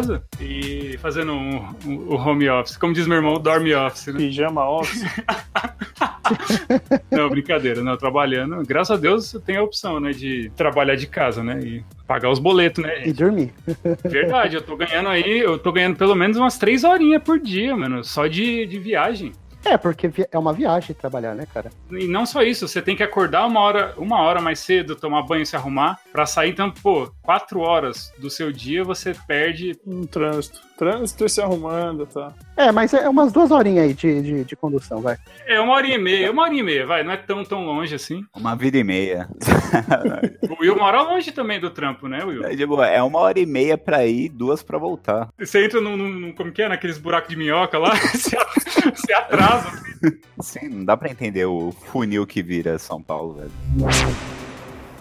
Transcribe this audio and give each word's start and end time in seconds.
casa 0.00 0.22
e 0.40 0.96
fazendo 0.98 1.32
o 1.32 1.36
um, 1.36 1.74
um, 1.86 2.14
um 2.14 2.16
home 2.16 2.48
office. 2.48 2.76
Como 2.76 2.92
diz 2.92 3.06
meu 3.06 3.16
irmão, 3.16 3.38
dorme 3.38 3.74
office, 3.74 4.06
né? 4.06 4.18
Pijama 4.18 4.68
office. 4.68 5.04
não, 7.10 7.28
brincadeira, 7.28 7.82
não, 7.82 7.96
trabalhando. 7.96 8.62
Graças 8.66 8.96
a 8.96 9.00
Deus 9.00 9.36
tem 9.44 9.56
a 9.56 9.62
opção, 9.62 10.00
né, 10.00 10.12
de 10.12 10.50
trabalhar 10.56 10.96
de 10.96 11.06
casa, 11.06 11.42
né? 11.42 11.60
E 11.62 11.84
pagar 12.06 12.30
os 12.30 12.38
boletos, 12.38 12.82
né? 12.82 13.06
E 13.06 13.12
dormir. 13.12 13.52
Verdade, 14.04 14.56
eu 14.56 14.62
tô 14.62 14.76
ganhando 14.76 15.08
aí, 15.08 15.38
eu 15.38 15.58
tô 15.58 15.70
ganhando 15.70 15.96
pelo 15.96 16.14
menos 16.14 16.36
umas 16.36 16.58
três 16.58 16.84
horinhas 16.84 17.22
por 17.22 17.38
dia, 17.38 17.76
mano, 17.76 18.02
só 18.02 18.26
de, 18.26 18.66
de 18.66 18.78
viagem. 18.78 19.32
É, 19.64 19.76
porque 19.76 20.10
é 20.30 20.38
uma 20.38 20.52
viagem 20.52 20.94
trabalhar, 20.94 21.34
né, 21.34 21.46
cara? 21.52 21.70
E 21.90 22.06
não 22.06 22.24
só 22.24 22.42
isso, 22.42 22.66
você 22.66 22.80
tem 22.80 22.96
que 22.96 23.02
acordar 23.02 23.46
uma 23.46 23.60
hora, 23.60 23.94
uma 23.96 24.22
hora 24.22 24.40
mais 24.40 24.60
cedo, 24.60 24.96
tomar 24.96 25.22
banho 25.22 25.42
e 25.42 25.46
se 25.46 25.56
arrumar, 25.56 25.98
pra 26.12 26.26
sair, 26.26 26.50
então, 26.50 26.70
pô, 26.70 27.12
quatro 27.22 27.60
horas 27.60 28.12
do 28.18 28.30
seu 28.30 28.50
dia 28.50 28.82
você 28.82 29.14
perde. 29.26 29.78
Um 29.86 30.06
trânsito. 30.06 30.60
Trânsito 30.76 31.26
e 31.26 31.28
se 31.28 31.42
arrumando, 31.42 32.06
tá? 32.06 32.32
É, 32.56 32.72
mas 32.72 32.94
é 32.94 33.06
umas 33.06 33.32
duas 33.32 33.50
horinhas 33.50 33.84
aí 33.84 33.92
de, 33.92 34.22
de, 34.22 34.44
de 34.44 34.56
condução, 34.56 35.02
vai. 35.02 35.18
É, 35.46 35.60
uma 35.60 35.74
horinha 35.74 35.96
e 35.96 35.98
meia, 35.98 36.32
uma 36.32 36.42
horinha 36.42 36.62
e 36.62 36.64
meia, 36.64 36.86
vai, 36.86 37.04
não 37.04 37.12
é 37.12 37.18
tão, 37.18 37.44
tão 37.44 37.64
longe 37.66 37.94
assim. 37.94 38.24
Uma 38.34 38.56
vida 38.56 38.78
e 38.78 38.84
meia. 38.84 39.28
o 40.48 40.62
Will 40.62 40.76
mora 40.76 41.02
longe 41.02 41.32
também 41.32 41.60
do 41.60 41.68
trampo, 41.68 42.08
né, 42.08 42.24
Will? 42.24 42.44
É, 42.44 42.56
tipo, 42.56 42.82
é 42.82 43.02
uma 43.02 43.18
hora 43.18 43.38
e 43.38 43.44
meia 43.44 43.76
pra 43.76 44.06
ir, 44.06 44.30
duas 44.30 44.62
pra 44.62 44.78
voltar. 44.78 45.28
Você 45.38 45.64
entra 45.64 45.82
num, 45.82 45.96
num 45.96 46.32
como 46.32 46.50
que 46.50 46.62
é, 46.62 46.68
naqueles 46.68 46.96
buracos 46.96 47.28
de 47.28 47.36
minhoca 47.36 47.78
lá, 47.78 47.94
você 47.94 48.36
atrasa. 49.12 49.82
Sim, 50.40 50.68
não 50.68 50.84
dá 50.84 50.96
pra 50.96 51.10
entender 51.10 51.44
o 51.44 51.72
funil 51.72 52.26
que 52.26 52.42
vira 52.42 52.78
São 52.78 53.02
Paulo, 53.02 53.34
velho. 53.34 53.50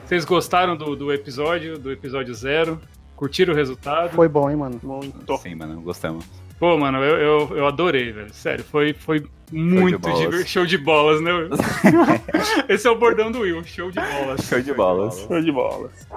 Vocês 0.05 0.25
gostaram 0.25 0.75
do, 0.75 0.95
do 0.95 1.13
episódio, 1.13 1.77
do 1.77 1.91
episódio 1.91 2.33
zero? 2.33 2.81
Curtiram 3.15 3.53
o 3.53 3.55
resultado? 3.55 4.11
Foi 4.15 4.27
bom, 4.27 4.49
hein, 4.49 4.55
mano? 4.55 4.79
Muito. 4.81 5.37
Sim, 5.37 5.55
mano, 5.55 5.81
gostamos. 5.81 6.25
Pô, 6.59 6.77
mano, 6.77 6.97
eu, 6.97 7.17
eu, 7.17 7.57
eu 7.57 7.67
adorei, 7.67 8.11
velho. 8.11 8.33
Sério, 8.33 8.65
foi, 8.65 8.93
foi 8.93 9.25
muito 9.51 10.09
show 10.09 10.29
de, 10.29 10.45
show 10.45 10.65
de 10.65 10.77
bolas, 10.77 11.21
né? 11.21 11.31
Esse 12.67 12.87
é 12.87 12.91
o 12.91 12.97
bordão 12.97 13.31
do 13.31 13.39
Will, 13.39 13.63
show 13.63 13.89
de 13.89 13.99
bolas. 13.99 14.41
Show 14.45 14.61
de 14.61 14.73
bolas. 14.73 15.19
Show 15.19 15.41
de 15.41 15.51
bolas. 15.51 16.07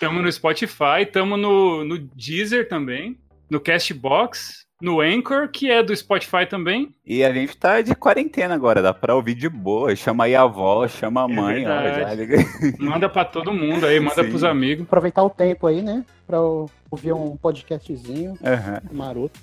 Tamo 0.00 0.20
no 0.20 0.30
Spotify, 0.30 1.06
tamo 1.10 1.36
no, 1.36 1.84
no 1.84 1.98
Deezer 1.98 2.68
também, 2.68 3.16
no 3.48 3.60
Castbox 3.60 4.65
no 4.80 5.00
Anchor, 5.00 5.48
que 5.48 5.70
é 5.70 5.82
do 5.82 5.94
Spotify 5.96 6.46
também. 6.48 6.94
E 7.04 7.24
a 7.24 7.32
gente 7.32 7.56
tá 7.56 7.80
de 7.80 7.94
quarentena 7.94 8.54
agora, 8.54 8.82
dá 8.82 8.92
pra 8.92 9.14
ouvir 9.14 9.34
de 9.34 9.48
boa. 9.48 9.94
Chama 9.96 10.24
aí 10.24 10.34
a 10.34 10.42
avó, 10.42 10.86
chama 10.86 11.26
a 11.26 11.30
é 11.30 11.34
mãe. 11.34 11.64
Ó, 11.66 12.76
manda 12.82 13.08
pra 13.08 13.24
todo 13.24 13.52
mundo 13.52 13.86
aí, 13.86 13.98
manda 13.98 14.22
Sim. 14.22 14.30
pros 14.30 14.44
amigos. 14.44 14.84
Aproveitar 14.84 15.22
o 15.22 15.30
tempo 15.30 15.66
aí, 15.66 15.82
né? 15.82 16.04
Pra 16.26 16.40
ouvir 16.40 17.12
um 17.12 17.36
podcastzinho 17.36 18.32
uhum. 18.32 18.96
maroto. 18.96 19.40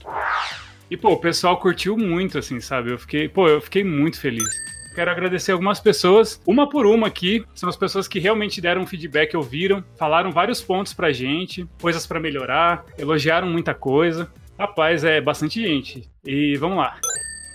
E, 0.89 0.97
pô, 0.97 1.11
o 1.13 1.17
pessoal 1.17 1.57
curtiu 1.57 1.97
muito, 1.97 2.37
assim, 2.37 2.59
sabe? 2.59 2.91
Eu 2.91 2.99
fiquei, 2.99 3.27
pô, 3.27 3.47
eu 3.47 3.61
fiquei 3.61 3.83
muito 3.83 4.19
feliz. 4.19 4.43
Quero 4.93 5.09
agradecer 5.09 5.51
algumas 5.51 5.79
pessoas, 5.79 6.39
uma 6.45 6.69
por 6.69 6.85
uma 6.85 7.07
aqui. 7.07 7.43
São 7.55 7.67
as 7.67 7.75
pessoas 7.75 8.07
que 8.07 8.19
realmente 8.19 8.61
deram 8.61 8.85
feedback, 8.85 9.35
ouviram, 9.35 9.83
falaram 9.97 10.31
vários 10.31 10.61
pontos 10.61 10.93
pra 10.93 11.11
gente, 11.11 11.67
coisas 11.81 12.05
para 12.05 12.19
melhorar, 12.19 12.85
elogiaram 12.95 13.47
muita 13.49 13.73
coisa. 13.73 14.29
Rapaz, 14.57 15.03
é 15.03 15.19
bastante 15.19 15.61
gente. 15.61 16.09
E 16.25 16.55
vamos 16.57 16.77
lá. 16.77 16.99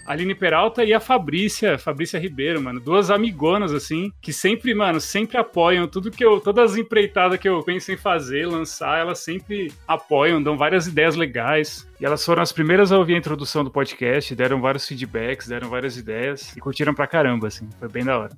Aline 0.09 0.35
Peralta 0.35 0.83
e 0.85 0.95
a 0.95 1.01
Fabrícia, 1.01 1.77
Fabrícia 1.77 2.19
Ribeiro, 2.19 2.63
mano. 2.63 2.81
Duas 2.81 3.11
amigonas, 3.11 3.75
assim, 3.75 4.11
que 4.23 4.33
sempre, 4.33 4.75
mano, 4.75 4.99
sempre 5.03 5.37
apoiam 5.37 5.87
tudo 5.87 6.11
que 6.11 6.25
eu. 6.25 6.41
Todas 6.41 6.73
as 6.73 6.79
empreitadas 6.79 7.39
que 7.39 7.47
eu 7.47 7.63
penso 7.63 7.93
em 7.93 7.97
fazer, 7.97 8.47
lançar, 8.47 9.01
elas 9.01 9.19
sempre 9.19 9.71
apoiam, 9.87 10.43
dão 10.43 10.57
várias 10.57 10.87
ideias 10.87 11.15
legais. 11.15 11.87
E 12.01 12.07
elas 12.07 12.25
foram 12.25 12.43
as 12.43 12.53
primeiras 12.53 12.91
a 12.91 12.99
ouvir 12.99 13.17
a 13.17 13.19
introdução 13.19 13.63
do 13.63 13.71
podcast, 13.71 14.35
deram 14.35 14.63
vários 14.63 14.89
feedbacks, 14.89 15.47
deram 15.47 15.69
várias 15.69 15.99
ideias 15.99 16.57
e 16.57 16.61
curtiram 16.61 16.95
pra 16.95 17.07
caramba, 17.07 17.49
assim. 17.49 17.69
Foi 17.79 17.89
bem 17.89 18.03
da 18.03 18.19
hora. 18.19 18.33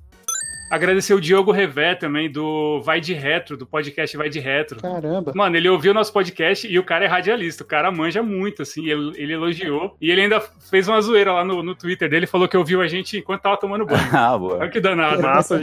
Agradecer 0.71 1.13
o 1.13 1.19
Diogo 1.19 1.51
Revé 1.51 1.95
também, 1.95 2.31
do 2.31 2.79
Vai 2.81 3.01
de 3.01 3.13
Retro, 3.13 3.57
do 3.57 3.65
podcast 3.65 4.15
Vai 4.15 4.29
de 4.29 4.39
Retro. 4.39 4.79
Caramba. 4.81 5.33
Mano, 5.35 5.57
ele 5.57 5.67
ouviu 5.67 5.91
o 5.91 5.93
nosso 5.93 6.13
podcast 6.13 6.65
e 6.65 6.79
o 6.79 6.83
cara 6.83 7.03
é 7.03 7.09
radialista. 7.09 7.61
O 7.61 7.67
cara 7.67 7.91
manja 7.91 8.23
muito, 8.23 8.61
assim. 8.61 8.87
Ele, 8.87 9.11
ele 9.17 9.33
elogiou. 9.33 9.97
E 9.99 10.09
ele 10.09 10.21
ainda 10.21 10.39
fez 10.39 10.87
uma 10.87 11.01
zoeira 11.01 11.33
lá 11.33 11.43
no, 11.43 11.61
no 11.61 11.75
Twitter 11.75 12.09
dele. 12.09 12.25
Falou 12.25 12.47
que 12.47 12.55
ouviu 12.55 12.81
a 12.81 12.87
gente 12.87 13.17
enquanto 13.17 13.41
tava 13.41 13.57
tomando 13.57 13.85
banho. 13.85 13.99
Ah, 14.13 14.37
boa. 14.37 14.59
Olha 14.59 14.69
que 14.69 14.79
danado. 14.79 15.21
Massa. 15.21 15.59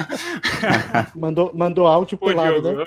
mandou, 1.14 1.50
mandou 1.54 1.86
áudio 1.86 2.16
pro 2.16 2.34
lado, 2.34 2.72
né? 2.72 2.84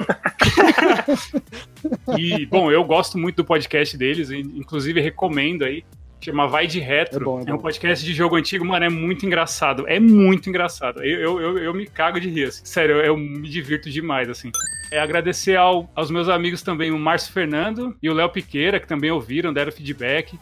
e, 2.18 2.44
bom, 2.48 2.72
eu 2.72 2.84
gosto 2.84 3.20
muito 3.20 3.36
do 3.36 3.46
podcast 3.46 3.96
deles. 3.96 4.32
Inclusive, 4.32 5.00
recomendo 5.00 5.64
aí. 5.64 5.84
Chama 6.26 6.48
Vai 6.48 6.66
de 6.66 6.80
Retro. 6.80 7.22
É, 7.22 7.24
bom, 7.24 7.40
é, 7.40 7.44
bom. 7.44 7.52
é, 7.52 7.54
um 7.54 7.60
podcast 7.60 8.04
de 8.04 8.12
jogo 8.12 8.36
antigo, 8.36 8.66
mano. 8.66 8.84
É 8.84 8.90
muito 8.90 9.28
engraçado. 9.28 9.88
É 9.88 10.00
muito 10.00 10.50
engraçado. 10.50 11.04
Eu, 11.04 11.40
eu, 11.40 11.40
eu, 11.40 11.58
eu 11.60 11.74
me 11.74 11.86
cago 11.86 12.20
de 12.20 12.28
rir, 12.28 12.46
assim. 12.46 12.66
Sério, 12.66 12.96
eu, 12.96 13.04
eu, 13.04 13.18
me 13.18 13.48
divirto 13.48 13.92
demais, 13.92 14.28
assim. 14.28 14.52
É 14.92 15.00
agradecer 15.00 15.56
ao, 15.56 15.88
aos 15.96 16.10
meus 16.10 16.28
amigos 16.28 16.64
também, 16.64 16.90
o 16.90 16.98
Márcio 16.98 17.32
Fernando 17.32 17.96
e 18.02 18.10
o 18.10 18.14
Léo 18.14 18.30
Piqueira, 18.30 18.80
que 18.80 18.88
também 18.88 19.12
ouviram, 19.12 19.54
deram 19.54 19.72
feedback. 19.72 20.36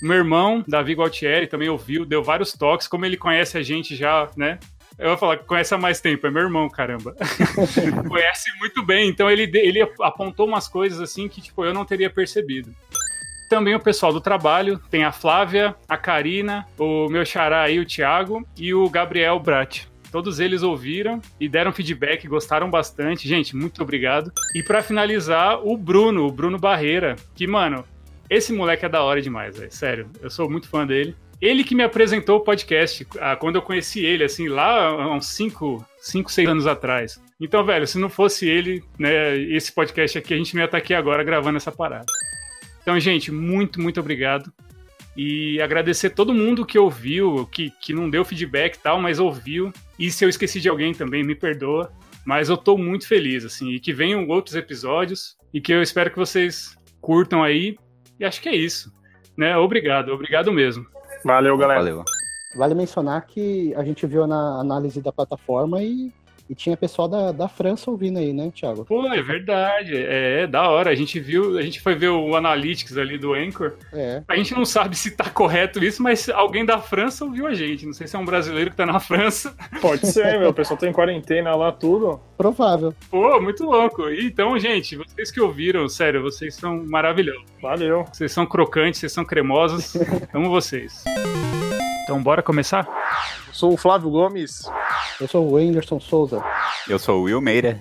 Meu 0.00 0.18
irmão, 0.18 0.64
Davi 0.68 0.94
Gualtieri, 0.94 1.48
também 1.48 1.68
ouviu, 1.68 2.04
deu 2.04 2.22
vários 2.22 2.52
toques. 2.52 2.86
Como 2.86 3.04
ele 3.04 3.16
conhece 3.16 3.58
a 3.58 3.62
gente 3.62 3.96
já, 3.96 4.30
né? 4.36 4.60
Eu 4.96 5.08
vou 5.08 5.18
falar, 5.18 5.38
conhece 5.38 5.74
há 5.74 5.78
mais 5.78 6.00
tempo, 6.00 6.28
é 6.28 6.30
meu 6.30 6.42
irmão, 6.42 6.68
caramba. 6.68 7.16
conhece 8.08 8.56
muito 8.60 8.84
bem, 8.84 9.08
então 9.08 9.28
ele, 9.28 9.50
ele 9.52 9.82
apontou 10.00 10.46
umas 10.46 10.68
coisas 10.68 11.00
assim 11.00 11.26
que, 11.26 11.40
tipo, 11.40 11.64
eu 11.64 11.74
não 11.74 11.84
teria 11.84 12.08
percebido. 12.08 12.72
Também 13.48 13.74
o 13.74 13.80
pessoal 13.80 14.12
do 14.12 14.20
trabalho, 14.20 14.80
tem 14.90 15.04
a 15.04 15.12
Flávia, 15.12 15.74
a 15.88 15.96
Karina, 15.96 16.66
o 16.78 17.08
meu 17.08 17.24
xará 17.24 17.62
aí, 17.62 17.78
o 17.78 17.86
Thiago, 17.86 18.46
e 18.56 18.72
o 18.72 18.88
Gabriel 18.88 19.38
Brat. 19.38 19.86
Todos 20.10 20.38
eles 20.38 20.62
ouviram 20.62 21.20
e 21.40 21.48
deram 21.48 21.72
feedback, 21.72 22.28
gostaram 22.28 22.70
bastante. 22.70 23.28
Gente, 23.28 23.56
muito 23.56 23.82
obrigado. 23.82 24.32
E 24.54 24.62
para 24.62 24.80
finalizar, 24.80 25.58
o 25.66 25.76
Bruno, 25.76 26.24
o 26.26 26.30
Bruno 26.30 26.56
Barreira, 26.56 27.16
que, 27.34 27.46
mano, 27.48 27.84
esse 28.30 28.52
moleque 28.52 28.86
é 28.86 28.88
da 28.88 29.02
hora 29.02 29.20
demais, 29.20 29.58
velho. 29.58 29.72
Sério, 29.72 30.10
eu 30.22 30.30
sou 30.30 30.48
muito 30.48 30.68
fã 30.68 30.86
dele. 30.86 31.16
Ele 31.40 31.64
que 31.64 31.74
me 31.74 31.82
apresentou 31.82 32.38
o 32.38 32.40
podcast 32.40 33.06
ah, 33.20 33.36
quando 33.36 33.56
eu 33.56 33.62
conheci 33.62 34.04
ele, 34.04 34.24
assim, 34.24 34.48
lá 34.48 34.86
há 34.86 35.14
uns 35.14 35.26
5, 35.34 35.84
5, 36.00 36.30
6 36.30 36.48
anos 36.48 36.66
atrás. 36.66 37.20
Então, 37.40 37.64
velho, 37.64 37.86
se 37.86 37.98
não 37.98 38.08
fosse 38.08 38.48
ele, 38.48 38.82
né, 38.98 39.36
esse 39.36 39.72
podcast 39.72 40.16
aqui, 40.16 40.32
a 40.32 40.36
gente 40.36 40.54
não 40.54 40.62
ia 40.62 40.66
estar 40.66 40.78
aqui 40.78 40.94
agora 40.94 41.24
gravando 41.24 41.56
essa 41.56 41.72
parada. 41.72 42.06
Então, 42.84 43.00
gente, 43.00 43.32
muito, 43.32 43.80
muito 43.80 43.98
obrigado. 43.98 44.52
E 45.16 45.58
agradecer 45.62 46.10
todo 46.10 46.34
mundo 46.34 46.66
que 46.66 46.78
ouviu, 46.78 47.46
que, 47.46 47.70
que 47.80 47.94
não 47.94 48.10
deu 48.10 48.24
feedback 48.24 48.76
e 48.76 48.78
tal, 48.78 49.00
mas 49.00 49.18
ouviu. 49.18 49.72
E 49.98 50.10
se 50.10 50.22
eu 50.22 50.28
esqueci 50.28 50.60
de 50.60 50.68
alguém 50.68 50.92
também, 50.92 51.24
me 51.24 51.34
perdoa. 51.34 51.90
Mas 52.26 52.50
eu 52.50 52.58
tô 52.58 52.76
muito 52.76 53.08
feliz, 53.08 53.44
assim, 53.44 53.70
e 53.70 53.80
que 53.80 53.92
venham 53.92 54.28
outros 54.28 54.54
episódios 54.54 55.36
e 55.52 55.60
que 55.60 55.72
eu 55.72 55.82
espero 55.82 56.10
que 56.10 56.18
vocês 56.18 56.76
curtam 57.00 57.42
aí. 57.42 57.76
E 58.20 58.24
acho 58.24 58.40
que 58.42 58.48
é 58.50 58.54
isso. 58.54 58.92
Né? 59.36 59.56
Obrigado, 59.56 60.10
obrigado 60.10 60.52
mesmo. 60.52 60.86
Valeu, 61.24 61.56
galera. 61.56 61.80
Valeu. 61.80 62.04
Vale 62.56 62.74
mencionar 62.74 63.26
que 63.26 63.74
a 63.74 63.82
gente 63.82 64.06
viu 64.06 64.26
na 64.26 64.60
análise 64.60 65.00
da 65.00 65.10
plataforma 65.10 65.82
e 65.82 66.12
e 66.48 66.54
tinha 66.54 66.76
pessoal 66.76 67.08
da, 67.08 67.32
da 67.32 67.48
França 67.48 67.90
ouvindo 67.90 68.18
aí, 68.18 68.32
né, 68.32 68.50
Thiago? 68.54 68.84
Pô, 68.84 69.06
é 69.12 69.22
verdade. 69.22 69.96
É, 69.96 70.42
é, 70.42 70.46
da 70.46 70.68
hora. 70.68 70.90
A 70.90 70.94
gente 70.94 71.18
viu, 71.18 71.56
a 71.56 71.62
gente 71.62 71.80
foi 71.80 71.94
ver 71.94 72.08
o 72.08 72.36
Analytics 72.36 72.98
ali 72.98 73.16
do 73.16 73.32
Anchor. 73.32 73.72
É. 73.92 74.22
A 74.28 74.36
gente 74.36 74.54
não 74.54 74.64
sabe 74.64 74.96
se 74.96 75.10
tá 75.10 75.30
correto 75.30 75.82
isso, 75.82 76.02
mas 76.02 76.28
alguém 76.28 76.64
da 76.64 76.78
França 76.78 77.24
ouviu 77.24 77.46
a 77.46 77.54
gente. 77.54 77.86
Não 77.86 77.94
sei 77.94 78.06
se 78.06 78.14
é 78.14 78.18
um 78.18 78.24
brasileiro 78.24 78.70
que 78.70 78.76
tá 78.76 78.84
na 78.84 79.00
França. 79.00 79.54
Pode 79.80 80.06
ser, 80.06 80.38
meu. 80.38 80.50
O 80.50 80.54
pessoal 80.54 80.78
tá 80.78 80.86
em 80.86 80.92
quarentena 80.92 81.54
lá, 81.56 81.72
tudo. 81.72 82.20
Provável. 82.36 82.94
Pô, 83.10 83.40
muito 83.40 83.64
louco. 83.64 84.10
Então, 84.10 84.58
gente, 84.58 84.96
vocês 84.96 85.30
que 85.30 85.40
ouviram, 85.40 85.88
sério, 85.88 86.22
vocês 86.22 86.54
são 86.54 86.84
maravilhosos. 86.86 87.44
Valeu. 87.62 88.04
Vocês 88.12 88.32
são 88.32 88.44
crocantes, 88.44 89.00
vocês 89.00 89.12
são 89.12 89.24
cremosos. 89.24 89.94
Amo 90.34 90.50
vocês. 90.50 91.04
Então, 92.04 92.22
bora 92.22 92.42
começar? 92.42 92.86
Sou 93.54 93.72
o 93.72 93.76
Flávio 93.76 94.10
Gomes. 94.10 94.68
Eu 95.20 95.28
sou 95.28 95.48
o 95.48 95.56
Anderson 95.56 96.00
Souza. 96.00 96.42
Eu 96.88 96.98
sou 96.98 97.20
o 97.20 97.22
Will 97.22 97.40
Meira. 97.40 97.78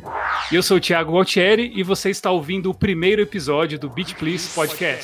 E 0.51 0.55
eu 0.55 0.61
sou 0.61 0.77
o 0.77 0.79
Thiago 0.79 1.13
Gualtieri 1.13 1.73
e 1.75 1.81
você 1.81 2.11
está 2.11 2.29
ouvindo 2.29 2.69
o 2.69 2.75
primeiro 2.75 3.23
episódio 3.23 3.79
do 3.79 3.89
Beat 3.89 4.13
Please 4.13 4.53
Podcast. 4.53 5.03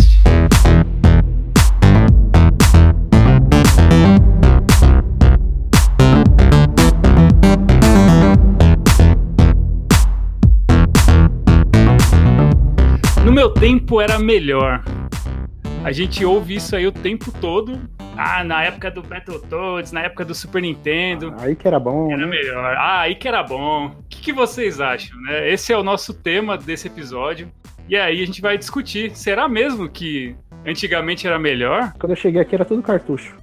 No 13.25 13.31
meu 13.33 13.49
tempo 13.49 13.99
era 13.99 14.19
melhor. 14.19 14.83
A 15.83 15.91
gente 15.91 16.23
ouve 16.23 16.57
isso 16.57 16.75
aí 16.75 16.85
o 16.85 16.91
tempo 16.91 17.31
todo 17.41 17.81
ah, 18.21 18.43
na 18.43 18.63
época 18.63 18.91
do 18.91 19.01
Battletoads, 19.01 19.93
na 19.93 20.01
época 20.01 20.25
do 20.25 20.35
Super 20.35 20.61
Nintendo. 20.61 21.33
Aí 21.39 21.55
que 21.55 21.65
era 21.65 21.79
bom. 21.79 22.11
Era 22.11 22.25
né? 22.25 22.27
melhor. 22.27 22.75
Ah, 22.75 22.99
aí 22.99 23.15
que 23.15 23.25
era 23.25 23.41
bom. 23.41 23.87
O 23.87 24.03
que, 24.09 24.19
que 24.19 24.33
vocês 24.33 24.81
acham, 24.81 25.17
né? 25.21 25.49
Esse 25.49 25.71
é 25.71 25.77
o 25.77 25.83
nosso 25.83 26.13
tema 26.13 26.57
desse 26.57 26.87
episódio. 26.87 27.49
E 27.87 27.95
aí 27.95 28.21
a 28.21 28.25
gente 28.25 28.41
vai 28.41 28.57
discutir, 28.57 29.15
será 29.15 29.47
mesmo 29.47 29.87
que 29.87 30.35
antigamente 30.65 31.25
era 31.25 31.39
melhor? 31.39 31.93
Quando 31.97 32.11
eu 32.11 32.17
cheguei 32.17 32.41
aqui 32.41 32.53
era 32.53 32.65
tudo 32.65 32.83
cartucho. 32.83 33.37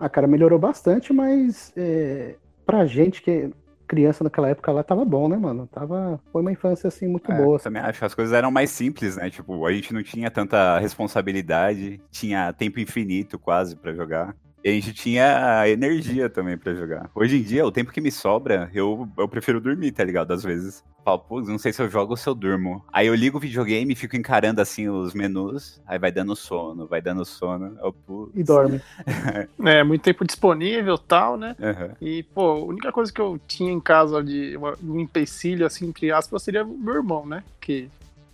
Ah, 0.00 0.08
cara, 0.08 0.26
melhorou 0.26 0.58
bastante, 0.58 1.12
mas 1.12 1.72
é, 1.76 2.34
pra 2.66 2.84
gente 2.84 3.22
que 3.22 3.48
criança 3.88 4.22
naquela 4.22 4.48
época 4.48 4.70
lá 4.70 4.82
tava 4.82 5.04
bom, 5.04 5.28
né, 5.28 5.36
mano? 5.36 5.66
Tava, 5.66 6.20
foi 6.30 6.42
uma 6.42 6.52
infância 6.52 6.88
assim 6.88 7.08
muito 7.08 7.32
É, 7.32 7.36
boa. 7.36 7.58
Também 7.58 7.82
acho 7.82 7.98
que 7.98 8.04
as 8.04 8.14
coisas 8.14 8.34
eram 8.34 8.50
mais 8.50 8.70
simples, 8.70 9.16
né? 9.16 9.30
Tipo, 9.30 9.66
a 9.66 9.72
gente 9.72 9.92
não 9.92 10.02
tinha 10.02 10.30
tanta 10.30 10.78
responsabilidade, 10.78 12.00
tinha 12.10 12.52
tempo 12.52 12.78
infinito 12.78 13.38
quase 13.38 13.74
pra 13.74 13.92
jogar. 13.92 14.36
E 14.62 14.70
a 14.70 14.72
gente 14.72 14.92
tinha 14.92 15.68
energia 15.68 16.28
também 16.28 16.58
pra 16.58 16.74
jogar. 16.74 17.10
Hoje 17.14 17.38
em 17.38 17.42
dia, 17.42 17.64
o 17.64 17.70
tempo 17.70 17.92
que 17.92 18.00
me 18.00 18.10
sobra, 18.10 18.68
eu, 18.74 19.08
eu 19.16 19.28
prefiro 19.28 19.60
dormir, 19.60 19.92
tá 19.92 20.02
ligado? 20.02 20.32
Às 20.32 20.42
vezes. 20.42 20.82
Falo, 21.04 21.20
pô, 21.20 21.40
não 21.40 21.58
sei 21.58 21.72
se 21.72 21.80
eu 21.80 21.88
jogo 21.88 22.12
ou 22.12 22.16
se 22.16 22.28
eu 22.28 22.34
durmo. 22.34 22.84
Aí 22.92 23.06
eu 23.06 23.14
ligo 23.14 23.38
o 23.38 23.40
videogame 23.40 23.92
e 23.92 23.96
fico 23.96 24.16
encarando 24.16 24.60
assim 24.60 24.88
os 24.88 25.14
menus, 25.14 25.80
aí 25.86 25.98
vai 25.98 26.12
dando 26.12 26.36
sono, 26.36 26.86
vai 26.86 27.00
dando 27.00 27.24
sono. 27.24 27.78
Eu, 27.82 27.92
putz. 27.92 28.32
E 28.34 28.42
dorme. 28.44 28.80
É, 29.64 29.82
muito 29.82 30.02
tempo 30.02 30.24
disponível 30.24 30.94
e 30.94 31.06
tal, 31.06 31.36
né? 31.36 31.56
Aham. 31.60 31.90
E, 32.00 32.22
pô, 32.22 32.42
a 32.42 32.64
única 32.64 32.92
coisa 32.92 33.12
que 33.12 33.20
eu 33.20 33.40
tinha 33.46 33.72
em 33.72 33.80
casa 33.80 34.22
de 34.22 34.58
um 34.82 35.00
empecilho, 35.00 35.66
assim, 35.66 35.88
entre 35.88 36.10
aspas, 36.10 36.42
seria 36.42 36.64
meu 36.64 36.94
irmão, 36.94 37.26
né? 37.26 37.42
Que, 37.60 37.88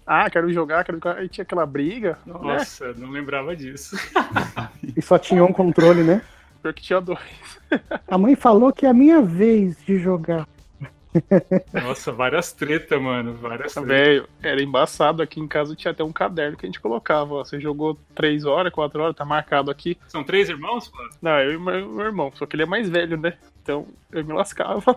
ah, 0.06 0.28
quero 0.28 0.52
jogar, 0.52 0.84
quero 0.84 0.98
jogar. 0.98 1.16
Aí 1.18 1.28
tinha 1.28 1.42
aquela 1.42 1.64
briga, 1.64 2.18
né? 2.26 2.34
Nossa, 2.40 2.92
não 2.94 3.10
lembrava 3.10 3.56
disso. 3.56 3.96
E 4.96 5.00
só 5.00 5.18
tinha 5.18 5.44
um 5.44 5.52
controle, 5.52 6.02
né? 6.02 6.22
Pior 6.62 6.74
que 6.74 6.82
tinha 6.82 7.00
dois. 7.00 7.18
A 8.08 8.18
mãe 8.18 8.34
falou 8.36 8.72
que 8.72 8.86
é 8.86 8.88
a 8.88 8.94
minha 8.94 9.20
vez 9.22 9.76
de 9.84 9.98
jogar. 9.98 10.46
Nossa, 11.72 12.10
várias 12.10 12.52
tretas, 12.52 13.00
mano. 13.00 13.34
Várias 13.34 13.72
tretas. 13.72 13.88
Velho, 13.88 14.28
era 14.42 14.62
embaçado. 14.62 15.22
Aqui 15.22 15.40
em 15.40 15.46
casa 15.46 15.76
tinha 15.76 15.92
até 15.92 16.02
um 16.02 16.12
caderno 16.12 16.56
que 16.56 16.66
a 16.66 16.68
gente 16.68 16.80
colocava. 16.80 17.34
Ó, 17.34 17.44
você 17.44 17.60
jogou 17.60 17.98
três 18.14 18.44
horas, 18.44 18.72
quatro 18.72 19.02
horas, 19.02 19.16
tá 19.16 19.24
marcado 19.24 19.70
aqui. 19.70 19.96
São 20.08 20.24
três 20.24 20.48
irmãos, 20.48 20.90
mano? 20.92 21.10
Não, 21.22 21.38
eu 21.40 21.52
e 21.52 21.58
meu, 21.58 21.88
meu 21.88 22.06
irmão, 22.06 22.32
só 22.34 22.46
que 22.46 22.56
ele 22.56 22.64
é 22.64 22.66
mais 22.66 22.88
velho, 22.88 23.16
né? 23.16 23.34
Então 23.64 23.86
eu 24.12 24.22
me 24.22 24.32
lascava. 24.34 24.94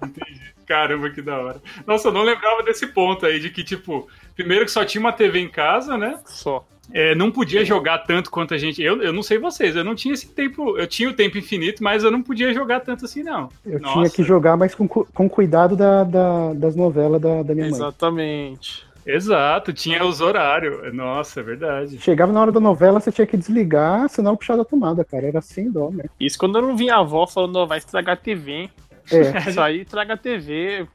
Caramba, 0.66 1.10
que 1.10 1.22
da 1.22 1.36
hora. 1.38 1.62
Nossa, 1.86 2.08
eu 2.08 2.12
não 2.12 2.22
lembrava 2.22 2.62
desse 2.62 2.86
ponto 2.86 3.26
aí, 3.26 3.40
de 3.40 3.50
que, 3.50 3.64
tipo, 3.64 4.06
primeiro 4.36 4.64
que 4.66 4.70
só 4.70 4.84
tinha 4.84 5.00
uma 5.00 5.12
TV 5.12 5.40
em 5.40 5.48
casa, 5.48 5.96
né? 5.98 6.20
Só. 6.26 6.64
É, 6.92 7.14
não 7.14 7.30
podia 7.30 7.64
jogar 7.64 7.98
tanto 8.00 8.30
quanto 8.30 8.52
a 8.52 8.58
gente. 8.58 8.82
Eu, 8.82 9.00
eu 9.02 9.12
não 9.12 9.22
sei 9.22 9.38
vocês, 9.38 9.74
eu 9.74 9.84
não 9.84 9.94
tinha 9.94 10.12
esse 10.12 10.28
tempo. 10.28 10.76
Eu 10.76 10.86
tinha 10.86 11.08
o 11.08 11.12
tempo 11.14 11.38
infinito, 11.38 11.82
mas 11.82 12.04
eu 12.04 12.10
não 12.10 12.20
podia 12.22 12.52
jogar 12.52 12.80
tanto 12.80 13.04
assim, 13.04 13.22
não. 13.22 13.48
Eu 13.64 13.80
Nossa. 13.80 13.94
tinha 13.94 14.10
que 14.10 14.22
jogar, 14.22 14.56
mas 14.56 14.74
com, 14.74 14.86
com 14.86 15.28
cuidado 15.28 15.74
da, 15.76 16.04
da- 16.04 16.52
das 16.52 16.76
novelas 16.76 17.20
da, 17.20 17.42
da 17.42 17.54
minha 17.54 17.66
mãe. 17.66 17.74
Exatamente. 17.76 18.84
Exato, 19.06 19.72
tinha 19.72 20.04
os 20.04 20.20
horários. 20.20 20.92
Nossa, 20.94 21.40
é 21.40 21.42
verdade. 21.42 21.98
Chegava 21.98 22.32
na 22.32 22.40
hora 22.40 22.52
da 22.52 22.60
novela, 22.60 23.00
você 23.00 23.10
tinha 23.10 23.26
que 23.26 23.36
desligar, 23.36 24.08
senão 24.08 24.36
puxar 24.36 24.56
da 24.56 24.64
tomada, 24.64 25.04
cara. 25.04 25.26
Era 25.26 25.38
assim, 25.38 25.70
dó, 25.70 25.90
né? 25.90 26.04
Isso 26.18 26.38
quando 26.38 26.58
eu 26.58 26.62
não 26.62 26.76
vinha 26.76 26.96
a 26.96 27.00
avó 27.00 27.26
falando, 27.26 27.56
ó, 27.56 27.66
vai 27.66 27.78
estragar 27.78 28.14
a 28.14 28.16
TV, 28.16 28.52
hein? 28.52 28.70
É. 29.10 29.48
Isso 29.50 29.60
aí 29.60 29.80
estraga 29.80 30.14
a 30.14 30.16
TV, 30.16 30.86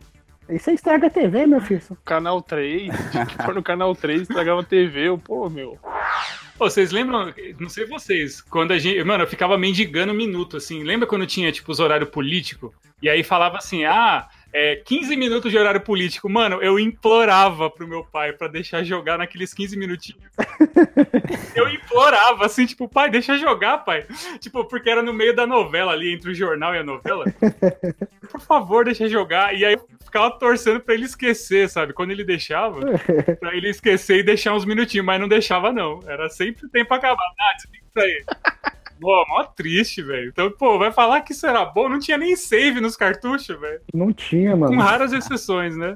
E 0.49 0.59
você 0.59 0.71
estraga 0.71 1.07
a 1.07 1.09
TV, 1.09 1.45
meu 1.45 1.61
filho. 1.61 1.81
canal 2.05 2.41
3, 2.41 2.91
tinha 3.11 3.25
que 3.25 3.37
pôr 3.37 3.53
no 3.53 3.63
canal 3.63 3.95
3, 3.95 4.21
estragava 4.21 4.61
a 4.61 4.63
TV, 4.63 5.09
eu, 5.09 5.17
pô, 5.17 5.49
meu. 5.49 5.77
Ô, 6.57 6.69
vocês 6.69 6.91
lembram, 6.91 7.33
não 7.59 7.67
sei 7.67 7.85
vocês, 7.85 8.39
quando 8.39 8.71
a 8.71 8.77
gente. 8.77 9.03
Mano, 9.03 9.23
eu 9.23 9.27
ficava 9.27 9.57
mendigando 9.57 10.13
um 10.13 10.15
minuto, 10.15 10.55
assim. 10.55 10.83
Lembra 10.83 11.05
quando 11.05 11.27
tinha, 11.27 11.51
tipo, 11.51 11.69
os 11.71 11.79
horários 11.81 12.09
políticos? 12.09 12.71
E 13.01 13.09
aí 13.09 13.23
falava 13.23 13.57
assim, 13.57 13.83
ah, 13.83 14.25
é 14.57 14.77
15 14.77 15.17
minutos 15.17 15.51
de 15.51 15.57
horário 15.57 15.81
político. 15.81 16.29
Mano, 16.29 16.61
eu 16.61 16.79
implorava 16.79 17.69
pro 17.69 17.85
meu 17.85 18.05
pai 18.05 18.31
pra 18.31 18.47
deixar 18.47 18.85
jogar 18.85 19.17
naqueles 19.17 19.53
15 19.53 19.77
minutinhos. 19.77 20.23
eu 21.53 21.67
implorava, 21.67 22.45
assim, 22.45 22.65
tipo, 22.65 22.87
pai, 22.87 23.09
deixa 23.09 23.37
jogar, 23.37 23.79
pai. 23.79 24.05
Tipo, 24.39 24.63
porque 24.63 24.89
era 24.89 25.03
no 25.03 25.11
meio 25.11 25.35
da 25.35 25.45
novela 25.45 25.91
ali, 25.91 26.13
entre 26.13 26.31
o 26.31 26.33
jornal 26.33 26.73
e 26.73 26.77
a 26.77 26.83
novela. 26.85 27.25
Por 28.31 28.39
favor, 28.39 28.85
deixa 28.85 29.09
jogar. 29.09 29.53
E 29.53 29.65
aí 29.65 29.73
eu 29.73 29.85
ficava 30.05 30.31
torcendo 30.31 30.79
pra 30.79 30.93
ele 30.93 31.03
esquecer, 31.03 31.69
sabe? 31.69 31.91
Quando 31.91 32.11
ele 32.11 32.23
deixava, 32.23 32.79
pra 33.37 33.53
ele 33.53 33.69
esquecer 33.69 34.19
e 34.19 34.23
deixar 34.23 34.53
uns 34.53 34.63
minutinhos, 34.63 35.05
mas 35.05 35.19
não 35.19 35.27
deixava, 35.27 35.73
não. 35.73 35.99
Era 36.07 36.29
sempre 36.29 36.65
o 36.65 36.69
tempo 36.69 36.93
acabar. 36.93 37.25
Ah, 37.37 37.57
desliga 37.57 37.83
isso 37.93 37.99
aí. 37.99 38.23
Pô, 38.99 39.25
mó 39.27 39.43
triste, 39.43 40.01
velho. 40.01 40.29
Então, 40.29 40.49
pô, 40.51 40.77
vai 40.77 40.91
falar 40.91 41.21
que 41.21 41.33
isso 41.33 41.45
era 41.45 41.65
bom? 41.65 41.89
Não 41.89 41.99
tinha 41.99 42.17
nem 42.17 42.35
save 42.35 42.79
nos 42.79 42.95
cartuchos, 42.95 43.59
velho. 43.59 43.81
Não 43.93 44.13
tinha, 44.13 44.51
Com 44.51 44.57
mano. 44.59 44.77
raras 44.81 45.11
exceções, 45.13 45.75
né? 45.75 45.95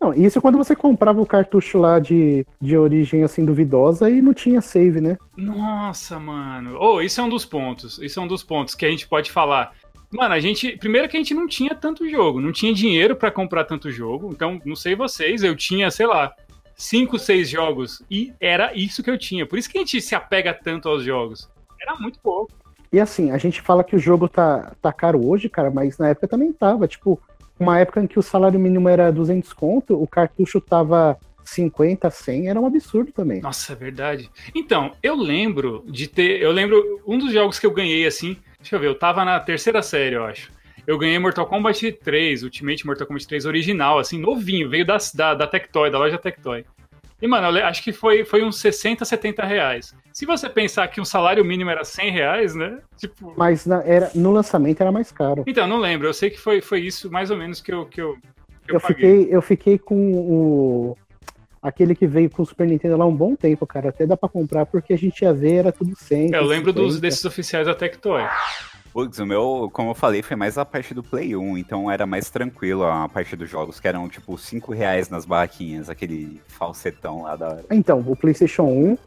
Não, 0.00 0.12
isso 0.12 0.40
quando 0.42 0.58
você 0.58 0.76
comprava 0.76 1.20
o 1.20 1.26
cartucho 1.26 1.78
lá 1.78 1.98
de, 1.98 2.46
de 2.60 2.76
origem 2.76 3.22
assim 3.22 3.44
duvidosa 3.44 4.10
e 4.10 4.20
não 4.20 4.34
tinha 4.34 4.60
save, 4.60 5.00
né? 5.00 5.16
Nossa, 5.36 6.18
mano. 6.18 6.76
Oh, 6.78 7.00
isso 7.00 7.20
é 7.20 7.24
um 7.24 7.28
dos 7.28 7.46
pontos. 7.46 7.98
Isso 7.98 8.20
é 8.20 8.22
um 8.22 8.26
dos 8.28 8.42
pontos 8.42 8.74
que 8.74 8.84
a 8.84 8.90
gente 8.90 9.08
pode 9.08 9.30
falar. 9.30 9.72
Mano, 10.10 10.34
a 10.34 10.40
gente. 10.40 10.76
Primeiro 10.76 11.08
que 11.08 11.16
a 11.16 11.20
gente 11.20 11.34
não 11.34 11.46
tinha 11.46 11.74
tanto 11.74 12.08
jogo, 12.08 12.40
não 12.40 12.52
tinha 12.52 12.72
dinheiro 12.74 13.16
pra 13.16 13.30
comprar 13.30 13.64
tanto 13.64 13.90
jogo. 13.90 14.30
Então, 14.32 14.60
não 14.64 14.76
sei 14.76 14.94
vocês, 14.94 15.42
eu 15.42 15.56
tinha, 15.56 15.90
sei 15.90 16.06
lá, 16.06 16.32
cinco, 16.76 17.18
seis 17.18 17.48
jogos. 17.48 18.02
E 18.10 18.32
era 18.38 18.74
isso 18.74 19.02
que 19.02 19.10
eu 19.10 19.18
tinha. 19.18 19.46
Por 19.46 19.58
isso 19.58 19.68
que 19.68 19.78
a 19.78 19.80
gente 19.80 20.00
se 20.00 20.14
apega 20.14 20.52
tanto 20.52 20.88
aos 20.88 21.02
jogos. 21.02 21.48
Era 21.86 21.96
muito 21.98 22.18
pouco. 22.18 22.52
E 22.92 22.98
assim, 22.98 23.30
a 23.30 23.38
gente 23.38 23.60
fala 23.60 23.84
que 23.84 23.94
o 23.94 23.98
jogo 23.98 24.28
tá, 24.28 24.74
tá 24.80 24.92
caro 24.92 25.24
hoje, 25.26 25.48
cara, 25.48 25.70
mas 25.70 25.98
na 25.98 26.08
época 26.08 26.28
também 26.28 26.52
tava. 26.52 26.88
Tipo, 26.88 27.20
uma 27.58 27.78
época 27.78 28.02
em 28.02 28.06
que 28.06 28.18
o 28.18 28.22
salário 28.22 28.58
mínimo 28.58 28.88
era 28.88 29.12
200 29.12 29.52
conto, 29.52 30.00
o 30.00 30.06
cartucho 30.06 30.60
tava 30.60 31.18
50, 31.44 32.10
100, 32.10 32.48
era 32.48 32.60
um 32.60 32.66
absurdo 32.66 33.12
também. 33.12 33.40
Nossa, 33.40 33.72
é 33.72 33.76
verdade. 33.76 34.30
Então, 34.54 34.92
eu 35.02 35.14
lembro 35.14 35.84
de 35.86 36.08
ter. 36.08 36.42
Eu 36.42 36.52
lembro 36.52 37.00
um 37.06 37.18
dos 37.18 37.32
jogos 37.32 37.58
que 37.58 37.66
eu 37.66 37.70
ganhei 37.70 38.06
assim. 38.06 38.36
Deixa 38.58 38.76
eu 38.76 38.80
ver, 38.80 38.88
eu 38.88 38.98
tava 38.98 39.24
na 39.24 39.38
terceira 39.38 39.80
série, 39.82 40.16
eu 40.16 40.24
acho. 40.24 40.50
Eu 40.86 40.98
ganhei 40.98 41.18
Mortal 41.18 41.46
Kombat 41.46 41.92
3, 41.92 42.44
Ultimate 42.44 42.86
Mortal 42.86 43.06
Kombat 43.06 43.26
3 43.26 43.44
original, 43.44 43.98
assim, 43.98 44.20
novinho, 44.20 44.68
veio 44.68 44.86
da, 44.86 44.98
da, 45.14 45.34
da 45.34 45.46
Tectoy, 45.46 45.90
da 45.90 45.98
loja 45.98 46.18
Tectoy. 46.18 46.64
E, 47.20 47.26
mano, 47.26 47.46
acho 47.64 47.82
que 47.82 47.92
foi, 47.92 48.24
foi 48.24 48.44
uns 48.44 48.58
60, 48.60 49.04
70 49.04 49.44
reais. 49.44 49.94
Se 50.12 50.26
você 50.26 50.48
pensar 50.50 50.86
que 50.88 51.00
o 51.00 51.04
salário 51.04 51.44
mínimo 51.44 51.70
era 51.70 51.82
100 51.84 52.10
reais, 52.10 52.54
né? 52.54 52.78
Tipo. 52.96 53.32
Mas 53.36 53.64
na- 53.64 53.82
era, 53.84 54.10
no 54.14 54.30
lançamento 54.32 54.80
era 54.82 54.92
mais 54.92 55.10
caro. 55.10 55.42
Então, 55.46 55.66
não 55.66 55.78
lembro. 55.78 56.06
Eu 56.06 56.14
sei 56.14 56.28
que 56.30 56.38
foi, 56.38 56.60
foi 56.60 56.80
isso 56.80 57.10
mais 57.10 57.30
ou 57.30 57.36
menos 57.36 57.60
que 57.60 57.72
eu, 57.72 57.86
que 57.86 58.00
eu, 58.00 58.16
que 58.66 58.72
eu, 58.72 58.74
Eu 58.74 58.80
fiquei, 58.80 59.28
eu 59.30 59.40
fiquei 59.42 59.78
com 59.78 59.96
o. 60.12 60.96
Aquele 61.62 61.94
que 61.96 62.06
veio 62.06 62.30
com 62.30 62.42
o 62.42 62.46
Super 62.46 62.66
Nintendo 62.66 62.96
lá 62.96 63.06
um 63.06 63.14
bom 63.16 63.34
tempo, 63.34 63.66
cara. 63.66 63.88
Até 63.88 64.06
dá 64.06 64.16
pra 64.16 64.28
comprar, 64.28 64.66
porque 64.66 64.92
a 64.92 64.98
gente 64.98 65.22
ia 65.22 65.32
ver, 65.32 65.54
era 65.56 65.72
tudo 65.72 65.96
100. 65.96 66.34
É, 66.34 66.38
Eu 66.38 66.44
lembro 66.44 66.72
dos, 66.72 66.94
50. 66.96 67.00
desses 67.00 67.24
oficiais 67.24 67.66
da 67.66 67.74
Tectoy. 67.74 68.22
Putz, 68.96 69.18
o 69.18 69.26
meu, 69.26 69.68
como 69.74 69.90
eu 69.90 69.94
falei, 69.94 70.22
foi 70.22 70.36
mais 70.36 70.56
a 70.56 70.64
parte 70.64 70.94
do 70.94 71.02
Play 71.02 71.36
1, 71.36 71.58
então 71.58 71.90
era 71.90 72.06
mais 72.06 72.30
tranquilo 72.30 72.82
a 72.82 73.06
parte 73.06 73.36
dos 73.36 73.46
jogos, 73.50 73.78
que 73.78 73.86
eram 73.86 74.08
tipo 74.08 74.38
5 74.38 74.72
reais 74.72 75.10
nas 75.10 75.26
barraquinhas, 75.26 75.90
aquele 75.90 76.40
falsetão 76.48 77.24
lá 77.24 77.36
da 77.36 77.48
hora. 77.48 77.64
Então, 77.70 78.02
o 78.06 78.16
PlayStation 78.16 78.62
1. 78.62 78.98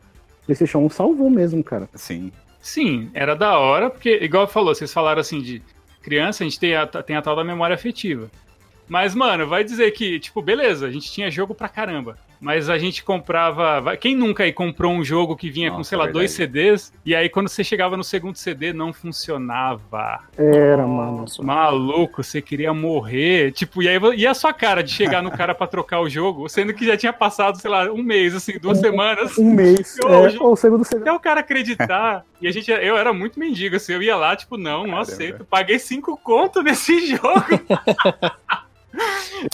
PlayStation 0.45 0.77
1 0.85 0.91
salvou 0.91 1.27
mesmo, 1.27 1.63
cara. 1.63 1.89
Assim, 1.91 2.31
Sim, 2.61 3.09
era 3.15 3.35
da 3.35 3.57
hora, 3.57 3.89
porque, 3.89 4.19
igual 4.21 4.47
falou, 4.47 4.75
vocês 4.75 4.93
falaram 4.93 5.21
assim 5.21 5.41
de 5.41 5.59
criança, 6.03 6.43
a 6.43 6.47
gente 6.47 6.59
tem 6.59 6.75
a, 6.75 6.85
tem 6.85 7.15
a 7.15 7.21
tal 7.23 7.35
da 7.35 7.43
memória 7.43 7.73
afetiva. 7.73 8.29
Mas, 8.87 9.15
mano, 9.15 9.47
vai 9.47 9.63
dizer 9.63 9.89
que, 9.89 10.19
tipo, 10.19 10.39
beleza, 10.39 10.85
a 10.85 10.91
gente 10.91 11.11
tinha 11.11 11.31
jogo 11.31 11.55
pra 11.55 11.67
caramba. 11.67 12.15
Mas 12.41 12.69
a 12.69 12.77
gente 12.77 13.03
comprava. 13.03 13.97
Quem 13.97 14.15
nunca 14.15 14.43
aí 14.43 14.53
comprou 14.53 14.93
um 14.93 15.03
jogo 15.03 15.35
que 15.35 15.49
vinha 15.49 15.69
com, 15.71 15.79
Nossa, 15.79 15.89
sei 15.89 15.97
lá, 15.97 16.07
dois. 16.07 16.31
CDs, 16.31 16.93
e 17.05 17.13
aí 17.13 17.27
quando 17.27 17.49
você 17.49 17.65
chegava 17.65 17.97
no 17.97 18.03
segundo 18.03 18.37
CD 18.37 18.71
não 18.71 18.93
funcionava. 18.93 20.21
Era, 20.37 20.87
mano. 20.87 21.17
Nossa, 21.17 21.43
Maluco, 21.43 22.23
você 22.23 22.41
queria 22.41 22.73
morrer. 22.73 23.51
Tipo, 23.51 23.83
e 23.83 23.89
aí 23.89 23.99
e 24.15 24.25
a 24.25 24.33
sua 24.33 24.53
cara 24.53 24.81
de 24.81 24.89
chegar 24.91 25.21
no 25.21 25.31
cara 25.31 25.53
pra 25.53 25.67
trocar 25.67 25.99
o 25.99 26.09
jogo, 26.09 26.47
sendo 26.47 26.73
que 26.73 26.85
já 26.85 26.95
tinha 26.95 27.11
passado, 27.11 27.59
sei 27.59 27.69
lá, 27.69 27.91
um 27.91 28.01
mês, 28.01 28.33
assim, 28.33 28.57
duas 28.57 28.79
semanas. 28.79 29.37
Um 29.37 29.53
mês. 29.53 29.97
Eu- 30.01 30.09
é, 30.09 30.33
eu- 30.35 30.41
ou 30.43 30.53
o 30.53 30.55
segundo 30.55 30.85
CD. 30.85 31.01
Até 31.01 31.11
o 31.11 31.19
cara 31.19 31.41
acreditar. 31.41 32.23
E 32.41 32.47
a 32.47 32.51
gente, 32.51 32.71
eu 32.71 32.97
era 32.97 33.11
muito 33.11 33.37
mendigo, 33.37 33.75
assim, 33.75 33.91
eu 33.91 34.01
ia 34.01 34.15
lá, 34.15 34.33
tipo, 34.35 34.55
não, 34.55 34.83
não 34.83 34.91
Caramba. 34.91 35.01
aceito. 35.01 35.43
Paguei 35.43 35.77
cinco 35.77 36.15
conto 36.15 36.63
nesse 36.63 37.03
jogo. 37.05 37.19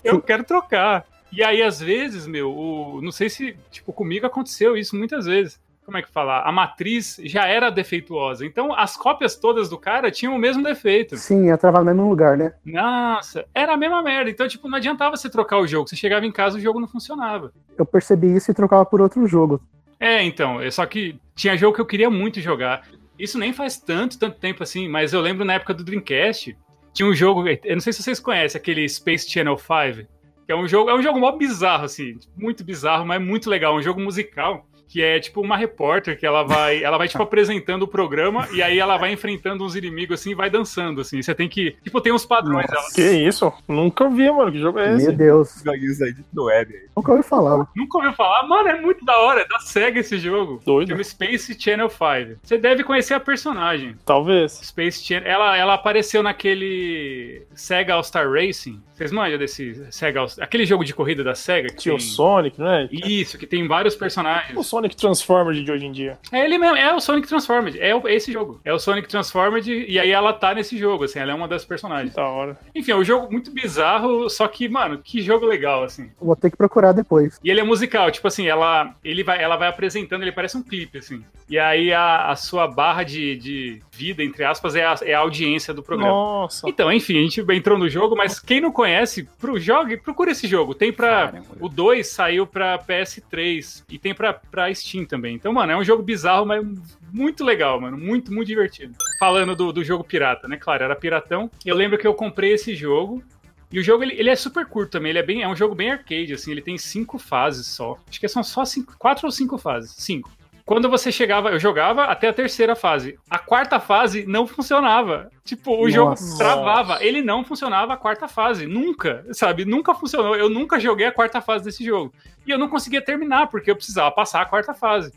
eu 0.04 0.22
quero 0.22 0.44
trocar. 0.44 1.06
E 1.36 1.44
aí, 1.44 1.62
às 1.62 1.82
vezes, 1.82 2.26
meu, 2.26 2.50
o, 2.50 3.02
não 3.02 3.12
sei 3.12 3.30
se, 3.30 3.58
tipo, 3.70 3.92
comigo 3.92 4.26
aconteceu 4.26 4.78
isso 4.78 4.96
muitas 4.96 5.26
vezes. 5.26 5.60
Como 5.84 5.98
é 5.98 6.02
que 6.02 6.10
fala? 6.10 6.42
A 6.42 6.52
matriz 6.52 7.20
já 7.26 7.46
era 7.46 7.70
defeituosa. 7.70 8.46
Então, 8.46 8.74
as 8.74 8.96
cópias 8.96 9.36
todas 9.36 9.70
do 9.70 9.78
cara 9.78 10.10
tinham 10.10 10.34
o 10.34 10.40
mesmo 10.40 10.64
defeito. 10.64 11.18
Sim, 11.18 11.48
ia 11.48 11.58
travar 11.58 11.82
no 11.82 11.88
mesmo 11.88 12.10
lugar, 12.10 12.38
né? 12.38 12.54
Nossa, 12.66 13.46
era 13.54 13.74
a 13.74 13.78
mesma 13.78 14.02
merda. 14.02 14.32
Então, 14.32 14.48
tipo, 14.48 14.70
não 14.70 14.78
adiantava 14.78 15.18
você 15.18 15.30
trocar 15.30 15.60
o 15.60 15.68
jogo. 15.68 15.90
Você 15.90 15.96
chegava 15.98 16.26
em 16.26 16.32
casa 16.32 16.58
e 16.58 16.62
o 16.62 16.64
jogo 16.64 16.80
não 16.80 16.88
funcionava. 16.88 17.52
Eu 17.78 17.86
percebi 17.86 18.34
isso 18.34 18.50
e 18.50 18.54
trocava 18.54 18.86
por 18.86 19.02
outro 19.02 19.28
jogo. 19.28 19.62
É, 20.00 20.24
então, 20.24 20.62
é 20.62 20.72
só 20.72 20.86
que 20.86 21.20
tinha 21.36 21.58
jogo 21.58 21.76
que 21.76 21.82
eu 21.82 21.86
queria 21.86 22.10
muito 22.10 22.40
jogar. 22.40 22.88
Isso 23.20 23.38
nem 23.38 23.54
faz 23.54 23.78
tanto, 23.78 24.18
tanto 24.18 24.40
tempo 24.40 24.64
assim, 24.64 24.88
mas 24.88 25.14
eu 25.14 25.22
lembro 25.22 25.46
na 25.46 25.54
época 25.54 25.74
do 25.74 25.84
Dreamcast, 25.84 26.58
tinha 26.94 27.08
um 27.08 27.14
jogo, 27.14 27.48
eu 27.48 27.76
não 27.76 27.82
sei 27.82 27.94
se 27.94 28.02
vocês 28.02 28.20
conhecem, 28.20 28.60
aquele 28.60 28.88
Space 28.88 29.30
Channel 29.30 29.58
5, 29.58 30.08
Que 30.46 30.52
é 30.52 30.56
um 30.56 30.68
jogo, 30.68 30.90
é 30.90 30.96
um 30.96 31.02
jogo 31.02 31.20
mó 31.20 31.32
bizarro, 31.32 31.86
assim, 31.86 32.18
muito 32.38 32.64
bizarro, 32.64 33.06
mas 33.06 33.22
muito 33.22 33.50
legal. 33.50 33.76
Um 33.76 33.82
jogo 33.82 34.00
musical 34.00 34.66
que 34.88 35.02
é 35.02 35.20
tipo 35.20 35.42
uma 35.42 35.58
repórter 35.58 36.18
que 36.18 36.26
ela 36.26 36.44
vai, 36.44 36.84
ela 36.84 36.98
vai 36.98 37.08
tipo 37.08 37.22
apresentando 37.24 37.84
o 37.84 37.88
programa 37.88 38.48
e 38.54 38.62
aí 38.62 38.80
ela 38.80 38.98
vai 38.98 39.12
enfrentando 39.12 39.64
uns 39.64 39.76
inimigos 39.76 40.20
assim 40.20 40.32
e 40.32 40.36
vai 40.36 40.50
dançando 40.50 41.02
assim. 41.02 41.22
Você 41.22 41.34
tem 41.34 41.50
que, 41.50 41.76
tipo, 41.84 42.00
tem 42.02 42.14
uns 42.14 42.26
padrões 42.26 42.66
Nossa, 42.70 42.96
Que 42.96 43.12
isso? 43.12 43.52
Nunca 43.68 44.10
vi, 44.10 44.32
mano. 44.32 44.52
Que 44.52 44.60
jogo 44.60 44.80
é 44.80 44.96
esse? 44.96 45.08
Meu 45.08 45.18
Deus. 45.18 45.62
Joguinhos 45.64 46.02
aí 46.02 46.16
do 46.32 46.46
web. 46.46 46.74
Nunca 46.96 47.12
ouvi 47.12 47.24
falar. 47.24 47.68
Nunca 47.76 47.98
ouviu 47.98 48.14
falar? 48.14 48.48
Mano, 48.48 48.70
é 48.70 48.80
muito 48.80 49.04
da 49.04 49.18
hora, 49.18 49.42
é 49.42 49.48
da 49.48 49.60
SEGA 49.60 50.00
esse 50.00 50.18
jogo. 50.18 50.62
Doido. 50.66 50.90
Chama 50.90 51.04
Space 51.04 51.60
Channel 51.60 51.90
5. 51.90 52.40
Você 52.44 52.58
deve 52.58 52.84
conhecer 52.84 53.14
a 53.14 53.20
personagem. 53.20 53.96
Talvez. 54.06 54.54
Space 54.64 55.04
Channel, 55.04 55.30
ela, 55.30 55.58
ela 55.58 55.74
apareceu 55.74 56.22
naquele 56.22 57.42
Sega 57.54 57.94
All-Star 57.96 58.30
Racing. 58.32 58.82
Vocês 58.96 59.12
manjam 59.12 59.38
desse 59.38 59.86
Sega 59.92 60.26
Aquele 60.40 60.66
jogo 60.66 60.86
de 60.86 60.94
corrida 60.94 61.24
da 61.24 61.36
SEGA? 61.36 61.68
Que 61.70 61.76
Tinha 61.76 61.98
tem... 61.98 62.06
o 62.06 62.10
Sonic, 62.10 62.60
né? 62.62 62.88
Isso, 62.92 63.38
que 63.38 63.46
tem 63.46 63.68
vários 63.68 63.96
personagens. 63.96 64.58
O 64.58 64.64
Sonic 64.64 64.96
Transformers 64.96 65.64
de 65.64 65.70
hoje 65.72 65.86
em 65.86 65.92
dia. 65.92 66.18
É 66.32 66.46
ele 66.46 66.58
mesmo, 66.58 66.78
é 66.78 66.94
o 66.94 67.00
Sonic 67.02 67.28
Transformed, 67.28 67.80
é, 67.80 67.94
o- 67.94 68.08
é 68.08 68.14
esse 68.16 68.32
jogo. 68.32 68.62
É 68.64 68.74
o 68.74 68.80
Sonic 68.80 69.08
Transformed 69.10 69.70
e 69.72 70.00
aí 70.00 70.12
ela 70.12 70.32
tá 70.32 70.54
nesse 70.54 70.78
jogo, 70.78 71.04
assim, 71.04 71.20
ela 71.20 71.32
é 71.32 71.36
uma 71.36 71.48
das 71.48 71.66
personagens. 71.66 72.14
Da 72.16 72.26
hora. 72.28 72.58
Enfim, 72.74 72.92
é 72.92 72.96
um 72.96 73.04
jogo 73.04 73.30
muito 73.32 73.52
bizarro, 73.52 74.30
só 74.30 74.48
que, 74.48 74.70
mano, 74.70 75.00
que 75.04 75.22
jogo 75.22 75.46
legal, 75.46 75.84
assim. 75.84 76.10
Vou 76.22 76.36
ter 76.36 76.50
que 76.50 76.58
procurar 76.58 76.94
depois. 76.94 77.40
E 77.44 77.50
ele 77.52 77.60
é 77.60 77.64
musical, 77.64 78.10
tipo 78.12 78.28
assim, 78.28 78.48
ela, 78.48 78.96
ele 79.04 79.24
vai, 79.24 79.42
ela 79.44 79.58
vai 79.58 79.68
apresentando, 79.68 80.22
ele 80.22 80.32
parece 80.32 80.58
um 80.58 80.64
clipe, 80.64 81.00
assim. 81.00 81.24
E 81.50 81.60
aí 81.60 81.92
a, 81.94 82.30
a 82.30 82.36
sua 82.36 82.68
barra 82.68 83.04
de, 83.04 83.36
de 83.36 83.82
vida, 83.96 84.24
entre 84.24 84.44
aspas, 84.44 84.76
é 84.76 84.86
a, 84.86 84.96
é 85.02 85.14
a 85.14 85.20
audiência 85.20 85.74
do 85.74 85.82
programa. 85.82 86.12
Nossa. 86.12 86.68
Então, 86.68 86.92
enfim, 86.92 87.18
a 87.18 87.22
gente 87.22 87.46
entrou 87.54 87.78
no 87.78 87.90
jogo, 87.90 88.16
mas 88.16 88.40
quem 88.40 88.60
não 88.60 88.72
conhece, 88.72 89.28
pro 89.40 89.58
jogue, 89.58 89.98
procura 89.98 90.32
esse 90.32 90.48
jogo. 90.48 90.76
Tem 90.76 90.92
pra. 90.92 91.28
Caramba. 91.28 91.48
O 91.60 91.70
2 91.70 92.08
saiu 92.08 92.46
pra 92.46 92.78
PS3 92.78 93.84
e 93.90 93.98
tem 93.98 94.14
pra, 94.14 94.34
pra 94.34 94.74
Steam 94.74 95.06
também. 95.06 95.36
Então, 95.36 95.54
mano, 95.54 95.72
é 95.72 95.78
um 95.78 95.84
jogo 95.84 96.04
bizarro, 96.04 96.46
mas 96.46 96.66
muito 97.14 97.44
legal, 97.44 97.80
mano. 97.80 97.98
Muito, 97.98 98.34
muito 98.34 98.48
divertido. 98.48 98.94
Falando 99.20 99.56
do, 99.56 99.72
do 99.72 99.84
jogo 99.84 100.04
pirata, 100.04 100.48
né? 100.48 100.58
Claro, 100.58 100.84
era 100.84 100.96
piratão. 100.96 101.50
Eu 101.66 101.76
lembro 101.76 101.98
que 101.98 102.06
eu 102.06 102.14
comprei 102.14 102.52
esse 102.52 102.76
jogo. 102.76 103.24
E 103.72 103.80
o 103.80 103.84
jogo, 103.84 104.04
ele, 104.04 104.14
ele 104.18 104.30
é 104.30 104.36
super 104.36 104.66
curto 104.66 104.92
também. 104.92 105.10
Ele 105.10 105.20
é, 105.20 105.24
bem, 105.24 105.42
é 105.42 105.48
um 105.48 105.56
jogo 105.56 105.74
bem 105.74 105.92
arcade, 105.92 106.34
assim. 106.34 106.52
Ele 106.52 106.62
tem 106.62 106.78
cinco 106.78 107.18
fases 107.18 107.68
só. 107.68 107.98
Acho 108.08 108.20
que 108.20 108.28
são 108.28 108.44
só 108.44 108.64
cinco, 108.64 108.96
quatro 108.98 109.26
ou 109.26 109.32
cinco 109.32 109.58
fases. 109.58 109.92
Cinco. 109.98 110.32
Quando 110.66 110.90
você 110.90 111.12
chegava, 111.12 111.52
eu 111.52 111.60
jogava 111.60 112.06
até 112.06 112.28
a 112.28 112.34
terceira 112.34 112.76
fase. 112.76 113.20
A 113.30 113.38
quarta 113.38 113.80
fase 113.80 114.26
não 114.26 114.48
funcionava. 114.48 115.30
Tipo, 115.44 115.80
o 115.80 115.88
jogo 115.92 116.10
Nossa. 116.10 116.38
travava. 116.40 117.04
Ele 117.06 117.22
não 117.22 117.46
funcionava 117.46 117.94
a 117.94 117.98
quarta 117.98 118.28
fase. 118.28 118.66
Nunca, 118.66 119.24
sabe? 119.32 119.64
Nunca 119.64 119.94
funcionou. 119.94 120.36
Eu 120.36 120.50
nunca 120.50 120.80
joguei 120.80 121.06
a 121.06 121.12
quarta 121.12 121.40
fase 121.40 121.64
desse 121.66 121.86
jogo. 121.86 122.12
E 122.48 122.50
eu 122.50 122.58
não 122.58 122.68
conseguia 122.68 123.00
terminar, 123.00 123.46
porque 123.48 123.70
eu 123.70 123.76
precisava 123.76 124.10
passar 124.10 124.42
a 124.42 124.46
quarta 124.46 124.74
fase. 124.74 125.14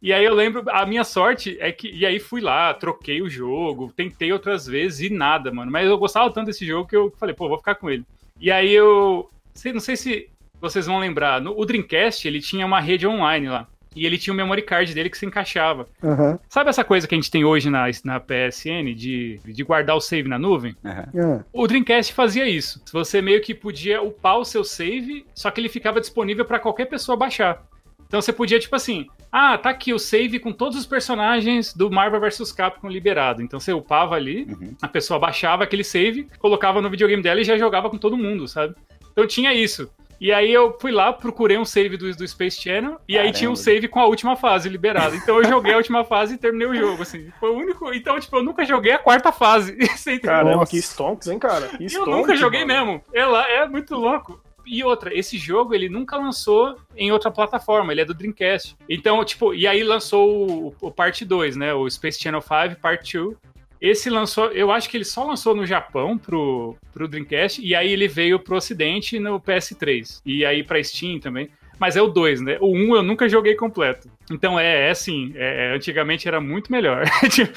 E 0.00 0.12
aí 0.12 0.24
eu 0.24 0.34
lembro, 0.34 0.62
a 0.70 0.86
minha 0.86 1.02
sorte 1.02 1.56
é 1.58 1.72
que. 1.72 1.90
E 1.90 2.06
aí 2.06 2.20
fui 2.20 2.40
lá, 2.40 2.72
troquei 2.72 3.20
o 3.20 3.28
jogo, 3.28 3.92
tentei 3.96 4.32
outras 4.32 4.68
vezes 4.68 5.10
e 5.10 5.12
nada, 5.12 5.50
mano. 5.50 5.72
Mas 5.72 5.88
eu 5.88 5.98
gostava 5.98 6.30
tanto 6.30 6.46
desse 6.46 6.64
jogo 6.64 6.88
que 6.88 6.96
eu 6.96 7.12
falei, 7.18 7.34
pô, 7.34 7.48
vou 7.48 7.58
ficar 7.58 7.74
com 7.74 7.90
ele. 7.90 8.04
E 8.40 8.52
aí 8.52 8.72
eu. 8.72 9.28
Não 9.72 9.80
sei 9.80 9.96
se 9.96 10.30
vocês 10.60 10.86
vão 10.86 11.00
lembrar. 11.00 11.40
No, 11.40 11.58
o 11.58 11.64
Dreamcast, 11.64 12.28
ele 12.28 12.40
tinha 12.40 12.64
uma 12.64 12.78
rede 12.78 13.04
online 13.04 13.48
lá. 13.48 13.66
E 13.96 14.04
ele 14.06 14.18
tinha 14.18 14.32
o 14.32 14.36
memory 14.36 14.62
card 14.62 14.92
dele 14.94 15.08
que 15.10 15.16
se 15.18 15.24
encaixava. 15.26 15.88
Aham. 16.04 16.38
Sabe 16.48 16.70
essa 16.70 16.84
coisa 16.84 17.08
que 17.08 17.14
a 17.14 17.18
gente 17.18 17.30
tem 17.30 17.44
hoje 17.44 17.70
na, 17.70 17.86
na 18.04 18.20
PSN 18.20 18.94
de, 18.94 19.40
de 19.44 19.62
guardar 19.64 19.96
o 19.96 20.00
save 20.00 20.28
na 20.28 20.38
nuvem? 20.38 20.76
Ah, 20.84 21.08
O 21.52 21.66
Dreamcast 21.66 22.12
fazia 22.12 22.46
isso. 22.48 22.82
Você 22.92 23.22
meio 23.22 23.40
que 23.40 23.54
podia 23.54 24.02
upar 24.02 24.38
o 24.38 24.44
seu 24.44 24.62
save, 24.62 25.24
só 25.34 25.50
que 25.50 25.60
ele 25.60 25.68
ficava 25.68 26.00
disponível 26.00 26.44
para 26.44 26.58
qualquer 26.60 26.84
pessoa 26.86 27.16
baixar. 27.16 27.62
Então 28.06 28.20
você 28.20 28.32
podia, 28.32 28.60
tipo 28.60 28.76
assim, 28.76 29.06
ah, 29.32 29.58
tá 29.58 29.70
aqui 29.70 29.92
o 29.92 29.98
save 29.98 30.38
com 30.38 30.52
todos 30.52 30.78
os 30.78 30.86
personagens 30.86 31.74
do 31.74 31.90
Marvel 31.90 32.20
vs 32.20 32.52
Capcom 32.52 32.88
liberado. 32.88 33.42
Então 33.42 33.58
você 33.58 33.72
upava 33.72 34.14
ali, 34.14 34.44
Uhum. 34.44 34.76
a 34.80 34.86
pessoa 34.86 35.18
baixava 35.18 35.64
aquele 35.64 35.82
save, 35.82 36.28
colocava 36.38 36.80
no 36.80 36.88
videogame 36.90 37.22
dela 37.22 37.40
e 37.40 37.44
já 37.44 37.56
jogava 37.58 37.90
com 37.90 37.98
todo 37.98 38.16
mundo, 38.16 38.46
sabe? 38.46 38.74
Então 39.10 39.26
tinha 39.26 39.52
isso. 39.54 39.90
E 40.20 40.32
aí 40.32 40.52
eu 40.52 40.76
fui 40.80 40.90
lá, 40.90 41.12
procurei 41.12 41.58
um 41.58 41.64
save 41.64 41.96
do, 41.96 42.10
do 42.14 42.26
Space 42.26 42.60
Channel, 42.60 42.98
e 43.08 43.14
aí 43.14 43.18
Caramba. 43.24 43.38
tinha 43.38 43.50
um 43.50 43.56
save 43.56 43.88
com 43.88 44.00
a 44.00 44.06
última 44.06 44.36
fase 44.36 44.68
liberada. 44.68 45.14
Então 45.16 45.36
eu 45.36 45.44
joguei 45.44 45.74
a 45.74 45.76
última 45.76 46.04
fase 46.04 46.34
e 46.34 46.38
terminei 46.38 46.66
o 46.68 46.74
jogo, 46.74 47.02
assim. 47.02 47.30
Foi 47.38 47.50
o 47.50 47.56
único. 47.56 47.92
Então, 47.92 48.18
tipo, 48.18 48.36
eu 48.36 48.42
nunca 48.42 48.64
joguei 48.64 48.92
a 48.92 48.98
quarta 48.98 49.30
fase. 49.32 49.76
Caramba, 50.22 50.56
Nossa. 50.56 50.70
que 50.70 50.78
stonks, 50.78 51.28
hein, 51.28 51.38
cara? 51.38 51.68
Que 51.68 51.84
Eu 51.84 51.88
stonks, 51.88 52.14
nunca 52.16 52.36
joguei 52.36 52.64
mano. 52.64 52.86
mesmo. 52.86 53.02
Ela 53.12 53.46
é 53.48 53.66
muito 53.68 53.94
louco. 53.94 54.40
E 54.66 54.82
outra, 54.82 55.16
esse 55.16 55.38
jogo 55.38 55.74
ele 55.74 55.88
nunca 55.88 56.16
lançou 56.16 56.76
em 56.96 57.12
outra 57.12 57.30
plataforma, 57.30 57.92
ele 57.92 58.00
é 58.00 58.04
do 58.04 58.12
Dreamcast. 58.12 58.76
Então, 58.88 59.24
tipo, 59.24 59.54
e 59.54 59.64
aí 59.64 59.84
lançou 59.84 60.50
o, 60.50 60.74
o 60.80 60.90
parte 60.90 61.24
2, 61.24 61.54
né? 61.54 61.72
O 61.72 61.88
Space 61.88 62.20
Channel 62.20 62.42
5 62.42 62.80
Part 62.80 63.16
2. 63.16 63.36
Esse 63.80 64.08
lançou, 64.10 64.46
eu 64.52 64.70
acho 64.70 64.88
que 64.88 64.96
ele 64.96 65.04
só 65.04 65.24
lançou 65.24 65.54
no 65.54 65.66
Japão 65.66 66.16
pro, 66.16 66.76
pro 66.92 67.08
Dreamcast, 67.08 67.60
e 67.60 67.74
aí 67.74 67.92
ele 67.92 68.08
veio 68.08 68.38
pro 68.38 68.56
ocidente 68.56 69.18
no 69.18 69.40
PS3. 69.40 70.20
E 70.24 70.44
aí 70.44 70.62
pra 70.62 70.82
Steam 70.82 71.20
também. 71.20 71.50
Mas 71.78 71.94
é 71.94 72.00
o 72.00 72.06
2, 72.06 72.40
né? 72.40 72.56
O 72.60 72.74
1 72.74 72.74
um 72.74 72.96
eu 72.96 73.02
nunca 73.02 73.28
joguei 73.28 73.54
completo. 73.54 74.08
Então 74.30 74.58
é, 74.58 74.88
é 74.88 74.90
assim, 74.90 75.32
é, 75.36 75.74
antigamente 75.74 76.26
era 76.26 76.40
muito 76.40 76.72
melhor. 76.72 77.04
Tipo, 77.30 77.52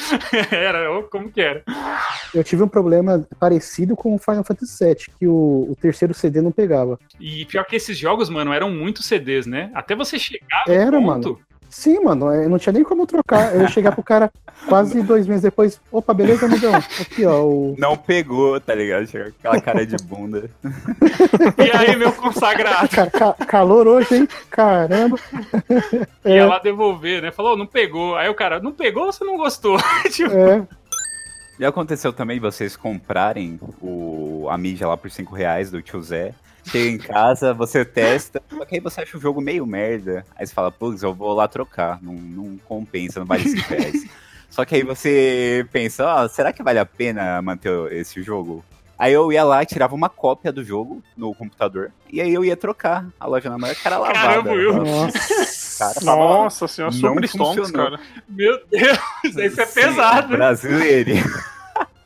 era, 0.54 1.02
como 1.04 1.32
que 1.32 1.42
era? 1.42 1.64
eu 2.34 2.44
tive 2.44 2.64
um 2.64 2.68
problema 2.68 3.26
parecido 3.40 3.96
com 3.96 4.16
o 4.16 4.20
Final 4.20 4.44
Fantasy 4.44 4.86
VII, 4.86 4.96
que 5.18 5.28
o, 5.28 5.68
o 5.70 5.76
terceiro 5.80 6.14
CD 6.14 6.42
não 6.42 6.52
pegava. 6.52 7.00
E 7.20 7.46
pior 7.46 7.64
que 7.66 7.76
esses 7.76 7.98
jogos, 7.98 8.30
mano, 8.30 8.52
eram 8.52 8.70
muito 8.70 9.02
CDs, 9.02 9.46
né? 9.46 9.72
Até 9.74 9.96
você 9.96 10.20
chegar 10.20 10.64
no 10.68 10.74
Era, 10.74 10.92
ponto, 10.92 11.06
mano. 11.06 11.40
Sim, 11.70 12.04
mano, 12.04 12.34
eu 12.34 12.50
não 12.50 12.58
tinha 12.58 12.74
nem 12.74 12.84
como 12.84 13.06
trocar. 13.06 13.54
Eu 13.54 13.62
ia 13.62 13.68
chegar 13.68 13.92
pro 13.92 14.04
cara 14.04 14.32
quase 14.68 15.02
dois 15.04 15.28
meses 15.28 15.44
depois. 15.44 15.80
Opa, 15.92 16.14
beleza, 16.14 16.48
amigão? 16.48 16.74
Aqui, 16.76 17.26
ó. 17.26 17.44
O... 17.44 17.76
Não 17.80 17.96
pegou, 17.96 18.60
tá 18.60 18.74
ligado? 18.74 19.06
Chega 19.08 19.26
com 19.32 19.38
aquela 19.40 19.62
cara 19.62 19.86
de 19.86 19.96
bunda. 20.04 20.50
E 21.58 21.72
aí, 21.78 21.96
meu 21.96 22.12
consagrado, 22.12 22.90
Cara, 22.90 23.12
ca- 23.12 23.34
calor 23.46 23.88
hoje, 23.88 24.16
hein? 24.16 24.28
Caramba. 24.50 25.18
ia 26.26 26.42
É, 26.42 26.46
lá 26.46 26.60
devolver, 26.60 27.22
né? 27.22 27.32
Falou, 27.32 27.56
não 27.56 27.68
pegou. 27.68 28.16
Aí 28.16 28.28
o 28.30 28.36
cara, 28.36 28.60
não 28.60 28.72
pegou 28.72 29.06
ou 29.06 29.14
você 29.14 29.24
não 29.24 29.38
gostou? 29.38 29.78
tipo, 30.12 30.32
é. 30.34 30.66
E 31.60 31.66
aconteceu 31.66 32.12
também 32.14 32.40
vocês 32.40 32.76
comprarem 32.76 33.60
o, 33.82 34.48
a 34.50 34.58
mídia 34.58 34.88
lá 34.88 34.98
por 34.98 35.12
5 35.12 35.36
reais 35.36 35.70
do 35.70 35.82
tio 35.82 36.02
Zé. 36.02 36.34
Chega 36.66 36.90
em 36.90 36.98
casa, 36.98 37.54
você 37.54 37.84
testa, 37.84 38.42
só 38.50 38.66
que 38.66 38.76
aí 38.76 38.82
você 38.82 39.02
acha 39.02 39.18
o 39.18 39.22
jogo 39.22 39.42
meio 39.42 39.66
merda. 39.66 40.26
Aí 40.36 40.46
você 40.46 40.54
fala, 40.54 40.72
putz, 40.72 41.02
eu 41.02 41.14
vou 41.14 41.34
lá 41.34 41.48
trocar. 41.48 42.00
Não, 42.02 42.14
não 42.14 42.58
compensa, 42.58 43.20
não 43.20 43.28
vale 43.28 43.48
5 43.50 43.70
reais. 43.70 44.06
Só 44.50 44.66
que 44.66 44.76
aí 44.76 44.84
você 44.84 45.66
pensa, 45.72 46.06
ó, 46.06 46.28
será 46.28 46.52
que 46.52 46.64
vale 46.64 46.80
a 46.80 46.86
pena 46.86 47.40
manter 47.42 47.72
esse 47.92 48.22
jogo? 48.24 48.66
Aí 48.98 49.14
eu 49.14 49.32
ia 49.32 49.44
lá, 49.46 49.64
tirava 49.64 49.96
uma 49.96 50.10
cópia 50.10 50.52
do 50.52 50.62
jogo 50.64 51.02
no 51.16 51.34
computador, 51.34 51.92
e 52.12 52.20
aí 52.20 52.34
eu 52.34 52.44
ia 52.44 52.58
trocar. 52.58 53.06
A 53.18 53.28
loja 53.28 53.50
na 53.50 53.58
maior 53.58 53.76
cara 53.76 53.98
lavada. 53.98 54.20
Caramba, 54.20 54.52
Will. 54.52 54.74
Nossa. 54.84 55.78
Cara, 55.80 55.94
tava 55.94 56.18
Nossa 56.18 56.68
senhora, 56.68 56.94
Não 56.94 57.00
super 57.00 57.26
stonks, 57.26 57.72
cara. 57.72 58.00
meu 58.28 58.60
Deus, 58.70 59.00
isso 59.24 59.62
é 59.62 59.66
pesado. 59.66 60.28
Brasileiro. 60.36 61.12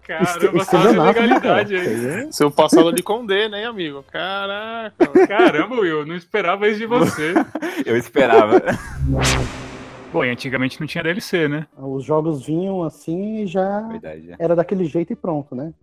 Caramba, 0.06 0.24
Est- 0.32 0.40
quase 0.52 0.58
estelionato, 0.58 1.22
né, 1.22 1.40
cara? 1.40 1.56
legalidade 1.66 1.76
aí. 1.76 2.06
É- 2.28 2.32
Seu 2.32 2.52
passado 2.52 2.92
de 2.94 3.02
Condé, 3.04 3.48
né, 3.48 3.66
amigo? 3.66 4.04
Caraca. 4.12 4.94
Caramba, 5.28 5.76
Will, 5.80 6.06
não 6.06 6.16
esperava 6.16 6.68
isso 6.68 6.80
de 6.80 6.86
você. 6.86 7.34
Eu 7.86 7.96
esperava. 7.98 8.62
Bom, 10.12 10.24
e 10.24 10.30
antigamente 10.30 10.80
não 10.80 10.86
tinha 10.88 11.04
DLC, 11.04 11.48
né? 11.48 11.66
Os 11.78 12.04
jogos 12.04 12.46
vinham 12.46 12.84
assim 12.84 13.44
e 13.44 13.48
já 13.48 13.80
Verdade. 13.88 14.36
era 14.38 14.56
daquele 14.56 14.86
jeito 14.86 15.12
e 15.12 15.16
pronto, 15.16 15.56
né? 15.56 15.74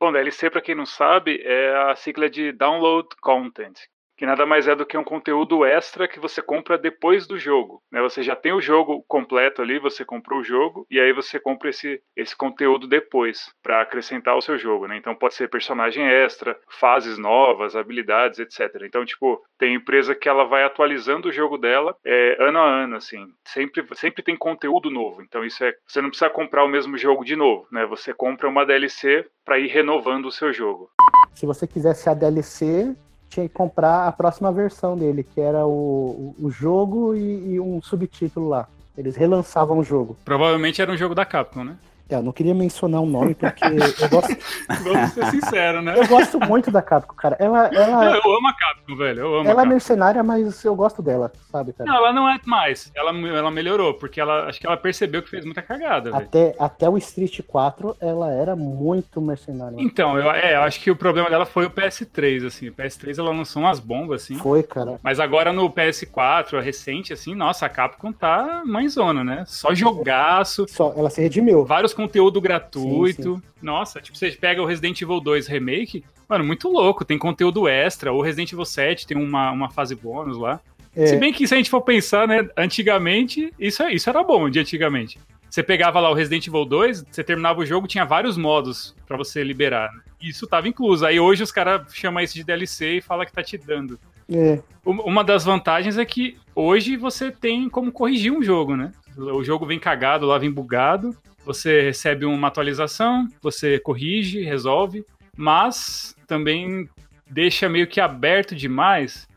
Bom, 0.00 0.12
DLC, 0.12 0.50
pra 0.50 0.60
quem 0.60 0.74
não 0.74 0.84
sabe, 0.86 1.40
é 1.44 1.90
a 1.90 1.96
sigla 1.96 2.28
de 2.28 2.52
Download 2.52 3.08
Content, 3.20 3.74
que 4.16 4.26
nada 4.26 4.46
mais 4.46 4.66
é 4.66 4.74
do 4.74 4.86
que 4.86 4.96
um 4.96 5.04
conteúdo 5.04 5.64
extra 5.64 6.08
que 6.08 6.18
você 6.18 6.40
compra 6.40 6.78
depois 6.78 7.26
do 7.26 7.38
jogo. 7.38 7.82
Né? 7.92 8.00
Você 8.00 8.22
já 8.22 8.34
tem 8.34 8.52
o 8.52 8.60
jogo 8.60 9.04
completo 9.06 9.60
ali, 9.60 9.78
você 9.78 10.04
comprou 10.04 10.40
o 10.40 10.44
jogo, 10.44 10.86
e 10.90 10.98
aí 10.98 11.12
você 11.12 11.38
compra 11.38 11.70
esse, 11.70 12.00
esse 12.16 12.34
conteúdo 12.34 12.86
depois, 12.86 13.50
para 13.62 13.82
acrescentar 13.82 14.34
ao 14.34 14.40
seu 14.40 14.56
jogo. 14.58 14.86
Né? 14.86 14.96
Então 14.96 15.14
pode 15.14 15.34
ser 15.34 15.48
personagem 15.48 16.06
extra, 16.06 16.58
fases 16.68 17.18
novas, 17.18 17.76
habilidades, 17.76 18.38
etc. 18.38 18.82
Então, 18.82 19.04
tipo, 19.04 19.42
tem 19.58 19.74
empresa 19.74 20.14
que 20.14 20.28
ela 20.28 20.44
vai 20.44 20.64
atualizando 20.64 21.28
o 21.28 21.32
jogo 21.32 21.58
dela 21.58 21.94
é, 22.04 22.36
ano 22.40 22.58
a 22.58 22.66
ano, 22.66 22.96
assim. 22.96 23.26
Sempre, 23.44 23.84
sempre 23.94 24.22
tem 24.22 24.36
conteúdo 24.36 24.90
novo. 24.90 25.22
Então 25.22 25.44
isso 25.44 25.62
é. 25.64 25.74
Você 25.86 26.00
não 26.00 26.08
precisa 26.08 26.30
comprar 26.30 26.64
o 26.64 26.68
mesmo 26.68 26.96
jogo 26.96 27.24
de 27.24 27.36
novo, 27.36 27.66
né? 27.70 27.84
Você 27.86 28.12
compra 28.12 28.48
uma 28.48 28.64
DLC 28.64 29.26
para 29.44 29.58
ir 29.58 29.68
renovando 29.68 30.26
o 30.26 30.32
seu 30.32 30.52
jogo. 30.52 30.90
Se 31.34 31.46
você 31.46 31.66
quisesse 31.66 32.08
a 32.08 32.14
DLC, 32.14 32.96
tinha 33.36 33.48
que 33.48 33.54
comprar 33.54 34.08
a 34.08 34.12
próxima 34.12 34.50
versão 34.50 34.96
dele, 34.96 35.22
que 35.22 35.40
era 35.40 35.66
o, 35.66 36.34
o, 36.40 36.50
jogo 36.50 37.14
e, 37.14 37.54
e 37.54 37.60
um 37.60 37.82
subtítulo 37.82 38.48
lá. 38.48 38.66
Eles 38.96 39.14
relançavam 39.14 39.78
o 39.78 39.84
jogo. 39.84 40.16
Provavelmente 40.24 40.80
era 40.80 40.90
um 40.90 40.96
jogo 40.96 41.14
da 41.14 41.24
Capcom, 41.26 41.62
né? 41.62 41.76
É, 42.08 42.14
eu 42.14 42.22
não 42.22 42.32
queria 42.32 42.54
mencionar 42.54 43.00
o 43.00 43.06
nome 43.06 43.34
porque 43.34 43.64
eu 43.64 44.08
gosto. 44.08 44.36
Vamos 44.84 45.10
ser 45.12 45.26
sinceros, 45.26 45.84
né? 45.84 45.98
Eu 45.98 46.06
gosto 46.06 46.38
muito 46.38 46.70
da 46.70 46.80
Capcom, 46.80 47.16
cara. 47.16 47.36
Ela, 47.40 47.66
ela... 47.66 48.04
Não, 48.04 48.14
eu 48.14 48.36
amo 48.36 48.48
a 48.48 48.52
Capcom, 48.52 48.96
velho. 48.96 49.20
Eu 49.20 49.34
amo 49.40 49.50
ela 49.50 49.62
é 49.62 49.66
mercenária, 49.66 50.22
mas 50.22 50.64
eu 50.64 50.76
gosto 50.76 51.02
dela, 51.02 51.32
sabe, 51.50 51.72
cara? 51.72 51.90
Não, 51.90 51.96
ela 51.96 52.12
não 52.12 52.28
é 52.28 52.38
mais. 52.46 52.92
Ela, 52.94 53.10
ela 53.10 53.50
melhorou, 53.50 53.94
porque 53.94 54.20
ela 54.20 54.46
acho 54.46 54.60
que 54.60 54.66
ela 54.66 54.76
percebeu 54.76 55.20
que 55.20 55.28
fez 55.28 55.44
muita 55.44 55.62
cagada. 55.62 56.16
Até, 56.16 56.54
até 56.60 56.88
o 56.88 56.96
Street 56.96 57.40
4, 57.44 57.96
ela 58.00 58.32
era 58.32 58.54
muito 58.54 59.20
mercenária. 59.20 59.76
Então, 59.76 60.16
eu, 60.16 60.30
é, 60.30 60.54
eu 60.54 60.62
acho 60.62 60.80
que 60.80 60.92
o 60.92 60.96
problema 60.96 61.28
dela 61.28 61.44
foi 61.44 61.66
o 61.66 61.70
PS3, 61.70 62.46
assim. 62.46 62.68
O 62.68 62.72
PS3 62.72 63.18
ela 63.18 63.30
lançou 63.30 63.62
umas 63.62 63.80
bombas, 63.80 64.22
assim. 64.22 64.36
Foi, 64.36 64.62
cara. 64.62 65.00
Mas 65.02 65.18
agora 65.18 65.52
no 65.52 65.68
PS4, 65.68 66.60
recente, 66.60 67.12
assim, 67.12 67.34
nossa, 67.34 67.66
a 67.66 67.68
Capcom 67.68 68.12
tá 68.12 68.62
mãezona, 68.64 69.24
né? 69.24 69.42
Só 69.46 69.74
jogaço. 69.74 70.66
Só, 70.68 70.94
ela 70.96 71.10
se 71.10 71.20
redimiu. 71.20 71.64
Vários 71.64 71.95
conteúdo 71.96 72.40
gratuito. 72.40 73.36
Sim, 73.36 73.40
sim. 73.40 73.42
Nossa, 73.60 74.00
tipo, 74.00 74.16
você 74.16 74.30
pega 74.30 74.62
o 74.62 74.66
Resident 74.66 75.00
Evil 75.00 75.20
2 75.20 75.46
Remake, 75.48 76.04
mano, 76.28 76.44
muito 76.44 76.68
louco. 76.68 77.04
Tem 77.04 77.18
conteúdo 77.18 77.66
extra. 77.66 78.12
O 78.12 78.20
Resident 78.20 78.52
Evil 78.52 78.64
7 78.64 79.06
tem 79.06 79.16
uma, 79.16 79.50
uma 79.50 79.70
fase 79.70 79.94
bônus 79.94 80.36
lá. 80.36 80.60
É. 80.94 81.06
Se 81.06 81.16
bem 81.16 81.32
que 81.32 81.46
se 81.46 81.54
a 81.54 81.56
gente 81.56 81.70
for 81.70 81.80
pensar, 81.80 82.28
né, 82.28 82.48
antigamente, 82.56 83.52
isso, 83.58 83.82
isso 83.88 84.08
era 84.08 84.22
bom 84.22 84.48
de 84.48 84.60
antigamente. 84.60 85.18
Você 85.50 85.62
pegava 85.62 86.00
lá 86.00 86.10
o 86.10 86.14
Resident 86.14 86.46
Evil 86.46 86.64
2, 86.64 87.04
você 87.10 87.24
terminava 87.24 87.60
o 87.60 87.66
jogo, 87.66 87.86
tinha 87.86 88.04
vários 88.04 88.36
modos 88.36 88.94
para 89.06 89.16
você 89.16 89.42
liberar. 89.42 89.90
Né? 89.92 90.02
Isso 90.20 90.46
tava 90.46 90.68
incluso. 90.68 91.06
Aí 91.06 91.18
hoje 91.18 91.42
os 91.42 91.50
caras 91.50 91.94
chamam 91.94 92.22
isso 92.22 92.34
de 92.34 92.44
DLC 92.44 92.98
e 92.98 93.00
fala 93.00 93.24
que 93.24 93.32
tá 93.32 93.42
te 93.42 93.56
dando. 93.56 93.98
É. 94.30 94.60
Uma 94.84 95.22
das 95.22 95.44
vantagens 95.44 95.98
é 95.98 96.04
que 96.04 96.36
hoje 96.54 96.96
você 96.96 97.30
tem 97.30 97.68
como 97.68 97.92
corrigir 97.92 98.32
um 98.32 98.42
jogo, 98.42 98.76
né? 98.76 98.92
O 99.16 99.42
jogo 99.42 99.64
vem 99.64 99.78
cagado, 99.78 100.26
lá 100.26 100.36
vem 100.36 100.50
bugado. 100.50 101.16
Você 101.46 101.80
recebe 101.80 102.26
uma 102.26 102.48
atualização, 102.48 103.28
você 103.40 103.78
corrige, 103.78 104.42
resolve, 104.42 105.06
mas 105.36 106.16
também 106.26 106.88
deixa 107.30 107.68
meio 107.68 107.86
que 107.86 108.00
aberto 108.00 108.54
demais 108.54 109.28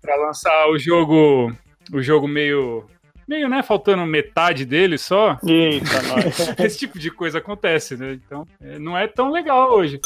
para 0.00 0.14
lançar 0.16 0.68
o 0.68 0.78
jogo, 0.78 1.50
o 1.90 2.02
jogo 2.02 2.28
meio 2.28 2.84
meio, 3.26 3.48
né, 3.48 3.62
faltando 3.62 4.04
metade 4.04 4.66
dele 4.66 4.98
só. 4.98 5.38
Eita, 5.42 6.02
nós. 6.04 6.58
Esse 6.58 6.80
tipo 6.80 6.98
de 6.98 7.10
coisa 7.10 7.38
acontece, 7.38 7.96
né? 7.96 8.12
Então, 8.12 8.46
é, 8.60 8.78
não 8.78 8.96
é 8.96 9.08
tão 9.08 9.30
legal 9.30 9.72
hoje. 9.72 9.98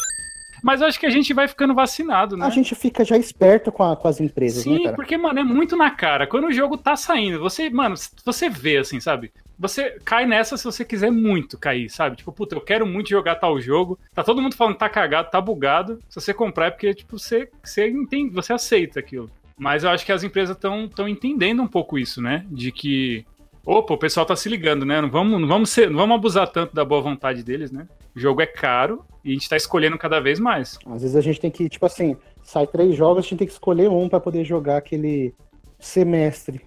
Mas 0.62 0.80
eu 0.80 0.86
acho 0.86 1.00
que 1.00 1.06
a 1.06 1.10
gente 1.10 1.34
vai 1.34 1.48
ficando 1.48 1.74
vacinado, 1.74 2.36
né? 2.36 2.46
A 2.46 2.50
gente 2.50 2.76
fica 2.76 3.04
já 3.04 3.16
esperto 3.16 3.72
com, 3.72 3.82
a, 3.82 3.96
com 3.96 4.06
as 4.06 4.20
empresas, 4.20 4.62
Sim, 4.62 4.78
né, 4.78 4.84
cara? 4.84 4.96
porque, 4.96 5.16
mano, 5.16 5.40
é 5.40 5.44
muito 5.44 5.76
na 5.76 5.90
cara. 5.90 6.26
Quando 6.26 6.46
o 6.46 6.52
jogo 6.52 6.76
tá 6.76 6.94
saindo, 6.94 7.40
você, 7.40 7.68
mano, 7.68 7.96
você 8.24 8.48
vê, 8.48 8.76
assim, 8.76 9.00
sabe? 9.00 9.32
Você 9.58 9.98
cai 10.04 10.24
nessa 10.24 10.56
se 10.56 10.64
você 10.64 10.84
quiser 10.84 11.10
muito 11.10 11.58
cair, 11.58 11.90
sabe? 11.90 12.16
Tipo, 12.16 12.32
puta, 12.32 12.54
eu 12.54 12.60
quero 12.60 12.86
muito 12.86 13.10
jogar 13.10 13.36
tal 13.36 13.60
jogo. 13.60 13.98
Tá 14.14 14.22
todo 14.22 14.40
mundo 14.40 14.54
falando 14.54 14.74
que 14.74 14.80
tá 14.80 14.88
cagado, 14.88 15.30
tá 15.30 15.40
bugado. 15.40 15.98
Se 16.08 16.20
você 16.20 16.32
comprar 16.32 16.66
é 16.66 16.70
porque, 16.70 16.94
tipo, 16.94 17.18
você, 17.18 17.48
você 17.62 17.88
entende, 17.88 18.32
você 18.32 18.52
aceita 18.52 19.00
aquilo. 19.00 19.30
Mas 19.58 19.82
eu 19.82 19.90
acho 19.90 20.06
que 20.06 20.12
as 20.12 20.22
empresas 20.22 20.56
estão 20.56 21.08
entendendo 21.08 21.60
um 21.60 21.66
pouco 21.66 21.98
isso, 21.98 22.22
né? 22.22 22.46
De 22.48 22.70
que 22.70 23.26
opa, 23.68 23.92
o 23.92 23.98
pessoal 23.98 24.24
tá 24.24 24.34
se 24.34 24.48
ligando, 24.48 24.86
né? 24.86 24.98
Não 25.00 25.10
vamos, 25.10 25.38
não 25.38 25.46
vamos, 25.46 25.68
ser, 25.68 25.90
não 25.90 25.98
vamos 25.98 26.16
abusar 26.16 26.48
tanto 26.48 26.74
da 26.74 26.86
boa 26.86 27.02
vontade 27.02 27.42
deles, 27.42 27.70
né? 27.70 27.86
O 28.16 28.18
jogo 28.18 28.40
é 28.40 28.46
caro 28.46 29.04
e 29.22 29.30
a 29.30 29.32
gente 29.34 29.48
tá 29.48 29.58
escolhendo 29.58 29.98
cada 29.98 30.20
vez 30.20 30.40
mais. 30.40 30.78
Às 30.86 31.02
vezes 31.02 31.14
a 31.14 31.20
gente 31.20 31.38
tem 31.38 31.50
que, 31.50 31.68
tipo 31.68 31.84
assim, 31.84 32.16
sai 32.42 32.66
três 32.66 32.96
jogos, 32.96 33.18
a 33.18 33.28
gente 33.28 33.36
tem 33.36 33.46
que 33.46 33.52
escolher 33.52 33.90
um 33.90 34.08
para 34.08 34.20
poder 34.20 34.42
jogar 34.42 34.78
aquele 34.78 35.34
semestre. 35.78 36.62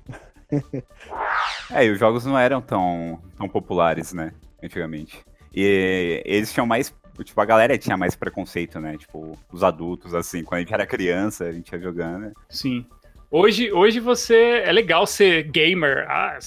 é, 1.73 1.85
e 1.85 1.91
os 1.91 1.99
jogos 1.99 2.25
não 2.25 2.37
eram 2.37 2.61
tão, 2.61 3.19
tão 3.37 3.47
populares, 3.47 4.13
né? 4.13 4.31
Antigamente. 4.63 5.23
E 5.53 6.21
eles 6.25 6.51
tinham 6.53 6.65
mais. 6.65 6.93
Tipo, 7.23 7.41
a 7.41 7.45
galera 7.45 7.77
tinha 7.77 7.97
mais 7.97 8.15
preconceito, 8.15 8.79
né? 8.79 8.97
Tipo, 8.97 9.37
os 9.51 9.63
adultos, 9.63 10.13
assim, 10.15 10.43
quando 10.43 10.57
a 10.57 10.59
gente 10.61 10.73
era 10.73 10.87
criança, 10.87 11.45
a 11.45 11.51
gente 11.51 11.71
ia 11.71 11.79
jogando. 11.79 12.21
Né? 12.21 12.31
Sim. 12.49 12.85
Hoje, 13.33 13.71
hoje 13.71 14.01
você. 14.01 14.61
É 14.65 14.73
legal 14.73 15.07
ser 15.07 15.43
gamer. 15.43 16.05
Ah, 16.09 16.37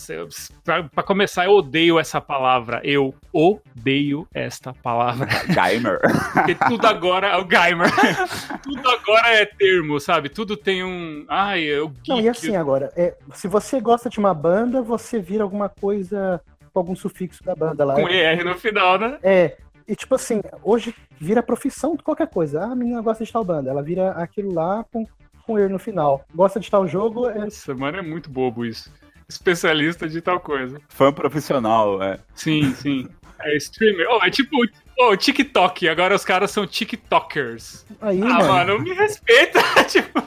pra, 0.63 0.83
pra, 0.83 1.03
começar, 1.03 1.47
eu 1.47 1.53
odeio 1.53 1.99
essa 1.99 2.21
palavra. 2.21 2.83
Eu 2.85 3.15
odeio 3.33 4.29
esta 4.35 4.75
palavra. 4.75 5.27
Gamer. 5.47 5.99
Porque 6.35 6.55
tudo 6.55 6.87
agora 6.87 7.29
é 7.29 7.37
o 7.39 7.45
gamer. 7.47 7.91
tudo 8.63 8.87
agora 8.87 9.29
é 9.29 9.47
termo, 9.47 9.99
sabe? 9.99 10.29
Tudo 10.29 10.59
tem 10.59 10.85
um. 10.85 11.25
Ai, 11.27 11.63
eu 11.63 11.89
geek. 11.89 12.09
Não, 12.11 12.21
e 12.21 12.29
assim 12.29 12.55
agora, 12.55 12.93
é, 12.95 13.17
se 13.33 13.49
você 13.49 13.81
gosta 13.81 14.11
de 14.11 14.19
uma 14.19 14.35
banda, 14.35 14.83
você 14.83 15.19
vira 15.19 15.43
alguma 15.43 15.71
coisa 15.71 16.39
com 16.71 16.79
algum 16.79 16.95
sufixo 16.95 17.43
da 17.43 17.55
banda 17.55 17.83
lá. 17.83 17.95
Com 17.95 18.11
ER 18.11 18.45
no 18.45 18.57
final, 18.57 18.99
né? 18.99 19.19
É. 19.23 19.57
E 19.89 19.97
tipo 19.97 20.15
assim, 20.15 20.43
hoje 20.63 20.95
vira 21.19 21.43
profissão 21.43 21.97
de 21.97 22.03
qualquer 22.03 22.29
coisa. 22.29 22.61
Ah, 22.61 22.73
a 22.73 22.77
menina 22.77 23.01
gosta 23.01 23.25
de 23.25 23.33
tal 23.33 23.45
banda. 23.45 23.71
Ela 23.71 23.83
vira 23.83 24.11
aquilo 24.13 24.53
lá 24.53 24.85
com 24.93 25.07
com 25.45 25.59
ele 25.59 25.73
no 25.73 25.79
final. 25.79 26.25
Gosta 26.35 26.59
de 26.59 26.71
tal 26.71 26.87
jogo? 26.87 27.29
É... 27.29 27.39
Nossa, 27.39 27.75
mano, 27.75 27.99
é 27.99 28.03
muito 28.03 28.31
bobo 28.31 28.65
isso. 28.65 28.93
Especialista 29.29 30.09
de 30.09 30.21
tal 30.21 30.41
coisa. 30.41 30.81
Fã 30.89 31.13
profissional, 31.13 32.03
é. 32.03 32.19
Sim, 32.35 32.75
sim. 32.75 33.09
É 33.41 33.57
streamer. 33.57 34.07
Oh, 34.11 34.25
é 34.25 34.31
tipo 34.31 34.57
oh, 34.99 35.17
TikTok. 35.17 35.89
Agora 35.89 36.15
os 36.15 36.25
caras 36.25 36.51
são 36.51 36.67
TikTokers. 36.67 37.85
Aí, 38.01 38.21
ah, 38.23 38.27
mano. 38.27 38.49
mano, 38.49 38.79
me 38.81 38.93
respeita. 38.93 39.61
tipo, 39.89 40.21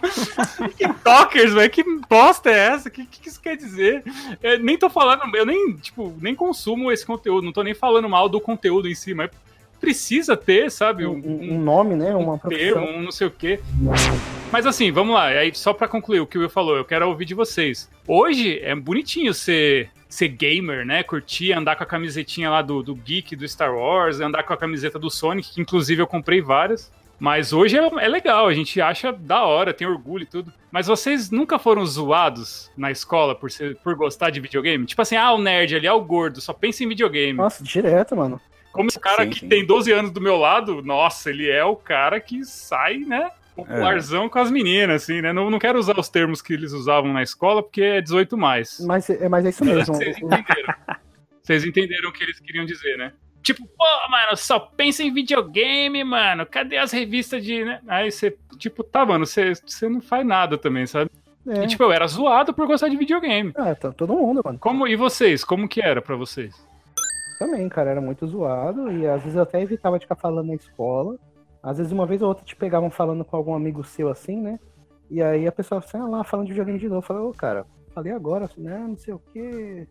TikTokers, 0.75 1.53
velho. 1.53 1.69
Que 1.69 1.83
bosta 2.09 2.49
é 2.49 2.73
essa? 2.73 2.89
O 2.89 2.91
que, 2.91 3.05
que 3.05 3.29
isso 3.29 3.41
quer 3.41 3.55
dizer? 3.55 4.03
Eu 4.41 4.59
nem 4.59 4.77
tô 4.77 4.89
falando, 4.89 5.23
eu 5.35 5.45
nem, 5.45 5.75
tipo, 5.77 6.15
nem 6.19 6.35
consumo 6.35 6.91
esse 6.91 7.05
conteúdo. 7.05 7.45
Não 7.45 7.53
tô 7.53 7.63
nem 7.63 7.73
falando 7.73 8.09
mal 8.09 8.27
do 8.27 8.41
conteúdo 8.41 8.87
em 8.87 8.95
si, 8.95 9.13
mas 9.13 9.31
precisa 9.79 10.35
ter, 10.35 10.71
sabe? 10.71 11.05
Um, 11.05 11.15
um 11.53 11.59
nome, 11.59 11.95
né? 11.95 12.15
Uma 12.15 12.33
um 12.33 12.37
termo, 12.37 12.85
um 12.85 13.01
não 13.01 13.11
sei 13.11 13.27
o 13.27 13.31
quê. 13.31 13.59
Mas 14.51 14.65
assim, 14.65 14.91
vamos 14.91 15.13
lá. 15.13 15.25
Aí, 15.25 15.53
só 15.53 15.73
para 15.73 15.87
concluir 15.87 16.19
o 16.19 16.27
que 16.27 16.37
o 16.37 16.41
Will 16.41 16.49
falou, 16.49 16.75
eu 16.75 16.85
quero 16.85 17.07
ouvir 17.07 17.25
de 17.25 17.33
vocês. 17.33 17.89
Hoje 18.07 18.59
é 18.59 18.73
bonitinho 18.75 19.33
ser, 19.33 19.89
ser 20.07 20.29
gamer, 20.29 20.85
né? 20.85 21.03
Curtir, 21.03 21.53
andar 21.53 21.75
com 21.75 21.83
a 21.83 21.87
camisetinha 21.87 22.49
lá 22.49 22.61
do, 22.61 22.81
do 22.81 22.95
Geek, 22.95 23.35
do 23.35 23.47
Star 23.47 23.75
Wars, 23.75 24.19
andar 24.19 24.43
com 24.43 24.53
a 24.53 24.57
camiseta 24.57 24.97
do 24.97 25.09
Sonic, 25.09 25.53
que 25.53 25.61
inclusive 25.61 26.01
eu 26.01 26.07
comprei 26.07 26.41
várias. 26.41 26.91
Mas 27.19 27.51
hoje 27.51 27.77
é, 27.77 27.81
é, 27.81 28.07
legal, 28.07 28.47
a 28.47 28.53
gente 28.53 28.79
acha 28.79 29.11
da 29.11 29.43
hora, 29.43 29.73
tem 29.73 29.87
orgulho 29.87 30.23
e 30.23 30.27
tudo. 30.27 30.53
Mas 30.71 30.85
vocês 30.85 31.31
nunca 31.31 31.57
foram 31.57 31.85
zoados 31.85 32.69
na 32.77 32.91
escola 32.91 33.33
por, 33.33 33.49
ser, 33.49 33.75
por 33.77 33.95
gostar 33.95 34.29
de 34.29 34.39
videogame? 34.39 34.85
Tipo 34.85 35.01
assim, 35.01 35.15
ah, 35.15 35.33
o 35.33 35.41
nerd 35.41 35.75
ali, 35.75 35.87
ah, 35.87 35.95
o 35.95 36.03
gordo, 36.03 36.39
só 36.39 36.53
pensa 36.53 36.83
em 36.83 36.87
videogame. 36.87 37.33
Nossa, 37.33 37.63
direto, 37.63 38.15
mano. 38.15 38.39
Como 38.71 38.89
esse 38.89 38.99
cara 38.99 39.23
sim, 39.23 39.29
que 39.29 39.39
sim. 39.39 39.49
tem 39.49 39.65
12 39.65 39.91
anos 39.91 40.11
do 40.11 40.21
meu 40.21 40.37
lado, 40.37 40.81
nossa, 40.81 41.29
ele 41.29 41.49
é 41.49 41.63
o 41.63 41.75
cara 41.75 42.19
que 42.19 42.43
sai, 42.45 42.97
né? 42.97 43.31
Popularzão 43.55 44.25
é. 44.25 44.29
com 44.29 44.37
as 44.37 44.51
meninas, 44.51 45.03
assim, 45.03 45.19
né? 45.19 45.33
Não, 45.33 45.49
não 45.49 45.57
quero 45.57 45.79
usar 45.79 45.99
os 45.99 46.09
termos 46.09 46.41
que 46.43 46.53
eles 46.53 46.73
usavam 46.73 47.11
na 47.11 47.23
escola, 47.23 47.63
porque 47.63 47.81
é 47.81 48.01
18 48.01 48.37
mais. 48.37 48.79
Mas, 48.81 49.09
é, 49.09 49.27
mas 49.27 49.45
é 49.45 49.49
isso 49.49 49.65
mesmo. 49.65 49.95
Vocês 49.97 50.17
entenderam. 50.17 50.75
Vocês 51.41 51.65
entenderam 51.65 52.09
o 52.09 52.13
que 52.13 52.23
eles 52.23 52.39
queriam 52.39 52.65
dizer, 52.65 52.97
né? 52.97 53.13
Tipo, 53.41 53.65
pô, 53.65 54.09
mano, 54.11 54.35
só 54.35 54.59
pensa 54.59 55.01
em 55.01 55.13
videogame, 55.13 56.03
mano. 56.03 56.45
Cadê 56.45 56.77
as 56.77 56.91
revistas 56.91 57.43
de. 57.43 57.63
Né? 57.63 57.79
Aí 57.87 58.11
você, 58.11 58.37
tipo, 58.57 58.83
tá, 58.83 59.05
mano, 59.05 59.25
você, 59.25 59.53
você 59.53 59.87
não 59.87 60.01
faz 60.01 60.25
nada 60.25 60.57
também, 60.57 60.85
sabe? 60.85 61.09
É. 61.47 61.63
E, 61.63 61.67
tipo, 61.67 61.81
eu 61.81 61.91
era 61.93 62.05
zoado 62.07 62.53
por 62.53 62.67
gostar 62.67 62.89
de 62.89 62.97
videogame. 62.97 63.53
É, 63.55 63.73
tá 63.73 63.91
todo 63.91 64.13
mundo, 64.13 64.41
mano. 64.43 64.59
Como, 64.59 64.85
e 64.85 64.97
vocês? 64.97 65.45
Como 65.45 65.67
que 65.67 65.81
era 65.81 66.01
para 66.01 66.17
vocês? 66.17 66.53
Também, 67.37 67.69
cara, 67.69 67.91
era 67.91 68.01
muito 68.01 68.25
zoado 68.25 68.91
e 68.91 69.07
às 69.07 69.21
vezes 69.21 69.35
eu 69.35 69.43
até 69.43 69.61
evitava 69.61 69.99
de 69.99 70.05
ficar 70.05 70.15
falando 70.15 70.47
na 70.47 70.55
escola. 70.55 71.17
Às 71.61 71.77
vezes 71.77 71.91
uma 71.91 72.05
vez 72.05 72.21
ou 72.21 72.29
outra 72.29 72.43
te 72.43 72.55
pegavam 72.55 72.89
falando 72.89 73.23
com 73.23 73.35
algum 73.35 73.53
amigo 73.53 73.83
seu 73.83 74.09
assim, 74.09 74.41
né? 74.41 74.59
E 75.09 75.21
aí 75.21 75.47
a 75.47 75.51
pessoa 75.51 75.79
assim, 75.79 75.97
ah, 75.97 76.05
lá 76.05 76.23
falando 76.23 76.47
de 76.47 76.53
videogame 76.53 76.79
de 76.79 76.89
novo. 76.89 77.01
Falei, 77.01 77.23
ô, 77.23 77.31
cara, 77.33 77.65
falei 77.93 78.11
agora, 78.11 78.45
assim, 78.45 78.61
né? 78.61 78.77
Não 78.87 78.97
sei 78.97 79.13
o 79.13 79.21
quê. 79.31 79.87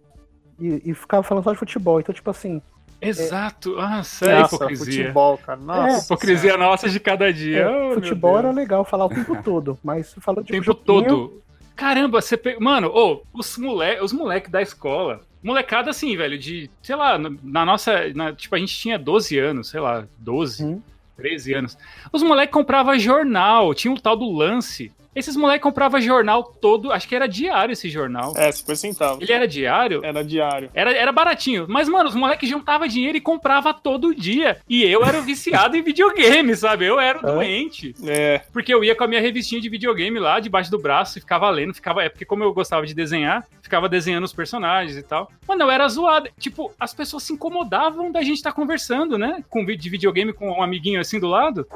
E, 0.58 0.90
e 0.90 0.94
ficava 0.94 1.22
falando 1.22 1.44
só 1.44 1.52
de 1.52 1.58
futebol. 1.58 2.00
Então, 2.00 2.14
tipo 2.14 2.30
assim, 2.30 2.60
Exato. 3.00 3.78
É... 3.78 3.82
Ah, 3.82 4.02
sério, 4.02 4.40
nossa, 4.40 4.56
hipocrisia. 4.56 5.02
futebol, 5.02 5.38
cara. 5.38 5.60
Nossa. 5.60 5.96
É, 5.96 5.98
hipocrisia 6.00 6.56
nossa 6.56 6.88
de 6.88 7.00
cada 7.00 7.32
dia. 7.32 7.62
É, 7.62 7.90
oh, 7.90 7.94
futebol 7.94 8.38
era 8.38 8.50
legal 8.50 8.84
falar 8.84 9.06
o 9.06 9.08
tempo 9.08 9.36
todo, 9.44 9.78
mas 9.82 10.14
falou 10.14 10.42
de 10.42 10.52
O 10.52 10.54
tempo 10.54 10.74
todo. 10.74 11.42
Caramba, 11.74 12.20
você. 12.20 12.36
Pe... 12.36 12.58
Mano, 12.58 12.90
oh, 12.92 13.22
os 13.34 13.56
moleques 13.58 14.02
os 14.02 14.12
moleque 14.12 14.50
da 14.50 14.62
escola 14.62 15.20
molecada 15.46 15.90
assim, 15.90 16.16
velho, 16.16 16.36
de, 16.36 16.68
sei 16.82 16.96
lá, 16.96 17.16
na 17.18 17.64
nossa, 17.64 18.12
na, 18.14 18.32
tipo, 18.32 18.54
a 18.56 18.58
gente 18.58 18.76
tinha 18.76 18.98
12 18.98 19.38
anos, 19.38 19.68
sei 19.68 19.78
lá, 19.78 20.06
12, 20.18 20.64
hum. 20.64 20.82
13 21.16 21.54
anos. 21.54 21.78
Os 22.12 22.22
moleques 22.22 22.52
compravam 22.52 22.98
jornal, 22.98 23.72
tinha 23.72 23.94
o 23.94 24.00
tal 24.00 24.16
do 24.16 24.30
lance. 24.30 24.92
Esses 25.16 25.34
moleques 25.34 25.62
compravam 25.62 25.98
jornal 25.98 26.44
todo, 26.44 26.92
acho 26.92 27.08
que 27.08 27.16
era 27.16 27.26
diário 27.26 27.72
esse 27.72 27.88
jornal. 27.88 28.34
É, 28.36 28.52
50 28.52 28.76
centavos. 28.76 29.22
Ele 29.22 29.32
era 29.32 29.48
diário? 29.48 30.04
Era 30.04 30.22
diário. 30.22 30.70
Era, 30.74 30.92
era 30.92 31.10
baratinho. 31.10 31.64
Mas, 31.66 31.88
mano, 31.88 32.10
os 32.10 32.14
moleques 32.14 32.50
juntavam 32.50 32.86
dinheiro 32.86 33.16
e 33.16 33.20
comprava 33.20 33.72
todo 33.72 34.14
dia. 34.14 34.58
E 34.68 34.84
eu 34.84 35.02
era 35.02 35.22
viciado 35.22 35.74
em 35.74 35.80
videogame, 35.82 36.54
sabe? 36.54 36.84
Eu 36.84 37.00
era 37.00 37.18
o 37.18 37.22
doente. 37.22 37.94
É. 38.06 38.42
Porque 38.52 38.74
eu 38.74 38.84
ia 38.84 38.94
com 38.94 39.04
a 39.04 39.08
minha 39.08 39.20
revistinha 39.20 39.58
de 39.58 39.70
videogame 39.70 40.18
lá, 40.18 40.38
debaixo 40.38 40.70
do 40.70 40.78
braço, 40.78 41.16
e 41.16 41.22
ficava 41.22 41.48
lendo, 41.48 41.72
ficava. 41.72 42.02
É 42.02 42.10
porque 42.10 42.26
como 42.26 42.44
eu 42.44 42.52
gostava 42.52 42.84
de 42.84 42.92
desenhar, 42.92 43.46
ficava 43.62 43.88
desenhando 43.88 44.24
os 44.24 44.34
personagens 44.34 44.98
e 44.98 45.02
tal. 45.02 45.30
Mano, 45.48 45.62
eu 45.62 45.70
era 45.70 45.88
zoado. 45.88 46.28
Tipo, 46.38 46.74
as 46.78 46.92
pessoas 46.92 47.22
se 47.22 47.32
incomodavam 47.32 48.12
da 48.12 48.20
gente 48.20 48.36
estar 48.36 48.50
tá 48.50 48.56
conversando, 48.56 49.16
né? 49.16 49.42
Com 49.48 49.64
de 49.64 49.88
videogame 49.88 50.34
com 50.34 50.50
um 50.50 50.62
amiguinho 50.62 51.00
assim 51.00 51.18
do 51.18 51.26
lado. 51.26 51.66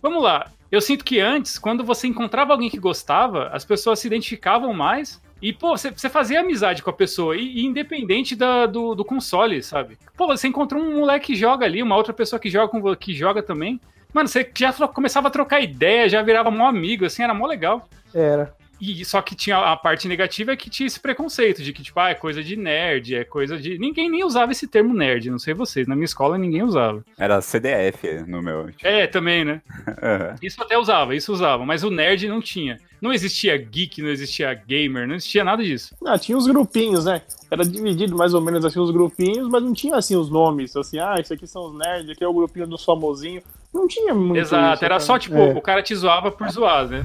Vamos 0.00 0.22
lá. 0.22 0.50
Eu 0.70 0.80
sinto 0.80 1.04
que 1.04 1.20
antes, 1.20 1.58
quando 1.58 1.84
você 1.84 2.06
encontrava 2.06 2.52
alguém 2.52 2.70
que 2.70 2.78
gostava, 2.78 3.48
as 3.48 3.64
pessoas 3.64 3.98
se 3.98 4.06
identificavam 4.06 4.72
mais. 4.72 5.20
E, 5.40 5.52
pô, 5.52 5.76
você 5.76 6.08
fazia 6.08 6.40
amizade 6.40 6.82
com 6.82 6.90
a 6.90 6.94
pessoa, 6.94 7.36
e, 7.36 7.58
e 7.58 7.66
independente 7.66 8.34
da, 8.34 8.64
do, 8.64 8.94
do, 8.94 9.04
console, 9.04 9.62
sabe? 9.62 9.98
Pô, 10.16 10.26
você 10.26 10.48
encontrou 10.48 10.82
um 10.82 10.98
moleque 10.98 11.26
que 11.26 11.34
joga 11.34 11.66
ali, 11.66 11.82
uma 11.82 11.96
outra 11.96 12.12
pessoa 12.12 12.40
que 12.40 12.48
joga, 12.48 12.68
com, 12.68 12.96
que 12.96 13.12
joga 13.12 13.42
também. 13.42 13.78
Mano, 14.14 14.28
você 14.28 14.50
já 14.56 14.72
começava 14.88 15.28
a 15.28 15.30
trocar 15.30 15.60
ideia, 15.60 16.08
já 16.08 16.22
virava 16.22 16.50
mó 16.50 16.66
amigo, 16.66 17.04
assim, 17.04 17.22
era 17.22 17.34
mó 17.34 17.46
legal. 17.46 17.86
Era. 18.14 18.54
E 18.80 19.04
só 19.04 19.22
que 19.22 19.34
tinha 19.34 19.58
a 19.58 19.76
parte 19.76 20.06
negativa 20.06 20.52
é 20.52 20.56
que 20.56 20.68
tinha 20.68 20.86
esse 20.86 21.00
preconceito 21.00 21.62
de 21.62 21.72
que, 21.72 21.82
tipo, 21.82 21.98
ah, 21.98 22.10
é 22.10 22.14
coisa 22.14 22.42
de 22.42 22.56
nerd, 22.56 23.14
é 23.14 23.24
coisa 23.24 23.58
de. 23.58 23.78
Ninguém 23.78 24.10
nem 24.10 24.24
usava 24.24 24.52
esse 24.52 24.66
termo 24.66 24.92
nerd, 24.94 25.30
não 25.30 25.38
sei 25.38 25.54
vocês. 25.54 25.86
Na 25.86 25.94
minha 25.94 26.04
escola 26.04 26.36
ninguém 26.36 26.62
usava. 26.62 27.04
Era 27.18 27.40
CDF 27.40 28.24
no 28.26 28.42
meu. 28.42 28.68
É, 28.82 29.06
também, 29.06 29.44
né? 29.44 29.62
uhum. 29.86 30.36
Isso 30.42 30.62
até 30.62 30.76
usava, 30.76 31.14
isso 31.14 31.32
usava, 31.32 31.64
mas 31.64 31.82
o 31.82 31.90
nerd 31.90 32.28
não 32.28 32.40
tinha. 32.40 32.78
Não 33.00 33.12
existia 33.12 33.56
geek, 33.56 34.00
não 34.00 34.08
existia 34.08 34.52
gamer, 34.54 35.06
não 35.06 35.14
existia 35.14 35.44
nada 35.44 35.62
disso. 35.62 35.94
Ah, 36.04 36.18
tinha 36.18 36.36
os 36.36 36.46
grupinhos, 36.46 37.04
né? 37.04 37.22
Era 37.50 37.64
dividido 37.64 38.16
mais 38.16 38.34
ou 38.34 38.40
menos 38.40 38.64
assim 38.64 38.80
os 38.80 38.90
grupinhos, 38.90 39.48
mas 39.48 39.62
não 39.62 39.72
tinha 39.74 39.96
assim 39.96 40.16
os 40.16 40.30
nomes, 40.30 40.74
assim, 40.76 40.98
ah, 40.98 41.16
isso 41.20 41.32
aqui 41.32 41.46
são 41.46 41.66
os 41.66 41.78
nerds, 41.78 42.10
aqui 42.10 42.24
é 42.24 42.28
o 42.28 42.32
grupinho 42.32 42.66
do 42.66 42.78
famosinho. 42.78 43.42
Não 43.72 43.86
tinha 43.86 44.14
muito. 44.14 44.38
Exato, 44.38 44.74
isso, 44.74 44.84
era 44.84 44.94
cara. 44.94 45.00
só 45.00 45.18
tipo, 45.18 45.36
é. 45.36 45.52
o 45.54 45.60
cara 45.60 45.82
te 45.82 45.94
zoava 45.94 46.30
por 46.30 46.48
zoar, 46.50 46.88
né? 46.88 47.04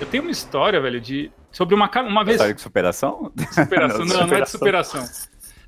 Eu 0.00 0.06
tenho 0.06 0.22
uma 0.22 0.32
história, 0.32 0.80
velho, 0.80 1.00
de. 1.00 1.30
Sobre 1.50 1.74
uma, 1.74 1.90
uma 2.02 2.24
vez. 2.24 2.36
História 2.36 2.54
de 2.54 2.60
superação? 2.60 3.32
Superação, 3.50 4.04
não, 4.04 4.06
não, 4.20 4.26
não 4.26 4.36
é 4.36 4.40
de 4.42 4.50
superação. 4.50 5.04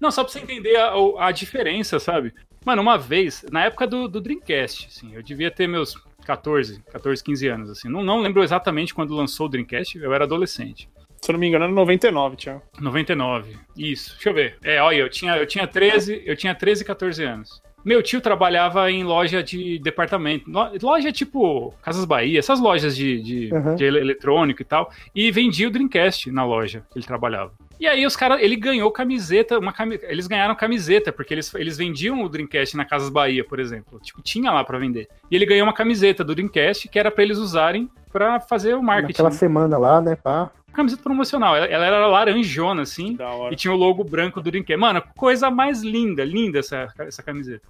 Não, 0.01 0.11
só 0.11 0.23
pra 0.23 0.33
você 0.33 0.41
entender 0.41 0.77
a, 0.77 0.93
a 1.19 1.33
diferença, 1.33 1.99
sabe? 1.99 2.35
Mano, 2.65 2.83
uma 2.83 2.99
vez, 2.99 3.45
na 3.51 3.65
época 3.65 3.87
do, 3.87 4.07
do 4.07 4.21
Dreamcast, 4.21 4.89
assim, 4.89 5.15
eu 5.15 5.23
devia 5.23 5.51
ter 5.51 5.67
meus 5.67 5.97
14, 6.25 6.83
14, 6.93 7.25
15 7.25 7.49
anos, 7.49 7.71
assim. 7.71 7.89
Não, 7.89 8.05
não 8.05 8.21
lembro 8.21 8.43
exatamente 8.43 8.95
quando 8.95 9.15
lançou 9.15 9.47
o 9.47 9.49
Dreamcast, 9.49 9.97
eu 9.99 10.13
era 10.13 10.25
adolescente. 10.25 10.89
Se 11.21 11.31
eu 11.31 11.33
não 11.33 11.41
me 11.41 11.49
engano, 11.49 11.65
era 11.65 11.73
99, 11.73 12.37
Tiago. 12.37 12.63
99, 12.79 13.57
isso. 13.77 14.13
Deixa 14.13 14.29
eu 14.29 14.35
ver. 14.35 14.59
É, 14.63 14.81
olha, 14.81 14.97
eu 14.97 15.09
tinha, 15.09 15.37
eu 15.37 15.47
tinha 15.47 15.67
13, 15.67 16.23
eu 16.25 16.37
tinha 16.37 16.55
13, 16.55 16.85
14 16.85 17.25
anos. 17.25 17.63
Meu 17.89 18.03
tio 18.03 18.21
trabalhava 18.21 18.91
em 18.91 19.03
loja 19.03 19.43
de 19.43 19.79
departamento. 19.79 20.45
Loja 20.83 21.11
tipo 21.11 21.73
Casas 21.81 22.05
Bahia, 22.05 22.39
essas 22.39 22.61
lojas 22.61 22.95
de, 22.95 23.23
de, 23.23 23.51
uhum. 23.51 23.77
de 23.77 23.83
eletrônico 23.83 24.61
e 24.61 24.65
tal. 24.67 24.91
E 25.15 25.31
vendia 25.31 25.67
o 25.67 25.71
Dreamcast 25.71 26.31
na 26.31 26.45
loja 26.45 26.85
que 26.91 26.99
ele 26.99 27.07
trabalhava. 27.07 27.51
E 27.81 27.87
aí 27.87 28.05
os 28.05 28.15
caras, 28.15 28.43
ele 28.43 28.57
ganhou 28.57 28.91
camiseta, 28.91 29.59
uma 29.59 29.73
cami 29.73 29.99
eles 30.03 30.27
ganharam 30.27 30.55
camiseta, 30.55 31.11
porque 31.11 31.33
eles, 31.33 31.55
eles 31.55 31.79
vendiam 31.79 32.23
o 32.23 32.29
Dreamcast 32.29 32.77
na 32.77 32.85
Casas 32.85 33.09
Bahia, 33.09 33.43
por 33.43 33.59
exemplo. 33.59 33.99
Tipo, 34.01 34.21
tinha 34.21 34.53
lá 34.53 34.63
para 34.63 34.77
vender. 34.77 35.09
E 35.31 35.35
ele 35.35 35.47
ganhou 35.47 35.67
uma 35.67 35.73
camiseta 35.73 36.23
do 36.23 36.35
Dreamcast 36.35 36.91
que 36.91 36.99
era 36.99 37.11
para 37.11 37.25
eles 37.25 37.39
usarem 37.39 37.89
para 38.13 38.39
fazer 38.39 38.75
o 38.75 38.83
marketing. 38.83 39.13
Naquela 39.13 39.31
semana 39.31 39.79
lá, 39.79 39.99
né, 39.99 40.15
pá 40.15 40.51
camiseta 40.73 41.03
promocional. 41.03 41.57
Ela, 41.57 41.67
ela, 41.67 41.87
era 41.87 42.07
laranjona, 42.07 42.83
assim, 42.83 43.17
e 43.51 43.57
tinha 43.57 43.73
o 43.73 43.77
logo 43.77 44.05
branco 44.05 44.41
do 44.41 44.51
Dreamcast. 44.51 44.81
Mano, 44.81 45.03
coisa 45.17 45.51
mais 45.51 45.83
linda, 45.83 46.25
linda 46.25 46.59
essa, 46.59 46.93
essa 46.99 47.23
camiseta. 47.23 47.67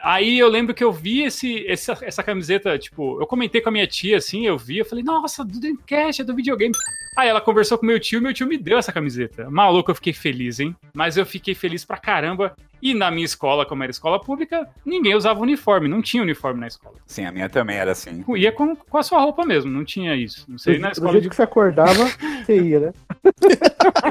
Aí 0.00 0.38
eu 0.38 0.48
lembro 0.48 0.74
que 0.74 0.84
eu 0.84 0.92
vi 0.92 1.22
esse, 1.22 1.66
essa, 1.66 1.98
essa 2.02 2.22
camiseta, 2.22 2.78
tipo, 2.78 3.20
eu 3.20 3.26
comentei 3.26 3.60
com 3.60 3.68
a 3.68 3.72
minha 3.72 3.86
tia, 3.86 4.18
assim, 4.18 4.46
eu 4.46 4.56
vi, 4.56 4.78
eu 4.78 4.84
falei, 4.84 5.02
nossa, 5.02 5.44
do 5.44 5.58
Dreamcast, 5.58 6.22
é 6.22 6.24
do 6.24 6.34
videogame. 6.34 6.72
Aí 7.16 7.28
ela 7.28 7.40
conversou 7.40 7.76
com 7.76 7.86
meu 7.86 7.98
tio, 7.98 8.22
meu 8.22 8.32
tio 8.32 8.46
me 8.46 8.56
deu 8.56 8.78
essa 8.78 8.92
camiseta. 8.92 9.50
Maluco, 9.50 9.90
eu 9.90 9.94
fiquei 9.94 10.12
feliz, 10.12 10.60
hein? 10.60 10.76
Mas 10.94 11.16
eu 11.16 11.26
fiquei 11.26 11.54
feliz 11.54 11.84
pra 11.84 11.96
caramba. 11.96 12.54
E 12.80 12.94
na 12.94 13.10
minha 13.10 13.24
escola, 13.24 13.66
como 13.66 13.82
era 13.82 13.90
escola 13.90 14.20
pública, 14.20 14.68
ninguém 14.84 15.14
usava 15.14 15.40
uniforme, 15.40 15.88
não 15.88 16.00
tinha 16.00 16.22
uniforme 16.22 16.60
na 16.60 16.66
escola. 16.66 16.94
Sim, 17.06 17.24
a 17.24 17.32
minha 17.32 17.48
também 17.48 17.76
era 17.76 17.92
assim. 17.92 18.24
Ia 18.36 18.52
com, 18.52 18.76
com 18.76 18.98
a 18.98 19.02
sua 19.02 19.20
roupa 19.20 19.44
mesmo, 19.44 19.70
não 19.70 19.84
tinha 19.84 20.14
isso. 20.14 20.44
Não 20.48 20.58
sei, 20.58 20.78
na 20.78 20.90
escola. 20.90 21.10
Do 21.10 21.12
jeito 21.12 21.24
de... 21.24 21.30
que 21.30 21.36
você 21.36 21.42
acordava, 21.42 22.04
você 22.44 22.60
ia, 22.60 22.80
né? 22.80 22.92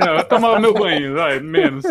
Não, 0.06 0.16
eu 0.16 0.24
tomava 0.26 0.60
meu 0.60 0.74
banho, 0.74 1.16
vai, 1.16 1.40
menos. 1.40 1.86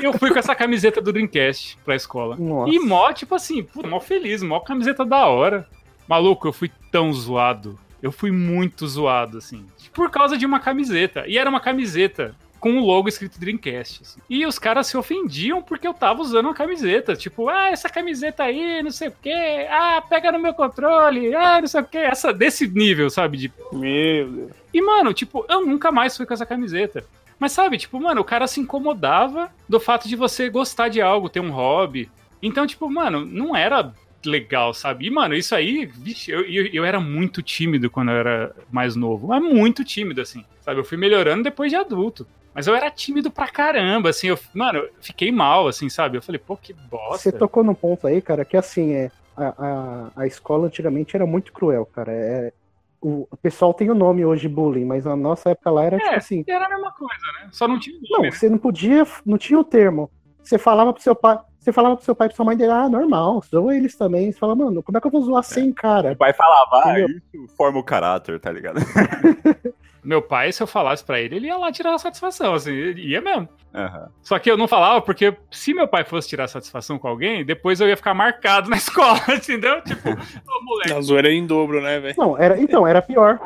Eu 0.00 0.12
fui 0.12 0.30
com 0.30 0.38
essa 0.38 0.54
camiseta 0.54 1.00
do 1.00 1.12
Dreamcast 1.12 1.78
pra 1.84 1.96
escola. 1.96 2.36
Nossa. 2.36 2.72
E 2.72 2.78
mó, 2.78 3.12
tipo 3.12 3.34
assim, 3.34 3.62
puta, 3.62 3.88
mó 3.88 4.00
feliz, 4.00 4.42
mó 4.42 4.60
camiseta 4.60 5.04
da 5.04 5.26
hora. 5.26 5.66
Maluco, 6.06 6.48
eu 6.48 6.52
fui 6.52 6.70
tão 6.90 7.12
zoado. 7.12 7.78
Eu 8.02 8.12
fui 8.12 8.30
muito 8.30 8.86
zoado, 8.86 9.38
assim. 9.38 9.66
Por 9.92 10.10
causa 10.10 10.38
de 10.38 10.46
uma 10.46 10.60
camiseta. 10.60 11.24
E 11.26 11.36
era 11.36 11.50
uma 11.50 11.60
camiseta 11.60 12.34
com 12.60 12.78
o 12.78 12.84
logo 12.84 13.08
escrito 13.08 13.38
Dreamcast. 13.38 14.02
Assim. 14.02 14.20
E 14.28 14.46
os 14.46 14.58
caras 14.58 14.86
se 14.86 14.96
ofendiam 14.96 15.62
porque 15.62 15.86
eu 15.86 15.94
tava 15.94 16.20
usando 16.20 16.46
uma 16.46 16.54
camiseta. 16.54 17.16
Tipo, 17.16 17.48
ah, 17.48 17.70
essa 17.70 17.88
camiseta 17.88 18.44
aí, 18.44 18.82
não 18.82 18.90
sei 18.90 19.08
o 19.08 19.14
quê. 19.22 19.66
Ah, 19.70 20.02
pega 20.08 20.32
no 20.32 20.38
meu 20.38 20.54
controle. 20.54 21.34
Ah, 21.34 21.60
não 21.60 21.68
sei 21.68 21.80
o 21.80 21.84
quê. 21.84 21.98
Essa, 21.98 22.32
desse 22.32 22.66
nível, 22.68 23.08
sabe? 23.10 23.38
De... 23.38 23.52
Meu 23.72 24.30
Deus. 24.30 24.50
E, 24.72 24.82
mano, 24.82 25.12
tipo, 25.14 25.44
eu 25.48 25.64
nunca 25.64 25.90
mais 25.90 26.16
fui 26.16 26.26
com 26.26 26.34
essa 26.34 26.46
camiseta. 26.46 27.04
Mas 27.38 27.52
sabe, 27.52 27.78
tipo, 27.78 28.00
mano, 28.00 28.20
o 28.20 28.24
cara 28.24 28.46
se 28.46 28.60
incomodava 28.60 29.50
do 29.68 29.78
fato 29.78 30.08
de 30.08 30.16
você 30.16 30.50
gostar 30.50 30.88
de 30.88 31.00
algo, 31.00 31.28
ter 31.28 31.40
um 31.40 31.50
hobby. 31.50 32.10
Então, 32.42 32.66
tipo, 32.66 32.90
mano, 32.90 33.24
não 33.24 33.54
era 33.54 33.92
legal, 34.24 34.74
sabe? 34.74 35.06
E, 35.06 35.10
mano, 35.10 35.34
isso 35.34 35.54
aí, 35.54 35.86
vixe, 35.86 36.30
eu, 36.30 36.40
eu, 36.40 36.66
eu, 36.66 36.84
era 36.84 37.00
muito 37.00 37.42
tímido 37.42 37.88
quando 37.88 38.10
eu 38.10 38.16
era 38.16 38.56
mais 38.70 38.96
novo. 38.96 39.28
Mas 39.28 39.42
muito 39.42 39.84
tímido, 39.84 40.20
assim, 40.20 40.44
sabe? 40.60 40.80
Eu 40.80 40.84
fui 40.84 40.96
melhorando 40.96 41.44
depois 41.44 41.70
de 41.70 41.76
adulto. 41.76 42.26
Mas 42.54 42.66
eu 42.66 42.74
era 42.74 42.90
tímido 42.90 43.30
pra 43.30 43.48
caramba, 43.48 44.10
assim, 44.10 44.28
eu, 44.28 44.38
mano, 44.52 44.78
eu 44.80 44.90
fiquei 45.00 45.30
mal, 45.30 45.68
assim, 45.68 45.88
sabe? 45.88 46.18
Eu 46.18 46.22
falei, 46.22 46.38
pô, 46.38 46.56
que 46.56 46.72
bosta. 46.72 47.18
Você 47.18 47.32
tocou 47.32 47.62
num 47.62 47.74
ponto 47.74 48.06
aí, 48.06 48.20
cara, 48.20 48.44
que 48.44 48.56
assim, 48.56 48.92
é, 48.94 49.10
a, 49.36 49.54
a, 49.58 50.10
a 50.22 50.26
escola 50.26 50.66
antigamente 50.66 51.14
era 51.14 51.26
muito 51.26 51.52
cruel, 51.52 51.86
cara. 51.86 52.12
É, 52.12 52.52
o, 53.00 53.28
o 53.30 53.36
pessoal 53.36 53.72
tem 53.72 53.90
o 53.90 53.94
nome 53.94 54.24
hoje 54.24 54.48
bullying, 54.48 54.84
mas 54.84 55.04
na 55.04 55.14
nossa 55.14 55.50
época 55.50 55.70
lá 55.70 55.84
era 55.84 55.96
é, 55.96 56.00
tipo 56.00 56.14
assim. 56.14 56.44
Era 56.46 56.66
a 56.66 56.68
mesma 56.68 56.92
coisa, 56.92 57.24
né? 57.40 57.48
Só 57.52 57.68
não 57.68 57.78
tinha 57.78 57.94
nome, 57.96 58.08
Não, 58.10 58.22
né? 58.22 58.30
você 58.30 58.48
não 58.48 58.58
podia, 58.58 59.06
não 59.24 59.38
tinha 59.38 59.58
o 59.58 59.64
termo. 59.64 60.10
Você 60.42 60.58
falava 60.58 60.92
pro 60.92 61.02
seu 61.02 61.14
pai, 61.14 61.38
você 61.58 61.72
falava 61.72 61.96
pro 61.96 62.04
seu 62.04 62.14
pai 62.14 62.26
e 62.26 62.30
pra 62.30 62.36
sua 62.36 62.44
mãe 62.44 62.56
dele, 62.56 62.72
ah, 62.72 62.88
normal, 62.88 63.42
zoa 63.48 63.76
eles 63.76 63.96
também. 63.96 64.32
Você 64.32 64.38
fala, 64.38 64.54
mano, 64.54 64.82
como 64.82 64.96
é 64.96 65.00
que 65.00 65.06
eu 65.06 65.10
vou 65.10 65.22
zoar 65.22 65.40
é. 65.40 65.42
sem 65.42 65.72
cara? 65.72 66.12
O 66.12 66.16
pai 66.16 66.32
falava, 66.32 66.82
ah, 66.84 67.00
isso 67.00 67.54
forma 67.56 67.78
o 67.78 67.84
caráter, 67.84 68.40
tá 68.40 68.50
ligado? 68.50 68.80
Meu 70.02 70.22
pai, 70.22 70.52
se 70.52 70.62
eu 70.62 70.66
falasse 70.66 71.04
para 71.04 71.20
ele, 71.20 71.36
ele 71.36 71.46
ia 71.46 71.56
lá 71.56 71.70
tirar 71.72 71.94
a 71.94 71.98
satisfação, 71.98 72.54
assim, 72.54 72.72
ia 72.72 73.20
mesmo. 73.20 73.48
Uhum. 73.74 74.08
Só 74.22 74.38
que 74.38 74.50
eu 74.50 74.56
não 74.56 74.66
falava 74.66 75.00
porque 75.02 75.36
se 75.50 75.74
meu 75.74 75.86
pai 75.86 76.02
fosse 76.02 76.28
tirar 76.28 76.48
satisfação 76.48 76.98
com 76.98 77.06
alguém, 77.06 77.44
depois 77.44 77.80
eu 77.80 77.88
ia 77.88 77.96
ficar 77.96 78.14
marcado 78.14 78.68
na 78.70 78.76
escola, 78.76 79.20
entendeu? 79.28 79.82
Tipo, 79.82 80.10
ô 80.10 80.64
moleque. 80.64 80.92
A 80.92 81.00
zoeira 81.00 81.30
em 81.30 81.46
dobro, 81.46 81.80
né, 81.80 82.00
velho? 82.00 82.14
Não, 82.16 82.38
era, 82.38 82.58
então, 82.60 82.86
era 82.86 83.02
pior. 83.02 83.38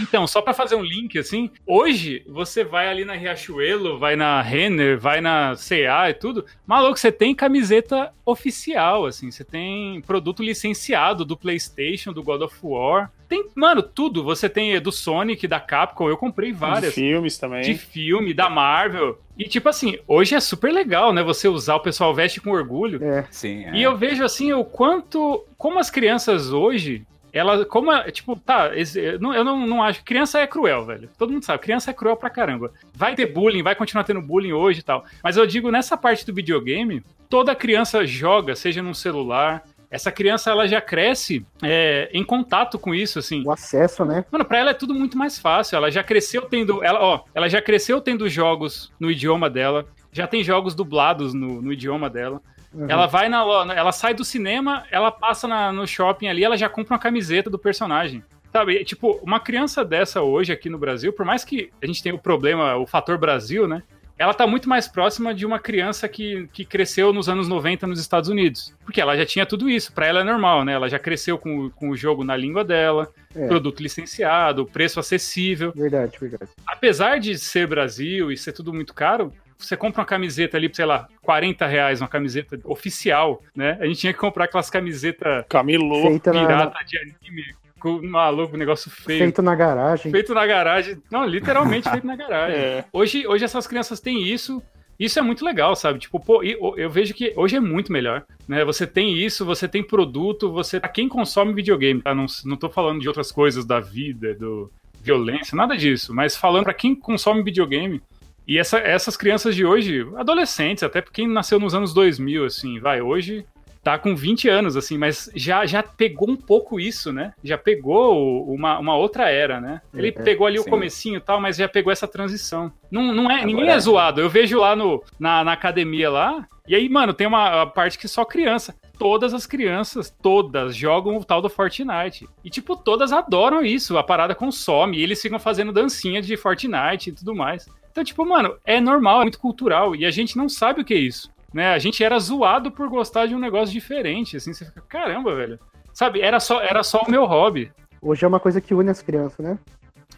Então, 0.00 0.26
só 0.26 0.42
para 0.42 0.52
fazer 0.52 0.74
um 0.74 0.82
link, 0.82 1.18
assim, 1.18 1.50
hoje 1.66 2.24
você 2.28 2.62
vai 2.62 2.88
ali 2.88 3.04
na 3.04 3.14
Riachuelo, 3.14 3.98
vai 3.98 4.16
na 4.16 4.40
Renner, 4.42 4.98
vai 4.98 5.20
na 5.20 5.54
CA 5.56 6.10
e 6.10 6.14
tudo, 6.14 6.44
maluco, 6.66 6.98
você 6.98 7.10
tem 7.10 7.34
camiseta 7.34 8.12
oficial, 8.24 9.06
assim, 9.06 9.30
você 9.30 9.44
tem 9.44 10.00
produto 10.02 10.42
licenciado 10.42 11.24
do 11.24 11.36
PlayStation, 11.36 12.12
do 12.12 12.22
God 12.22 12.42
of 12.42 12.56
War. 12.62 13.10
Tem, 13.30 13.48
mano, 13.54 13.80
tudo. 13.80 14.24
Você 14.24 14.48
tem 14.48 14.80
do 14.80 14.90
Sonic, 14.90 15.46
da 15.46 15.60
Capcom, 15.60 16.08
eu 16.08 16.16
comprei 16.16 16.52
várias. 16.52 16.92
De 16.92 17.00
filmes 17.00 17.38
também. 17.38 17.62
De 17.62 17.74
filme, 17.76 18.34
da 18.34 18.50
Marvel. 18.50 19.20
E, 19.38 19.44
tipo 19.44 19.68
assim, 19.68 19.96
hoje 20.04 20.34
é 20.34 20.40
super 20.40 20.72
legal, 20.72 21.12
né? 21.12 21.22
Você 21.22 21.46
usar, 21.46 21.76
o 21.76 21.80
pessoal 21.80 22.12
veste 22.12 22.40
com 22.40 22.50
orgulho. 22.50 23.02
É. 23.02 23.24
Sim. 23.30 23.66
É. 23.66 23.76
E 23.76 23.82
eu 23.84 23.96
vejo, 23.96 24.24
assim, 24.24 24.52
o 24.52 24.64
quanto. 24.64 25.44
Como 25.56 25.78
as 25.78 25.88
crianças 25.88 26.52
hoje. 26.52 27.06
Ela, 27.32 27.64
como, 27.64 27.92
tipo, 28.10 28.34
tá, 28.34 28.72
eu 28.96 29.20
não, 29.20 29.64
não 29.64 29.80
acho. 29.80 30.02
Criança 30.02 30.40
é 30.40 30.46
cruel, 30.48 30.84
velho. 30.84 31.08
Todo 31.16 31.32
mundo 31.32 31.44
sabe, 31.44 31.62
criança 31.62 31.92
é 31.92 31.94
cruel 31.94 32.16
pra 32.16 32.28
caramba. 32.28 32.72
Vai 32.92 33.14
ter 33.14 33.26
bullying, 33.26 33.62
vai 33.62 33.76
continuar 33.76 34.02
tendo 34.02 34.20
bullying 34.20 34.52
hoje 34.52 34.80
e 34.80 34.82
tal. 34.82 35.04
Mas 35.22 35.36
eu 35.36 35.46
digo, 35.46 35.70
nessa 35.70 35.96
parte 35.96 36.26
do 36.26 36.34
videogame, 36.34 37.04
toda 37.28 37.54
criança 37.54 38.04
joga, 38.04 38.56
seja 38.56 38.82
num 38.82 38.92
celular, 38.92 39.62
essa 39.90 40.12
criança 40.12 40.50
ela 40.50 40.68
já 40.68 40.80
cresce 40.80 41.44
é, 41.62 42.08
em 42.12 42.22
contato 42.22 42.78
com 42.78 42.94
isso, 42.94 43.18
assim. 43.18 43.42
O 43.44 43.50
acesso, 43.50 44.04
né? 44.04 44.24
Mano, 44.30 44.44
pra 44.44 44.58
ela 44.58 44.70
é 44.70 44.74
tudo 44.74 44.94
muito 44.94 45.18
mais 45.18 45.38
fácil. 45.38 45.76
Ela 45.76 45.90
já 45.90 46.04
cresceu 46.04 46.42
tendo. 46.42 46.82
Ela, 46.84 47.00
ó, 47.02 47.24
ela 47.34 47.48
já 47.48 47.60
cresceu 47.60 48.00
tendo 48.00 48.28
jogos 48.28 48.92
no 49.00 49.10
idioma 49.10 49.50
dela. 49.50 49.86
Já 50.12 50.28
tem 50.28 50.44
jogos 50.44 50.74
dublados 50.74 51.34
no, 51.34 51.60
no 51.60 51.72
idioma 51.72 52.08
dela. 52.08 52.40
Uhum. 52.72 52.86
Ela 52.88 53.06
vai 53.06 53.28
na. 53.28 53.40
Ela 53.74 53.90
sai 53.90 54.14
do 54.14 54.24
cinema, 54.24 54.84
ela 54.92 55.10
passa 55.10 55.48
na, 55.48 55.72
no 55.72 55.86
shopping 55.86 56.28
ali, 56.28 56.44
ela 56.44 56.56
já 56.56 56.68
compra 56.68 56.94
uma 56.94 57.00
camiseta 57.00 57.50
do 57.50 57.58
personagem. 57.58 58.22
Sabe, 58.52 58.84
tipo, 58.84 59.20
uma 59.22 59.38
criança 59.38 59.84
dessa 59.84 60.22
hoje 60.22 60.52
aqui 60.52 60.68
no 60.68 60.78
Brasil, 60.78 61.12
por 61.12 61.24
mais 61.24 61.44
que 61.44 61.70
a 61.80 61.86
gente 61.86 62.02
tenha 62.02 62.14
o 62.14 62.18
problema, 62.18 62.76
o 62.76 62.86
fator 62.86 63.16
Brasil, 63.16 63.68
né? 63.68 63.82
Ela 64.20 64.32
está 64.32 64.46
muito 64.46 64.68
mais 64.68 64.86
próxima 64.86 65.32
de 65.32 65.46
uma 65.46 65.58
criança 65.58 66.06
que, 66.06 66.46
que 66.52 66.62
cresceu 66.62 67.10
nos 67.10 67.26
anos 67.26 67.48
90 67.48 67.86
nos 67.86 67.98
Estados 67.98 68.28
Unidos. 68.28 68.76
Porque 68.84 69.00
ela 69.00 69.16
já 69.16 69.24
tinha 69.24 69.46
tudo 69.46 69.70
isso, 69.70 69.94
para 69.94 70.06
ela 70.06 70.20
é 70.20 70.24
normal, 70.24 70.62
né? 70.62 70.74
Ela 70.74 70.90
já 70.90 70.98
cresceu 70.98 71.38
com, 71.38 71.70
com 71.70 71.88
o 71.88 71.96
jogo 71.96 72.22
na 72.22 72.36
língua 72.36 72.62
dela, 72.62 73.10
é. 73.34 73.46
produto 73.46 73.82
licenciado, 73.82 74.66
preço 74.66 75.00
acessível. 75.00 75.72
Verdade, 75.74 76.18
verdade. 76.20 76.50
Apesar 76.66 77.18
de 77.18 77.38
ser 77.38 77.66
Brasil 77.66 78.30
e 78.30 78.36
ser 78.36 78.52
tudo 78.52 78.74
muito 78.74 78.92
caro, 78.92 79.32
você 79.56 79.74
compra 79.74 80.02
uma 80.02 80.06
camiseta 80.06 80.58
ali, 80.58 80.70
sei 80.70 80.84
lá, 80.84 81.08
40 81.22 81.66
reais, 81.66 82.02
uma 82.02 82.08
camiseta 82.08 82.60
oficial, 82.64 83.42
né? 83.56 83.78
A 83.80 83.86
gente 83.86 84.00
tinha 84.00 84.12
que 84.12 84.18
comprar 84.18 84.44
aquelas 84.44 84.68
camisetas 84.68 85.46
pirata 85.48 86.74
na... 86.78 86.82
de 86.86 86.98
anime 86.98 87.54
maluco, 88.02 88.56
negócio 88.56 88.90
feio. 88.90 89.20
Feito 89.20 89.42
na 89.42 89.54
garagem. 89.54 90.10
Feito 90.10 90.34
na 90.34 90.46
garagem. 90.46 91.02
Não, 91.10 91.24
literalmente 91.24 91.88
feito 91.88 92.06
na 92.06 92.16
garagem. 92.16 92.40
É. 92.60 92.84
Hoje, 92.92 93.26
hoje 93.26 93.44
essas 93.44 93.66
crianças 93.66 94.00
têm 94.00 94.22
isso. 94.26 94.62
Isso 94.98 95.18
é 95.18 95.22
muito 95.22 95.44
legal, 95.44 95.74
sabe? 95.74 95.98
Tipo, 95.98 96.20
pô, 96.20 96.42
eu 96.42 96.90
vejo 96.90 97.14
que 97.14 97.32
hoje 97.34 97.56
é 97.56 97.60
muito 97.60 97.90
melhor, 97.90 98.24
né? 98.46 98.64
Você 98.66 98.86
tem 98.86 99.16
isso, 99.16 99.46
você 99.46 99.66
tem 99.66 99.82
produto, 99.82 100.52
você... 100.52 100.78
Pra 100.78 100.90
quem 100.90 101.08
consome 101.08 101.54
videogame, 101.54 102.02
tá? 102.02 102.14
Não, 102.14 102.26
não 102.44 102.56
tô 102.56 102.68
falando 102.68 103.00
de 103.00 103.08
outras 103.08 103.32
coisas 103.32 103.64
da 103.64 103.80
vida, 103.80 104.34
do 104.34 104.70
violência, 105.02 105.56
nada 105.56 105.76
disso. 105.76 106.14
Mas 106.14 106.36
falando 106.36 106.64
para 106.64 106.74
quem 106.74 106.94
consome 106.94 107.42
videogame, 107.42 108.02
e 108.46 108.58
essa, 108.58 108.78
essas 108.78 109.16
crianças 109.16 109.54
de 109.54 109.64
hoje, 109.64 110.06
adolescentes, 110.16 110.82
até 110.82 111.00
quem 111.00 111.28
nasceu 111.28 111.60
nos 111.60 111.74
anos 111.74 111.94
2000, 111.94 112.44
assim, 112.44 112.80
vai, 112.80 113.00
hoje 113.00 113.46
tá 113.82 113.98
com 113.98 114.14
20 114.14 114.48
anos, 114.48 114.76
assim, 114.76 114.98
mas 114.98 115.30
já, 115.34 115.64
já 115.64 115.82
pegou 115.82 116.30
um 116.30 116.36
pouco 116.36 116.78
isso, 116.78 117.12
né? 117.12 117.32
Já 117.42 117.56
pegou 117.56 118.44
uma, 118.52 118.78
uma 118.78 118.96
outra 118.96 119.30
era, 119.30 119.60
né? 119.60 119.80
Ele 119.94 120.08
é, 120.08 120.12
pegou 120.12 120.46
ali 120.46 120.58
sim. 120.58 120.64
o 120.64 120.70
comecinho 120.70 121.16
e 121.16 121.20
tal, 121.20 121.40
mas 121.40 121.56
já 121.56 121.68
pegou 121.68 121.92
essa 121.92 122.06
transição. 122.06 122.72
Não, 122.90 123.14
não 123.14 123.30
é, 123.30 123.36
Agora 123.36 123.46
ninguém 123.46 123.70
é, 123.70 123.78
zoado. 123.78 124.20
Eu 124.20 124.28
vejo 124.28 124.58
lá 124.58 124.76
no, 124.76 125.02
na, 125.18 125.42
na 125.44 125.52
academia 125.52 126.10
lá, 126.10 126.46
e 126.68 126.74
aí, 126.74 126.88
mano, 126.88 127.12
tem 127.12 127.26
uma 127.26 127.66
parte 127.66 127.98
que 127.98 128.06
só 128.06 128.24
criança. 128.24 128.74
Todas 128.98 129.32
as 129.34 129.46
crianças, 129.46 130.14
todas, 130.22 130.76
jogam 130.76 131.16
o 131.16 131.24
tal 131.24 131.40
do 131.42 131.48
Fortnite. 131.48 132.28
E, 132.44 132.50
tipo, 132.50 132.76
todas 132.76 133.12
adoram 133.12 133.64
isso. 133.64 133.98
A 133.98 134.04
parada 134.04 134.36
consome. 134.36 134.98
E 134.98 135.02
eles 135.02 135.20
ficam 135.20 135.40
fazendo 135.40 135.72
dancinha 135.72 136.22
de 136.22 136.36
Fortnite 136.36 137.10
e 137.10 137.12
tudo 137.12 137.34
mais. 137.34 137.66
Então, 137.90 138.04
tipo, 138.04 138.24
mano, 138.24 138.56
é 138.64 138.80
normal, 138.80 139.20
é 139.20 139.24
muito 139.24 139.40
cultural. 139.40 139.96
E 139.96 140.06
a 140.06 140.12
gente 140.12 140.36
não 140.36 140.48
sabe 140.48 140.82
o 140.82 140.84
que 140.84 140.94
é 140.94 140.98
isso 140.98 141.28
né? 141.52 141.72
A 141.72 141.78
gente 141.78 142.02
era 142.02 142.18
zoado 142.18 142.70
por 142.70 142.88
gostar 142.88 143.26
de 143.26 143.34
um 143.34 143.38
negócio 143.38 143.72
diferente, 143.72 144.36
assim, 144.36 144.52
você 144.52 144.64
fica, 144.64 144.80
caramba, 144.82 145.34
velho. 145.34 145.58
Sabe, 145.92 146.20
era 146.20 146.38
só, 146.38 146.60
era 146.60 146.82
só 146.82 147.02
o 147.02 147.10
meu 147.10 147.24
hobby. 147.24 147.70
Hoje 148.00 148.24
é 148.24 148.28
uma 148.28 148.40
coisa 148.40 148.60
que 148.60 148.72
une 148.72 148.90
as 148.90 149.02
crianças, 149.02 149.44
né? 149.44 149.58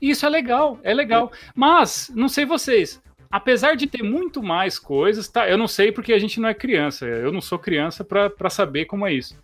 Isso 0.00 0.26
é 0.26 0.28
legal, 0.28 0.78
é 0.82 0.92
legal. 0.92 1.32
Mas, 1.54 2.10
não 2.14 2.28
sei 2.28 2.44
vocês, 2.44 3.00
apesar 3.30 3.74
de 3.76 3.86
ter 3.86 4.02
muito 4.02 4.42
mais 4.42 4.78
coisas, 4.78 5.28
tá? 5.28 5.48
Eu 5.48 5.56
não 5.56 5.66
sei 5.66 5.90
porque 5.90 6.12
a 6.12 6.18
gente 6.18 6.38
não 6.38 6.48
é 6.48 6.54
criança. 6.54 7.06
Eu 7.06 7.32
não 7.32 7.40
sou 7.40 7.58
criança 7.58 8.04
para 8.04 8.50
saber 8.50 8.84
como 8.84 9.06
é 9.06 9.12
isso. 9.12 9.36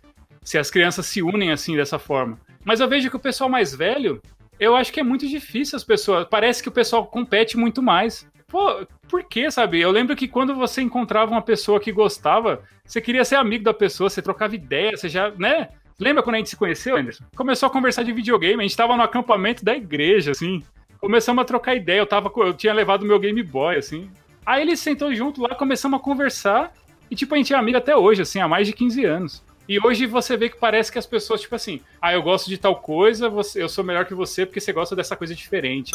Se 0.43 0.57
as 0.57 0.69
crianças 0.69 1.05
se 1.07 1.21
unem 1.21 1.51
assim 1.51 1.75
dessa 1.75 1.97
forma. 1.97 2.39
Mas 2.63 2.79
eu 2.79 2.87
vejo 2.87 3.09
que 3.09 3.15
o 3.15 3.19
pessoal 3.19 3.49
mais 3.49 3.73
velho, 3.73 4.21
eu 4.59 4.75
acho 4.75 4.91
que 4.93 4.99
é 4.99 5.03
muito 5.03 5.27
difícil 5.27 5.75
as 5.75 5.83
pessoas. 5.83 6.27
Parece 6.29 6.61
que 6.61 6.69
o 6.69 6.73
pessoal 6.73 7.07
compete 7.07 7.57
muito 7.57 7.81
mais. 7.81 8.27
Pô, 8.49 8.85
por 9.07 9.23
que, 9.23 9.49
sabe? 9.51 9.79
Eu 9.79 9.91
lembro 9.91 10.15
que 10.15 10.27
quando 10.27 10.55
você 10.55 10.81
encontrava 10.81 11.31
uma 11.31 11.41
pessoa 11.41 11.79
que 11.79 11.91
gostava, 11.91 12.63
você 12.83 12.99
queria 12.99 13.23
ser 13.23 13.35
amigo 13.35 13.63
da 13.63 13.73
pessoa, 13.73 14.09
você 14.09 14.21
trocava 14.21 14.55
ideia, 14.55 14.97
você 14.97 15.07
já, 15.07 15.31
né? 15.31 15.69
Lembra 15.99 16.23
quando 16.23 16.35
a 16.35 16.37
gente 16.39 16.49
se 16.49 16.55
conheceu, 16.55 16.97
Anderson? 16.97 17.23
Começou 17.35 17.67
a 17.67 17.71
conversar 17.71 18.03
de 18.03 18.11
videogame, 18.11 18.63
a 18.63 18.67
gente 18.67 18.75
tava 18.75 18.97
no 18.97 19.03
acampamento 19.03 19.63
da 19.63 19.75
igreja, 19.75 20.31
assim. 20.31 20.63
Começamos 20.99 21.41
a 21.41 21.45
trocar 21.45 21.75
ideia, 21.75 21.99
eu, 21.99 22.07
tava, 22.07 22.31
eu 22.37 22.53
tinha 22.53 22.73
levado 22.73 23.05
meu 23.05 23.19
Game 23.19 23.41
Boy, 23.43 23.77
assim. 23.77 24.09
Aí 24.45 24.63
ele 24.63 24.75
sentou 24.75 25.13
junto 25.13 25.41
lá, 25.41 25.53
começamos 25.53 25.99
a 25.99 26.03
conversar, 26.03 26.73
e 27.11 27.15
tipo, 27.15 27.35
a 27.35 27.37
gente 27.37 27.53
é 27.53 27.57
amigo 27.57 27.77
até 27.77 27.95
hoje, 27.95 28.23
assim, 28.23 28.39
há 28.39 28.47
mais 28.47 28.65
de 28.65 28.73
15 28.73 29.05
anos. 29.05 29.43
E 29.67 29.79
hoje 29.79 30.07
você 30.07 30.35
vê 30.35 30.49
que 30.49 30.57
parece 30.57 30.91
que 30.91 30.97
as 30.97 31.05
pessoas, 31.05 31.41
tipo 31.41 31.53
assim, 31.53 31.81
ah, 32.01 32.11
eu 32.11 32.23
gosto 32.23 32.49
de 32.49 32.57
tal 32.57 32.77
coisa, 32.77 33.29
você, 33.29 33.61
eu 33.61 33.69
sou 33.69 33.83
melhor 33.83 34.05
que 34.05 34.15
você 34.15 34.43
porque 34.45 34.59
você 34.59 34.73
gosta 34.73 34.95
dessa 34.95 35.15
coisa 35.15 35.35
diferente. 35.35 35.91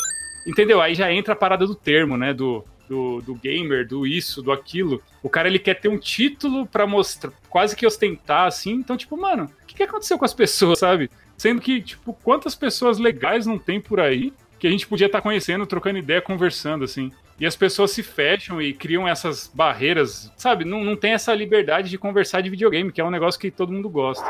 Entendeu? 0.46 0.80
Aí 0.80 0.94
já 0.94 1.10
entra 1.12 1.32
a 1.32 1.36
parada 1.36 1.66
do 1.66 1.74
termo, 1.74 2.16
né? 2.16 2.34
Do, 2.34 2.64
do, 2.88 3.22
do 3.22 3.34
gamer, 3.34 3.86
do 3.86 4.06
isso, 4.06 4.42
do 4.42 4.52
aquilo. 4.52 5.02
O 5.22 5.28
cara 5.28 5.48
ele 5.48 5.58
quer 5.58 5.74
ter 5.74 5.88
um 5.88 5.98
título 5.98 6.66
para 6.66 6.86
mostrar, 6.86 7.32
quase 7.48 7.74
que 7.74 7.86
ostentar, 7.86 8.46
assim. 8.46 8.72
Então, 8.72 8.96
tipo, 8.96 9.16
mano, 9.16 9.44
o 9.62 9.66
que, 9.66 9.74
que 9.74 9.82
aconteceu 9.82 10.18
com 10.18 10.24
as 10.24 10.34
pessoas, 10.34 10.78
sabe? 10.78 11.10
Sendo 11.36 11.60
que, 11.60 11.80
tipo, 11.80 12.12
quantas 12.22 12.54
pessoas 12.54 12.98
legais 12.98 13.46
não 13.46 13.58
tem 13.58 13.80
por 13.80 14.00
aí 14.00 14.32
que 14.58 14.66
a 14.66 14.70
gente 14.70 14.86
podia 14.86 15.06
estar 15.06 15.18
tá 15.18 15.22
conhecendo, 15.22 15.66
trocando 15.66 15.98
ideia, 15.98 16.22
conversando, 16.22 16.84
assim. 16.84 17.10
E 17.38 17.44
as 17.44 17.56
pessoas 17.56 17.90
se 17.90 18.02
fecham 18.02 18.62
e 18.62 18.72
criam 18.72 19.06
essas 19.08 19.50
barreiras, 19.52 20.32
sabe? 20.36 20.64
Não, 20.64 20.84
não 20.84 20.96
tem 20.96 21.12
essa 21.12 21.34
liberdade 21.34 21.90
de 21.90 21.98
conversar 21.98 22.40
de 22.40 22.50
videogame, 22.50 22.92
que 22.92 23.00
é 23.00 23.04
um 23.04 23.10
negócio 23.10 23.40
que 23.40 23.50
todo 23.50 23.72
mundo 23.72 23.90
gosta. 23.90 24.24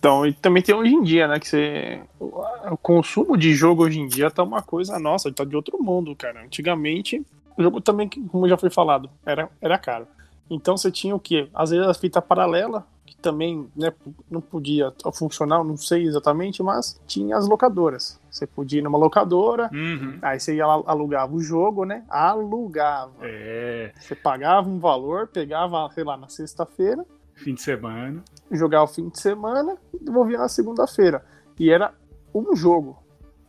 Então, 0.00 0.24
e 0.24 0.32
também 0.32 0.62
tem 0.62 0.74
hoje 0.74 0.94
em 0.94 1.02
dia, 1.02 1.28
né? 1.28 1.38
Que 1.38 1.46
você. 1.46 2.00
O 2.18 2.76
consumo 2.78 3.36
de 3.36 3.52
jogo 3.52 3.84
hoje 3.84 4.00
em 4.00 4.08
dia 4.08 4.30
tá 4.30 4.42
uma 4.42 4.62
coisa 4.62 4.98
nossa, 4.98 5.30
tá 5.30 5.44
de 5.44 5.54
outro 5.54 5.80
mundo, 5.80 6.16
cara. 6.16 6.42
Antigamente, 6.42 7.22
o 7.54 7.62
jogo 7.62 7.82
também, 7.82 8.08
como 8.08 8.48
já 8.48 8.56
foi 8.56 8.70
falado, 8.70 9.10
era, 9.26 9.50
era 9.60 9.76
caro. 9.76 10.08
Então 10.48 10.74
você 10.74 10.90
tinha 10.90 11.14
o 11.14 11.20
quê? 11.20 11.50
Às 11.52 11.68
vezes 11.68 11.86
a 11.86 11.92
fita 11.92 12.22
paralela, 12.22 12.86
que 13.04 13.14
também 13.16 13.68
né, 13.76 13.92
não 14.30 14.40
podia 14.40 14.90
funcionar, 15.12 15.62
não 15.62 15.76
sei 15.76 16.04
exatamente, 16.04 16.62
mas 16.62 16.98
tinha 17.06 17.36
as 17.36 17.46
locadoras. 17.46 18.18
Você 18.30 18.46
podia 18.46 18.78
ir 18.78 18.82
numa 18.82 18.96
locadora, 18.96 19.68
uhum. 19.70 20.18
aí 20.22 20.40
você 20.40 20.56
ia 20.56 20.64
alugava 20.64 21.34
o 21.34 21.42
jogo, 21.42 21.84
né? 21.84 22.04
Alugava. 22.08 23.12
É. 23.20 23.92
Você 24.00 24.14
pagava 24.14 24.66
um 24.66 24.78
valor, 24.78 25.28
pegava, 25.28 25.90
sei 25.92 26.04
lá, 26.04 26.16
na 26.16 26.28
sexta-feira, 26.30 27.04
Fim 27.42 27.54
de 27.54 27.62
semana. 27.62 28.22
Jogar 28.50 28.82
o 28.82 28.86
fim 28.86 29.08
de 29.08 29.18
semana 29.18 29.76
e 29.94 30.04
devolvia 30.04 30.38
na 30.38 30.48
segunda-feira. 30.48 31.24
E 31.58 31.70
era 31.70 31.92
um 32.34 32.54
jogo. 32.54 32.98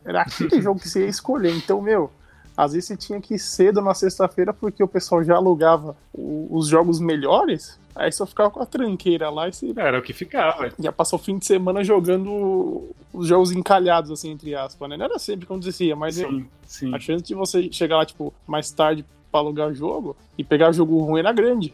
Era 0.06 0.22
aquele 0.22 0.60
jogo 0.64 0.80
que 0.80 0.88
você 0.90 1.02
ia 1.02 1.10
escolher. 1.10 1.56
Então, 1.56 1.82
meu, 1.82 2.10
às 2.56 2.74
vezes 2.74 2.88
você 2.88 2.98
tinha 2.98 3.20
que 3.20 3.36
ir 3.36 3.40
cedo 3.40 3.82
na 3.82 3.94
sexta-feira 3.94 4.54
porque 4.54 4.84
o 4.84 4.88
pessoal 4.88 5.24
já 5.24 5.36
alugava 5.36 5.96
os 6.14 6.68
jogos 6.68 7.00
melhores. 7.00 7.80
Aí 7.94 8.12
só 8.12 8.26
ficava 8.26 8.50
com 8.50 8.62
a 8.62 8.66
tranqueira 8.66 9.30
lá 9.30 9.50
e 9.50 9.54
você. 9.54 9.74
Era 9.76 10.00
o 10.00 10.02
que 10.02 10.14
ficava. 10.14 10.72
Já 10.80 10.92
passou 10.92 11.20
o 11.20 11.22
fim 11.22 11.38
de 11.38 11.46
semana 11.46 11.84
jogando 11.84 12.90
os 13.14 13.28
jogos 13.28 13.52
encalhados, 13.52 14.12
assim, 14.12 14.32
entre 14.32 14.56
aspas, 14.56 14.90
né? 14.90 14.96
Não 14.96 15.06
era 15.06 15.20
sempre 15.20 15.46
que 15.46 15.52
acontecia, 15.52 15.96
mas 15.96 16.16
sim, 16.16 16.48
sim. 16.66 16.96
a 16.96 17.00
chance 17.00 17.24
de 17.24 17.36
você 17.36 17.70
chegar 17.72 17.98
lá, 17.98 18.06
tipo, 18.06 18.34
mais 18.48 18.72
tarde 18.72 19.06
pra 19.30 19.42
alugar 19.42 19.74
jogo 19.74 20.16
e 20.38 20.44
pegar 20.44 20.72
jogo 20.72 21.00
ruim 21.00 21.20
era 21.20 21.34
grande. 21.34 21.74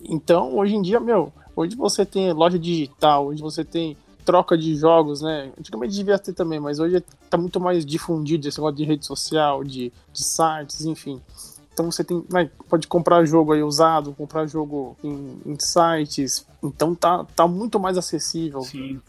Então, 0.00 0.56
hoje 0.56 0.74
em 0.74 0.82
dia, 0.82 1.00
meu, 1.00 1.32
Hoje 1.56 1.74
você 1.74 2.04
tem 2.04 2.30
loja 2.34 2.58
digital, 2.58 3.26
hoje 3.26 3.40
você 3.40 3.64
tem 3.64 3.96
troca 4.26 4.58
de 4.58 4.74
jogos, 4.74 5.22
né? 5.22 5.50
Antigamente 5.58 5.94
devia 5.94 6.18
ter 6.18 6.34
também, 6.34 6.60
mas 6.60 6.78
hoje 6.78 7.02
está 7.24 7.38
muito 7.38 7.58
mais 7.58 7.86
difundido 7.86 8.46
esse 8.46 8.58
negócio 8.58 8.76
de 8.76 8.84
rede 8.84 9.06
social, 9.06 9.64
de, 9.64 9.90
de 10.12 10.22
sites, 10.22 10.84
enfim. 10.84 11.22
Então 11.72 11.90
você 11.90 12.02
tem, 12.02 12.24
né, 12.30 12.50
pode 12.68 12.86
comprar 12.86 13.24
jogo 13.24 13.52
aí 13.52 13.62
usado, 13.62 14.12
comprar 14.14 14.46
jogo 14.46 14.96
em, 15.04 15.38
em 15.46 15.58
sites. 15.58 16.46
Então 16.62 16.94
tá, 16.94 17.24
tá 17.36 17.46
muito 17.46 17.78
mais 17.78 17.96
acessível 17.96 18.62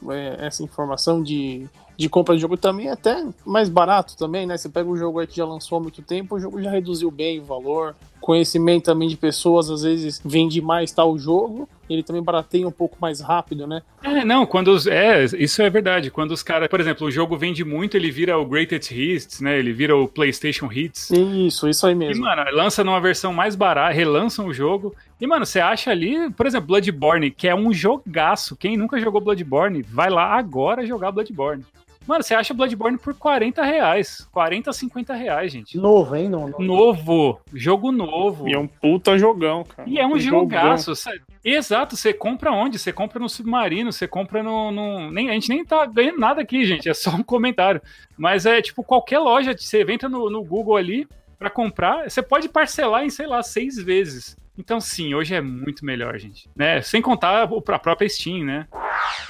é, 0.10 0.46
essa 0.46 0.62
informação 0.64 1.24
de, 1.24 1.68
de 1.98 2.10
compra 2.10 2.36
de 2.36 2.42
jogo 2.42 2.58
também 2.58 2.90
é 2.90 2.92
até 2.92 3.26
mais 3.46 3.70
barato 3.70 4.16
também, 4.18 4.46
né? 4.46 4.58
Você 4.58 4.70
pega 4.70 4.90
um 4.90 4.98
jogo 4.98 5.20
aí 5.20 5.28
que 5.28 5.38
já 5.38 5.46
lançou 5.46 5.78
há 5.78 5.82
muito 5.82 6.02
tempo, 6.02 6.36
o 6.36 6.40
jogo 6.40 6.62
já 6.62 6.70
reduziu 6.70 7.10
bem 7.10 7.40
o 7.40 7.46
valor. 7.46 7.96
Conhecimento 8.20 8.86
também 8.86 9.08
de 9.08 9.18
pessoas, 9.18 9.70
às 9.70 9.84
vezes 9.84 10.22
vende 10.24 10.62
mais 10.62 10.92
tal 10.92 11.18
jogo, 11.18 11.68
ele 11.90 12.04
também 12.04 12.22
barateia 12.22 12.68
um 12.68 12.72
pouco 12.72 12.98
mais 13.00 13.22
rápido, 13.22 13.66
né? 13.66 13.82
É, 14.04 14.26
não, 14.26 14.46
quando 14.46 14.70
os. 14.70 14.88
É, 14.88 15.24
isso 15.38 15.62
é 15.62 15.70
verdade. 15.70 16.12
Quando 16.12 16.32
os 16.32 16.44
caras, 16.44 16.68
por 16.68 16.80
exemplo, 16.80 17.08
o 17.08 17.12
jogo 17.12 17.38
vende 17.38 17.64
muito, 17.64 17.96
ele 17.96 18.12
vira 18.12 18.38
o 18.38 18.46
Greatest 18.46 18.92
Hits, 18.92 19.42
né? 19.42 19.58
Ele 19.58 19.72
vira 19.72 19.96
o 19.96 20.08
PlayStation 20.08 20.70
Hits. 20.72 21.10
Isso, 21.12 21.68
isso 21.70 21.88
aí 21.88 21.96
mesmo. 21.96 22.24
E, 22.24 22.28
mano, 22.28 22.44
lança 22.52 22.84
numa 22.84 23.00
versão 23.00 23.32
mais 23.32 23.56
barata, 23.56 23.94
relançam 23.94 24.48
o 24.48 24.54
jogo. 24.54 24.94
E, 25.20 25.26
mano, 25.26 25.46
você 25.46 25.60
acha 25.60 25.92
ali, 25.92 26.30
por 26.32 26.46
exemplo, 26.46 26.68
Bloodborne, 26.68 27.32
que 27.32 27.48
é 27.48 27.56
um 27.56 27.74
jogaço. 27.74 28.56
Quem 28.56 28.76
nunca 28.76 29.00
jogou 29.00 29.22
Bloodborne, 29.22 29.82
vai 29.82 30.10
lá 30.10 30.38
agora 30.38 30.86
jogar 30.86 31.12
Bloodborne. 31.12 31.64
Mano, 32.08 32.24
você 32.24 32.34
acha 32.34 32.54
Bloodborne 32.54 32.98
por 32.98 33.14
40 33.14 33.62
reais. 33.64 34.28
40, 34.32 34.72
50 34.72 35.14
reais, 35.14 35.52
gente. 35.52 35.78
Novo, 35.78 36.16
hein? 36.16 36.30
Não, 36.30 36.48
não. 36.48 36.60
Novo. 36.60 37.40
Jogo 37.54 37.92
novo. 37.92 38.48
E 38.48 38.54
é 38.54 38.58
um 38.58 38.68
puta 38.68 39.18
jogão, 39.18 39.66
cara. 39.66 39.88
E 39.90 40.00
é 40.00 40.08
um, 40.08 40.14
um 40.14 40.20
jogaço. 40.20 40.94
Exato, 41.44 41.98
você 41.98 42.14
compra 42.14 42.52
onde? 42.52 42.80
Você 42.80 42.94
compra 42.94 43.20
no 43.20 43.28
Submarino, 43.28 43.92
você 43.92 44.08
compra 44.08 44.42
no, 44.42 44.72
no. 44.72 45.12
Nem, 45.12 45.30
a 45.30 45.34
gente 45.34 45.50
nem 45.50 45.66
tá 45.66 45.86
ganhando 45.86 46.20
nada 46.20 46.42
aqui, 46.42 46.66
gente. 46.66 46.88
É 46.90 46.94
só 46.94 47.12
um 47.12 47.24
comentário. 47.24 47.82
Mas 48.18 48.46
é 48.46 48.62
tipo 48.62 48.84
qualquer 48.84 49.20
loja, 49.20 49.56
você 49.58 49.82
entra 49.92 50.08
no, 50.08 50.30
no 50.30 50.44
Google 50.44 50.78
ali 50.78 51.08
para 51.38 51.50
comprar, 51.50 52.10
você 52.10 52.22
pode 52.22 52.50
parcelar 52.50 53.04
em, 53.04 53.10
sei 53.10 53.28
lá, 53.28 53.44
seis 53.44 53.78
vezes. 53.78 54.36
Então, 54.58 54.82
sim, 54.82 55.14
hoje 55.14 55.36
é 55.36 55.42
muito 55.42 55.86
melhor, 55.86 56.18
gente. 56.18 56.50
Né? 56.56 56.82
Sem 56.82 57.02
contar 57.02 57.44
a 57.44 57.80
própria 57.80 58.10
Steam, 58.10 58.44
né? 58.44 58.68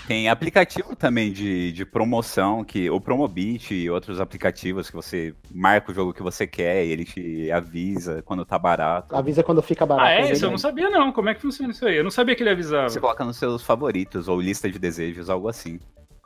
Tem 0.08 0.30
aplicativo 0.30 0.96
também 0.96 1.32
de, 1.32 1.72
de 1.74 1.86
promoção, 1.86 2.64
que 2.64 2.90
o 2.90 3.02
Promobit 3.02 3.74
e 3.74 3.90
outros 3.90 4.22
aplicativos 4.22 4.90
que 4.90 4.96
você 4.96 5.36
marca 5.52 5.92
o 5.92 5.94
jogo 5.94 6.14
que 6.14 6.24
você 6.24 6.48
quer 6.48 6.86
e 6.86 6.92
ele 6.92 7.04
te 7.04 7.52
avisa 7.52 8.22
quando 8.24 8.46
tá 8.46 8.58
barato. 8.58 9.14
Avisa 9.16 9.44
quando 9.44 9.62
fica 9.62 9.86
barato. 9.86 10.08
Ah, 10.08 10.14
é 10.14 10.32
isso? 10.32 10.46
Eu 10.46 10.52
não 10.52 10.58
sabia 10.58 10.90
não. 10.90 11.12
Como 11.12 11.28
é 11.28 11.36
que 11.36 11.42
funciona 11.42 11.72
isso 11.72 11.86
aí? 11.86 11.98
Eu 11.98 12.04
não 12.04 12.12
sabia 12.12 12.36
que 12.36 12.44
ele 12.44 12.50
avisava. 12.50 12.90
Você 12.90 13.00
coloca 13.00 13.26
nos 13.26 13.38
seus 13.38 13.64
favoritos 13.64 14.28
ou 14.30 14.40
lista 14.40 14.72
de 14.72 14.80
desejos, 14.80 15.30
algo 15.30 15.50
assim. 15.50 15.80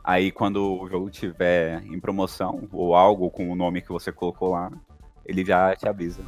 Aí 0.04 0.32
quando 0.32 0.80
o 0.80 0.88
jogo 0.88 1.10
tiver 1.10 1.84
em 1.86 2.00
promoção 2.00 2.68
ou 2.72 2.96
algo 2.96 3.30
com 3.30 3.50
o 3.50 3.56
nome 3.56 3.82
que 3.82 3.90
você 3.90 4.12
colocou 4.12 4.52
lá, 4.52 4.72
ele 5.32 5.46
já 5.46 5.76
te 5.76 5.88
avisa. 5.88 6.22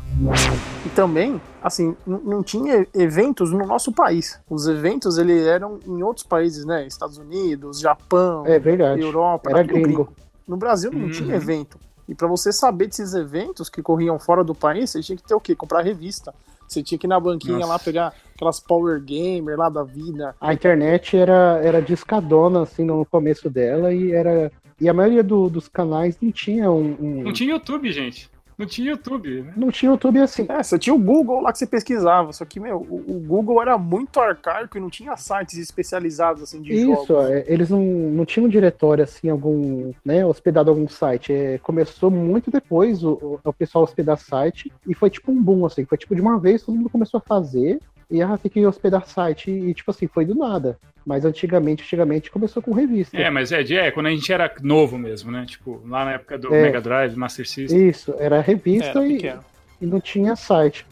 E 0.86 0.90
também, 0.90 1.42
assim, 1.62 1.96
não 2.06 2.42
tinha 2.42 2.88
eventos 2.94 3.52
no 3.52 3.66
nosso 3.66 3.92
país. 3.92 4.40
Os 4.50 4.68
eventos 4.68 5.18
ele 5.18 5.46
eram 5.46 5.80
em 5.86 6.02
outros 6.02 6.26
países, 6.26 6.66
né? 6.66 6.86
Estados 6.88 7.18
Unidos, 7.18 7.80
Japão, 7.80 8.46
é 8.46 8.58
verdade. 8.60 9.02
Europa, 9.02 9.50
era 9.50 9.64
gringo. 9.64 9.84
gringo. 9.84 10.14
No 10.48 10.58
Brasil 10.58 10.92
não 10.92 11.04
uhum. 11.04 11.12
tinha 11.12 11.36
evento. 11.36 11.78
E 12.08 12.14
para 12.14 12.28
você 12.28 12.52
saber 12.52 12.88
desses 12.88 13.14
eventos 13.14 13.70
que 13.70 13.82
corriam 13.82 14.20
fora 14.20 14.44
do 14.44 14.54
país, 14.54 14.90
você 14.90 15.02
tinha 15.02 15.16
que 15.16 15.24
ter 15.24 15.34
o 15.34 15.40
quê? 15.40 15.56
Comprar 15.56 15.82
revista. 15.82 16.34
Você 16.68 16.82
tinha 16.82 16.98
que 16.98 17.06
ir 17.06 17.10
na 17.10 17.20
banquinha 17.20 17.60
Nossa. 17.60 17.70
lá 17.70 17.80
pegar 17.80 18.14
aquelas 18.36 18.60
Power 18.60 19.00
Gamer 19.02 19.58
lá 19.58 19.70
da 19.70 19.84
vida. 19.84 20.36
A 20.40 20.54
internet 20.54 21.16
era, 21.16 21.62
era 21.64 21.82
discadona, 21.82 22.64
assim, 22.64 22.84
no 22.84 23.06
começo 23.06 23.50
dela, 23.50 23.94
e 23.94 24.12
era. 24.12 24.52
E 24.82 24.90
a 24.90 24.94
maioria 24.94 25.24
do, 25.24 25.50
dos 25.50 25.68
canais 25.68 26.18
não 26.22 26.32
tinha 26.32 26.70
um, 26.72 26.98
um. 27.00 27.24
Não 27.24 27.34
tinha 27.34 27.52
YouTube, 27.52 27.92
gente. 27.92 28.30
Não 28.58 28.66
tinha 28.66 28.92
YouTube, 28.92 29.42
né? 29.42 29.54
Não 29.56 29.72
tinha 29.72 29.92
YouTube 29.92 30.20
assim. 30.20 30.46
É, 30.50 30.62
você 30.62 30.78
tinha 30.78 30.94
o 30.94 31.00
Google 31.00 31.42
lá 31.42 31.52
que 31.52 31.58
você 31.60 31.68
pesquisava, 31.68 32.32
só 32.34 32.46
que, 32.46 32.60
meu, 32.60 32.78
o, 32.78 33.04
o 33.08 33.20
Google 33.20 33.62
era 33.62 33.78
muito 33.78 34.20
arcaico 34.20 34.78
e 34.78 34.82
não 34.82 34.90
tinha 34.90 35.16
sites 35.18 35.58
especializados, 35.58 36.44
assim, 36.44 36.62
de 36.62 36.74
Isso, 36.74 37.06
jogos. 37.08 37.30
É, 37.30 37.46
eles 37.48 37.70
não, 37.70 37.82
não 37.82 38.26
tinham 38.26 38.46
um 38.46 38.50
diretório, 38.50 39.04
assim, 39.04 39.30
algum, 39.30 39.92
né, 40.06 40.26
hospedado 40.26 40.70
algum 40.70 40.88
site. 40.88 41.34
É, 41.34 41.58
começou 41.58 42.10
muito 42.10 42.52
depois 42.52 43.04
o, 43.04 43.40
o, 43.44 43.54
pessoal 43.54 43.84
hospedar 43.84 44.18
site 44.18 44.72
e 44.88 44.94
foi 44.94 45.10
tipo 45.10 45.32
um 45.32 45.42
boom, 45.42 45.66
assim, 45.66 45.86
foi 45.86 45.98
tipo 45.98 46.16
de 46.16 46.22
uma 46.22 46.40
vez 46.40 46.64
todo 46.64 46.76
mundo 46.76 46.90
começou 46.90 47.18
a 47.18 47.22
fazer 47.22 47.80
e 48.10 48.22
ah, 48.22 48.38
tem 48.38 48.52
que 48.52 48.66
hospedar 48.66 49.06
site 49.08 49.50
e, 49.50 49.74
tipo 49.74 49.92
assim, 49.92 50.08
foi 50.08 50.26
do 50.26 50.36
nada. 50.36 50.78
Mas 51.06 51.26
antigamente, 51.26 51.84
antigamente 51.84 52.32
começou 52.32 52.62
com 52.64 52.74
revista. 52.74 53.18
É, 53.18 53.30
mas 53.30 53.52
é, 53.52 53.62
é 53.62 53.92
quando 53.92 54.08
a 54.08 54.12
gente 54.12 54.32
era 54.32 54.54
novo 54.62 54.98
mesmo, 54.98 55.32
né? 55.32 55.46
Tipo, 55.46 55.82
lá 55.86 56.06
na 56.06 56.14
época 56.14 56.38
do 56.38 56.54
é, 56.54 56.62
Mega 56.62 56.80
Drive, 56.80 57.16
Master 57.16 57.48
System. 57.48 57.90
Isso, 57.90 58.16
era 58.18 58.40
revista 58.40 59.00
era 59.00 59.06
e, 59.06 59.36
e 59.82 59.86
não 59.86 60.00
tinha 60.00 60.36
site. 60.36 60.86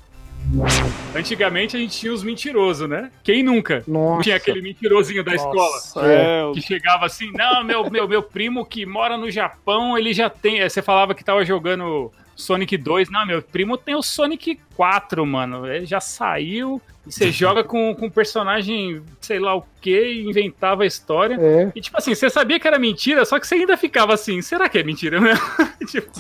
Antigamente 1.16 1.78
a 1.78 1.80
gente 1.80 1.98
tinha 1.98 2.12
os 2.12 2.24
mentirosos, 2.24 2.90
né? 2.90 3.12
Quem 3.24 3.44
nunca? 3.44 3.84
Nossa. 3.88 4.24
Tinha 4.24 4.36
aquele 4.36 4.62
mentirosinho 4.62 5.24
da 5.24 5.34
Nossa, 5.34 5.48
escola. 5.48 6.12
É. 6.12 6.52
Que 6.54 6.62
chegava 6.62 7.06
assim, 7.06 7.32
não, 7.32 7.64
meu, 7.64 7.90
meu, 7.90 8.08
meu 8.08 8.24
primo 8.24 8.66
que 8.66 8.86
mora 8.86 9.18
no 9.18 9.30
Japão, 9.30 9.98
ele 9.98 10.14
já 10.14 10.30
tem. 10.30 10.62
Você 10.68 10.82
falava 10.82 11.14
que 11.14 11.24
tava 11.24 11.46
jogando 11.46 12.12
Sonic 12.42 12.78
2. 12.78 13.10
Não, 13.10 13.26
meu 13.26 13.42
primo 13.42 13.78
tem 13.78 13.96
o 13.96 14.02
Sonic 14.02 14.60
4, 14.76 15.26
mano. 15.26 15.66
Ele 15.66 15.86
já 15.86 16.00
saiu. 16.00 16.82
E 17.06 17.12
você 17.12 17.30
joga 17.32 17.64
com, 17.64 17.96
com 17.96 18.08
um 18.08 18.10
personagem, 18.10 19.02
sei 19.20 19.40
lá 19.40 19.56
o 19.56 19.64
que, 19.80 20.24
inventava 20.24 20.84
a 20.84 20.86
história. 20.86 21.38
É. 21.40 21.72
E 21.76 21.82
tipo 21.82 21.98
assim, 21.98 22.14
você 22.14 22.30
sabia 22.30 22.60
que 22.60 22.68
era 22.68 22.78
mentira, 22.80 23.24
só 23.26 23.40
que 23.40 23.48
você 23.48 23.56
ainda 23.56 23.78
ficava 23.78 24.14
assim, 24.14 24.42
será 24.42 24.68
que 24.68 24.78
é 24.78 24.84
mentira 24.84 25.20
mesmo? 25.20 25.46
tipo, 25.88 26.12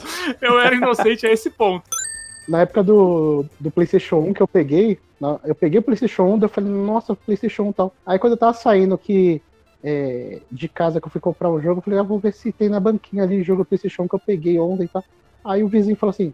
eu 0.42 0.60
era 0.60 0.76
inocente 0.76 1.26
a 1.26 1.32
esse 1.32 1.50
ponto. 1.50 1.84
Na 2.48 2.62
época 2.62 2.84
do, 2.84 3.46
do 3.60 3.70
PlayStation 3.70 4.18
1 4.18 4.34
que 4.34 4.42
eu 4.42 4.48
peguei, 4.48 4.98
eu 5.44 5.54
peguei 5.54 5.80
o 5.80 5.84
PlayStation 5.84 6.24
1 6.24 6.38
e 6.38 6.44
eu 6.44 6.50
falei, 6.50 6.70
nossa, 6.72 7.16
PlayStation 7.16 7.64
1 7.64 7.70
e 7.70 7.74
tal. 7.74 7.96
Aí 8.06 8.20
quando 8.20 8.34
eu 8.34 8.38
tava 8.38 8.54
saindo 8.54 8.98
que 8.98 9.42
é, 9.84 10.42
de 10.52 10.68
casa 10.68 11.00
que 11.00 11.08
eu 11.08 11.12
fui 11.12 11.22
comprar 11.22 11.50
um 11.50 11.62
jogo, 11.62 11.80
eu 11.80 11.84
falei, 11.84 12.00
ah, 12.00 12.04
vou 12.04 12.20
ver 12.20 12.34
se 12.34 12.52
tem 12.52 12.70
na 12.70 12.80
banquinha 12.80 13.24
ali 13.24 13.42
o 13.42 13.44
jogo 13.44 13.66
PlayStation 13.66 14.08
que 14.08 14.16
eu 14.16 14.20
peguei 14.20 14.60
ontem 14.60 14.86
e 14.86 14.88
tal. 14.88 15.04
Aí 15.44 15.64
o 15.64 15.68
vizinho 15.68 15.96
falou 15.96 16.12
assim: 16.12 16.34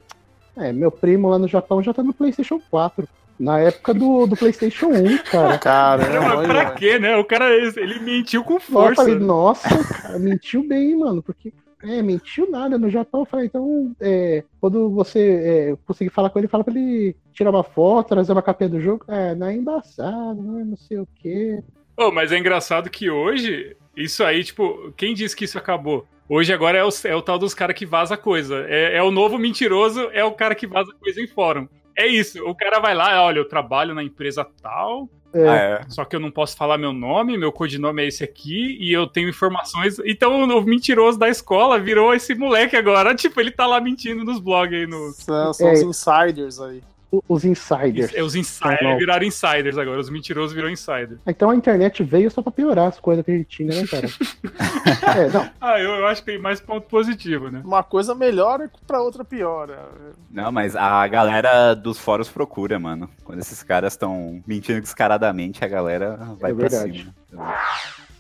É, 0.56 0.72
meu 0.72 0.92
primo 0.92 1.30
lá 1.30 1.40
no 1.40 1.48
Japão 1.48 1.82
já 1.82 1.94
tá 1.94 2.04
no 2.04 2.14
PlayStation 2.14 2.60
4. 2.70 3.08
Na 3.40 3.60
época 3.60 3.94
do, 3.94 4.26
do 4.26 4.36
PlayStation 4.36 4.88
1, 4.88 5.18
cara. 5.20 5.58
Caramba, 5.60 6.38
mas 6.38 6.48
pra 6.48 6.72
quê, 6.72 6.98
né? 6.98 7.16
O 7.18 7.24
cara, 7.24 7.54
ele 7.54 8.00
mentiu 8.00 8.44
com 8.44 8.60
força. 8.60 9.04
Eu 9.04 9.06
falei, 9.06 9.16
nossa, 9.20 9.84
cara, 9.84 10.18
mentiu 10.18 10.68
bem, 10.68 10.98
mano, 10.98 11.22
porque 11.22 11.54
é, 11.84 12.02
mentiu 12.02 12.50
nada. 12.50 12.78
No 12.78 12.90
Japão, 12.90 13.22
eu 13.22 13.26
falei, 13.26 13.46
então, 13.46 13.96
é, 14.02 14.44
quando 14.60 14.90
você 14.90 15.20
é, 15.20 15.78
conseguir 15.86 16.10
falar 16.10 16.32
com 16.32 16.40
ele, 16.40 16.48
fala 16.48 16.64
pra 16.64 16.74
ele 16.74 17.16
tirar 17.32 17.52
uma 17.52 17.64
foto, 17.64 18.10
trazer 18.10 18.32
uma 18.32 18.42
capinha 18.42 18.70
do 18.70 18.82
jogo. 18.82 19.06
É, 19.08 19.36
não 19.36 19.48
é 19.48 19.54
embaçado, 19.54 20.42
não, 20.42 20.60
é 20.60 20.64
não 20.64 20.78
sei 20.78 20.98
o 20.98 21.08
quê. 21.22 21.62
Oh, 21.96 22.12
mas 22.12 22.32
é 22.32 22.38
engraçado 22.38 22.90
que 22.90 23.10
hoje, 23.10 23.76
isso 23.96 24.24
aí, 24.24 24.44
tipo, 24.44 24.92
quem 24.98 25.14
disse 25.14 25.36
que 25.36 25.46
isso 25.46 25.58
acabou? 25.58 26.08
Hoje 26.30 26.54
agora 26.54 26.78
é 26.78 26.84
o, 26.84 26.90
é 27.06 27.16
o 27.16 27.22
tal 27.22 27.40
dos 27.40 27.54
caras 27.54 27.76
que 27.76 27.86
vaza 27.86 28.18
coisa. 28.18 28.66
É, 28.68 28.98
é, 28.98 29.04
o 29.04 29.12
novo 29.12 29.38
mentiroso, 29.38 30.10
é 30.12 30.24
o 30.24 30.32
cara 30.32 30.56
que 30.56 30.68
vaza 30.68 30.92
coisa 31.00 31.22
em 31.22 31.28
fórum. 31.28 31.68
É 31.98 32.06
isso, 32.06 32.44
o 32.44 32.54
cara 32.54 32.80
vai 32.80 32.94
lá, 32.94 33.24
olha, 33.24 33.40
eu 33.40 33.48
trabalho 33.48 33.96
na 33.96 34.04
empresa 34.04 34.46
tal, 34.62 35.10
é. 35.34 35.48
é. 35.48 35.82
Só 35.90 36.06
que 36.06 36.16
eu 36.16 36.20
não 36.20 36.30
posso 36.30 36.56
falar 36.56 36.78
meu 36.78 36.94
nome, 36.94 37.38
meu 37.38 37.52
codinome 37.52 38.04
é 38.04 38.08
esse 38.08 38.24
aqui, 38.24 38.78
e 38.80 38.94
eu 38.94 39.08
tenho 39.08 39.30
informações. 39.30 39.98
Então 40.06 40.44
o 40.44 40.62
mentiroso 40.62 41.18
da 41.18 41.30
escola 41.30 41.80
virou 41.80 42.14
esse 42.14 42.36
moleque 42.36 42.76
agora. 42.76 43.16
Tipo, 43.18 43.40
ele 43.42 43.52
tá 43.52 43.66
lá 43.66 43.82
mentindo 43.82 44.24
nos 44.24 44.40
blogs 44.40 44.78
aí. 44.78 44.86
No... 44.86 45.12
São, 45.14 45.54
são 45.54 45.70
é. 45.70 45.74
os 45.74 45.82
insiders 45.82 46.60
aí 46.60 46.82
os 47.28 47.46
insiders. 47.46 48.14
É, 48.14 48.22
os 48.22 48.36
insiders 48.36 48.98
viraram 48.98 49.26
insiders 49.26 49.78
agora, 49.78 50.00
os 50.00 50.10
mentirosos 50.10 50.54
viram 50.54 50.70
insiders. 50.70 51.20
Então 51.26 51.50
a 51.50 51.56
internet 51.56 52.04
veio 52.04 52.30
só 52.30 52.42
pra 52.42 52.52
piorar 52.52 52.88
as 52.88 53.00
coisas 53.00 53.24
que 53.24 53.32
a 53.32 53.38
gente 53.38 53.48
tinha, 53.48 53.74
né, 53.74 53.88
cara? 53.88 54.08
é, 55.18 55.30
não. 55.30 55.50
Ah, 55.60 55.80
eu, 55.80 55.92
eu, 55.92 56.08
acho 56.08 56.22
que 56.22 56.32
tem 56.32 56.40
mais 56.40 56.60
ponto 56.60 56.88
positivo, 56.88 57.50
né? 57.50 57.62
Uma 57.64 57.84
coisa 57.84 58.14
melhora 58.14 58.70
pra 58.86 59.02
outra 59.02 59.24
piora. 59.24 59.90
Não, 60.30 60.52
mas 60.52 60.76
a 60.76 61.08
galera 61.08 61.74
dos 61.74 61.98
fóruns 61.98 62.30
procura, 62.30 62.78
mano. 62.78 63.10
Quando 63.24 63.40
esses 63.40 63.64
caras 63.64 63.94
estão 63.94 64.42
mentindo 64.46 64.82
descaradamente, 64.82 65.64
a 65.64 65.68
galera 65.68 66.18
vai 66.40 66.52
é 66.52 66.54
pra 66.54 66.68
verdade. 66.68 67.14
cima. 67.30 67.56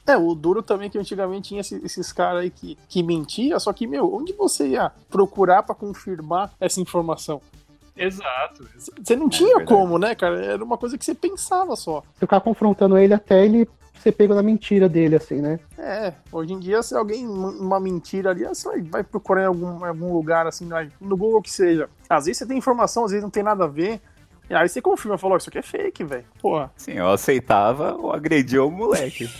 É, 0.07 0.15
o 0.15 0.33
duro 0.33 0.63
também 0.63 0.87
é 0.87 0.89
que 0.89 0.97
antigamente 0.97 1.49
tinha 1.49 1.59
esses, 1.59 1.83
esses 1.83 2.13
caras 2.13 2.43
aí 2.43 2.49
que, 2.49 2.77
que 2.87 3.03
mentia, 3.03 3.59
só 3.59 3.73
que, 3.73 3.85
meu, 3.85 4.15
onde 4.15 4.31
você 4.31 4.69
ia 4.69 4.89
procurar 5.09 5.63
para 5.63 5.75
confirmar 5.75 6.53
essa 6.61 6.79
informação? 6.79 7.41
Exato. 7.97 8.67
Você 9.03 9.15
não 9.15 9.27
tinha 9.27 9.61
é 9.61 9.65
como, 9.65 9.97
né, 9.97 10.15
cara? 10.15 10.43
Era 10.43 10.63
uma 10.63 10.77
coisa 10.77 10.97
que 10.97 11.03
você 11.05 11.15
pensava 11.15 11.75
só. 11.75 12.03
Ficar 12.19 12.39
confrontando 12.41 12.97
ele 12.97 13.13
até 13.13 13.43
ele 13.43 13.67
ser 13.99 14.11
pego 14.11 14.33
na 14.33 14.43
mentira 14.43 14.87
dele, 14.87 15.15
assim, 15.15 15.41
né? 15.41 15.59
É, 15.77 16.13
hoje 16.31 16.53
em 16.53 16.59
dia, 16.59 16.81
se 16.83 16.95
alguém, 16.95 17.27
uma 17.27 17.79
mentira 17.79 18.29
ali, 18.29 18.45
você 18.45 18.81
vai 18.83 19.03
procurar 19.03 19.43
em 19.43 19.47
algum, 19.47 19.83
algum 19.83 20.13
lugar, 20.13 20.47
assim, 20.47 20.69
no 21.01 21.17
Google 21.17 21.41
que 21.41 21.51
seja. 21.51 21.89
Às 22.09 22.25
vezes 22.25 22.37
você 22.37 22.45
tem 22.45 22.57
informação, 22.57 23.05
às 23.05 23.11
vezes 23.11 23.23
não 23.23 23.29
tem 23.29 23.43
nada 23.43 23.65
a 23.65 23.67
ver. 23.67 23.99
E 24.49 24.55
aí 24.55 24.69
você 24.69 24.81
confirma, 24.81 25.17
falou, 25.17 25.37
isso 25.37 25.49
aqui 25.49 25.57
é 25.57 25.61
fake, 25.61 26.05
velho. 26.05 26.23
Porra. 26.41 26.71
Sim, 26.77 26.93
eu 26.93 27.09
aceitava 27.09 27.95
ou 27.95 28.13
agredia 28.13 28.63
o 28.63 28.71
moleque. 28.71 29.29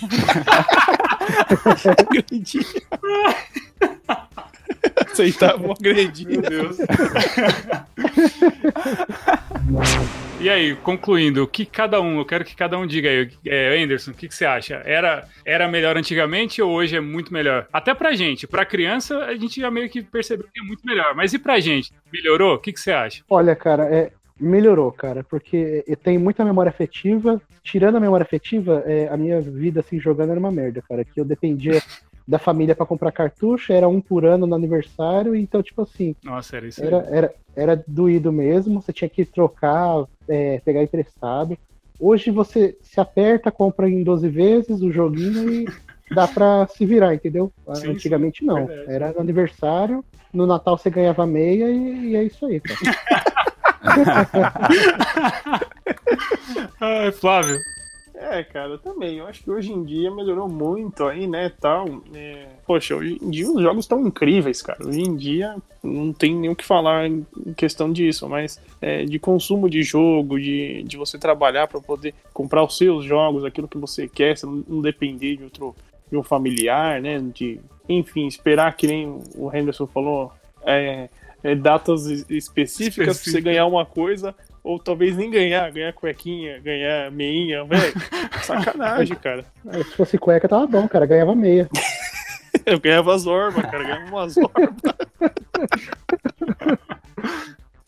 Agredi. 1.98 2.60
aceitavam 5.12 5.72
agredir. 5.72 6.28
Meu 6.28 6.42
Deus. 6.42 6.78
E 10.40 10.52
aí, 10.52 10.76
concluindo, 10.76 11.42
o 11.42 11.48
que 11.48 11.66
cada 11.66 12.00
um, 12.00 12.20
eu 12.20 12.26
quero 12.26 12.46
que 12.46 12.56
cada 12.56 12.78
um 12.78 12.86
diga 12.86 13.10
aí, 13.10 13.28
é, 13.44 13.82
Anderson, 13.82 14.12
o 14.12 14.14
que, 14.14 14.28
que 14.28 14.36
você 14.36 14.46
acha? 14.46 14.76
Era, 14.86 15.28
era 15.44 15.68
melhor 15.68 15.98
antigamente 15.98 16.62
ou 16.62 16.74
hoje 16.74 16.96
é 16.96 17.02
muito 17.02 17.34
melhor? 17.34 17.68
Até 17.74 17.92
pra 17.96 18.14
gente, 18.14 18.46
pra 18.46 18.64
criança, 18.64 19.18
a 19.26 19.36
gente 19.36 19.60
já 19.60 19.72
meio 19.72 19.90
que 19.90 20.04
percebeu 20.04 20.46
que 20.54 20.60
é 20.60 20.64
muito 20.64 20.86
melhor, 20.86 21.16
mas 21.16 21.34
e 21.34 21.40
pra 21.40 21.60
gente? 21.60 21.92
Melhorou? 22.14 22.54
O 22.54 22.60
que, 22.60 22.72
que 22.72 22.80
você 22.80 22.92
acha? 22.92 23.24
Olha, 23.28 23.56
cara, 23.56 23.86
é, 23.86 24.12
melhorou, 24.40 24.92
cara, 24.92 25.24
porque 25.24 25.84
tem 26.04 26.20
muita 26.20 26.46
memória 26.46 26.70
afetiva. 26.70 27.42
Tirando 27.64 27.98
a 27.98 28.00
memória 28.00 28.24
afetiva, 28.24 28.84
é, 28.86 29.08
a 29.10 29.18
minha 29.18 29.42
vida 29.42 29.80
assim 29.80 30.00
jogando 30.00 30.30
era 30.30 30.40
uma 30.40 30.52
merda, 30.52 30.84
cara. 30.88 31.04
Que 31.04 31.20
eu 31.20 31.26
dependia 31.26 31.82
da 32.28 32.38
família 32.38 32.76
para 32.76 32.86
comprar 32.86 33.12
cartucho, 33.12 33.72
era 33.72 33.88
um 33.88 34.02
por 34.02 34.26
ano 34.26 34.46
no 34.46 34.56
aniversário, 34.56 35.34
então, 35.34 35.64
tipo 35.64 35.82
assim. 35.84 36.14
Nossa, 36.24 36.58
era 36.58 36.68
isso 36.68 36.84
era, 36.84 36.98
era, 37.10 37.34
era 37.56 37.84
doído 37.88 38.32
mesmo, 38.32 38.82
você 38.82 38.92
tinha 38.92 39.10
que 39.10 39.24
trocar, 39.24 40.04
é, 40.28 40.60
pegar 40.60 40.84
emprestado. 40.84 41.58
Hoje 42.00 42.30
você 42.30 42.78
se 42.82 43.00
aperta, 43.00 43.50
compra 43.50 43.90
em 43.90 44.04
12 44.04 44.28
vezes 44.28 44.82
o 44.82 44.92
joguinho 44.92 45.50
e 45.50 45.66
dá 46.14 46.28
pra 46.28 46.68
se 46.68 46.86
virar, 46.86 47.16
entendeu? 47.16 47.52
Sim, 47.76 47.92
Antigamente 47.92 48.40
sim, 48.40 48.46
não. 48.46 48.66
Verdade. 48.66 48.92
Era 48.92 49.14
no 49.14 49.22
aniversário, 49.22 50.04
no 50.34 50.46
Natal 50.46 50.78
você 50.78 50.90
ganhava 50.90 51.26
meia 51.26 51.70
e, 51.70 52.10
e 52.10 52.16
é 52.16 52.24
isso 52.24 52.46
aí, 52.46 52.60
cara. 52.60 52.80
Ai, 56.82 57.12
Flávio. 57.16 57.58
É, 58.20 58.44
cara, 58.44 58.70
eu 58.70 58.80
também. 58.80 59.18
Eu 59.18 59.28
acho 59.28 59.44
que 59.44 59.52
hoje 59.52 59.72
em 59.72 59.84
dia 59.84 60.10
melhorou 60.10 60.50
muito 60.50 61.06
aí, 61.06 61.28
né, 61.28 61.52
tal. 61.62 61.86
É... 62.14 62.48
Poxa, 62.66 62.96
hoje 62.96 63.20
em 63.22 63.30
dia 63.30 63.48
os 63.48 63.62
jogos 63.62 63.86
estão 63.86 64.06
incríveis, 64.06 64.62
cara. 64.62 64.86
Hoje 64.86 65.02
em 65.02 65.16
dia 65.16 65.56
não 65.84 66.12
tem 66.12 66.36
nem 66.36 66.50
o 66.50 66.56
que 66.56 66.66
falar 66.66 67.08
em 67.08 67.26
questão 67.56 67.94
disso, 67.94 68.28
mas 68.28 68.60
é, 68.82 69.06
de 69.06 69.20
consumo 69.20 69.70
de 69.70 69.84
jogo, 69.84 70.40
de, 70.40 70.84
de 70.84 70.98
você 70.98 71.20
trabalhar 71.20 71.68
para 71.68 71.80
poder 71.80 72.16
comprar 72.34 72.64
os 72.64 72.76
seus 72.76 73.06
jogos, 73.06 73.46
aquilo 73.46 73.68
que 73.68 73.78
você 73.78 74.08
quer, 74.08 74.36
você 74.36 74.48
não 74.48 74.82
depender 74.82 75.38
de 75.38 75.44
outro 75.44 75.76
de 76.10 76.18
um 76.18 76.24
familiar, 76.24 77.02
né? 77.02 77.20
De, 77.20 77.60
enfim, 77.88 78.26
esperar 78.26 78.76
que 78.76 78.88
nem 78.88 79.22
o 79.36 79.52
Henderson 79.54 79.86
falou, 79.86 80.32
é, 80.66 81.08
é, 81.44 81.56
datas 81.56 82.06
específicas 82.30 83.22
para 83.22 83.32
você 83.32 83.42
ganhar 83.42 83.66
uma 83.68 83.86
coisa, 83.86 84.34
ou 84.68 84.78
talvez 84.78 85.16
nem 85.16 85.32
ganhar, 85.32 85.72
ganhar 85.72 85.94
cuequinha, 85.94 86.60
ganhar 86.60 87.10
meinha, 87.10 87.64
velho. 87.64 87.94
Sacanagem, 88.44 89.16
cara. 89.16 89.46
É, 89.70 89.78
se 89.78 89.96
fosse 89.96 90.18
cueca, 90.18 90.50
tava 90.50 90.68
bom, 90.68 90.86
cara. 90.90 91.06
Ganhava 91.06 91.34
meia. 91.34 91.70
Eu 92.66 92.78
ganhava 92.78 93.18
zorba, 93.18 93.62
cara. 93.62 93.84
Ganhava 93.84 94.06
uma 94.08 94.28
zorba. 94.28 94.96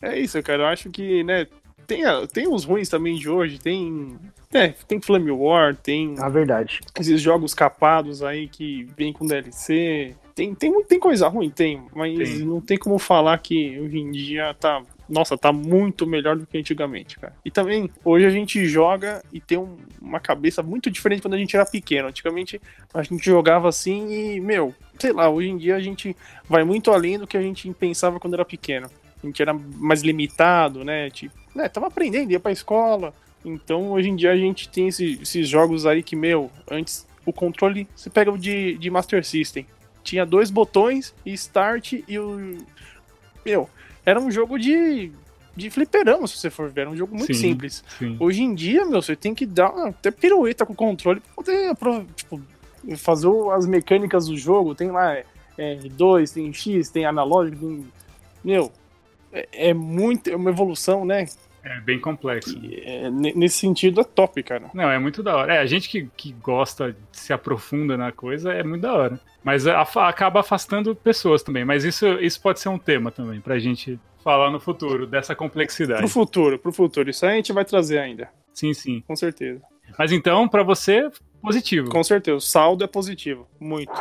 é 0.00 0.18
isso, 0.18 0.42
cara. 0.42 0.62
Eu 0.62 0.66
acho 0.68 0.88
que, 0.88 1.22
né, 1.22 1.46
tem, 1.86 2.02
tem 2.32 2.48
os 2.48 2.64
ruins 2.64 2.88
também 2.88 3.16
de 3.16 3.28
hoje, 3.28 3.58
tem. 3.58 4.16
É, 4.50 4.68
tem 4.68 5.02
Flame 5.02 5.30
War, 5.30 5.76
tem. 5.76 6.14
A 6.18 6.30
verdade. 6.30 6.80
Esses 6.98 7.20
jogos 7.20 7.52
capados 7.52 8.22
aí 8.22 8.48
que 8.48 8.88
vem 8.96 9.12
com 9.12 9.26
DLC. 9.26 10.14
Tem, 10.34 10.54
tem, 10.54 10.82
tem 10.84 10.98
coisa 10.98 11.28
ruim, 11.28 11.50
tem, 11.50 11.82
mas 11.94 12.16
tem. 12.16 12.38
não 12.38 12.58
tem 12.58 12.78
como 12.78 12.98
falar 12.98 13.36
que 13.36 13.78
hoje 13.78 13.98
em 13.98 14.10
dia 14.10 14.54
tá. 14.54 14.82
Nossa, 15.10 15.36
tá 15.36 15.52
muito 15.52 16.06
melhor 16.06 16.36
do 16.36 16.46
que 16.46 16.56
antigamente, 16.56 17.18
cara. 17.18 17.34
E 17.44 17.50
também, 17.50 17.90
hoje 18.04 18.24
a 18.24 18.30
gente 18.30 18.64
joga 18.66 19.22
e 19.32 19.40
tem 19.40 19.58
um, 19.58 19.76
uma 20.00 20.20
cabeça 20.20 20.62
muito 20.62 20.88
diferente 20.88 21.20
quando 21.20 21.34
a 21.34 21.38
gente 21.38 21.54
era 21.56 21.66
pequeno. 21.66 22.08
Antigamente 22.08 22.60
a 22.94 23.02
gente 23.02 23.24
jogava 23.24 23.68
assim 23.68 24.08
e, 24.08 24.40
meu, 24.40 24.72
sei 24.98 25.12
lá, 25.12 25.28
hoje 25.28 25.48
em 25.48 25.58
dia 25.58 25.74
a 25.74 25.80
gente 25.80 26.16
vai 26.48 26.62
muito 26.62 26.92
além 26.92 27.18
do 27.18 27.26
que 27.26 27.36
a 27.36 27.42
gente 27.42 27.68
pensava 27.74 28.20
quando 28.20 28.34
era 28.34 28.44
pequeno. 28.44 28.88
A 29.22 29.26
gente 29.26 29.42
era 29.42 29.52
mais 29.52 30.02
limitado, 30.02 30.84
né? 30.84 31.10
Tipo, 31.10 31.34
né, 31.54 31.68
tava 31.68 31.88
aprendendo, 31.88 32.30
ia 32.30 32.40
pra 32.40 32.52
escola. 32.52 33.12
Então, 33.44 33.90
hoje 33.90 34.08
em 34.08 34.16
dia, 34.16 34.32
a 34.32 34.36
gente 34.36 34.68
tem 34.68 34.88
esse, 34.88 35.18
esses 35.20 35.48
jogos 35.48 35.86
aí 35.86 36.02
que, 36.02 36.14
meu, 36.14 36.50
antes 36.70 37.06
o 37.24 37.32
controle, 37.32 37.88
você 37.94 38.08
pega 38.08 38.30
o 38.30 38.38
de, 38.38 38.76
de 38.78 38.90
Master 38.90 39.24
System. 39.24 39.66
Tinha 40.02 40.24
dois 40.24 40.50
botões, 40.50 41.14
Start 41.26 41.92
e 42.06 42.18
o. 42.18 42.58
Meu, 43.44 43.68
era 44.10 44.20
um 44.20 44.30
jogo 44.30 44.58
de. 44.58 45.12
De 45.56 45.68
fliperama, 45.68 46.28
se 46.28 46.38
você 46.38 46.48
for 46.48 46.70
ver, 46.70 46.82
era 46.82 46.90
um 46.90 46.96
jogo 46.96 47.14
muito 47.14 47.34
sim, 47.34 47.40
simples. 47.40 47.82
Sim. 47.98 48.16
Hoje 48.20 48.40
em 48.40 48.54
dia, 48.54 48.84
meu, 48.86 49.02
você 49.02 49.16
tem 49.16 49.34
que 49.34 49.44
dar 49.44 49.66
até 49.88 50.10
pirueta 50.10 50.64
com 50.64 50.72
o 50.72 50.76
controle 50.76 51.20
pra 51.20 51.34
poder 51.34 51.74
tipo, 52.14 52.40
fazer 52.96 53.28
as 53.52 53.66
mecânicas 53.66 54.26
do 54.26 54.38
jogo. 54.38 54.76
Tem 54.76 54.92
lá 54.92 55.12
é, 55.12 55.24
R2, 55.58 56.32
tem 56.32 56.52
X, 56.52 56.88
tem 56.88 57.04
analógico, 57.04 57.58
tem. 57.58 57.84
Meu, 58.44 58.72
é, 59.32 59.70
é 59.70 59.74
muito, 59.74 60.30
é 60.30 60.36
uma 60.36 60.50
evolução, 60.50 61.04
né? 61.04 61.26
É 61.62 61.80
bem 61.80 62.00
complexo. 62.00 62.58
É, 62.82 63.10
nesse 63.10 63.58
sentido 63.58 64.00
é 64.00 64.04
top, 64.04 64.42
cara. 64.42 64.70
Não, 64.72 64.90
é 64.90 64.98
muito 64.98 65.22
da 65.22 65.36
hora. 65.36 65.54
É, 65.54 65.58
a 65.58 65.66
gente 65.66 65.88
que, 65.88 66.08
que 66.16 66.32
gosta, 66.32 66.96
se 67.12 67.32
aprofunda 67.32 67.96
na 67.96 68.10
coisa, 68.12 68.52
é 68.52 68.62
muito 68.62 68.82
da 68.82 68.94
hora. 68.94 69.20
Mas 69.44 69.66
acaba 69.66 70.40
afastando 70.40 70.94
pessoas 70.94 71.42
também. 71.42 71.64
Mas 71.64 71.84
isso, 71.84 72.06
isso 72.20 72.40
pode 72.40 72.60
ser 72.60 72.68
um 72.68 72.78
tema 72.78 73.10
também, 73.10 73.40
pra 73.40 73.58
gente 73.58 73.98
falar 74.22 74.50
no 74.50 74.60
futuro, 74.60 75.06
dessa 75.06 75.34
complexidade. 75.34 76.00
Pro 76.00 76.08
futuro, 76.08 76.58
pro 76.58 76.72
futuro. 76.72 77.10
Isso 77.10 77.24
aí 77.24 77.32
a 77.32 77.36
gente 77.36 77.52
vai 77.52 77.64
trazer 77.64 77.98
ainda. 77.98 78.28
Sim, 78.52 78.74
sim. 78.74 79.02
Com 79.06 79.16
certeza. 79.16 79.60
Mas 79.98 80.12
então, 80.12 80.48
para 80.48 80.62
você, 80.62 81.10
positivo. 81.42 81.90
Com 81.90 82.02
certeza. 82.02 82.36
O 82.36 82.40
saldo 82.40 82.84
é 82.84 82.86
positivo. 82.86 83.48
Muito. 83.58 83.92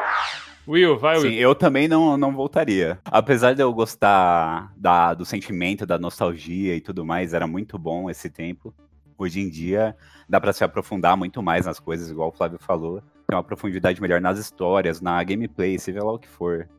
Will, 0.69 0.99
vai, 0.99 1.17
Will. 1.17 1.31
Sim, 1.31 1.35
eu 1.35 1.55
também 1.55 1.87
não, 1.87 2.15
não 2.15 2.31
voltaria. 2.31 2.99
Apesar 3.03 3.55
de 3.55 3.63
eu 3.63 3.73
gostar 3.73 4.71
da, 4.77 5.15
do 5.15 5.25
sentimento, 5.25 5.83
da 5.83 5.97
nostalgia 5.97 6.75
e 6.75 6.81
tudo 6.81 7.03
mais, 7.03 7.33
era 7.33 7.47
muito 7.47 7.75
bom 7.79 8.07
esse 8.07 8.29
tempo. 8.29 8.71
Hoje 9.17 9.39
em 9.41 9.49
dia, 9.49 9.95
dá 10.29 10.39
para 10.39 10.53
se 10.53 10.63
aprofundar 10.63 11.17
muito 11.17 11.41
mais 11.41 11.65
nas 11.65 11.79
coisas, 11.79 12.11
igual 12.11 12.29
o 12.29 12.31
Flávio 12.31 12.59
falou. 12.59 13.01
Tem 13.27 13.35
uma 13.35 13.43
profundidade 13.43 13.99
melhor 13.99 14.21
nas 14.21 14.37
histórias, 14.37 15.01
na 15.01 15.23
gameplay, 15.23 15.79
seja 15.79 16.03
lá 16.03 16.13
o 16.13 16.19
que 16.19 16.29
for. 16.29 16.69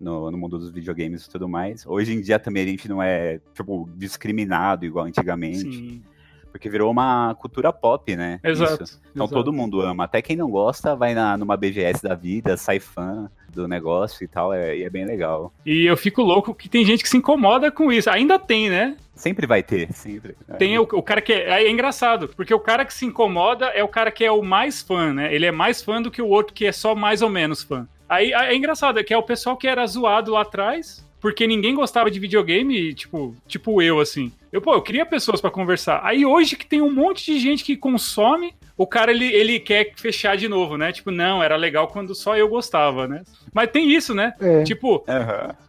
No, 0.00 0.30
no, 0.30 0.38
mundo 0.38 0.56
dos 0.56 0.70
videogames 0.70 1.26
e 1.26 1.28
tudo 1.28 1.46
mais. 1.46 1.84
Hoje 1.84 2.14
em 2.14 2.22
dia 2.22 2.38
também 2.38 2.62
a 2.62 2.66
gente 2.66 2.88
não 2.88 3.02
é, 3.02 3.38
tipo, 3.52 3.86
discriminado 3.96 4.86
igual 4.86 5.04
antigamente. 5.04 5.60
Sim. 5.60 6.02
Porque 6.50 6.68
virou 6.68 6.90
uma 6.90 7.34
cultura 7.34 7.72
pop, 7.72 8.14
né? 8.16 8.40
Exato. 8.42 8.84
Isso. 8.84 9.00
Então 9.10 9.26
exato. 9.26 9.34
todo 9.34 9.52
mundo 9.52 9.80
ama. 9.80 10.04
Até 10.04 10.20
quem 10.20 10.36
não 10.36 10.50
gosta 10.50 10.94
vai 10.96 11.14
na, 11.14 11.36
numa 11.36 11.56
BGS 11.56 12.02
da 12.02 12.14
vida, 12.14 12.56
sai 12.56 12.80
fã 12.80 13.30
do 13.50 13.66
negócio 13.66 14.24
e 14.24 14.28
tal, 14.28 14.52
é, 14.52 14.76
e 14.76 14.84
é 14.84 14.90
bem 14.90 15.04
legal. 15.04 15.52
E 15.66 15.84
eu 15.84 15.96
fico 15.96 16.22
louco 16.22 16.54
que 16.54 16.68
tem 16.68 16.84
gente 16.84 17.02
que 17.02 17.08
se 17.08 17.16
incomoda 17.16 17.70
com 17.70 17.92
isso. 17.92 18.08
Ainda 18.08 18.38
tem, 18.38 18.70
né? 18.70 18.96
Sempre 19.14 19.46
vai 19.46 19.62
ter, 19.62 19.92
sempre. 19.92 20.34
Tem 20.58 20.78
o, 20.78 20.82
o, 20.82 21.02
cara 21.02 21.20
que 21.20 21.32
é, 21.32 21.64
é, 21.64 21.70
engraçado, 21.70 22.28
porque 22.28 22.54
o 22.54 22.60
cara 22.60 22.84
que 22.84 22.94
se 22.94 23.04
incomoda 23.04 23.66
é 23.66 23.84
o 23.84 23.88
cara 23.88 24.10
que 24.10 24.24
é 24.24 24.32
o 24.32 24.42
mais 24.42 24.80
fã, 24.80 25.12
né? 25.12 25.34
Ele 25.34 25.44
é 25.44 25.52
mais 25.52 25.82
fã 25.82 26.00
do 26.00 26.10
que 26.10 26.22
o 26.22 26.28
outro 26.28 26.54
que 26.54 26.66
é 26.66 26.72
só 26.72 26.94
mais 26.94 27.20
ou 27.20 27.28
menos 27.28 27.62
fã. 27.62 27.86
Aí 28.08 28.32
é 28.32 28.54
engraçado, 28.56 28.98
é 28.98 29.04
que 29.04 29.12
é 29.12 29.18
o 29.18 29.22
pessoal 29.22 29.56
que 29.56 29.68
era 29.68 29.86
zoado 29.86 30.32
lá 30.32 30.40
atrás, 30.40 31.06
porque 31.20 31.46
ninguém 31.46 31.74
gostava 31.74 32.10
de 32.10 32.18
videogame, 32.18 32.94
tipo, 32.94 33.36
tipo 33.46 33.82
eu, 33.82 34.00
assim. 34.00 34.32
Eu, 34.50 34.60
pô, 34.60 34.74
eu 34.74 34.82
queria 34.82 35.06
pessoas 35.06 35.40
para 35.40 35.50
conversar. 35.50 36.00
Aí 36.02 36.24
hoje 36.24 36.56
que 36.56 36.66
tem 36.66 36.80
um 36.80 36.92
monte 36.92 37.24
de 37.24 37.38
gente 37.38 37.62
que 37.62 37.76
consome, 37.76 38.54
o 38.76 38.86
cara 38.86 39.12
ele, 39.12 39.26
ele 39.26 39.60
quer 39.60 39.92
fechar 39.94 40.36
de 40.36 40.48
novo, 40.48 40.76
né? 40.76 40.90
Tipo, 40.90 41.10
não, 41.10 41.42
era 41.42 41.54
legal 41.54 41.86
quando 41.88 42.14
só 42.14 42.36
eu 42.36 42.48
gostava, 42.48 43.06
né? 43.06 43.22
Mas 43.52 43.70
tem 43.70 43.92
isso, 43.92 44.14
né? 44.14 44.32
É. 44.40 44.64
Tipo, 44.64 45.04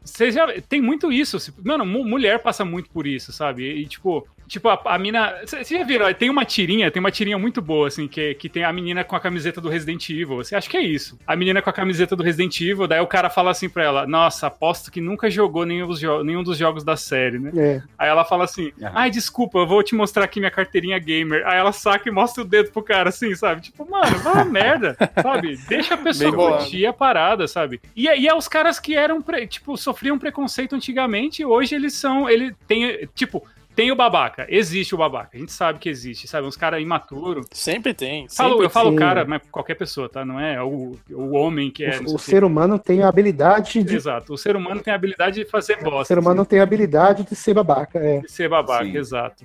você 0.03 0.25
uhum. 0.25 0.31
já 0.31 0.61
tem 0.67 0.81
muito 0.81 1.11
isso. 1.11 1.37
Mano, 1.63 1.85
mulher 1.85 2.39
passa 2.39 2.63
muito 2.63 2.89
por 2.89 3.05
isso, 3.05 3.33
sabe? 3.33 3.63
E 3.69 3.85
tipo, 3.85 4.25
Tipo, 4.51 4.67
a, 4.67 4.81
a 4.83 4.99
mina. 4.99 5.33
Você 5.45 5.63
já 5.77 5.85
viram? 5.85 6.13
Tem 6.13 6.29
uma 6.29 6.43
tirinha, 6.43 6.91
tem 6.91 6.99
uma 6.99 7.09
tirinha 7.09 7.37
muito 7.37 7.61
boa, 7.61 7.87
assim, 7.87 8.05
que, 8.05 8.33
que 8.33 8.49
tem 8.49 8.65
a 8.65 8.73
menina 8.73 9.01
com 9.01 9.15
a 9.15 9.19
camiseta 9.19 9.61
do 9.61 9.69
Resident 9.69 10.09
Evil. 10.09 10.35
Você 10.35 10.53
acha 10.53 10.69
que 10.69 10.75
é 10.75 10.81
isso? 10.81 11.17
A 11.25 11.37
menina 11.37 11.61
com 11.61 11.69
a 11.69 11.73
camiseta 11.73 12.17
do 12.17 12.21
Resident 12.21 12.59
Evil, 12.59 12.85
daí 12.85 12.99
o 12.99 13.07
cara 13.07 13.29
fala 13.29 13.51
assim 13.51 13.69
pra 13.69 13.81
ela: 13.81 14.05
Nossa, 14.05 14.47
aposto 14.47 14.91
que 14.91 14.99
nunca 14.99 15.29
jogou 15.29 15.65
nenhum 15.65 15.87
dos, 15.87 16.01
nenhum 16.25 16.43
dos 16.43 16.57
jogos 16.57 16.83
da 16.83 16.97
série, 16.97 17.39
né? 17.39 17.51
É. 17.55 17.81
Aí 17.97 18.09
ela 18.09 18.25
fala 18.25 18.43
assim: 18.43 18.73
Ai, 18.93 19.09
desculpa, 19.09 19.57
eu 19.57 19.65
vou 19.65 19.81
te 19.81 19.95
mostrar 19.95 20.25
aqui 20.25 20.41
minha 20.41 20.51
carteirinha 20.51 20.99
gamer. 20.99 21.47
Aí 21.47 21.57
ela 21.57 21.71
saca 21.71 22.09
e 22.09 22.11
mostra 22.11 22.43
o 22.43 22.45
dedo 22.45 22.71
pro 22.73 22.83
cara, 22.83 23.07
assim, 23.07 23.33
sabe? 23.33 23.61
Tipo, 23.61 23.89
mano, 23.89 24.17
vai 24.17 24.43
merda, 24.43 24.97
sabe? 25.23 25.55
Deixa 25.69 25.93
a 25.93 25.97
pessoa 25.97 26.57
curtir 26.57 26.85
a 26.85 26.91
parada, 26.91 27.47
sabe? 27.47 27.79
E, 27.95 28.03
e 28.03 28.27
é 28.27 28.35
os 28.35 28.49
caras 28.49 28.81
que 28.81 28.97
eram, 28.97 29.23
tipo, 29.47 29.77
sofriam 29.77 30.19
preconceito 30.19 30.75
antigamente, 30.75 31.45
hoje 31.45 31.73
eles 31.73 31.93
são. 31.93 32.29
Ele 32.29 32.53
tem, 32.67 33.07
tipo 33.15 33.47
tem 33.75 33.91
o 33.91 33.95
babaca, 33.95 34.45
existe 34.49 34.93
o 34.93 34.97
babaca. 34.97 35.29
A 35.33 35.39
gente 35.39 35.51
sabe 35.51 35.79
que 35.79 35.89
existe, 35.89 36.27
sabe? 36.27 36.47
Uns 36.47 36.57
caras 36.57 36.81
imaturos. 36.81 37.45
Sempre 37.51 37.93
tem. 37.93 38.27
Sempre 38.27 38.35
falo, 38.35 38.63
eu 38.63 38.69
falo 38.69 38.95
cara, 38.95 39.25
mas 39.25 39.41
qualquer 39.51 39.75
pessoa, 39.75 40.09
tá? 40.09 40.25
Não 40.25 40.39
é 40.39 40.61
o, 40.61 40.97
o 41.11 41.31
homem 41.31 41.71
que 41.71 41.83
é. 41.83 41.99
O, 41.99 42.15
o 42.15 42.19
ser 42.19 42.43
humano 42.43 42.77
tem 42.77 43.01
a 43.01 43.07
habilidade 43.07 43.83
de. 43.83 43.95
Exato. 43.95 44.33
O 44.33 44.37
ser 44.37 44.55
humano 44.55 44.81
tem 44.81 44.91
a 44.91 44.95
habilidade 44.95 45.43
de 45.43 45.45
fazer 45.45 45.77
bosta. 45.77 46.01
O 46.01 46.05
ser 46.05 46.19
humano 46.19 46.41
assim. 46.41 46.49
tem 46.49 46.59
a 46.59 46.63
habilidade 46.63 47.23
de 47.23 47.35
ser 47.35 47.53
babaca, 47.53 47.99
é. 47.99 48.19
De 48.19 48.31
ser 48.31 48.49
babaca, 48.49 48.85
Sim. 48.85 48.97
exato. 48.97 49.43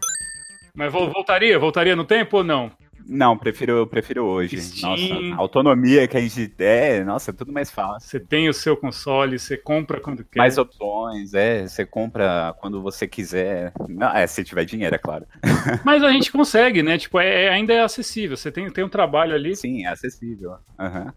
Mas 0.75 0.93
voltaria? 0.93 1.59
Voltaria 1.59 1.97
no 1.97 2.05
tempo 2.05 2.39
ou 2.39 2.45
não? 2.45 2.71
Não, 3.09 3.39
prefiro, 3.39 3.87
prefiro 3.87 4.25
hoje. 4.25 4.61
Steam. 4.61 4.91
Nossa, 4.91 5.35
a 5.35 5.37
autonomia 5.37 6.09
que 6.09 6.17
a 6.17 6.21
gente 6.21 6.53
é, 6.59 7.05
nossa, 7.05 7.31
é 7.31 7.35
tudo 7.35 7.53
mais 7.53 7.71
fácil. 7.71 8.09
Você 8.09 8.19
tem 8.19 8.49
o 8.49 8.55
seu 8.55 8.77
console, 8.77 9.39
você 9.39 9.57
compra 9.57 10.01
quando 10.01 10.25
quer. 10.25 10.39
Mais 10.39 10.59
opções, 10.59 11.33
é, 11.33 11.67
você 11.67 11.87
compra 11.87 12.55
quando 12.61 12.83
você 12.83 13.07
quiser. 13.07 13.73
Não, 13.89 14.09
é, 14.09 14.27
se 14.27 14.43
tiver 14.43 14.65
dinheiro, 14.65 14.95
é 14.95 14.99
claro. 14.99 15.25
Mas 15.85 16.03
a 16.03 16.11
gente 16.11 16.33
consegue, 16.33 16.83
né? 16.83 16.99
Tipo, 16.99 17.21
é, 17.21 17.45
é, 17.45 17.49
ainda 17.49 17.73
é 17.73 17.81
acessível. 17.81 18.37
Você 18.37 18.51
tem, 18.51 18.71
tem 18.71 18.85
um 18.85 18.89
trabalho 18.89 19.35
ali. 19.35 19.55
Sim, 19.55 19.87
é 19.87 19.89
acessível. 19.89 20.57
Uhum. 20.79 21.13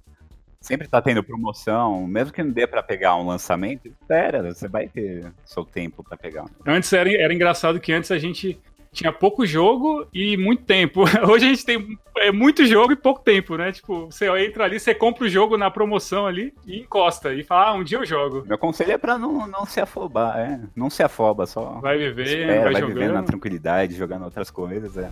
Sempre 0.61 0.87
tá 0.87 1.01
tendo 1.01 1.23
promoção, 1.23 2.05
mesmo 2.05 2.33
que 2.33 2.43
não 2.43 2.51
dê 2.51 2.67
para 2.67 2.83
pegar 2.83 3.15
um 3.15 3.25
lançamento, 3.25 3.87
espera, 3.87 4.53
você 4.53 4.67
vai 4.67 4.89
ter 4.89 5.31
seu 5.45 5.63
tempo 5.63 6.03
para 6.03 6.17
pegar. 6.17 6.45
Antes 6.65 6.91
era, 6.91 7.09
era 7.09 7.33
engraçado 7.33 7.79
que 7.79 7.93
antes 7.93 8.11
a 8.11 8.17
gente 8.17 8.59
tinha 8.99 9.13
pouco 9.13 9.45
jogo 9.45 10.05
e 10.13 10.35
muito 10.35 10.63
tempo. 10.63 11.03
Hoje 11.29 11.45
a 11.45 11.49
gente 11.49 11.65
tem 11.65 11.97
é, 12.17 12.31
muito 12.31 12.65
jogo 12.65 12.91
e 12.91 12.97
pouco 12.97 13.21
tempo, 13.21 13.55
né? 13.55 13.71
Tipo, 13.71 14.07
você 14.07 14.27
entra 14.45 14.65
ali, 14.65 14.77
você 14.77 14.93
compra 14.93 15.25
o 15.25 15.29
jogo 15.29 15.57
na 15.57 15.71
promoção 15.71 16.27
ali 16.27 16.53
e 16.67 16.81
encosta. 16.81 17.33
E 17.33 17.43
fala, 17.43 17.69
ah, 17.69 17.73
um 17.73 17.83
dia 17.83 17.97
eu 17.97 18.05
jogo. 18.05 18.43
Meu 18.45 18.57
conselho 18.57 18.91
é 18.91 18.97
pra 18.97 19.17
não, 19.17 19.47
não 19.47 19.65
se 19.65 19.79
afobar, 19.79 20.37
é. 20.37 20.59
Não 20.75 20.89
se 20.89 21.01
afoba, 21.01 21.45
só. 21.45 21.79
Vai 21.81 21.97
viver, 21.97 22.41
espera, 22.41 22.63
vai, 22.63 22.73
vai 22.73 22.85
vivendo 22.85 23.13
na 23.13 23.23
tranquilidade, 23.23 23.95
jogando 23.95 24.25
outras 24.25 24.51
coisas, 24.51 24.97
é. 24.97 25.09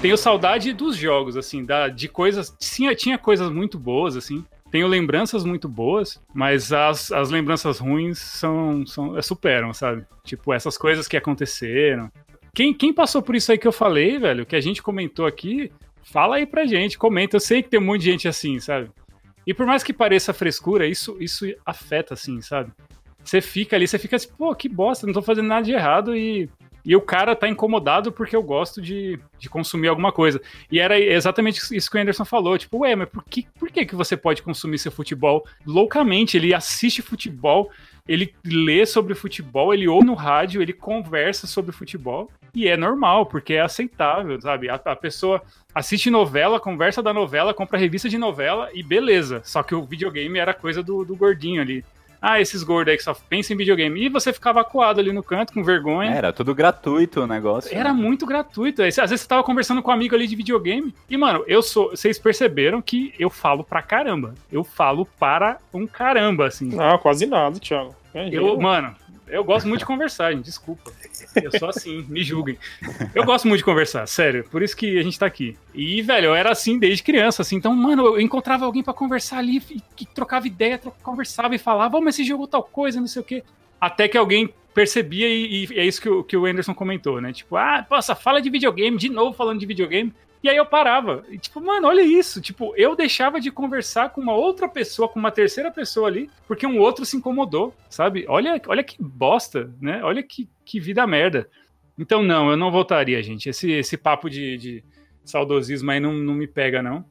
Tenho 0.00 0.16
saudade 0.16 0.72
dos 0.72 0.96
jogos, 0.96 1.36
assim, 1.36 1.62
da, 1.64 1.88
de 1.88 2.08
coisas. 2.08 2.56
Tinha, 2.58 2.94
tinha 2.94 3.18
coisas 3.18 3.50
muito 3.50 3.78
boas, 3.78 4.16
assim 4.16 4.44
tenho 4.70 4.88
lembranças 4.88 5.44
muito 5.44 5.68
boas, 5.68 6.20
mas 6.34 6.72
as, 6.72 7.12
as 7.12 7.30
lembranças 7.30 7.78
ruins 7.78 8.18
são, 8.18 8.84
são 8.84 9.22
superam, 9.22 9.72
sabe? 9.72 10.04
Tipo, 10.24 10.52
essas 10.52 10.76
coisas 10.76 11.06
que 11.06 11.16
aconteceram. 11.16 12.10
Quem, 12.54 12.72
quem 12.72 12.92
passou 12.92 13.20
por 13.20 13.34
isso 13.34 13.50
aí 13.50 13.58
que 13.58 13.66
eu 13.66 13.72
falei, 13.72 14.18
velho, 14.18 14.46
que 14.46 14.54
a 14.54 14.60
gente 14.60 14.82
comentou 14.82 15.26
aqui, 15.26 15.72
Fala 16.04 16.36
aí 16.36 16.46
pra 16.46 16.66
gente, 16.66 16.98
comenta. 16.98 17.36
Eu 17.36 17.40
sei 17.40 17.62
que 17.62 17.70
tem 17.70 17.80
um 17.80 17.84
monte 17.84 18.02
de 18.02 18.10
gente 18.10 18.28
assim, 18.28 18.60
sabe? 18.60 18.90
E 19.46 19.54
por 19.54 19.66
mais 19.66 19.82
que 19.82 19.92
pareça 19.92 20.32
frescura, 20.32 20.86
isso, 20.86 21.16
isso 21.18 21.46
afeta, 21.64 22.14
assim, 22.14 22.40
sabe? 22.40 22.70
Você 23.22 23.40
fica 23.40 23.74
ali, 23.74 23.88
você 23.88 23.98
fica 23.98 24.16
assim, 24.16 24.28
pô, 24.36 24.54
que 24.54 24.68
bosta, 24.68 25.06
não 25.06 25.14
tô 25.14 25.22
fazendo 25.22 25.48
nada 25.48 25.62
de 25.62 25.72
errado 25.72 26.14
e, 26.14 26.48
e 26.84 26.94
o 26.94 27.00
cara 27.00 27.34
tá 27.34 27.48
incomodado 27.48 28.12
porque 28.12 28.36
eu 28.36 28.42
gosto 28.42 28.82
de, 28.82 29.18
de 29.38 29.48
consumir 29.48 29.88
alguma 29.88 30.12
coisa. 30.12 30.40
E 30.70 30.78
era 30.78 30.98
exatamente 31.00 31.58
isso 31.74 31.90
que 31.90 31.96
o 31.96 32.00
Anderson 32.00 32.24
falou, 32.26 32.58
tipo, 32.58 32.78
ué, 32.80 32.94
mas 32.94 33.08
por 33.08 33.24
que, 33.24 33.46
por 33.58 33.70
que, 33.70 33.86
que 33.86 33.96
você 33.96 34.14
pode 34.14 34.42
consumir 34.42 34.78
seu 34.78 34.92
futebol 34.92 35.46
loucamente? 35.66 36.36
Ele 36.36 36.52
assiste 36.52 37.00
futebol, 37.00 37.70
ele 38.06 38.34
lê 38.44 38.84
sobre 38.84 39.14
futebol, 39.14 39.72
ele 39.72 39.88
ouve 39.88 40.06
no 40.06 40.14
rádio, 40.14 40.60
ele 40.60 40.72
conversa 40.72 41.46
sobre 41.46 41.72
futebol. 41.72 42.30
E 42.54 42.68
é 42.68 42.76
normal, 42.76 43.26
porque 43.26 43.54
é 43.54 43.60
aceitável, 43.60 44.40
sabe? 44.40 44.68
A, 44.68 44.74
a, 44.74 44.94
pessoa 44.94 45.42
assiste 45.74 46.10
novela, 46.10 46.60
conversa 46.60 47.02
da 47.02 47.12
novela, 47.12 47.54
compra 47.54 47.78
revista 47.78 48.08
de 48.08 48.18
novela 48.18 48.68
e 48.74 48.82
beleza. 48.82 49.40
Só 49.42 49.62
que 49.62 49.74
o 49.74 49.82
videogame 49.82 50.38
era 50.38 50.52
coisa 50.52 50.82
do, 50.82 51.04
do 51.04 51.16
gordinho 51.16 51.62
ali 51.62 51.84
ah, 52.26 52.40
esses 52.40 52.62
gordos 52.62 52.90
aí 52.90 52.96
que 52.96 53.04
só 53.04 53.14
pensam 53.28 53.54
em 53.54 53.58
videogame. 53.58 54.06
E 54.06 54.08
você 54.08 54.32
ficava 54.32 54.62
acuado 54.62 54.98
ali 54.98 55.12
no 55.12 55.22
canto 55.22 55.52
com 55.52 55.62
vergonha. 55.62 56.10
Era 56.10 56.32
tudo 56.32 56.54
gratuito 56.54 57.20
o 57.20 57.26
negócio. 57.26 57.76
Era 57.76 57.92
né? 57.92 58.00
muito 58.00 58.24
gratuito. 58.24 58.82
Às 58.82 58.96
vezes 58.96 59.20
você 59.20 59.28
tava 59.28 59.44
conversando 59.44 59.82
com 59.82 59.90
um 59.90 59.94
amigo 59.94 60.14
ali 60.14 60.26
de 60.26 60.34
videogame. 60.34 60.94
E, 61.10 61.18
mano, 61.18 61.44
eu 61.46 61.62
sou. 61.62 61.90
Vocês 61.90 62.18
perceberam 62.18 62.80
que 62.80 63.12
eu 63.18 63.28
falo 63.28 63.62
pra 63.62 63.82
caramba. 63.82 64.34
Eu 64.50 64.64
falo 64.64 65.04
para 65.04 65.58
um 65.72 65.86
caramba, 65.86 66.46
assim. 66.46 66.74
Não, 66.74 66.96
quase 66.96 67.26
nada, 67.26 67.60
Thiago. 67.60 67.94
É 68.14 68.28
eu, 68.32 68.58
mano, 68.58 68.94
eu 69.34 69.44
gosto 69.44 69.66
muito 69.66 69.80
de 69.80 69.86
conversar, 69.86 70.32
gente. 70.32 70.44
Desculpa. 70.44 70.92
Eu 71.42 71.50
sou 71.58 71.68
assim, 71.68 72.04
me 72.08 72.22
julguem. 72.22 72.58
Eu 73.14 73.24
gosto 73.24 73.48
muito 73.48 73.58
de 73.58 73.64
conversar, 73.64 74.06
sério. 74.06 74.44
Por 74.50 74.62
isso 74.62 74.76
que 74.76 74.98
a 74.98 75.02
gente 75.02 75.18
tá 75.18 75.26
aqui. 75.26 75.56
E, 75.74 76.00
velho, 76.02 76.26
eu 76.26 76.34
era 76.34 76.50
assim 76.52 76.78
desde 76.78 77.02
criança, 77.02 77.42
assim. 77.42 77.56
Então, 77.56 77.74
mano, 77.74 78.06
eu 78.06 78.20
encontrava 78.20 78.64
alguém 78.64 78.82
para 78.82 78.94
conversar 78.94 79.38
ali, 79.38 79.60
que 79.96 80.06
trocava 80.06 80.46
ideia, 80.46 80.80
conversava 81.02 81.54
e 81.54 81.58
falava, 81.58 81.98
oh, 81.98 82.00
mas 82.00 82.14
esse 82.14 82.24
jogo 82.24 82.46
tal 82.46 82.62
coisa, 82.62 83.00
não 83.00 83.08
sei 83.08 83.22
o 83.22 83.24
quê. 83.24 83.42
Até 83.80 84.08
que 84.08 84.16
alguém 84.16 84.52
percebia, 84.72 85.28
e, 85.28 85.66
e 85.66 85.78
é 85.78 85.86
isso 85.86 86.00
que 86.00 86.08
o, 86.08 86.24
que 86.24 86.36
o 86.36 86.46
Anderson 86.46 86.74
comentou, 86.74 87.20
né? 87.20 87.32
Tipo, 87.32 87.56
ah, 87.56 87.86
nossa, 87.88 88.14
fala 88.14 88.42
de 88.42 88.50
videogame, 88.50 88.96
de 88.96 89.08
novo 89.08 89.36
falando 89.36 89.60
de 89.60 89.66
videogame. 89.66 90.12
E 90.44 90.48
aí 90.50 90.58
eu 90.58 90.66
parava. 90.66 91.24
E, 91.30 91.38
tipo, 91.38 91.58
mano, 91.58 91.88
olha 91.88 92.02
isso. 92.02 92.38
Tipo, 92.38 92.74
eu 92.76 92.94
deixava 92.94 93.40
de 93.40 93.50
conversar 93.50 94.10
com 94.10 94.20
uma 94.20 94.34
outra 94.34 94.68
pessoa, 94.68 95.08
com 95.08 95.18
uma 95.18 95.30
terceira 95.30 95.70
pessoa 95.70 96.06
ali, 96.06 96.28
porque 96.46 96.66
um 96.66 96.78
outro 96.78 97.06
se 97.06 97.16
incomodou, 97.16 97.74
sabe? 97.88 98.26
Olha, 98.28 98.60
olha 98.66 98.84
que 98.84 99.02
bosta, 99.02 99.72
né? 99.80 100.04
Olha 100.04 100.22
que, 100.22 100.46
que 100.62 100.78
vida 100.78 101.06
merda. 101.06 101.48
Então, 101.98 102.22
não, 102.22 102.50
eu 102.50 102.58
não 102.58 102.70
voltaria, 102.70 103.22
gente. 103.22 103.48
Esse, 103.48 103.72
esse 103.72 103.96
papo 103.96 104.28
de, 104.28 104.58
de 104.58 104.84
saudosismo 105.24 105.90
aí 105.90 105.98
não, 105.98 106.12
não 106.12 106.34
me 106.34 106.46
pega, 106.46 106.82
não. 106.82 107.06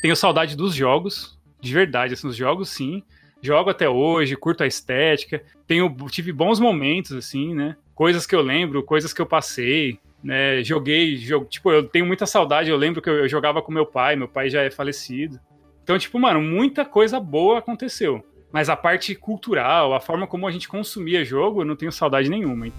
Tenho 0.00 0.14
saudade 0.14 0.56
dos 0.56 0.72
jogos, 0.72 1.36
de 1.60 1.74
verdade, 1.74 2.14
assim, 2.14 2.28
os 2.28 2.36
jogos 2.36 2.68
sim. 2.68 3.02
Jogo 3.42 3.70
até 3.70 3.88
hoje, 3.88 4.36
curto 4.36 4.62
a 4.62 4.66
estética. 4.68 5.42
Tenho, 5.66 5.92
tive 6.08 6.30
bons 6.30 6.60
momentos, 6.60 7.10
assim, 7.16 7.52
né? 7.52 7.76
Coisas 7.96 8.28
que 8.28 8.34
eu 8.36 8.42
lembro, 8.42 8.84
coisas 8.84 9.12
que 9.12 9.20
eu 9.20 9.26
passei 9.26 9.98
né? 10.22 10.62
Joguei, 10.62 11.16
jogo, 11.16 11.46
tipo, 11.46 11.70
eu 11.70 11.82
tenho 11.82 12.06
muita 12.06 12.26
saudade, 12.26 12.70
eu 12.70 12.76
lembro 12.76 13.00
que 13.00 13.08
eu, 13.08 13.14
eu 13.14 13.28
jogava 13.28 13.62
com 13.62 13.72
meu 13.72 13.86
pai, 13.86 14.16
meu 14.16 14.28
pai 14.28 14.50
já 14.50 14.62
é 14.62 14.70
falecido. 14.70 15.38
Então, 15.82 15.98
tipo, 15.98 16.18
mano, 16.18 16.40
muita 16.40 16.84
coisa 16.84 17.18
boa 17.18 17.58
aconteceu. 17.58 18.24
Mas 18.52 18.68
a 18.68 18.76
parte 18.76 19.14
cultural, 19.14 19.94
a 19.94 20.00
forma 20.00 20.26
como 20.26 20.46
a 20.46 20.50
gente 20.50 20.68
consumia 20.68 21.24
jogo, 21.24 21.60
eu 21.60 21.64
não 21.64 21.76
tenho 21.76 21.92
saudade 21.92 22.28
nenhuma. 22.28 22.66
Hein? 22.66 22.72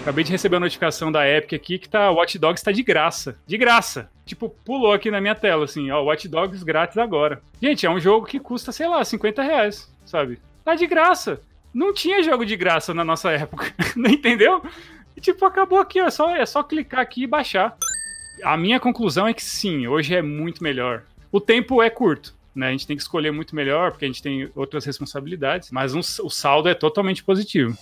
Acabei 0.00 0.24
de 0.24 0.32
receber 0.32 0.56
a 0.56 0.60
notificação 0.60 1.12
da 1.12 1.28
Epic 1.28 1.52
aqui 1.52 1.78
que 1.78 1.88
tá, 1.88 2.10
Watch 2.10 2.38
Dogs 2.38 2.64
tá 2.64 2.72
de 2.72 2.82
graça. 2.82 3.38
De 3.46 3.58
graça. 3.58 4.10
Tipo, 4.24 4.48
pulou 4.48 4.92
aqui 4.92 5.10
na 5.10 5.20
minha 5.20 5.34
tela, 5.34 5.64
assim, 5.64 5.90
ó, 5.90 6.02
Watch 6.02 6.26
Dogs 6.26 6.64
grátis 6.64 6.96
agora. 6.96 7.42
Gente, 7.60 7.84
é 7.84 7.90
um 7.90 8.00
jogo 8.00 8.26
que 8.26 8.40
custa, 8.40 8.72
sei 8.72 8.88
lá, 8.88 9.04
50 9.04 9.42
reais, 9.42 9.92
sabe? 10.06 10.38
Tá 10.64 10.74
de 10.74 10.86
graça. 10.86 11.40
Não 11.74 11.92
tinha 11.92 12.22
jogo 12.22 12.46
de 12.46 12.56
graça 12.56 12.94
na 12.94 13.04
nossa 13.04 13.30
época, 13.30 13.66
não 13.94 14.10
entendeu? 14.10 14.62
E 15.18 15.20
tipo, 15.20 15.44
acabou 15.44 15.80
aqui, 15.80 15.98
é 15.98 16.08
só, 16.10 16.30
é 16.36 16.46
só 16.46 16.62
clicar 16.62 17.00
aqui 17.00 17.24
e 17.24 17.26
baixar. 17.26 17.76
A 18.44 18.56
minha 18.56 18.78
conclusão 18.78 19.26
é 19.26 19.34
que 19.34 19.42
sim, 19.42 19.84
hoje 19.88 20.14
é 20.14 20.22
muito 20.22 20.62
melhor. 20.62 21.02
O 21.32 21.40
tempo 21.40 21.82
é 21.82 21.90
curto, 21.90 22.36
né? 22.54 22.68
A 22.68 22.70
gente 22.70 22.86
tem 22.86 22.94
que 22.96 23.02
escolher 23.02 23.32
muito 23.32 23.52
melhor, 23.52 23.90
porque 23.90 24.04
a 24.04 24.08
gente 24.08 24.22
tem 24.22 24.48
outras 24.54 24.84
responsabilidades, 24.84 25.72
mas 25.72 25.92
um, 25.92 25.98
o 25.98 26.30
saldo 26.30 26.68
é 26.68 26.74
totalmente 26.74 27.24
positivo. 27.24 27.76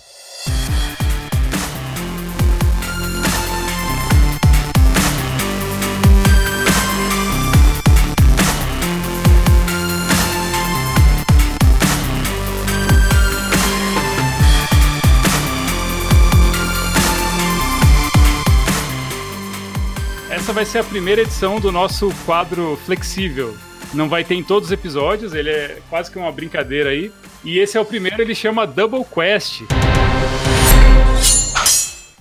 Vai 20.56 20.64
ser 20.64 20.78
a 20.78 20.84
primeira 20.84 21.20
edição 21.20 21.60
do 21.60 21.70
nosso 21.70 22.08
quadro 22.24 22.78
flexível. 22.86 23.54
Não 23.92 24.08
vai 24.08 24.24
ter 24.24 24.36
em 24.36 24.42
todos 24.42 24.70
os 24.70 24.72
episódios, 24.72 25.34
ele 25.34 25.50
é 25.50 25.82
quase 25.90 26.10
que 26.10 26.16
uma 26.16 26.32
brincadeira 26.32 26.88
aí. 26.88 27.12
E 27.44 27.58
esse 27.58 27.76
é 27.76 27.80
o 27.80 27.84
primeiro, 27.84 28.22
ele 28.22 28.34
chama 28.34 28.66
Double 28.66 29.04
Quest. 29.04 29.64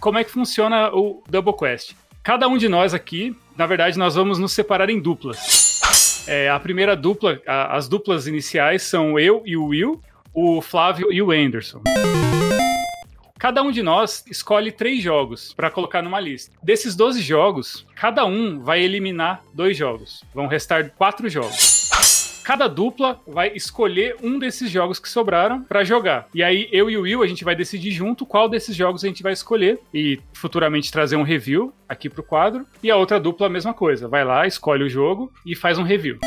Como 0.01 0.17
é 0.17 0.23
que 0.25 0.31
funciona 0.31 0.93
o 0.93 1.23
Double 1.29 1.55
Quest? 1.55 1.93
Cada 2.21 2.45
um 2.49 2.57
de 2.57 2.67
nós 2.67 2.93
aqui, 2.93 3.33
na 3.55 3.65
verdade, 3.65 3.97
nós 3.97 4.15
vamos 4.15 4.37
nos 4.37 4.51
separar 4.51 4.89
em 4.89 4.99
duplas. 4.99 6.25
É, 6.27 6.49
a 6.49 6.59
primeira 6.59 6.93
dupla, 6.93 7.39
a, 7.47 7.77
as 7.77 7.87
duplas 7.87 8.27
iniciais 8.27 8.83
são 8.83 9.17
eu 9.17 9.43
e 9.45 9.55
o 9.55 9.67
Will, 9.67 10.01
o 10.33 10.61
Flávio 10.61 11.09
e 11.09 11.21
o 11.21 11.31
Anderson. 11.31 11.81
Cada 13.37 13.61
um 13.61 13.69
de 13.69 13.83
nós 13.83 14.23
escolhe 14.31 14.71
três 14.71 15.03
jogos 15.03 15.53
para 15.53 15.69
colocar 15.69 16.01
numa 16.01 16.21
lista. 16.21 16.55
Desses 16.63 16.95
12 16.95 17.21
jogos, 17.21 17.85
cada 17.93 18.25
um 18.25 18.61
vai 18.61 18.81
eliminar 18.81 19.43
dois 19.53 19.75
jogos. 19.75 20.23
Vão 20.33 20.47
restar 20.47 20.91
quatro 20.91 21.27
jogos. 21.27 22.41
Cada 22.45 22.67
dupla 22.67 23.19
vai 23.27 23.51
escolher 23.53 24.15
um 24.23 24.39
desses 24.39 24.71
jogos 24.71 24.99
que 24.99 25.09
sobraram 25.09 25.63
para 25.63 25.83
jogar. 25.83 26.27
E 26.33 26.41
aí 26.41 26.69
eu 26.71 26.89
e 26.89 26.97
o 26.97 27.01
Will 27.01 27.23
a 27.23 27.27
gente 27.27 27.43
vai 27.43 27.55
decidir 27.55 27.91
junto 27.91 28.25
qual 28.25 28.47
desses 28.47 28.75
jogos 28.75 29.03
a 29.03 29.07
gente 29.07 29.23
vai 29.23 29.33
escolher 29.33 29.79
e 29.93 30.19
futuramente 30.31 30.91
trazer 30.91 31.17
um 31.17 31.23
review 31.23 31.73
aqui 31.89 32.09
pro 32.09 32.23
quadro. 32.23 32.65
E 32.81 32.89
a 32.89 32.95
outra 32.95 33.19
dupla 33.19 33.47
a 33.47 33.49
mesma 33.49 33.73
coisa, 33.73 34.07
vai 34.07 34.23
lá, 34.23 34.47
escolhe 34.47 34.83
o 34.83 34.89
jogo 34.89 35.33
e 35.45 35.55
faz 35.55 35.77
um 35.77 35.83
review. 35.83 36.19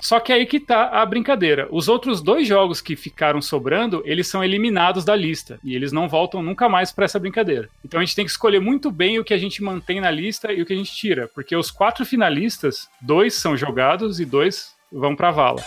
Só 0.00 0.20
que 0.20 0.32
aí 0.32 0.46
que 0.46 0.60
tá 0.60 0.88
a 0.88 1.06
brincadeira. 1.06 1.68
Os 1.70 1.88
outros 1.88 2.20
dois 2.20 2.46
jogos 2.46 2.80
que 2.80 2.94
ficaram 2.94 3.40
sobrando, 3.40 4.02
eles 4.04 4.28
são 4.28 4.44
eliminados 4.44 5.04
da 5.04 5.16
lista. 5.16 5.58
E 5.64 5.74
eles 5.74 5.92
não 5.92 6.08
voltam 6.08 6.42
nunca 6.42 6.68
mais 6.68 6.92
para 6.92 7.04
essa 7.04 7.18
brincadeira. 7.18 7.68
Então 7.84 8.00
a 8.00 8.04
gente 8.04 8.14
tem 8.14 8.24
que 8.24 8.30
escolher 8.30 8.60
muito 8.60 8.90
bem 8.90 9.18
o 9.18 9.24
que 9.24 9.34
a 9.34 9.38
gente 9.38 9.62
mantém 9.62 10.00
na 10.00 10.10
lista 10.10 10.52
e 10.52 10.62
o 10.62 10.66
que 10.66 10.72
a 10.72 10.76
gente 10.76 10.94
tira. 10.94 11.28
Porque 11.34 11.56
os 11.56 11.70
quatro 11.70 12.04
finalistas, 12.04 12.88
dois 13.00 13.34
são 13.34 13.56
jogados 13.56 14.20
e 14.20 14.24
dois 14.24 14.74
vão 14.92 15.16
pra 15.16 15.30
vala. 15.30 15.62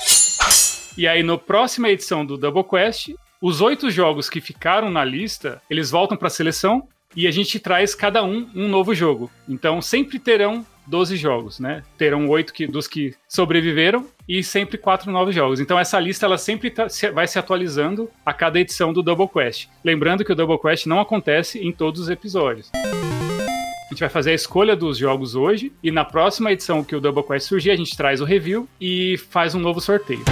E 0.97 1.07
aí, 1.07 1.23
na 1.23 1.37
próxima 1.37 1.89
edição 1.89 2.25
do 2.25 2.37
Double 2.37 2.63
Quest, 2.63 3.15
os 3.41 3.61
oito 3.61 3.89
jogos 3.89 4.29
que 4.29 4.41
ficaram 4.41 4.89
na 4.89 5.03
lista, 5.03 5.61
eles 5.69 5.89
voltam 5.89 6.17
para 6.17 6.27
a 6.27 6.31
seleção 6.31 6.87
e 7.15 7.27
a 7.27 7.31
gente 7.31 7.59
traz 7.59 7.95
cada 7.95 8.23
um 8.23 8.49
um 8.53 8.67
novo 8.67 8.93
jogo. 8.93 9.31
Então 9.47 9.81
sempre 9.81 10.19
terão 10.19 10.65
12 10.89 11.15
jogos, 11.15 11.59
né? 11.59 11.83
Terão 11.97 12.27
oito 12.29 12.51
que, 12.51 12.65
dos 12.65 12.87
que 12.87 13.13
sobreviveram 13.27 14.05
e 14.27 14.43
sempre 14.43 14.77
quatro 14.77 15.11
novos 15.11 15.33
jogos. 15.35 15.59
Então 15.59 15.77
essa 15.77 15.99
lista 15.99 16.25
ela 16.25 16.37
sempre 16.37 16.71
tá, 16.71 16.89
se, 16.89 17.09
vai 17.11 17.27
se 17.27 17.37
atualizando 17.37 18.09
a 18.25 18.33
cada 18.33 18.59
edição 18.59 18.91
do 18.91 19.03
Double 19.03 19.27
Quest. 19.27 19.67
Lembrando 19.83 20.25
que 20.25 20.31
o 20.31 20.35
Double 20.35 20.59
Quest 20.59 20.87
não 20.87 20.99
acontece 20.99 21.59
em 21.59 21.71
todos 21.71 22.01
os 22.01 22.09
episódios. 22.09 22.71
A 22.73 23.91
gente 23.91 24.01
vai 24.01 24.09
fazer 24.09 24.31
a 24.31 24.35
escolha 24.35 24.75
dos 24.75 24.97
jogos 24.97 25.35
hoje 25.35 25.71
e 25.81 25.91
na 25.91 26.05
próxima 26.05 26.51
edição 26.51 26.83
que 26.83 26.95
o 26.95 27.01
Double 27.01 27.23
Quest 27.23 27.47
surgir, 27.47 27.71
a 27.71 27.75
gente 27.75 27.95
traz 27.95 28.21
o 28.21 28.25
review 28.25 28.67
e 28.79 29.17
faz 29.17 29.55
um 29.55 29.59
novo 29.59 29.81
sorteio. 29.81 30.23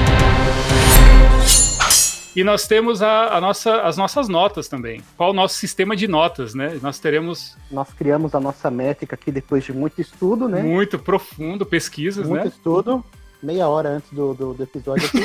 E 2.38 2.44
nós 2.44 2.68
temos 2.68 3.02
a, 3.02 3.36
a, 3.36 3.42
nossa, 3.42 3.82
as 3.82 3.98
nossas 3.98 4.30
notas 4.30 4.68
também. 4.68 5.02
Qual 5.18 5.32
o 5.32 5.34
nosso 5.34 5.56
sistema 5.56 5.96
de 5.96 6.08
notas, 6.08 6.54
né? 6.54 6.78
Nós 6.84 7.00
teremos. 7.00 7.58
Nós 7.72 7.92
criamos 7.92 8.36
a 8.36 8.40
nossa 8.40 8.70
métrica 8.70 9.16
aqui 9.16 9.32
depois 9.32 9.64
de 9.64 9.74
muito 9.74 10.00
estudo, 10.00 10.48
né? 10.48 10.62
Muito 10.62 11.00
profundo, 11.00 11.66
pesquisas, 11.66 12.28
muito 12.28 12.36
né? 12.36 12.42
Muito 12.42 12.54
estudo. 12.54 13.04
Meia 13.42 13.68
hora 13.68 13.90
antes 13.90 14.12
do, 14.12 14.36
do, 14.36 14.54
do 14.54 14.62
episódio 14.62 15.08
aqui. 15.08 15.18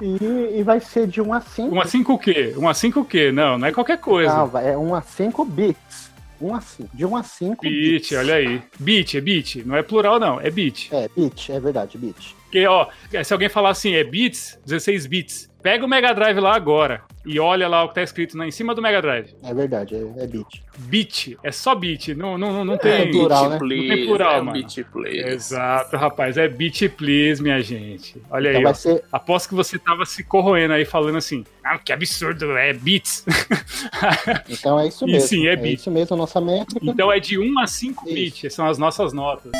e, 0.00 0.60
e, 0.60 0.62
vai 0.62 0.80
ser 0.80 1.06
de 1.06 1.20
1 1.20 1.34
a 1.34 1.42
5. 1.42 1.74
1 1.74 1.80
a 1.82 1.84
5 1.84 2.12
o 2.14 2.18
quê? 2.18 2.54
1 2.56 2.66
a 2.66 2.72
5 2.72 3.00
o 3.00 3.04
quê? 3.04 3.30
Não, 3.30 3.58
não 3.58 3.68
é 3.68 3.72
qualquer 3.72 4.00
coisa. 4.00 4.34
Não, 4.34 4.58
é 4.58 4.78
1 4.78 4.94
a 4.94 5.02
5 5.02 5.44
bits. 5.44 6.10
1 6.40 6.54
a 6.54 6.60
5. 6.62 6.96
De 6.96 7.04
1 7.04 7.16
a 7.16 7.22
5 7.22 7.60
bit, 7.60 7.90
bits. 7.90 8.12
olha 8.12 8.34
aí. 8.36 8.62
Bit, 8.80 9.18
é 9.18 9.20
bit. 9.20 9.62
Não 9.62 9.76
é 9.76 9.82
plural, 9.82 10.18
não. 10.18 10.40
É 10.40 10.50
bit. 10.50 10.88
É, 10.90 11.06
bit, 11.14 11.52
é 11.52 11.60
verdade, 11.60 11.98
bit. 11.98 12.34
Porque, 12.54 12.66
ó, 12.68 12.86
se 13.24 13.32
alguém 13.32 13.48
falar 13.48 13.70
assim, 13.70 13.94
é 13.96 14.04
bits, 14.04 14.60
16 14.64 15.06
bits, 15.06 15.50
pega 15.60 15.84
o 15.84 15.88
Mega 15.88 16.14
Drive 16.14 16.38
lá 16.38 16.54
agora. 16.54 17.02
e 17.26 17.40
olha 17.40 17.66
lá 17.66 17.82
o 17.82 17.88
que 17.88 17.94
tá 17.96 18.02
escrito 18.02 18.36
na, 18.36 18.46
em 18.46 18.52
cima 18.52 18.76
do 18.76 18.80
Mega 18.80 19.02
Drive. 19.02 19.34
É 19.42 19.52
verdade, 19.52 19.96
é, 19.96 20.22
é 20.22 20.26
bit. 20.28 20.62
Bit, 20.78 21.36
é 21.42 21.50
só 21.50 21.74
bit, 21.74 22.14
não, 22.14 22.38
não, 22.38 22.64
não, 22.64 22.78
tem, 22.78 22.92
é 22.92 23.06
plural, 23.10 23.50
né? 23.50 23.58
Please, 23.58 23.88
não 23.88 23.96
tem 23.96 24.06
plural, 24.06 24.32
é 24.34 24.40
mano. 24.40 24.52
Beat 24.52 24.86
please. 24.92 25.18
Exato, 25.18 25.96
rapaz, 25.96 26.36
é 26.36 26.46
bit 26.46 26.88
please, 26.90 27.42
minha 27.42 27.60
gente. 27.60 28.22
Olha 28.30 28.50
Então 28.56 28.68
aí, 28.68 28.74
ser. 28.76 29.02
Aposto 29.10 29.48
que 29.48 29.54
você 29.56 29.76
tava 29.76 30.06
se 30.06 30.22
corroendo 30.22 30.74
aí 30.74 30.84
falando 30.84 31.16
assim, 31.18 31.42
ah, 31.64 31.76
que 31.76 31.92
absurdo, 31.92 32.56
é 32.56 32.72
bits. 32.72 33.24
Então 34.48 34.78
é 34.78 34.86
isso 34.86 35.04
E 35.08 35.12
mesmo. 35.12 35.28
sim, 35.28 35.48
é 35.48 35.52
é 35.54 35.56
bit. 35.56 35.80
isso 35.80 35.90
mesmo 35.90 36.14
a 36.14 36.16
nossa 36.18 36.40
métrica. 36.40 36.80
então 36.84 37.10
é 37.10 37.18
de 37.18 37.36
1 37.36 37.58
a 37.58 37.66
5 37.66 38.04
Isso. 38.06 38.14
bits, 38.14 38.54
são 38.54 38.66
as 38.66 38.78
nossas 38.78 39.12
notas. 39.12 39.50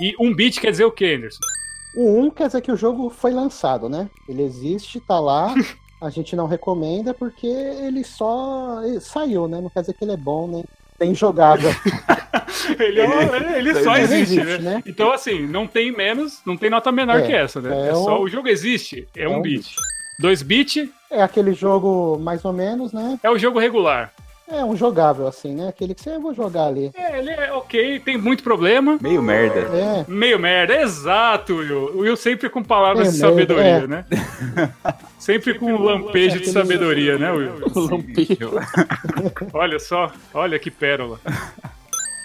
E 0.00 0.12
um 0.18 0.34
bit 0.34 0.60
quer 0.60 0.72
dizer 0.72 0.84
o 0.84 0.90
quê, 0.90 1.14
Anderson? 1.16 1.38
O 1.96 2.20
1 2.20 2.30
quer 2.30 2.46
dizer 2.48 2.60
que 2.60 2.72
o 2.72 2.76
jogo 2.76 3.08
foi 3.10 3.32
lançado, 3.32 3.88
né? 3.88 4.08
Ele 4.28 4.42
existe, 4.42 5.00
tá 5.00 5.18
lá. 5.20 5.54
A 6.02 6.10
gente 6.10 6.36
não 6.36 6.46
recomenda 6.46 7.14
porque 7.14 7.46
ele 7.46 8.04
só 8.04 8.82
ele 8.84 9.00
saiu, 9.00 9.48
né? 9.48 9.58
Não 9.60 9.70
quer 9.70 9.80
dizer 9.80 9.94
que 9.94 10.04
ele 10.04 10.12
é 10.12 10.16
bom, 10.16 10.46
né? 10.46 10.62
Tem 10.98 11.14
jogável. 11.14 11.70
Ele, 12.78 13.00
é- 13.00 13.58
ele 13.58 13.74
só 13.82 13.94
Ele 13.96 14.04
existe, 14.04 14.40
existe, 14.40 14.62
né? 14.62 14.74
né? 14.76 14.82
Então, 14.86 15.12
assim, 15.12 15.46
não 15.46 15.66
tem 15.66 15.90
menos, 15.94 16.40
não 16.46 16.56
tem 16.56 16.70
nota 16.70 16.90
menor 16.92 17.18
É, 17.18 17.22
que 17.22 17.32
essa, 17.32 17.60
né? 17.60 17.88
É, 17.88 17.90
é 17.90 17.94
só 17.94 18.18
um- 18.18 18.22
o 18.22 18.28
jogo 18.28 18.48
existe, 18.48 19.06
é, 19.14 19.24
é 19.24 19.28
um 19.28 19.38
um 19.38 19.42
bit. 19.42 19.74
2 20.20 20.42
bit 20.42 20.90
É 21.10 21.22
aquele 21.22 21.52
jogo 21.52 22.18
mais 22.20 22.44
ou 22.44 22.52
menos, 22.52 22.92
né? 22.92 23.18
é 23.22 23.30
o 23.30 23.36
jogo 23.38 23.58
regular. 23.58 24.12
É 24.46 24.62
um 24.62 24.76
jogável, 24.76 25.26
assim, 25.26 25.54
né? 25.54 25.68
Aquele 25.68 25.94
que 25.94 26.02
você 26.02 26.18
vou 26.18 26.34
jogar 26.34 26.66
ali. 26.66 26.90
É, 26.94 27.18
ele 27.18 27.30
é 27.30 27.52
ok, 27.52 27.98
tem 28.00 28.18
muito 28.18 28.42
problema. 28.42 28.98
Meio 29.00 29.22
merda. 29.22 29.60
É, 29.60 30.04
Meio 30.06 30.38
merda, 30.38 30.82
exato, 30.82 31.56
Will. 31.56 31.96
Will 31.96 32.16
sempre 32.16 32.50
com 32.50 32.62
palavras 32.62 33.08
Meio 33.08 33.12
de 33.12 33.18
sabedoria, 33.18 33.64
merda, 33.64 33.86
né? 33.88 34.04
sempre 35.18 35.54
com 35.58 35.72
um 35.72 35.82
lampejo 35.82 36.40
de 36.40 36.50
sabedoria, 36.50 37.16
né, 37.18 37.32
Will? 37.32 37.54
Lampejo. 37.74 38.52
Olha 39.54 39.78
só, 39.78 40.12
olha 40.34 40.58
que 40.58 40.70
pérola. 40.70 41.18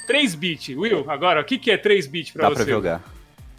3 0.06 0.36
bit, 0.36 0.76
Will, 0.76 1.06
agora, 1.08 1.40
o 1.40 1.44
que, 1.46 1.58
que 1.58 1.72
é 1.72 1.78
3 1.78 2.06
bit 2.08 2.34
pra 2.34 2.44
Dá 2.44 2.50
você? 2.50 2.64
pra 2.66 2.74
jogar. 2.74 3.04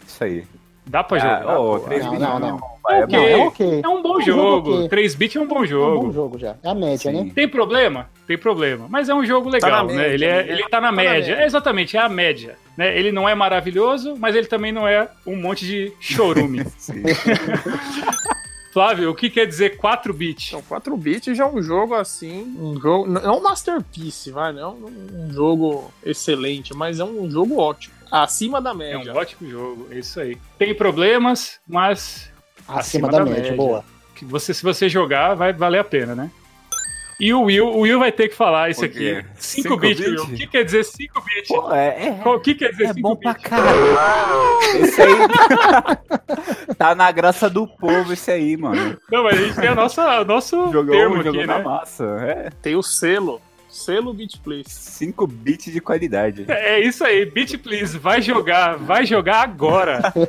Isso 0.05 0.23
aí. 0.23 0.45
Dá 0.91 1.03
pra 1.05 1.17
jogar? 1.19 1.43
Ah, 1.47 1.59
ô, 1.59 1.79
pô. 1.79 1.79
três 1.79 2.03
Não, 2.03 2.11
bits 2.11 2.27
não, 2.27 2.39
não. 2.39 2.59
É 2.89 3.07
não, 3.07 3.19
é 3.23 3.37
ok. 3.37 3.81
É 3.81 3.87
um 3.87 4.01
bom 4.01 4.15
É 4.15 4.17
um 4.17 4.21
jogo 4.21 4.41
jogo. 4.41 4.75
ok. 4.79 4.89
3 4.89 5.15
bit 5.15 5.37
é 5.37 5.41
um 5.41 5.47
bom 5.47 5.55
É 5.55 5.57
um 5.57 5.61
bom 5.61 5.65
jogo. 5.67 6.11
jogo 6.11 6.39
já. 6.39 6.57
É 6.61 6.69
a 6.69 6.75
média, 6.75 7.09
Sim. 7.11 7.23
né? 7.25 7.31
Tem 7.33 7.47
problema? 7.47 8.09
Tem 8.27 8.37
problema. 8.37 8.87
Mas 8.89 9.07
é 9.07 9.13
um 9.15 9.25
jogo 9.25 9.47
legal, 9.49 9.87
na 9.87 9.93
né? 9.93 9.93
média, 9.95 10.13
Ele, 10.13 10.25
é, 10.25 10.43
né? 10.43 10.51
ele 10.51 10.63
tá 10.67 10.81
na 10.81 10.87
Tá 10.89 10.91
na 10.91 10.91
média. 10.91 11.13
média. 11.13 11.35
É, 11.35 11.45
exatamente, 11.45 11.95
é 11.95 11.99
a 12.01 12.09
média. 12.09 12.57
Né? 12.75 12.97
Ele 12.97 13.11
não 13.13 13.29
é 13.29 13.33
maravilhoso, 13.33 14.15
mas 14.19 14.35
ele 14.35 14.47
também 14.47 14.73
não 14.73 14.85
é 14.85 15.07
um 15.25 15.37
monte 15.37 15.65
de 15.65 15.93
chorume. 16.01 16.65
Flávio, 18.73 19.09
o 19.11 19.15
que 19.15 19.29
quer 19.29 19.45
dizer 19.45 19.75
4 19.77 20.13
bit? 20.13 20.47
Então, 20.49 20.61
4 20.67 20.95
bits 20.95 21.35
já 21.37 21.43
é 21.43 21.47
um 21.47 21.61
jogo 21.61 21.93
assim, 21.93 22.43
um 22.57 22.79
jogo, 22.79 23.05
não 23.05 23.21
é 23.21 23.29
um 23.31 23.41
masterpiece, 23.41 24.31
vai, 24.31 24.53
não 24.53 24.61
é 24.61 24.67
um, 24.67 25.25
um 25.27 25.33
jogo 25.33 25.91
excelente, 26.05 26.73
mas 26.73 26.99
é 26.99 27.03
um 27.03 27.29
jogo 27.29 27.57
ótimo, 27.57 27.93
acima 28.11 28.61
da 28.61 28.71
É 28.71 28.73
média. 28.73 29.13
um 29.13 29.17
ótimo 29.17 29.49
jogo, 29.49 29.87
é 29.91 29.95
isso 29.99 30.19
aí. 30.19 30.37
Tem 30.59 30.73
problemas, 30.75 31.59
mas 31.67 32.29
Acima, 32.67 33.07
da, 33.09 33.23
média, 33.25 33.53
boa. 33.55 33.83
que 34.15 34.23
você, 34.25 34.53
se 34.53 34.63
você 34.63 34.87
jogar, 34.89 35.33
vai 35.35 35.51
valer 35.53 35.79
a 35.79 35.83
pena, 35.83 36.13
né? 36.15 36.29
E 37.19 37.33
o 37.35 37.43
Will, 37.43 37.67
o 37.67 37.81
Will 37.81 37.99
vai 37.99 38.11
ter 38.11 38.29
que 38.29 38.35
falar 38.35 38.71
isso 38.71 38.83
aqui. 38.83 39.23
5 39.35 39.35
Cinco 39.35 39.77
bits, 39.77 39.99
bit? 39.99 40.09
Will. 40.09 40.23
O 40.23 40.27
que 40.35 40.47
quer 40.47 40.63
dizer 40.65 40.83
5 40.83 41.21
bits? 41.23 41.47
Pô, 41.49 41.71
é, 41.71 42.07
é, 42.07 42.27
O 42.27 42.39
que 42.39 42.55
quer 42.55 42.71
dizer 42.71 42.85
é 42.85 42.93
5 42.93 42.99
bom 43.01 43.15
pra 43.15 43.33
bits? 43.33 43.47
caralho. 43.47 44.59
Esse 44.83 45.01
aí 45.03 45.15
tá 46.77 46.95
na 46.95 47.11
graça 47.11 47.47
do 47.47 47.67
povo, 47.67 48.11
esse 48.13 48.31
aí, 48.31 48.57
mano. 48.57 48.97
Não, 49.11 49.23
mas 49.23 49.37
a 49.37 49.41
gente 49.43 49.55
tem 49.55 49.69
a 49.69 49.75
nossa, 49.75 50.21
o 50.21 50.25
nosso 50.25 50.71
Jogou, 50.71 50.95
termo 50.95 51.17
jogou 51.17 51.41
aqui, 51.41 51.45
na 51.47 51.57
né? 51.59 51.63
massa. 51.63 52.03
É, 52.21 52.49
Tem 52.61 52.75
o 52.75 52.81
selo, 52.81 53.39
selo 53.71 54.13
Beat 54.13 54.37
Please. 54.39 54.69
5 54.69 55.25
bits 55.25 55.71
de 55.71 55.79
qualidade. 55.79 56.45
É 56.47 56.79
isso 56.79 57.03
aí, 57.03 57.25
Beat 57.25 57.57
Please, 57.57 57.97
vai 57.97 58.21
jogar, 58.21 58.77
vai 58.77 59.05
jogar 59.05 59.41
agora. 59.41 60.13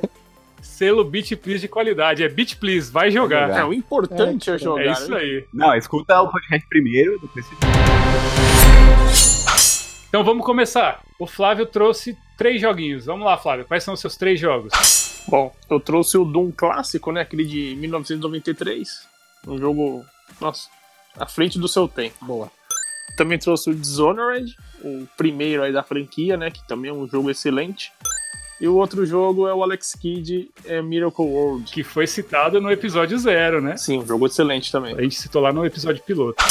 Selo 0.62 1.04
Beat 1.04 1.36
Please 1.36 1.60
de 1.60 1.68
qualidade, 1.68 2.22
é 2.22 2.28
Beat 2.28 2.56
Please, 2.56 2.90
vai 2.90 3.10
jogar. 3.10 3.48
jogar. 3.48 3.60
É, 3.60 3.64
o 3.64 3.72
importante 3.72 4.48
é, 4.48 4.54
É, 4.54 4.58
jogar. 4.58 4.84
É 4.84 4.92
isso 4.92 5.10
né? 5.10 5.16
aí. 5.18 5.44
Não, 5.52 5.74
escuta 5.74 6.20
o 6.22 6.30
podcast 6.30 6.68
primeiro, 6.68 7.18
depois 7.20 7.44
você... 7.44 7.54
Então 10.08 10.22
vamos 10.22 10.44
começar. 10.44 11.02
O 11.18 11.26
Flávio 11.26 11.66
trouxe 11.66 12.16
três 12.36 12.60
joguinhos. 12.60 13.06
Vamos 13.06 13.24
lá, 13.24 13.36
Flávio. 13.38 13.64
Quais 13.64 13.82
são 13.82 13.94
os 13.94 14.00
seus 14.00 14.16
três 14.16 14.38
jogos? 14.38 14.72
Bom, 15.26 15.54
eu 15.70 15.80
trouxe 15.80 16.18
o 16.18 16.24
Doom 16.24 16.52
clássico, 16.52 17.10
né? 17.10 17.22
Aquele 17.22 17.44
de 17.44 17.74
1993. 17.76 19.08
Um 19.48 19.58
jogo, 19.58 20.04
nossa, 20.40 20.68
à 21.16 21.26
frente 21.26 21.58
do 21.58 21.66
seu 21.66 21.88
tempo. 21.88 22.14
Boa. 22.22 22.50
Também 23.16 23.38
trouxe 23.38 23.70
o 23.70 23.74
Dishonored, 23.74 24.56
o 24.82 25.06
primeiro 25.16 25.62
aí 25.62 25.72
da 25.72 25.82
franquia, 25.82 26.36
né? 26.36 26.50
Que 26.50 26.66
também 26.66 26.90
é 26.90 26.94
um 26.94 27.06
jogo 27.06 27.30
excelente. 27.30 27.92
E 28.60 28.68
o 28.68 28.76
outro 28.76 29.04
jogo 29.04 29.48
é 29.48 29.54
o 29.54 29.62
Alex 29.62 29.94
Kidd 30.00 30.48
é 30.64 30.80
Miracle 30.80 31.24
World. 31.24 31.72
Que 31.72 31.82
foi 31.82 32.06
citado 32.06 32.60
no 32.60 32.70
episódio 32.70 33.18
zero, 33.18 33.60
né? 33.60 33.76
Sim, 33.76 33.98
um 33.98 34.06
jogo 34.06 34.26
excelente 34.26 34.70
também. 34.70 34.94
A 34.94 35.02
gente 35.02 35.16
citou 35.16 35.42
lá 35.42 35.52
no 35.52 35.66
episódio 35.66 36.02
piloto. 36.02 36.42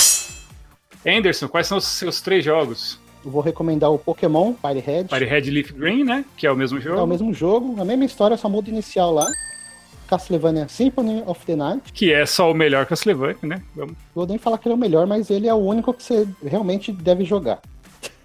Anderson, 1.06 1.48
quais 1.48 1.68
são 1.68 1.78
os 1.78 1.86
seus 1.86 2.20
três 2.22 2.44
jogos? 2.44 3.00
Eu 3.24 3.32
vou 3.32 3.42
recomendar 3.42 3.92
o 3.92 3.98
Pokémon 3.98 4.54
Firehead. 4.56 5.08
Firehead 5.08 5.50
Leaf 5.50 5.72
Green, 5.72 6.04
né? 6.04 6.26
Que 6.36 6.46
é 6.46 6.52
o 6.52 6.56
mesmo 6.56 6.82
jogo. 6.82 7.00
É 7.00 7.02
o 7.02 7.08
mesmo 7.08 7.34
jogo, 7.34 7.80
a 7.82 7.86
mesma 7.86 8.04
história, 8.04 8.36
só 8.36 8.50
muda 8.50 8.70
inicial 8.70 9.14
lá. 9.14 9.32
Castlevania 10.12 10.68
Symphony 10.68 11.24
of 11.26 11.46
the 11.46 11.56
Night. 11.56 11.94
Que 11.94 12.12
é 12.12 12.26
só 12.26 12.52
o 12.52 12.54
melhor 12.54 12.86
Castlevania, 12.86 13.38
né? 13.42 13.62
Vamos. 13.74 13.96
Vou 14.14 14.28
nem 14.28 14.38
falar 14.38 14.58
que 14.58 14.68
ele 14.68 14.74
é 14.74 14.76
o 14.76 14.80
melhor, 14.80 15.08
mas 15.08 15.30
ele 15.30 15.48
é 15.48 15.54
o 15.54 15.58
único 15.58 15.94
que 15.94 16.04
você 16.04 16.28
realmente 16.44 16.92
deve 16.92 17.24
jogar. 17.24 17.60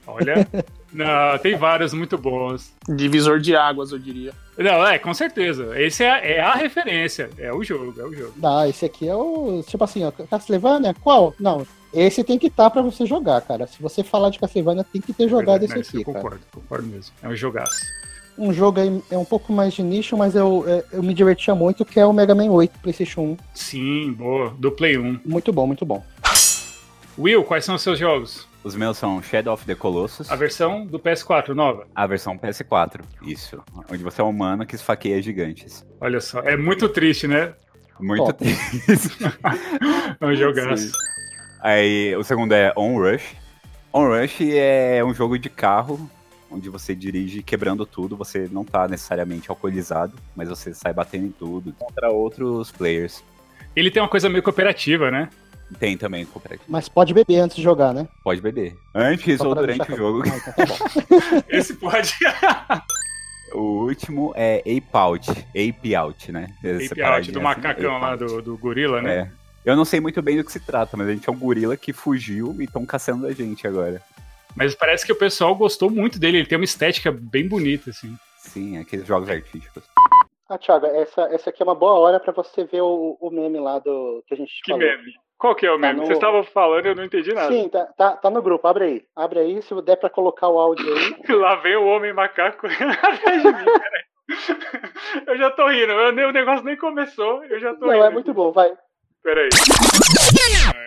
Olha. 0.06 0.46
Não, 0.92 1.36
tem 1.42 1.56
vários 1.56 1.92
muito 1.92 2.16
bons. 2.16 2.72
Divisor 2.88 3.38
de 3.38 3.54
águas, 3.54 3.92
eu 3.92 3.98
diria. 3.98 4.32
Não, 4.56 4.86
é, 4.86 4.98
com 4.98 5.12
certeza. 5.12 5.78
Esse 5.78 6.02
é, 6.04 6.10
a- 6.10 6.18
é 6.24 6.40
a 6.40 6.54
referência. 6.54 7.28
É 7.36 7.52
o 7.52 7.62
jogo, 7.62 7.94
é 8.00 8.04
o 8.04 8.12
jogo. 8.14 8.32
Ah, 8.42 8.66
esse 8.66 8.86
aqui 8.86 9.06
é 9.06 9.14
o. 9.14 9.62
Tipo 9.66 9.84
assim, 9.84 10.04
ó, 10.04 10.10
Castlevania, 10.10 10.94
qual? 11.02 11.34
Não. 11.38 11.66
Esse 11.92 12.24
tem 12.24 12.38
que 12.38 12.46
estar 12.46 12.70
pra 12.70 12.80
você 12.82 13.04
jogar, 13.04 13.40
cara. 13.42 13.66
Se 13.66 13.82
você 13.82 14.02
falar 14.02 14.30
de 14.30 14.38
Castlevania, 14.38 14.84
tem 14.84 15.00
que 15.02 15.12
ter 15.12 15.28
jogado 15.28 15.60
Verdade, 15.60 15.80
esse 15.82 15.94
né, 15.96 16.00
aqui, 16.00 16.08
Eu 16.08 16.12
cara. 16.14 16.22
concordo, 16.24 16.44
concordo 16.52 16.86
mesmo. 16.88 17.12
É 17.22 17.28
um 17.28 17.36
jogaço. 17.36 17.76
Um 18.38 18.52
jogo 18.52 18.80
aí 18.80 19.02
é 19.10 19.16
um 19.16 19.24
pouco 19.24 19.52
mais 19.52 19.72
de 19.74 19.82
nicho, 19.82 20.16
mas 20.16 20.34
eu, 20.34 20.64
é, 20.66 20.84
eu 20.92 21.02
me 21.02 21.14
divertia 21.14 21.54
muito, 21.54 21.84
que 21.84 21.98
é 21.98 22.04
o 22.06 22.12
Mega 22.12 22.34
Man 22.34 22.50
8 22.50 22.78
PlayStation 22.80 23.22
1. 23.22 23.36
Sim, 23.54 24.12
boa. 24.12 24.54
Do 24.58 24.70
Play 24.70 24.98
1. 24.98 25.20
Muito 25.24 25.52
bom, 25.52 25.66
muito 25.66 25.84
bom. 25.86 26.04
Will, 27.18 27.42
quais 27.44 27.64
são 27.64 27.74
os 27.76 27.82
seus 27.82 27.98
jogos? 27.98 28.46
Os 28.62 28.74
meus 28.74 28.98
são 28.98 29.22
Shadow 29.22 29.54
of 29.54 29.64
the 29.64 29.74
Colossus, 29.74 30.30
A 30.30 30.36
versão 30.36 30.84
do 30.84 30.98
PS4 30.98 31.50
nova. 31.54 31.86
a 31.94 32.06
versão 32.06 32.36
PS4, 32.36 33.00
isso. 33.22 33.62
Onde 33.90 34.02
você 34.02 34.20
é 34.20 34.24
um 34.24 34.28
humano 34.30 34.66
que 34.66 34.74
esfaqueia 34.74 35.22
gigantes. 35.22 35.86
Olha 36.00 36.20
só, 36.20 36.40
é 36.40 36.56
muito 36.56 36.88
triste, 36.88 37.26
né? 37.28 37.54
Muito 38.00 38.24
Top. 38.24 38.44
triste. 38.44 39.16
É 40.20 40.26
um 40.26 40.34
jogaço. 40.34 40.92
Aí 41.62 42.14
o 42.16 42.24
segundo 42.24 42.52
é 42.52 42.72
On 42.76 42.98
Rush. 42.98 43.34
On 43.92 44.06
Rush 44.08 44.40
é 44.42 45.02
um 45.04 45.14
jogo 45.14 45.38
de 45.38 45.48
carro 45.48 46.10
onde 46.56 46.70
você 46.70 46.94
dirige 46.94 47.42
quebrando 47.42 47.84
tudo, 47.84 48.16
você 48.16 48.48
não 48.50 48.64
tá 48.64 48.88
necessariamente 48.88 49.50
alcoolizado, 49.50 50.14
mas 50.34 50.48
você 50.48 50.72
sai 50.72 50.92
batendo 50.92 51.26
em 51.26 51.30
tudo 51.30 51.72
contra 51.72 52.10
outros 52.10 52.72
players. 52.72 53.22
Ele 53.74 53.90
tem 53.90 54.02
uma 54.02 54.08
coisa 54.08 54.28
meio 54.28 54.42
cooperativa, 54.42 55.10
né? 55.10 55.28
Tem 55.78 55.98
também 55.98 56.24
cooperativo. 56.24 56.64
Mas 56.68 56.88
pode 56.88 57.12
beber 57.12 57.40
antes 57.40 57.56
de 57.56 57.62
jogar, 57.62 57.92
né? 57.92 58.08
Pode 58.22 58.40
beber. 58.40 58.76
Antes 58.94 59.38
Só 59.38 59.48
ou 59.48 59.54
durante 59.54 59.78
deixar 59.78 59.94
o 59.94 59.96
jogo. 59.96 60.22
Ah, 60.24 60.36
então 60.36 60.52
tá 60.54 60.64
bom. 60.66 61.42
Esse 61.48 61.74
pode. 61.74 62.14
O 63.52 63.84
último 63.84 64.32
é 64.36 64.58
Ape 64.60 64.86
Out. 64.92 65.30
Ape 65.30 65.94
Out, 65.94 66.32
né? 66.32 66.46
Ape 66.58 66.88
Separadinho 66.88 67.14
Out, 67.14 67.32
do 67.32 67.38
assim, 67.38 67.44
macacão 67.44 67.96
Ape 67.96 68.04
lá, 68.04 68.16
do, 68.16 68.42
do 68.42 68.56
gorila, 68.56 69.02
né? 69.02 69.14
É. 69.14 69.30
Eu 69.64 69.74
não 69.74 69.84
sei 69.84 69.98
muito 69.98 70.22
bem 70.22 70.36
do 70.36 70.44
que 70.44 70.52
se 70.52 70.60
trata, 70.60 70.96
mas 70.96 71.08
a 71.08 71.12
gente 71.12 71.28
é 71.28 71.32
um 71.32 71.38
gorila 71.38 71.76
que 71.76 71.92
fugiu 71.92 72.54
e 72.60 72.64
estão 72.64 72.86
caçando 72.86 73.26
a 73.26 73.32
gente 73.32 73.66
agora. 73.66 74.00
Mas 74.56 74.74
parece 74.74 75.04
que 75.04 75.12
o 75.12 75.16
pessoal 75.18 75.54
gostou 75.54 75.90
muito 75.90 76.18
dele. 76.18 76.38
Ele 76.38 76.46
tem 76.46 76.56
uma 76.58 76.64
estética 76.64 77.12
bem 77.12 77.46
bonita, 77.48 77.90
assim. 77.90 78.14
Sim, 78.38 78.78
aqueles 78.78 79.06
jogos 79.06 79.28
artísticos. 79.28 79.84
Ah, 80.48 80.56
Thiago, 80.56 80.86
essa, 80.86 81.22
essa 81.32 81.50
aqui 81.50 81.62
é 81.62 81.64
uma 81.64 81.74
boa 81.74 81.94
hora 81.98 82.20
pra 82.20 82.32
você 82.32 82.64
ver 82.64 82.80
o, 82.80 83.18
o 83.20 83.30
meme 83.30 83.58
lá 83.58 83.78
do 83.80 84.22
que 84.26 84.34
a 84.34 84.36
gente 84.36 84.52
Que 84.62 84.70
falou. 84.72 84.86
meme? 84.86 85.12
Qual 85.36 85.54
que 85.56 85.66
é 85.66 85.72
o 85.72 85.78
meme? 85.78 85.94
Tá 85.94 86.00
no- 86.00 86.06
Vocês 86.06 86.16
estavam 86.18 86.44
falando 86.44 86.86
e 86.86 86.88
eu 86.90 86.94
não 86.94 87.04
entendi 87.04 87.34
nada. 87.34 87.52
Sim, 87.52 87.68
tá, 87.68 87.84
tá, 87.98 88.12
tá 88.16 88.30
no 88.30 88.40
grupo, 88.40 88.66
abre 88.66 88.84
aí. 88.84 89.02
Abre 89.14 89.40
aí, 89.40 89.60
se 89.62 89.74
der 89.82 89.96
pra 89.96 90.08
colocar 90.08 90.48
o 90.48 90.58
áudio 90.58 90.86
aí. 90.96 91.16
Lá 91.36 91.56
vem 91.56 91.76
o 91.76 91.84
homem 91.86 92.12
macaco 92.12 92.66
atrás 92.70 93.42
de 93.42 93.48
mim, 93.52 93.64
peraí. 93.64 94.04
Eu 95.26 95.36
já 95.36 95.50
tô 95.50 95.68
rindo, 95.68 95.92
eu 95.92 96.12
nem- 96.12 96.26
o 96.26 96.32
negócio 96.32 96.64
nem 96.64 96.76
começou, 96.76 97.44
eu 97.44 97.58
já 97.60 97.74
tô 97.74 97.86
Não, 97.86 97.92
rindo. 97.92 98.04
é 98.04 98.10
muito 98.10 98.32
bom, 98.32 98.52
vai. 98.52 98.72
Peraí. 99.24 99.48
macaco 99.52 100.76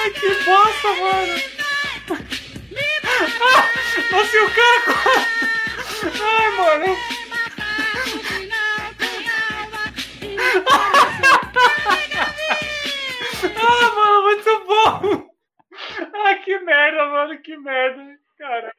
Ai, 0.00 0.10
que 0.12 0.28
bosta, 0.44 0.88
mano. 0.94 1.34
Ah, 3.40 3.64
nossa, 4.12 4.36
e 4.36 4.40
o 4.40 4.50
cara... 4.54 4.82
Ai, 6.22 6.48
mano. 6.56 6.86
ah, 13.56 13.90
mano, 13.96 14.22
muito 14.22 14.52
bom. 14.66 15.28
Ah, 16.14 16.34
que 16.44 16.58
merda, 16.60 17.06
mano, 17.06 17.38
que 17.38 17.56
merda, 17.56 18.18
cara. 18.38 18.72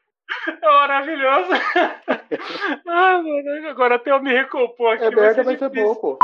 É 0.48 0.66
maravilhoso. 0.66 1.52
ah, 2.88 3.22
mano, 3.22 3.68
agora 3.70 3.96
até 3.96 4.12
eu 4.12 4.22
me 4.22 4.32
recompor 4.32 4.94
aqui. 4.94 5.04
É 5.04 5.12
merda, 5.12 5.44
mas 5.44 5.62
é 5.62 5.68
bom, 5.70 5.96
pô. 5.96 6.18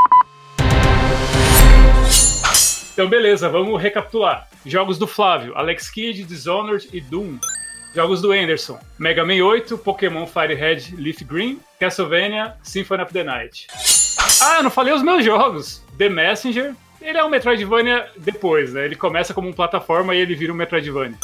Então, 2.96 3.10
beleza, 3.10 3.50
vamos 3.50 3.82
recapitular. 3.82 4.48
Jogos 4.66 4.98
do 4.98 5.06
Flávio: 5.06 5.54
Alex 5.58 5.90
Kidd, 5.90 6.24
Dishonored 6.24 6.88
e 6.94 7.02
Doom. 7.02 7.38
Jogos 7.94 8.22
do 8.22 8.32
Anderson: 8.32 8.80
Mega 8.98 9.26
Man 9.26 9.44
8, 9.44 9.78
Pokémon 9.80 10.26
Fire 10.26 10.56
Red 10.56 10.96
Leaf 10.98 11.22
Green, 11.26 11.60
Castlevania, 11.78 12.56
Symphony 12.64 13.04
of 13.04 13.12
the 13.12 13.22
Night. 13.22 13.68
Ah, 14.42 14.64
não 14.64 14.72
falei 14.72 14.94
os 14.94 15.04
meus 15.04 15.26
jogos: 15.26 15.84
The 15.98 16.08
Messenger. 16.08 16.74
Ele 17.02 17.18
é 17.18 17.24
um 17.26 17.30
Metroidvania 17.30 18.08
depois, 18.16 18.72
né? 18.72 18.86
Ele 18.86 18.96
começa 18.96 19.34
como 19.34 19.50
uma 19.50 19.54
plataforma 19.54 20.16
e 20.16 20.20
ele 20.20 20.34
vira 20.34 20.54
um 20.54 20.56
Metroidvania. 20.56 21.18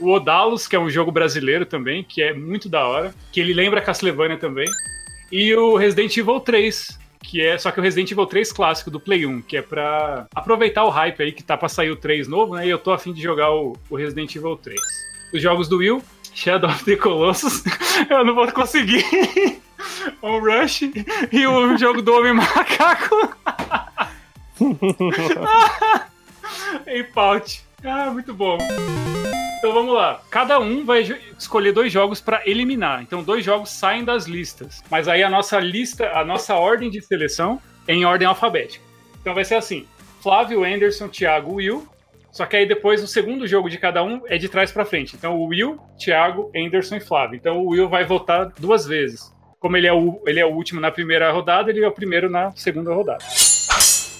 O 0.00 0.12
Odalos, 0.12 0.66
que 0.66 0.74
é 0.74 0.78
um 0.78 0.88
jogo 0.88 1.12
brasileiro 1.12 1.66
também, 1.66 2.02
que 2.02 2.22
é 2.22 2.32
muito 2.32 2.70
da 2.70 2.88
hora, 2.88 3.14
que 3.30 3.38
ele 3.38 3.52
lembra 3.52 3.82
Castlevania 3.82 4.38
também. 4.38 4.66
E 5.30 5.54
o 5.54 5.76
Resident 5.76 6.16
Evil 6.16 6.40
3, 6.40 6.98
que 7.22 7.40
é 7.40 7.56
só 7.56 7.70
que 7.70 7.80
o 7.80 7.82
Resident 7.82 8.10
Evil 8.10 8.26
3 8.26 8.52
clássico 8.52 8.90
do 8.90 9.00
Play 9.00 9.24
1, 9.24 9.42
que 9.42 9.56
é 9.56 9.62
pra 9.62 10.26
aproveitar 10.34 10.84
o 10.84 10.90
hype 10.90 11.22
aí 11.22 11.32
que 11.32 11.42
tá 11.42 11.56
pra 11.56 11.68
sair 11.68 11.90
o 11.90 11.96
3 11.96 12.28
novo, 12.28 12.56
né? 12.56 12.66
E 12.66 12.70
eu 12.70 12.78
tô 12.78 12.92
afim 12.92 13.12
de 13.12 13.22
jogar 13.22 13.50
o, 13.52 13.76
o 13.88 13.96
Resident 13.96 14.34
Evil 14.34 14.56
3. 14.56 14.78
Os 15.32 15.40
jogos 15.40 15.68
do 15.68 15.78
Will, 15.78 16.02
Shadow 16.34 16.68
of 16.68 16.84
the 16.84 16.96
Colossus, 16.96 17.62
eu 18.10 18.24
não 18.24 18.34
vou 18.34 18.50
conseguir. 18.52 19.04
o 20.20 20.38
Rush 20.38 20.82
e 21.32 21.46
o 21.46 21.78
jogo 21.78 22.02
do 22.02 22.14
Homem 22.14 22.34
Macaco. 22.34 23.34
em 26.86 27.04
Pout. 27.04 27.62
Ah, 27.84 28.10
muito 28.10 28.32
bom. 28.32 28.58
Então 29.58 29.72
vamos 29.72 29.94
lá. 29.94 30.20
Cada 30.30 30.58
um 30.58 30.84
vai 30.84 31.02
escolher 31.38 31.72
dois 31.72 31.92
jogos 31.92 32.20
para 32.20 32.42
eliminar. 32.44 33.02
Então 33.02 33.22
dois 33.22 33.44
jogos 33.44 33.70
saem 33.70 34.04
das 34.04 34.26
listas. 34.26 34.82
Mas 34.90 35.08
aí 35.08 35.22
a 35.22 35.30
nossa 35.30 35.58
lista, 35.60 36.10
a 36.10 36.24
nossa 36.24 36.54
ordem 36.54 36.90
de 36.90 37.00
seleção 37.00 37.60
é 37.86 37.94
em 37.94 38.04
ordem 38.04 38.26
alfabética. 38.26 38.84
Então 39.20 39.34
vai 39.34 39.44
ser 39.44 39.54
assim: 39.56 39.86
Flávio, 40.20 40.64
Anderson, 40.64 41.08
Thiago, 41.08 41.54
Will. 41.54 41.86
Só 42.30 42.46
que 42.46 42.56
aí 42.56 42.66
depois 42.66 43.02
o 43.02 43.06
segundo 43.06 43.46
jogo 43.46 43.68
de 43.68 43.78
cada 43.78 44.02
um 44.02 44.22
é 44.26 44.38
de 44.38 44.48
trás 44.48 44.72
para 44.72 44.84
frente. 44.84 45.14
Então 45.14 45.36
o 45.36 45.46
Will, 45.46 45.78
Thiago, 45.98 46.50
Anderson 46.56 46.96
e 46.96 47.00
Flávio. 47.00 47.36
Então 47.36 47.58
o 47.58 47.68
Will 47.68 47.88
vai 47.88 48.04
votar 48.04 48.50
duas 48.58 48.86
vezes. 48.86 49.32
Como 49.60 49.76
ele 49.76 49.86
é 49.86 49.92
o, 49.92 50.20
ele 50.26 50.40
é 50.40 50.46
o 50.46 50.52
último 50.52 50.80
na 50.80 50.90
primeira 50.90 51.30
rodada, 51.30 51.70
ele 51.70 51.84
é 51.84 51.88
o 51.88 51.92
primeiro 51.92 52.28
na 52.28 52.50
segunda 52.52 52.92
rodada. 52.92 53.24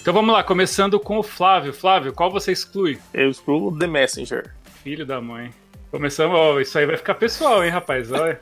Então 0.03 0.13
vamos 0.13 0.33
lá, 0.33 0.43
começando 0.43 0.99
com 0.99 1.17
o 1.17 1.23
Flávio. 1.23 1.71
Flávio, 1.71 2.11
qual 2.11 2.29
você 2.29 2.51
exclui? 2.51 2.99
Eu 3.13 3.29
excluo 3.29 3.79
The 3.79 3.87
Messenger. 3.87 4.53
Filho 4.83 5.05
da 5.05 5.21
mãe. 5.21 5.49
Começamos, 5.89 6.37
ó, 6.37 6.59
isso 6.59 6.77
aí 6.77 6.85
vai 6.85 6.97
ficar 6.97 7.13
pessoal, 7.13 7.63
hein, 7.63 7.69
rapaz? 7.69 8.11
Olha, 8.11 8.37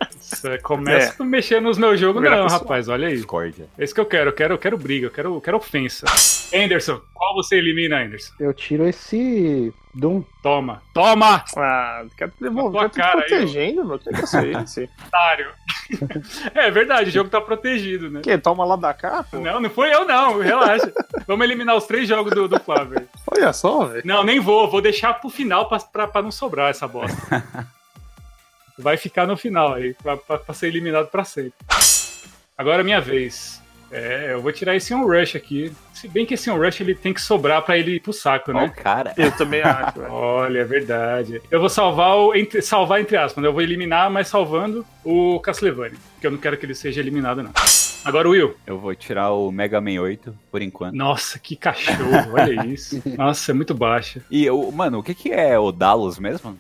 começa 0.64 1.22
é. 1.22 1.24
a 1.24 1.24
mexer 1.24 1.62
nos 1.62 1.78
meus 1.78 1.99
jogos, 1.99 2.24
não, 2.24 2.32
pessoal. 2.32 2.62
rapaz. 2.62 2.88
Olha 2.89 3.09
aí. 3.09 3.16
Discordia. 3.16 3.68
É 3.78 3.84
isso 3.84 3.93
que 3.93 4.01
eu 4.01 4.07
quero, 4.07 4.32
eu 4.32 4.34
quero, 4.34 4.55
eu 4.55 4.57
quero 4.57 4.76
briga, 4.76 5.05
eu 5.05 5.12
quero, 5.12 5.36
eu 5.36 5.39
quero 5.39 5.57
ofensa. 5.57 6.07
Anderson, 6.51 6.99
qual 7.14 7.36
você 7.36 7.57
elimina, 7.57 8.01
Anderson? 8.01 8.34
Eu 8.39 8.55
tiro 8.55 8.88
esse 8.88 9.72
Doom. 9.93 10.24
Toma, 10.42 10.82
toma! 10.92 11.46
Ah, 11.56 12.04
quero 12.18 12.34
devolver, 12.42 12.89
tô 12.89 12.98
cara 12.98 13.20
protegendo, 13.20 13.86
meu. 13.86 14.00
Que 14.00 14.10
é 14.10 14.64
esse? 14.64 14.89
Otário. 15.06 15.52
é 16.56 16.72
verdade, 16.72 17.10
o 17.10 17.14
jogo 17.14 17.30
tá 17.30 17.39
protegido, 17.39 18.10
né? 18.10 18.22
Que? 18.22 18.36
Toma 18.39 18.66
lá 18.66 18.76
da 18.76 18.92
cá, 18.92 19.24
pô? 19.24 19.38
Não, 19.38 19.60
não 19.60 19.70
foi 19.70 19.94
eu 19.94 20.04
não, 20.04 20.39
relaxa. 20.39 20.92
Vamos 21.28 21.46
eliminar 21.46 21.76
os 21.76 21.86
três 21.86 22.08
jogos 22.08 22.34
do, 22.34 22.48
do 22.48 22.60
Flávio. 22.60 23.08
Olha 23.28 23.54
só, 23.54 23.86
velho. 23.86 24.02
Não, 24.04 24.24
nem 24.24 24.39
vou, 24.39 24.68
vou 24.68 24.82
deixar 24.82 25.14
pro 25.14 25.30
final 25.30 25.70
pra, 25.70 25.78
pra, 25.80 26.08
pra 26.08 26.22
não 26.24 26.32
sobrar 26.32 26.72
essa 26.72 26.88
bosta. 26.88 27.44
Vai 28.80 28.98
ficar 28.98 29.28
no 29.28 29.38
final 29.38 29.74
aí, 29.74 29.94
pra, 29.94 30.18
pra, 30.18 30.39
pra 30.39 30.56
ser 30.56 30.68
eliminado 30.68 31.08
pra 31.08 31.24
sempre. 31.24 31.54
Agora 32.58 32.82
é 32.82 32.84
minha 32.84 33.00
vez. 33.00 33.61
É, 33.92 34.34
eu 34.34 34.42
vou 34.42 34.52
tirar 34.52 34.76
esse 34.76 34.94
On 34.94 35.06
Rush 35.06 35.36
aqui. 35.36 35.72
Se 35.94 36.08
bem 36.08 36.26
que 36.26 36.34
esse 36.34 36.50
On 36.50 36.58
Rush 36.58 36.82
ele 36.82 36.96
tem 36.96 37.14
que 37.14 37.22
sobrar 37.22 37.62
para 37.62 37.78
ele 37.78 37.96
ir 37.96 38.00
pro 38.00 38.14
saco, 38.14 38.54
né? 38.54 38.72
Oh, 38.72 38.82
cara. 38.82 39.14
Eu 39.18 39.32
também 39.32 39.62
acho. 39.62 40.00
Velho. 40.00 40.14
Olha, 40.14 40.60
é 40.60 40.64
verdade. 40.64 41.42
Eu 41.52 41.60
vou 41.60 41.70
salvar 41.70 42.16
o. 42.16 42.34
Entre, 42.34 42.62
salvar 42.62 43.02
entre 43.02 43.18
aspas, 43.18 43.42
né? 43.42 43.48
eu 43.48 43.54
vou 43.54 43.62
eliminar, 43.62 44.10
mas 44.10 44.28
salvando 44.28 44.86
o 45.04 45.39
Castlevania. 45.39 45.98
Porque 46.14 46.28
eu 46.28 46.32
não 46.32 46.38
quero 46.38 46.58
que 46.58 46.66
ele 46.66 46.76
seja 46.76 47.02
eliminado, 47.02 47.44
não. 47.44 47.52
Agora, 48.04 48.28
Will. 48.28 48.56
Eu 48.66 48.80
vou 48.80 48.96
tirar 48.96 49.32
o 49.32 49.52
Mega 49.52 49.80
Man 49.80 50.02
8, 50.02 50.36
por 50.50 50.62
enquanto. 50.62 50.96
Nossa, 50.96 51.38
que 51.38 51.56
cachorro, 51.56 52.34
olha 52.34 52.66
isso. 52.66 53.02
Nossa, 53.16 53.52
é 53.52 53.54
muito 53.54 53.76
baixo. 53.76 54.22
E, 54.32 54.50
o, 54.50 54.72
mano, 54.72 55.00
o 55.00 55.04
que, 55.04 55.14
que 55.14 55.32
é 55.32 55.60
o 55.60 55.72
Dallas 55.72 56.18
mesmo? 56.18 56.58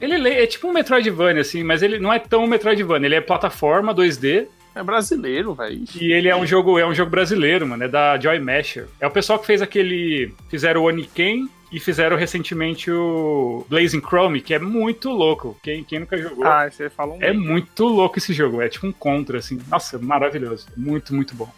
Ele 0.00 0.28
é 0.28 0.46
tipo 0.46 0.68
um 0.68 0.72
Metroidvania, 0.72 1.40
assim, 1.40 1.64
mas 1.64 1.82
ele 1.82 1.98
não 1.98 2.12
é 2.12 2.20
tão 2.20 2.46
Metroidvania. 2.46 3.08
Ele 3.08 3.16
é 3.16 3.20
plataforma 3.20 3.92
2D, 3.92 4.46
é 4.74 4.82
brasileiro, 4.82 5.54
velho. 5.54 5.84
E 6.00 6.12
ele 6.12 6.28
é 6.28 6.36
um 6.36 6.46
jogo, 6.46 6.78
é 6.78 6.86
um 6.86 6.94
jogo 6.94 7.10
brasileiro, 7.10 7.66
mano. 7.66 7.84
É 7.84 7.88
da 7.88 8.18
Joy 8.18 8.38
Masher. 8.38 8.86
É 9.00 9.06
o 9.06 9.10
pessoal 9.10 9.38
que 9.38 9.46
fez 9.46 9.60
aquele. 9.60 10.34
Fizeram 10.48 10.82
o 10.82 10.84
Oniken 10.84 11.48
e 11.72 11.78
fizeram 11.78 12.16
recentemente 12.16 12.90
o 12.90 13.64
Blazing 13.68 14.00
Chrome, 14.00 14.40
que 14.40 14.52
é 14.54 14.58
muito 14.58 15.10
louco. 15.10 15.56
Quem, 15.62 15.84
quem 15.84 16.00
nunca 16.00 16.16
jogou? 16.16 16.44
Ah, 16.44 16.68
você 16.68 16.90
falou 16.90 17.16
um 17.16 17.22
É 17.22 17.32
muito 17.32 17.84
louco 17.84 18.18
esse 18.18 18.32
jogo. 18.32 18.60
É 18.60 18.68
tipo 18.68 18.86
um 18.86 18.92
contra, 18.92 19.38
assim. 19.38 19.60
Nossa, 19.68 19.98
maravilhoso. 19.98 20.66
Muito, 20.76 21.14
muito 21.14 21.34
bom. 21.34 21.48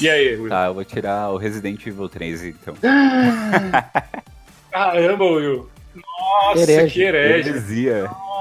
E 0.00 0.08
aí, 0.08 0.36
Will? 0.36 0.48
Tá, 0.48 0.66
eu 0.66 0.74
vou 0.74 0.84
tirar 0.84 1.30
o 1.30 1.36
Resident 1.36 1.86
Evil 1.86 2.08
3, 2.08 2.44
então. 2.44 2.74
Caramba, 4.70 5.24
Will. 5.24 5.68
Nossa, 5.94 6.60
herege. 6.60 6.94
que 6.94 7.02
herege. 7.02 7.48
Heresia. 7.48 8.02
Nossa. 8.04 8.31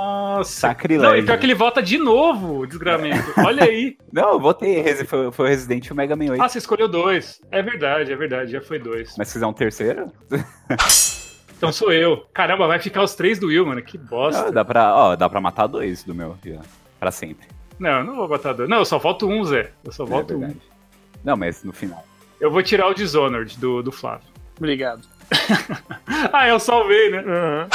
Sacrilégio. 0.44 1.10
Não, 1.10 1.18
e 1.18 1.24
pior 1.24 1.38
que 1.38 1.46
ele 1.46 1.56
vota 1.56 1.82
de 1.82 1.98
novo, 1.98 2.66
desgramento. 2.66 3.34
Olha 3.46 3.64
aí. 3.64 3.98
Não, 4.12 4.34
eu 4.34 4.40
votei. 4.40 4.84
Foi, 5.06 5.32
foi 5.32 5.46
o 5.46 5.50
Resident 5.50 5.86
e 5.88 5.92
o 5.92 5.96
Mega 5.96 6.16
Man 6.16 6.32
8. 6.32 6.42
Ah, 6.42 6.50
você 6.50 6.58
escolheu 6.58 6.88
dois. 6.88 7.42
É 7.52 7.62
verdade, 7.62 8.12
é 8.12 8.16
verdade. 8.16 8.52
Já 8.52 8.62
foi 8.62 8.80
dois. 8.80 9.16
Mas 9.18 9.28
se 9.28 9.34
fizer 9.34 9.48
um 9.48 9.54
terceiro? 9.54 10.12
Então 11.62 11.72
sou 11.72 11.94
eu. 11.94 12.26
Caramba, 12.34 12.66
vai 12.66 12.80
ficar 12.80 13.04
os 13.04 13.14
três 13.14 13.38
do 13.38 13.46
Will, 13.46 13.64
mano. 13.64 13.84
Que 13.84 13.96
bosta. 13.96 14.46
Não, 14.46 14.52
dá, 14.52 14.66
pra, 14.66 14.96
ó, 14.96 15.16
dá 15.16 15.30
pra 15.30 15.40
matar 15.40 15.68
dois 15.68 16.04
do 16.04 16.16
meu 16.16 16.32
aqui, 16.32 16.58
ó. 16.60 16.64
Pra 17.00 17.12
sempre. 17.12 17.48
Não, 17.78 18.04
não 18.04 18.16
vou 18.16 18.28
matar 18.28 18.54
dois. 18.54 18.68
Não, 18.68 18.78
eu 18.78 18.86
só 18.86 18.98
volto 18.98 19.28
um, 19.28 19.44
Zé. 19.44 19.70
Eu 19.84 19.92
só 19.92 20.04
volto 20.04 20.34
é 20.34 20.38
um. 20.38 20.56
Não, 21.24 21.38
mas 21.38 21.64
no 21.64 21.72
final. 21.72 22.04
Eu 22.40 22.50
vou 22.50 22.64
tirar 22.64 22.88
o 22.88 22.96
Dishonored 22.96 23.60
do, 23.60 23.84
do 23.84 23.92
Flávio. 23.92 24.26
Obrigado. 24.58 25.08
ah, 26.34 26.48
eu 26.48 26.60
salvei, 26.60 27.12
né? 27.12 27.20
Uhum. 27.20 27.68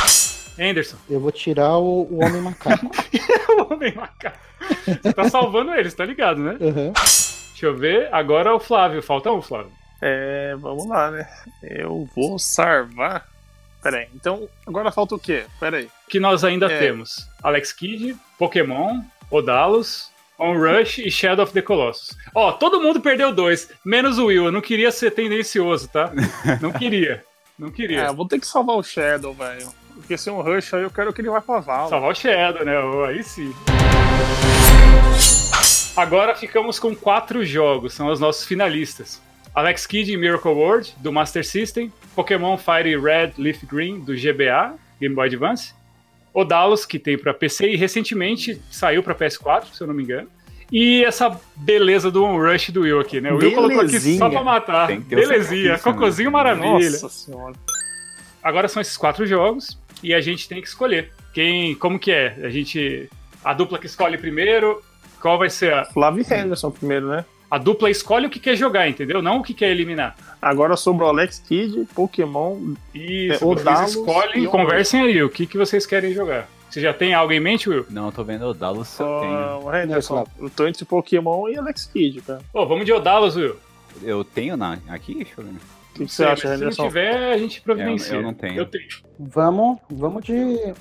Anderson. 0.59 0.97
Eu 1.09 1.21
vou 1.21 1.33
tirar 1.33 1.77
o, 1.79 2.03
o 2.11 2.25
Homem 2.25 2.41
Macaco. 2.41 2.87
o 3.59 3.73
Homem 3.73 3.95
Macaco. 3.95 4.39
Você 4.85 5.13
tá 5.13 5.29
salvando 5.29 5.75
eles, 5.75 5.95
tá 5.95 6.05
ligado, 6.05 6.41
né? 6.41 6.57
Uhum. 6.61 6.93
Deixa 6.93 7.67
eu 7.67 7.77
ver. 7.77 8.13
Agora 8.13 8.55
o 8.55 8.61
Flávio. 8.61 9.03
Falta 9.03 9.31
um, 9.31 9.43
Flávio. 9.43 9.73
É, 10.01 10.55
vamos 10.59 10.87
lá, 10.87 11.11
né? 11.11 11.29
Eu 11.63 12.09
vou 12.15 12.39
salvar. 12.39 13.27
Pera 13.83 13.99
aí, 13.99 14.09
então 14.15 14.49
agora 14.67 14.91
falta 14.91 15.15
o 15.15 15.19
quê? 15.19 15.45
Pera 15.61 15.77
aí. 15.77 15.89
Que 16.09 16.19
nós 16.19 16.43
ainda 16.43 16.67
é. 16.67 16.79
temos 16.79 17.29
Alex 17.43 17.73
Kidd, 17.73 18.17
Pokémon, 18.37 19.01
Odalos, 19.31 20.11
On 20.39 20.59
Rush 20.59 20.99
e 20.99 21.11
Shadow 21.11 21.45
of 21.45 21.53
the 21.53 21.63
Colossus. 21.63 22.17
Ó, 22.35 22.53
todo 22.53 22.81
mundo 22.81 23.01
perdeu 23.01 23.33
dois, 23.33 23.71
menos 23.85 24.19
o 24.19 24.27
Will. 24.27 24.47
Eu 24.47 24.53
não 24.53 24.61
queria 24.61 24.91
ser 24.91 25.13
tendencioso, 25.13 25.89
tá? 25.89 26.13
Não 26.61 26.73
queria. 26.73 27.25
Não 27.59 27.71
queria. 27.71 28.03
É, 28.03 28.13
vou 28.13 28.27
ter 28.27 28.39
que 28.39 28.47
salvar 28.47 28.77
o 28.77 28.83
Shadow, 28.83 29.33
velho. 29.33 29.69
Porque 29.97 30.17
se 30.17 30.29
é 30.29 30.33
um 30.33 30.41
Rush 30.41 30.75
aí, 30.75 30.83
eu 30.83 30.91
quero 30.91 31.13
que 31.13 31.21
ele 31.21 31.31
vá 31.31 31.41
pra 31.41 31.59
Vala. 31.61 31.89
Salvar 31.89 32.11
o 32.11 32.15
Shadow, 32.15 32.65
né? 32.65 32.75
Aí 33.09 33.23
sim. 33.25 33.53
Agora 35.97 36.37
ficamos 36.37 36.79
com 36.79 36.95
quatro 36.95 37.45
jogos, 37.45 37.95
são 37.95 38.09
os 38.09 38.21
nossos 38.21 38.45
finalistas. 38.45 39.23
Alex 39.55 39.87
Kidd 39.87 40.13
em 40.13 40.19
Miracle 40.19 40.53
World, 40.53 40.95
do 40.99 41.11
Master 41.11 41.45
System, 41.45 41.91
Pokémon 42.15 42.59
Fire 42.59 43.01
Red 43.01 43.33
Leaf 43.39 43.65
Green, 43.65 44.01
do 44.01 44.13
GBA, 44.13 44.75
Game 45.01 45.15
Boy 45.15 45.29
Advance, 45.29 45.73
Odalos, 46.35 46.85
que 46.85 46.99
tem 46.99 47.17
para 47.17 47.33
PC 47.33 47.71
e 47.71 47.77
recentemente 47.77 48.61
saiu 48.71 49.03
para 49.03 49.15
PS4, 49.15 49.73
se 49.73 49.81
eu 49.81 49.87
não 49.87 49.95
me 49.95 50.03
engano. 50.03 50.29
E 50.71 51.03
essa 51.05 51.41
beleza 51.55 52.11
do 52.11 52.23
On 52.25 52.37
Rush 52.37 52.71
do 52.71 52.83
Will 52.83 53.01
aqui, 53.01 53.21
né? 53.21 53.33
O 53.33 53.37
Will 53.37 53.55
colocou 53.55 53.81
aqui 53.81 54.19
só 54.19 54.29
pra 54.29 54.43
matar. 54.43 54.89
Belezinha, 55.01 55.79
cocôzinho 55.79 56.31
maravilha. 56.31 56.91
Nossa 56.91 57.09
senhora. 57.09 57.55
Agora 58.47 58.69
são 58.69 58.81
esses 58.81 58.97
quatro 58.97 59.27
jogos 59.27 59.77
e 60.01 60.15
a 60.15 60.21
gente 60.21 60.49
tem 60.49 60.63
que 60.63 60.69
escolher. 60.69 61.11
Quem, 61.35 61.75
como 61.75 61.99
que 61.99 62.13
é? 62.13 62.37
A 62.45 62.49
gente. 62.49 63.11
A 63.45 63.53
dupla 63.53 63.77
que 63.77 63.87
escolhe 63.87 64.17
primeiro, 64.17 64.81
qual 65.21 65.37
vai 65.37 65.51
ser 65.51 65.75
a. 65.75 65.85
Flávio 65.87 66.25
Henderson 66.25 66.71
primeiro, 66.71 67.09
né? 67.09 67.25
A 67.51 67.59
dupla 67.59 67.91
escolhe 67.91 68.29
o 68.29 68.31
que 68.31 68.39
quer 68.39 68.55
jogar, 68.55 68.89
entendeu? 68.89 69.21
Não 69.21 69.39
o 69.39 69.43
que 69.43 69.53
quer 69.53 69.71
eliminar. 69.71 70.17
Agora 70.41 70.77
sobre 70.77 71.03
o 71.03 71.09
Alex 71.09 71.41
Kidd, 71.41 71.89
Pokémon. 71.93 72.75
Isso, 72.95 73.35
é, 73.35 73.39
vocês 73.39 73.91
escolhem, 73.91 74.47
conversem 74.47 75.01
aí. 75.01 75.21
O 75.25 75.29
que, 75.29 75.45
que 75.45 75.59
vocês 75.59 75.85
querem 75.85 76.13
jogar? 76.13 76.49
Você 76.71 76.81
já 76.81 76.95
tem 76.95 77.15
algo 77.15 77.33
em 77.33 77.41
mente, 77.41 77.69
Will? 77.69 77.85
Não, 77.91 78.07
eu 78.07 78.13
tô 78.13 78.23
vendo 78.23 78.47
Odalos 78.47 78.87
se 78.87 79.03
eu 79.03 79.21
tenho. 79.23 79.77
Henderson, 79.77 80.25
eu 80.39 80.51
tô 80.51 80.69
entre 80.69 80.85
Pokémon 80.85 81.49
e 81.49 81.59
Alex 81.59 81.87
Kidd, 81.87 82.21
cara. 82.21 82.43
Pô, 82.53 82.65
vamos 82.65 82.85
de 82.85 82.93
Odalos, 82.93 83.35
Will. 83.35 83.57
Eu 84.05 84.23
tenho 84.23 84.57
na... 84.57 84.79
aqui? 84.89 85.15
Deixa 85.15 85.33
eu 85.37 85.45
ver. 85.45 85.76
O 85.97 86.07
que, 86.07 86.13
você 86.13 86.25
acha, 86.25 86.55
Henderson? 86.55 86.71
Se 86.73 86.79
não 86.79 86.89
tiver, 86.89 87.33
a 87.33 87.39
gente 87.39 87.61
providencia. 87.61 88.15
Eu, 88.15 88.21
eu 88.21 88.23
não 88.23 88.35
tenho. 88.35 88.57
Eu 88.57 88.67
tenho. 88.67 88.89
Vamos, 89.19 89.79
vamos 89.91 90.25
de. 90.25 90.75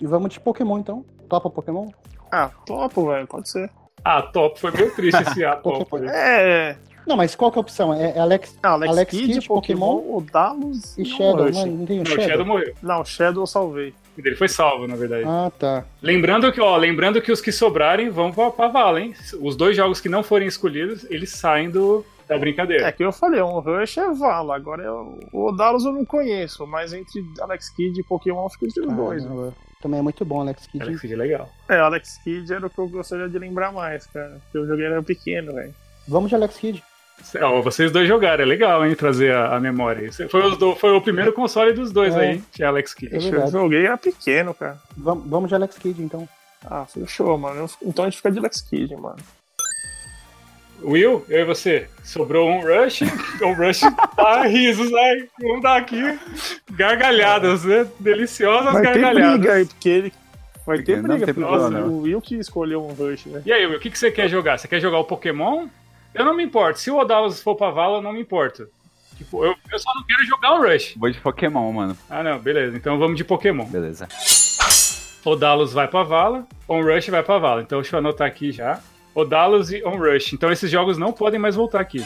Vamos 0.00 0.30
de 0.30 0.40
Pokémon 0.40 0.78
então. 0.78 1.04
Topa 1.28 1.50
Pokémon? 1.50 1.88
Ah, 2.30 2.50
topo, 2.66 3.08
velho, 3.08 3.26
pode 3.26 3.48
ser. 3.48 3.70
Ah, 4.04 4.22
top, 4.22 4.60
foi 4.60 4.70
meio 4.70 4.94
triste 4.94 5.20
esse 5.22 5.44
A 5.44 5.56
top. 5.56 5.88
é. 6.06 6.76
Não, 7.06 7.16
mas 7.16 7.34
qual 7.34 7.50
que 7.50 7.58
é 7.58 7.60
a 7.60 7.62
opção? 7.62 7.94
É 7.94 8.18
Alex, 8.18 8.54
não, 8.62 8.72
Alex, 8.72 8.92
Alex 8.92 9.10
Kidd, 9.10 9.32
Kidd 9.32 9.48
Pokémon, 9.48 9.96
Pokémon 9.96 10.16
Odalos 10.18 10.98
e 10.98 11.06
Shadow. 11.06 11.50
Não, 11.50 11.66
não 11.66 11.86
tem 11.86 12.00
o 12.00 12.04
não, 12.04 12.10
Shadow. 12.10 12.28
Shadow 12.28 12.46
morreu. 12.46 12.74
Não, 12.82 13.04
Shadow 13.04 13.42
eu 13.42 13.46
salvei. 13.46 13.94
Ele 14.18 14.36
foi 14.36 14.48
salvo, 14.48 14.86
na 14.86 14.94
verdade. 14.94 15.24
Ah, 15.26 15.50
tá. 15.58 15.86
Lembrando 16.02 16.52
que, 16.52 16.60
ó, 16.60 16.76
lembrando 16.76 17.22
que 17.22 17.32
os 17.32 17.40
que 17.40 17.50
sobrarem 17.50 18.10
vão 18.10 18.30
pra, 18.30 18.50
pra 18.50 18.68
vala, 18.68 19.00
hein? 19.00 19.14
Os 19.40 19.56
dois 19.56 19.74
jogos 19.74 20.02
que 20.02 20.08
não 20.08 20.22
forem 20.22 20.46
escolhidos, 20.46 21.06
eles 21.08 21.30
saem 21.30 21.70
do, 21.70 22.04
da 22.28 22.38
brincadeira. 22.38 22.86
É 22.86 22.92
que 22.92 23.02
eu 23.02 23.10
falei, 23.10 23.40
um 23.40 23.58
Rush 23.58 23.98
é 23.98 24.12
vala. 24.12 24.54
Agora 24.54 24.82
eu, 24.82 25.18
o 25.32 25.46
Odalos 25.46 25.84
eu 25.84 25.92
não 25.92 26.04
conheço, 26.04 26.66
mas 26.66 26.92
entre 26.92 27.24
Alex 27.40 27.70
Kidd 27.70 27.98
e 27.98 28.04
Pokémon 28.04 28.44
eu 28.44 28.50
fico 28.50 28.66
entre 28.66 28.80
os 28.82 28.92
ah, 28.92 28.94
dois. 28.94 29.24
Né? 29.24 29.52
Também 29.80 30.00
é 30.00 30.02
muito 30.02 30.24
bom 30.24 30.42
Alex 30.42 30.66
Kidd. 30.66 30.84
Alex 30.84 31.00
Kidd 31.00 31.14
é 31.14 31.16
legal. 31.16 31.48
É, 31.68 31.78
Alex 31.78 32.18
Kidd 32.22 32.52
era 32.52 32.66
o 32.66 32.70
que 32.70 32.78
eu 32.78 32.88
gostaria 32.88 33.28
de 33.28 33.38
lembrar 33.38 33.72
mais, 33.72 34.06
cara. 34.06 34.38
Porque 34.44 34.58
eu 34.58 34.66
joguei 34.66 34.84
era 34.84 35.02
pequeno, 35.02 35.54
velho. 35.54 35.74
Vamos 36.06 36.28
de 36.28 36.34
Alex 36.34 36.56
Kidd. 36.58 36.82
Oh, 37.42 37.62
vocês 37.62 37.90
dois 37.90 38.06
jogaram, 38.06 38.44
é 38.44 38.46
legal, 38.46 38.86
hein, 38.86 38.94
trazer 38.94 39.34
a, 39.34 39.56
a 39.56 39.60
memória. 39.60 40.08
Foi, 40.30 40.56
do, 40.56 40.76
foi, 40.76 40.92
o 40.92 41.00
primeiro 41.00 41.32
console 41.32 41.72
dos 41.72 41.90
dois 41.90 42.14
é. 42.14 42.20
aí, 42.20 42.42
de 42.54 42.62
Alex 42.62 42.94
Kidd. 42.94 43.16
É 43.16 43.18
eu 43.18 43.50
joguei 43.50 43.86
era 43.86 43.96
pequeno, 43.96 44.54
cara. 44.54 44.78
Vamos, 44.96 45.28
vamos 45.28 45.48
de 45.48 45.54
Alex 45.54 45.76
Kidd, 45.78 46.00
então. 46.00 46.28
Ah, 46.64 46.86
fechou, 46.86 47.36
mano. 47.36 47.68
Então 47.82 48.04
a 48.04 48.08
gente 48.08 48.18
fica 48.18 48.30
de 48.30 48.38
Alex 48.38 48.60
Kidd, 48.62 48.94
mano. 48.96 49.16
Will, 50.82 51.24
eu 51.28 51.40
e 51.40 51.44
você. 51.44 51.88
Sobrou 52.04 52.48
um 52.48 52.60
Rush. 52.60 53.02
o 53.02 53.52
Rush 53.54 53.80
tá 54.16 54.42
risos, 54.46 54.90
né? 54.90 55.26
Vamos 55.40 55.62
dar 55.62 55.76
aqui 55.76 56.18
gargalhadas, 56.70 57.64
né? 57.64 57.86
Deliciosas 57.98 58.72
Vai 58.72 58.82
gargalhadas. 58.82 59.22
Ter 59.22 59.38
briga 59.38 59.52
aí, 59.54 59.66
porque 59.66 59.88
ele. 59.88 60.12
Vai 60.66 60.82
ter 60.82 61.02
briga, 61.02 61.34
porque 61.34 61.40
o 61.40 62.00
Will 62.02 62.20
que 62.20 62.36
escolheu 62.36 62.84
um 62.84 62.92
Rush, 62.92 63.26
né? 63.26 63.42
E 63.44 63.52
aí, 63.52 63.66
Will, 63.66 63.78
o 63.78 63.80
que, 63.80 63.90
que 63.90 63.98
você 63.98 64.10
quer 64.10 64.28
jogar? 64.28 64.58
Você 64.58 64.68
quer 64.68 64.80
jogar 64.80 64.98
o 64.98 65.04
Pokémon? 65.04 65.66
Eu 66.14 66.24
não 66.24 66.34
me 66.34 66.42
importo. 66.44 66.78
Se 66.78 66.90
o 66.90 66.98
Odalos 66.98 67.42
for 67.42 67.54
pra 67.54 67.70
vala, 67.70 67.98
eu 67.98 68.02
não 68.02 68.12
me 68.12 68.20
importo. 68.20 68.68
Tipo, 69.16 69.44
eu, 69.44 69.54
eu 69.70 69.78
só 69.78 69.92
não 69.94 70.04
quero 70.04 70.24
jogar 70.24 70.54
o 70.54 70.62
Rush. 70.62 70.94
Vou 70.96 71.10
de 71.10 71.20
Pokémon, 71.20 71.72
mano. 71.72 71.96
Ah, 72.08 72.22
não, 72.22 72.38
beleza. 72.38 72.76
Então 72.76 72.98
vamos 72.98 73.16
de 73.16 73.24
Pokémon. 73.24 73.64
Beleza. 73.66 74.06
Odalos 75.24 75.72
vai 75.72 75.88
pra 75.88 76.02
vala, 76.04 76.46
On 76.68 76.82
Rush 76.82 77.08
vai 77.08 77.22
pra 77.22 77.38
vala. 77.38 77.62
Então 77.62 77.80
deixa 77.80 77.96
eu 77.96 77.98
anotar 77.98 78.26
aqui 78.26 78.52
já. 78.52 78.80
Odalos 79.18 79.72
e 79.72 79.82
On 79.84 79.96
Rush. 79.96 80.32
Então 80.32 80.52
esses 80.52 80.70
jogos 80.70 80.96
não 80.96 81.12
podem 81.12 81.40
mais 81.40 81.56
voltar 81.56 81.80
aqui. 81.80 82.04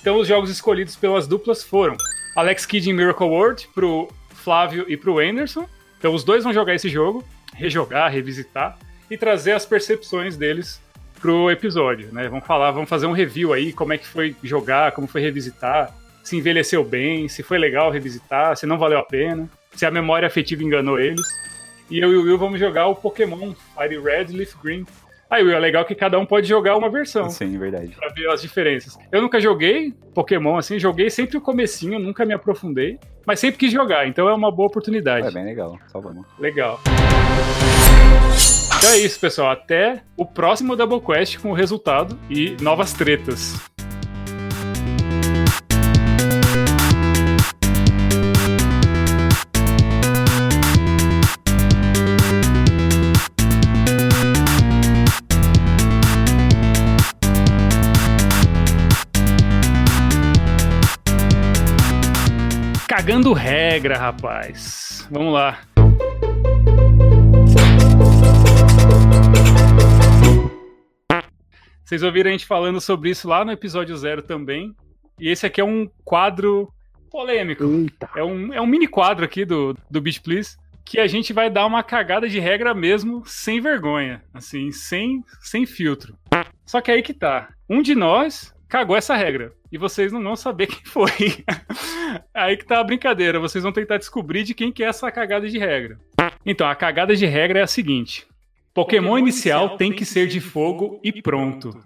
Então 0.00 0.18
os 0.18 0.26
jogos 0.26 0.50
escolhidos 0.50 0.96
pelas 0.96 1.26
duplas 1.26 1.62
foram 1.62 1.94
Alex 2.34 2.64
Kidd 2.64 2.88
em 2.88 2.94
Miracle 2.94 3.26
World 3.26 3.68
pro 3.74 4.08
Flávio 4.30 4.86
e 4.88 4.96
pro 4.96 5.18
Anderson. 5.18 5.68
Então 5.98 6.14
os 6.14 6.24
dois 6.24 6.42
vão 6.42 6.54
jogar 6.54 6.74
esse 6.74 6.88
jogo, 6.88 7.22
rejogar, 7.54 8.10
revisitar 8.10 8.78
e 9.10 9.18
trazer 9.18 9.52
as 9.52 9.66
percepções 9.66 10.36
deles 10.38 10.80
pro 11.20 11.50
episódio, 11.50 12.08
né? 12.12 12.28
Vamos 12.28 12.46
falar, 12.46 12.70
vamos 12.70 12.88
fazer 12.88 13.06
um 13.06 13.12
review 13.12 13.52
aí, 13.52 13.72
como 13.72 13.92
é 13.92 13.98
que 13.98 14.06
foi 14.06 14.34
jogar, 14.42 14.92
como 14.92 15.06
foi 15.06 15.20
revisitar, 15.20 15.94
se 16.22 16.36
envelheceu 16.36 16.84
bem, 16.84 17.28
se 17.28 17.42
foi 17.42 17.58
legal 17.58 17.90
revisitar, 17.90 18.56
se 18.56 18.64
não 18.66 18.78
valeu 18.78 18.98
a 18.98 19.02
pena, 19.02 19.48
se 19.74 19.84
a 19.84 19.90
memória 19.90 20.26
afetiva 20.26 20.62
enganou 20.62 20.98
eles. 20.98 21.26
E 21.90 21.98
eu 21.98 22.12
e 22.12 22.16
o 22.16 22.22
Will 22.22 22.38
vamos 22.38 22.58
jogar 22.58 22.86
o 22.86 22.96
Pokémon 22.96 23.54
Fire 23.74 24.00
Red 24.00 24.26
Leaf 24.32 24.54
Green. 24.62 24.86
Aí, 25.28 25.42
Will, 25.42 25.56
é 25.56 25.58
legal 25.58 25.84
que 25.84 25.94
cada 25.94 26.18
um 26.18 26.24
pode 26.24 26.46
jogar 26.46 26.76
uma 26.76 26.88
versão. 26.88 27.28
Sim, 27.28 27.58
verdade. 27.58 27.96
Pra 27.96 28.08
ver 28.10 28.28
as 28.28 28.40
diferenças. 28.40 28.96
Eu 29.10 29.20
nunca 29.20 29.40
joguei 29.40 29.92
Pokémon 30.14 30.56
assim, 30.56 30.78
joguei 30.78 31.10
sempre 31.10 31.36
o 31.36 31.40
comecinho, 31.40 31.98
nunca 31.98 32.24
me 32.24 32.32
aprofundei, 32.32 32.98
mas 33.26 33.40
sempre 33.40 33.58
quis 33.58 33.72
jogar, 33.72 34.06
então 34.06 34.28
é 34.28 34.34
uma 34.34 34.52
boa 34.52 34.68
oportunidade. 34.68 35.26
É 35.26 35.30
bem 35.30 35.44
legal, 35.44 35.78
só 35.88 36.00
vamos. 36.00 36.24
Legal. 36.38 36.80
Então 38.78 38.90
é 38.90 38.98
isso, 38.98 39.18
pessoal. 39.18 39.50
Até 39.50 40.02
o 40.16 40.24
próximo 40.24 40.76
Double 40.76 41.00
Quest 41.00 41.38
com 41.38 41.50
o 41.50 41.54
resultado 41.54 42.16
e 42.30 42.56
novas 42.60 42.92
tretas. 42.92 43.75
Cagando 63.06 63.32
regra, 63.32 63.96
rapaz. 63.96 65.06
Vamos 65.12 65.32
lá. 65.32 65.60
Vocês 71.84 72.02
ouviram 72.02 72.30
a 72.30 72.32
gente 72.32 72.44
falando 72.44 72.80
sobre 72.80 73.10
isso 73.10 73.28
lá 73.28 73.44
no 73.44 73.52
episódio 73.52 73.96
zero 73.96 74.22
também. 74.22 74.74
E 75.20 75.28
esse 75.28 75.46
aqui 75.46 75.60
é 75.60 75.64
um 75.64 75.88
quadro 76.04 76.68
polêmico. 77.08 77.62
Eita. 77.62 78.10
É 78.16 78.24
um, 78.24 78.52
é 78.52 78.60
um 78.60 78.66
mini 78.66 78.88
quadro 78.88 79.24
aqui 79.24 79.44
do, 79.44 79.78
do 79.88 80.00
Beach 80.00 80.20
Please 80.20 80.56
que 80.84 80.98
a 80.98 81.06
gente 81.06 81.32
vai 81.32 81.48
dar 81.48 81.64
uma 81.64 81.84
cagada 81.84 82.28
de 82.28 82.40
regra 82.40 82.74
mesmo, 82.74 83.22
sem 83.24 83.60
vergonha, 83.60 84.20
assim, 84.34 84.72
sem, 84.72 85.22
sem 85.40 85.64
filtro. 85.64 86.18
Só 86.64 86.80
que 86.80 86.90
aí 86.90 87.02
que 87.02 87.14
tá. 87.14 87.50
Um 87.68 87.82
de 87.82 87.94
nós 87.94 88.52
cagou 88.68 88.96
essa 88.96 89.14
regra. 89.16 89.52
E 89.70 89.78
vocês 89.78 90.12
não 90.12 90.22
vão 90.22 90.36
saber 90.36 90.66
quem 90.68 90.84
foi. 90.84 91.10
aí 92.32 92.56
que 92.56 92.64
tá 92.64 92.80
a 92.80 92.84
brincadeira. 92.84 93.40
Vocês 93.40 93.64
vão 93.64 93.72
tentar 93.72 93.98
descobrir 93.98 94.42
de 94.44 94.54
quem 94.54 94.72
que 94.72 94.84
é 94.84 94.88
essa 94.88 95.10
cagada 95.10 95.48
de 95.48 95.58
regra. 95.58 95.98
Então, 96.44 96.68
a 96.68 96.74
cagada 96.74 97.14
de 97.16 97.26
regra 97.26 97.58
é 97.58 97.62
a 97.62 97.66
seguinte: 97.66 98.26
Pokémon, 98.72 99.08
Pokémon 99.08 99.18
inicial, 99.18 99.60
inicial 99.62 99.78
tem 99.78 99.92
que 99.92 100.04
ser 100.04 100.28
de 100.28 100.40
fogo 100.40 101.00
e 101.02 101.20
pronto. 101.20 101.76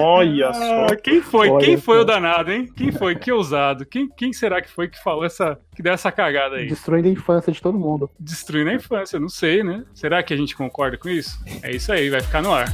Olha 0.00 0.52
só. 0.54 0.86
Ah, 0.86 0.96
quem 0.96 1.20
foi? 1.20 1.48
Olha 1.48 1.64
quem 1.64 1.76
foi 1.76 2.00
o 2.00 2.04
danado, 2.04 2.52
hein? 2.52 2.68
Quem 2.76 2.90
foi? 2.90 3.14
Que 3.14 3.30
ousado. 3.30 3.86
Quem, 3.86 4.08
quem 4.08 4.32
será 4.32 4.60
que 4.60 4.68
foi 4.68 4.88
que 4.88 5.00
falou 5.02 5.24
essa. 5.24 5.58
que 5.74 5.82
deu 5.82 5.92
essa 5.92 6.10
cagada 6.10 6.56
aí? 6.56 6.66
Destruindo 6.66 7.08
a 7.08 7.12
infância 7.12 7.52
de 7.52 7.62
todo 7.62 7.78
mundo. 7.78 8.10
Destruindo 8.18 8.70
a 8.70 8.74
infância, 8.74 9.18
não 9.20 9.28
sei, 9.28 9.62
né? 9.62 9.84
Será 9.94 10.22
que 10.22 10.34
a 10.34 10.36
gente 10.36 10.56
concorda 10.56 10.98
com 10.98 11.08
isso? 11.08 11.38
É 11.62 11.70
isso 11.70 11.92
aí, 11.92 12.10
vai 12.10 12.20
ficar 12.20 12.42
no 12.42 12.52
ar. 12.52 12.66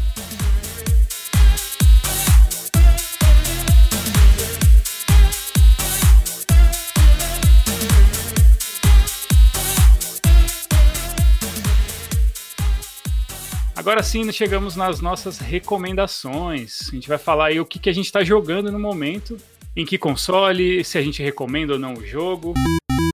Agora 13.80 14.02
sim, 14.02 14.30
chegamos 14.30 14.76
nas 14.76 15.00
nossas 15.00 15.38
recomendações. 15.38 16.90
A 16.90 16.94
gente 16.94 17.08
vai 17.08 17.16
falar 17.16 17.46
aí 17.46 17.58
o 17.58 17.64
que, 17.64 17.78
que 17.78 17.88
a 17.88 17.94
gente 17.94 18.04
está 18.04 18.22
jogando 18.22 18.70
no 18.70 18.78
momento, 18.78 19.38
em 19.74 19.86
que 19.86 19.96
console, 19.96 20.84
se 20.84 20.98
a 20.98 21.02
gente 21.02 21.22
recomenda 21.22 21.72
ou 21.72 21.78
não 21.78 21.94
o 21.94 22.04
jogo. 22.04 22.52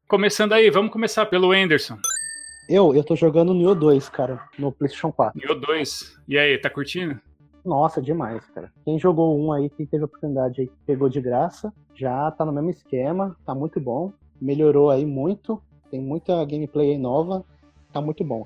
Começando 0.09 0.55
aí, 0.55 0.69
vamos 0.69 0.91
começar 0.91 1.25
pelo 1.27 1.53
Anderson. 1.53 1.97
Eu, 2.69 2.93
eu 2.97 3.05
tô 3.05 3.15
jogando 3.15 3.55
Nioh 3.55 3.77
2, 3.77 4.09
cara, 4.09 4.43
no 4.59 4.73
PlayStation 4.73 5.13
4. 5.13 5.41
Nioh 5.41 5.55
2. 5.55 6.17
E 6.27 6.37
aí, 6.37 6.59
tá 6.59 6.69
curtindo? 6.69 7.17
Nossa, 7.65 8.03
demais, 8.03 8.45
cara. 8.53 8.73
Quem 8.85 8.99
jogou 8.99 9.39
um 9.39 9.53
aí, 9.53 9.71
que 9.71 9.87
teve 9.87 10.03
a 10.03 10.07
oportunidade 10.07 10.63
aí, 10.63 10.71
pegou 10.85 11.09
de 11.09 11.21
graça, 11.21 11.73
já 11.95 12.29
tá 12.33 12.45
no 12.45 12.51
mesmo 12.51 12.71
esquema, 12.71 13.37
tá 13.47 13.55
muito 13.55 13.79
bom. 13.79 14.13
Melhorou 14.43 14.91
aí 14.91 15.07
muito, 15.07 15.63
tem 15.93 16.01
muita 16.01 16.45
gameplay 16.45 16.91
aí 16.91 16.99
nova. 16.99 17.45
Tá 17.97 18.03
muito 18.03 18.23
bom. 18.23 18.45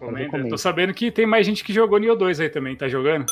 Tô 0.49 0.57
sabendo 0.57 0.95
que 0.95 1.11
tem 1.11 1.27
mais 1.27 1.45
gente 1.45 1.65
que 1.65 1.73
jogou 1.73 1.99
Nioh 1.99 2.17
2 2.17 2.39
aí 2.39 2.49
também, 2.49 2.77
tá 2.77 2.87
jogando? 2.87 3.27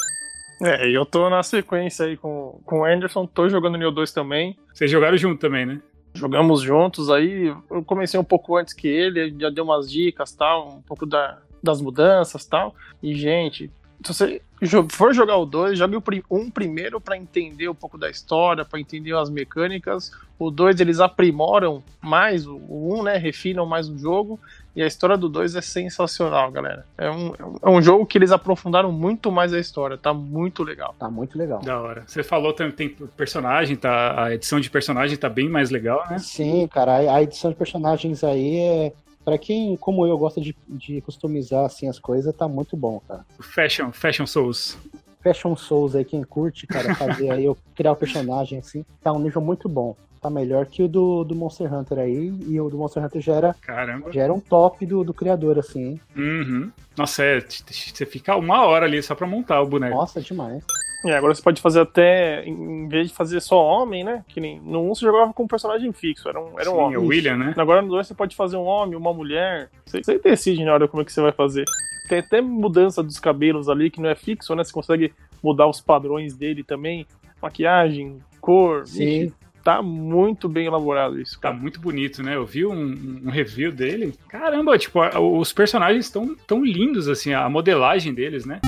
É, 0.61 0.91
eu 0.91 1.07
tô 1.07 1.31
na 1.31 1.45
sequência 1.45 2.07
aí 2.07 2.17
com, 2.17 2.61
com 2.65 2.81
o 2.81 2.85
Anderson, 2.85 3.25
tô 3.25 3.49
jogando 3.49 3.79
Nioh 3.79 3.93
2 3.93 4.11
também. 4.11 4.59
Vocês 4.75 4.91
jogaram 4.91 5.17
junto 5.17 5.39
também, 5.39 5.65
né? 5.65 5.81
Jogamos 6.13 6.61
juntos 6.61 7.09
aí, 7.09 7.55
eu 7.71 7.85
comecei 7.85 8.19
um 8.19 8.25
pouco 8.25 8.57
antes 8.57 8.75
que 8.75 8.89
ele, 8.89 9.33
já 9.39 9.49
deu 9.49 9.63
umas 9.63 9.89
dicas 9.89 10.33
tal, 10.33 10.69
um 10.69 10.83
pouco 10.83 11.07
da, 11.07 11.39
das 11.63 11.81
mudanças 11.81 12.45
tal. 12.45 12.75
E, 13.01 13.15
gente, 13.15 13.71
se 14.05 14.15
você 14.15 14.43
for 14.91 15.13
jogar 15.13 15.37
o 15.37 15.47
2, 15.47 15.79
jogue 15.79 15.97
o 15.97 16.03
um 16.31 16.51
primeiro 16.51 17.01
para 17.01 17.17
entender 17.17 17.69
um 17.69 17.75
pouco 17.75 17.99
da 17.99 18.09
história, 18.09 18.65
para 18.65 18.81
entender 18.81 19.15
as 19.17 19.31
mecânicas. 19.31 20.13
O 20.39 20.51
2 20.51 20.81
eles 20.81 21.01
aprimoram 21.01 21.83
mais, 22.01 22.47
o 22.47 22.57
1, 22.57 22.95
um, 22.95 23.03
né, 23.03 23.17
refinam 23.17 23.67
mais 23.67 23.89
o 23.89 23.99
jogo. 23.99 24.39
E 24.79 24.83
a 24.83 24.87
história 24.87 25.17
do 25.17 25.29
2 25.29 25.57
é 25.57 25.61
sensacional, 25.61 26.53
galera. 26.53 26.87
É 26.97 27.11
um, 27.11 27.33
é 27.61 27.69
um 27.69 27.83
jogo 27.83 28.07
que 28.07 28.17
eles 28.17 28.31
aprofundaram 28.31 28.93
muito 28.93 29.29
mais 29.29 29.53
a 29.53 29.59
história. 29.59 29.99
Tá 29.99 30.15
muito 30.15 30.63
legal. 30.63 30.95
Tá 30.97 31.11
muito 31.11 31.37
legal. 31.37 31.61
Da 31.61 31.81
hora. 31.81 32.05
Você 32.07 32.23
falou 32.23 32.53
também, 32.53 32.71
tem 32.71 32.89
personagem, 33.17 33.75
tá, 33.75 34.27
a 34.27 34.33
edição 34.33 34.61
de 34.61 34.71
personagem 34.71 35.17
tá 35.17 35.29
bem 35.29 35.49
mais 35.49 35.71
legal, 35.71 36.07
né? 36.09 36.21
Sim, 36.21 36.69
cara. 36.69 37.13
A 37.13 37.21
edição 37.21 37.51
de 37.51 37.57
personagens 37.57 38.23
aí 38.23 38.57
é 38.57 38.93
para 39.25 39.37
quem, 39.37 39.77
como 39.77 40.07
eu, 40.07 40.17
gosta 40.17 40.41
de, 40.41 40.55
de 40.69 41.01
customizar 41.01 41.65
assim 41.65 41.89
as 41.89 41.99
coisas, 41.99 42.33
tá 42.33 42.47
muito 42.47 42.77
bom, 42.77 43.01
cara. 43.01 43.27
Fashion, 43.41 43.91
Fashion 43.91 44.27
Souls. 44.27 44.79
Fashion 45.21 45.57
Souls 45.57 45.97
aí, 45.97 46.05
quem 46.05 46.23
curte, 46.23 46.69
cara, 46.69 46.95
fazer 46.95 47.33
aí, 47.33 47.47
eu 47.47 47.59
criar 47.75 47.91
o 47.91 47.97
personagem 47.97 48.61
assim, 48.61 48.85
tá 49.03 49.13
um 49.13 49.19
nível 49.19 49.43
muito 49.43 49.69
bom 49.69 49.97
tá 50.21 50.31
melhor 50.31 50.67
que 50.67 50.83
o 50.83 50.89
do, 50.89 51.25
do 51.25 51.35
Monster 51.35 51.73
Hunter 51.73 51.99
aí, 51.99 52.33
e 52.47 52.61
o 52.61 52.69
do 52.69 52.77
Monster 52.77 53.05
Hunter 53.05 53.21
já 53.21 53.35
era, 53.35 53.55
Caramba. 53.61 54.13
Já 54.13 54.23
era 54.23 54.33
um 54.33 54.41
top 54.41 54.85
do, 54.85 55.05
do 55.05 55.15
criador, 55.15 55.59
assim, 55.59 55.91
hein? 55.91 56.01
Uhum. 56.17 56.71
Nossa, 56.97 57.23
é, 57.23 57.41
você 57.41 58.05
fica 58.07 58.37
uma 58.37 58.65
hora 58.67 58.87
ali 58.87 59.03
só 59.03 59.15
pra 59.15 59.27
montar 59.27 59.61
o 59.61 59.67
boneco. 59.67 59.95
Nossa, 59.95 60.21
demais. 60.21 60.65
É, 61.05 61.13
agora 61.13 61.33
você 61.33 61.43
pode 61.43 61.63
fazer 61.63 61.81
até, 61.81 62.45
em 62.45 62.89
vez 62.89 63.09
de 63.09 63.15
fazer 63.15 63.41
só 63.41 63.65
homem, 63.65 64.03
né? 64.03 64.25
Que 64.27 64.41
nem 64.41 64.61
no 64.61 64.91
1 64.91 64.95
você 64.95 65.07
jogava 65.07 65.33
com 65.33 65.45
um 65.45 65.49
personagem 65.49 65.93
fixo, 65.93 66.29
era 66.29 66.41
um, 66.41 66.59
era 66.59 66.71
um 66.71 66.75
Sim, 66.75 66.81
homem. 66.81 66.97
o 66.97 67.07
William, 67.07 67.37
né? 67.37 67.55
Agora 67.57 67.81
no 67.81 67.89
2 67.89 68.07
você 68.07 68.15
pode 68.15 68.35
fazer 68.35 68.57
um 68.57 68.65
homem, 68.65 68.97
uma 68.97 69.15
mulher. 69.15 69.71
Você, 69.87 70.03
você 70.03 70.19
decide 70.19 70.65
na 70.65 70.75
hora 70.75 70.89
como 70.89 71.01
é 71.01 71.05
que 71.05 71.13
você 71.13 71.21
vai 71.21 71.31
fazer. 71.31 71.65
Tem 72.09 72.19
até 72.19 72.41
mudança 72.41 73.03
dos 73.03 73.21
cabelos 73.21 73.69
ali, 73.69 73.91
que 73.91 74.01
não 74.01 74.09
é 74.09 74.17
fixo, 74.17 74.55
né? 74.57 74.65
Você 74.65 74.73
consegue 74.73 75.13
mudar 75.43 75.69
os 75.69 75.81
padrões 75.81 76.35
dele 76.35 76.65
também. 76.65 77.07
Maquiagem, 77.41 78.19
cor. 78.41 78.85
Sim. 78.87 79.05
Ixi, 79.05 79.35
tá 79.63 79.83
muito 79.83 80.49
bem 80.49 80.67
elaborado 80.67 81.21
isso. 81.21 81.39
Cara. 81.39 81.55
Tá 81.55 81.61
muito 81.61 81.81
bonito, 81.81 82.23
né? 82.23 82.35
Eu 82.37 82.47
vi 82.47 82.67
um, 82.67 83.23
um 83.25 83.31
review 83.31 83.73
dele. 83.73 84.15
Caramba, 84.29 84.79
tipo, 84.79 85.01
os 85.19 85.53
personagens 85.53 86.07
estão 86.07 86.35
tão 86.47 86.65
lindos, 86.65 87.09
assim, 87.09 87.33
a 87.33 87.49
modelagem 87.49 88.15
deles, 88.15 88.45
né? 88.45 88.61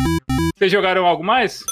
Vocês 0.57 0.71
jogaram 0.71 1.07
algo 1.07 1.25
mais? 1.25 1.65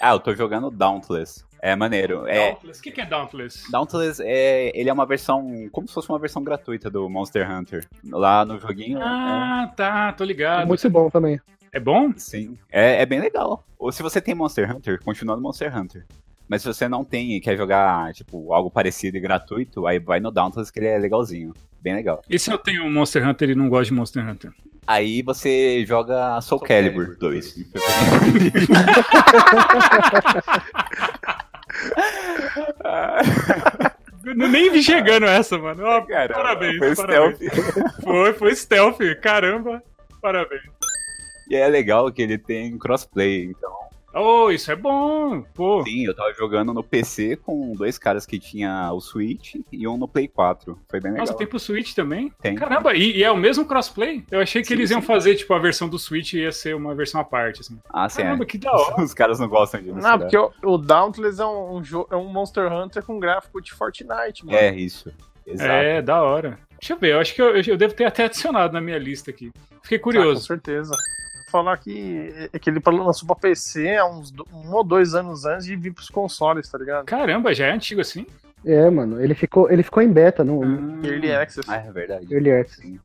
Ah, 0.00 0.12
eu 0.12 0.20
tô 0.20 0.34
jogando 0.34 0.70
Dauntless. 0.70 1.44
É 1.60 1.76
maneiro. 1.76 2.24
Dauntless. 2.24 2.80
O 2.80 2.82
que, 2.82 2.90
que 2.90 3.00
é 3.00 3.06
Dauntless? 3.06 3.70
Dauntless 3.70 4.20
é. 4.20 4.76
Ele 4.76 4.90
é 4.90 4.92
uma 4.92 5.06
versão. 5.06 5.68
Como 5.70 5.86
se 5.86 5.94
fosse 5.94 6.08
uma 6.08 6.18
versão 6.18 6.42
gratuita 6.42 6.90
do 6.90 7.08
Monster 7.08 7.48
Hunter. 7.48 7.86
Lá 8.10 8.44
no 8.44 8.58
joguinho. 8.58 8.98
Ah, 9.00 9.68
é... 9.70 9.76
tá, 9.76 10.12
tô 10.12 10.24
ligado. 10.24 10.62
É 10.62 10.66
muito 10.66 10.90
bom 10.90 11.08
também. 11.08 11.40
É 11.72 11.78
bom? 11.78 12.12
Sim. 12.16 12.58
É, 12.68 13.02
é 13.02 13.06
bem 13.06 13.20
legal. 13.20 13.64
Ou 13.78 13.92
se 13.92 14.02
você 14.02 14.20
tem 14.20 14.34
Monster 14.34 14.74
Hunter, 14.74 15.00
continua 15.04 15.36
no 15.36 15.42
Monster 15.42 15.74
Hunter. 15.74 16.04
Mas 16.52 16.60
se 16.60 16.68
você 16.68 16.86
não 16.86 17.02
tem 17.02 17.34
e 17.34 17.40
quer 17.40 17.56
jogar, 17.56 18.12
tipo, 18.12 18.52
algo 18.52 18.70
parecido 18.70 19.16
e 19.16 19.20
gratuito, 19.20 19.86
aí 19.86 19.98
vai 19.98 20.20
no 20.20 20.30
Dauntless 20.30 20.70
que 20.70 20.78
ele 20.80 20.86
é 20.86 20.98
legalzinho. 20.98 21.54
Bem 21.80 21.94
legal. 21.94 22.22
E 22.28 22.38
se 22.38 22.52
eu 22.52 22.58
tenho 22.58 22.84
um 22.84 22.92
Monster 22.92 23.26
Hunter 23.26 23.48
e 23.48 23.54
não 23.54 23.70
gosto 23.70 23.88
de 23.88 23.94
Monster 23.94 24.28
Hunter? 24.28 24.52
Aí 24.86 25.22
você 25.22 25.82
joga 25.86 26.38
Soul, 26.42 26.58
Soul 26.58 26.68
Calibur, 26.68 27.16
Calibur 27.16 27.30
2. 27.30 27.56
Nem 34.36 34.70
vi 34.70 34.82
chegando 34.82 35.24
essa, 35.24 35.56
mano. 35.56 35.82
Oh, 35.86 36.02
Caramba, 36.04 36.34
parabéns. 36.34 36.76
Foi 36.76 36.94
parabéns. 36.94 37.38
stealth. 37.38 38.02
Foi, 38.02 38.34
foi 38.34 38.54
stealth. 38.54 38.98
Caramba. 39.22 39.82
Parabéns. 40.20 40.60
E 41.48 41.56
é 41.56 41.66
legal 41.66 42.12
que 42.12 42.20
ele 42.20 42.36
tem 42.36 42.76
crossplay, 42.76 43.44
então 43.44 43.72
Oh, 44.14 44.50
isso 44.50 44.70
é 44.70 44.76
bom, 44.76 45.42
pô. 45.54 45.82
Sim, 45.84 46.04
eu 46.04 46.14
tava 46.14 46.32
jogando 46.34 46.74
no 46.74 46.82
PC 46.82 47.36
com 47.36 47.72
dois 47.72 47.96
caras 47.98 48.26
que 48.26 48.38
tinha 48.38 48.92
o 48.92 49.00
Switch 49.00 49.54
e 49.72 49.88
um 49.88 49.96
no 49.96 50.06
Play 50.06 50.28
4. 50.28 50.78
Foi 50.88 51.00
bem 51.00 51.12
legal. 51.12 51.26
Nossa, 51.26 51.36
tem 51.36 51.46
pro 51.46 51.58
Switch 51.58 51.94
também? 51.94 52.30
Tem. 52.40 52.54
Caramba, 52.54 52.94
e, 52.94 53.18
e 53.18 53.24
é 53.24 53.30
o 53.30 53.36
mesmo 53.36 53.64
crossplay? 53.64 54.24
Eu 54.30 54.40
achei 54.40 54.60
que 54.60 54.68
sim, 54.68 54.74
eles 54.74 54.90
iam 54.90 55.00
sim. 55.00 55.06
fazer, 55.06 55.34
tipo, 55.36 55.54
a 55.54 55.58
versão 55.58 55.88
do 55.88 55.98
Switch 55.98 56.34
ia 56.34 56.52
ser 56.52 56.76
uma 56.76 56.94
versão 56.94 57.20
à 57.20 57.24
parte, 57.24 57.60
assim. 57.60 57.78
Ah, 57.88 58.08
sim. 58.08 58.22
Caramba, 58.22 58.44
é. 58.44 58.46
que 58.46 58.58
da 58.58 58.72
hora. 58.72 59.00
Os 59.02 59.14
caras 59.14 59.40
não 59.40 59.48
gostam 59.48 59.80
de 59.80 59.92
Não, 59.92 60.18
porque 60.18 60.36
o, 60.36 60.52
o 60.62 60.76
Dauntless 60.76 61.40
é 61.40 61.46
um, 61.46 61.78
um, 61.78 61.82
é 62.10 62.16
um 62.16 62.26
Monster 62.26 62.70
Hunter 62.70 63.02
com 63.02 63.18
gráfico 63.18 63.62
de 63.62 63.72
Fortnite, 63.72 64.44
mano. 64.44 64.58
É, 64.58 64.74
isso. 64.74 65.10
Exato. 65.46 65.70
É, 65.70 66.02
da 66.02 66.22
hora. 66.22 66.58
Deixa 66.78 66.94
eu 66.94 66.98
ver, 66.98 67.12
eu 67.12 67.20
acho 67.20 67.34
que 67.34 67.40
eu, 67.40 67.56
eu 67.56 67.76
devo 67.76 67.94
ter 67.94 68.04
até 68.04 68.24
adicionado 68.24 68.72
na 68.74 68.80
minha 68.80 68.98
lista 68.98 69.30
aqui. 69.30 69.52
Fiquei 69.82 69.98
curioso. 69.98 70.30
Ah, 70.30 70.34
com 70.34 70.40
certeza 70.40 70.94
falar 71.52 71.76
que, 71.76 72.48
é 72.52 72.58
que 72.58 72.70
ele 72.70 72.80
lançou 72.84 73.26
pra 73.26 73.36
PC 73.36 73.96
há 73.96 74.06
uns 74.06 74.32
um 74.52 74.72
ou 74.72 74.82
dois 74.82 75.14
anos 75.14 75.44
antes 75.44 75.66
de 75.66 75.76
vir 75.76 75.92
pros 75.92 76.08
consoles, 76.08 76.68
tá 76.68 76.78
ligado? 76.78 77.04
Caramba, 77.04 77.54
já 77.54 77.66
é 77.66 77.72
antigo 77.72 78.00
assim? 78.00 78.26
É, 78.64 78.88
mano, 78.88 79.20
ele 79.20 79.34
ficou, 79.34 79.70
ele 79.70 79.82
ficou 79.82 80.02
em 80.02 80.10
beta, 80.10 80.42
no 80.42 80.62
ah, 80.62 81.06
Early 81.06 81.32
Access. 81.32 81.70
Ah, 81.70 81.76
é 81.76 81.92
verdade. 81.92 82.32
Early 82.32 82.50
Access. 82.52 83.00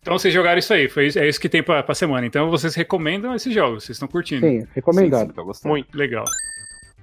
Então 0.00 0.18
vocês 0.18 0.32
jogaram 0.34 0.58
isso 0.58 0.72
aí, 0.72 0.88
foi, 0.88 1.10
é 1.14 1.28
isso 1.28 1.40
que 1.40 1.48
tem 1.48 1.62
pra, 1.62 1.82
pra 1.82 1.94
semana. 1.94 2.26
Então 2.26 2.50
vocês 2.50 2.74
recomendam 2.74 3.34
esses 3.34 3.52
jogos, 3.52 3.84
vocês 3.84 3.96
estão 3.96 4.08
curtindo? 4.08 4.46
Sim, 4.46 4.66
recomendado. 4.74 5.32
Sim, 5.34 5.52
sim, 5.52 5.68
Muito 5.68 5.96
legal. 5.96 6.24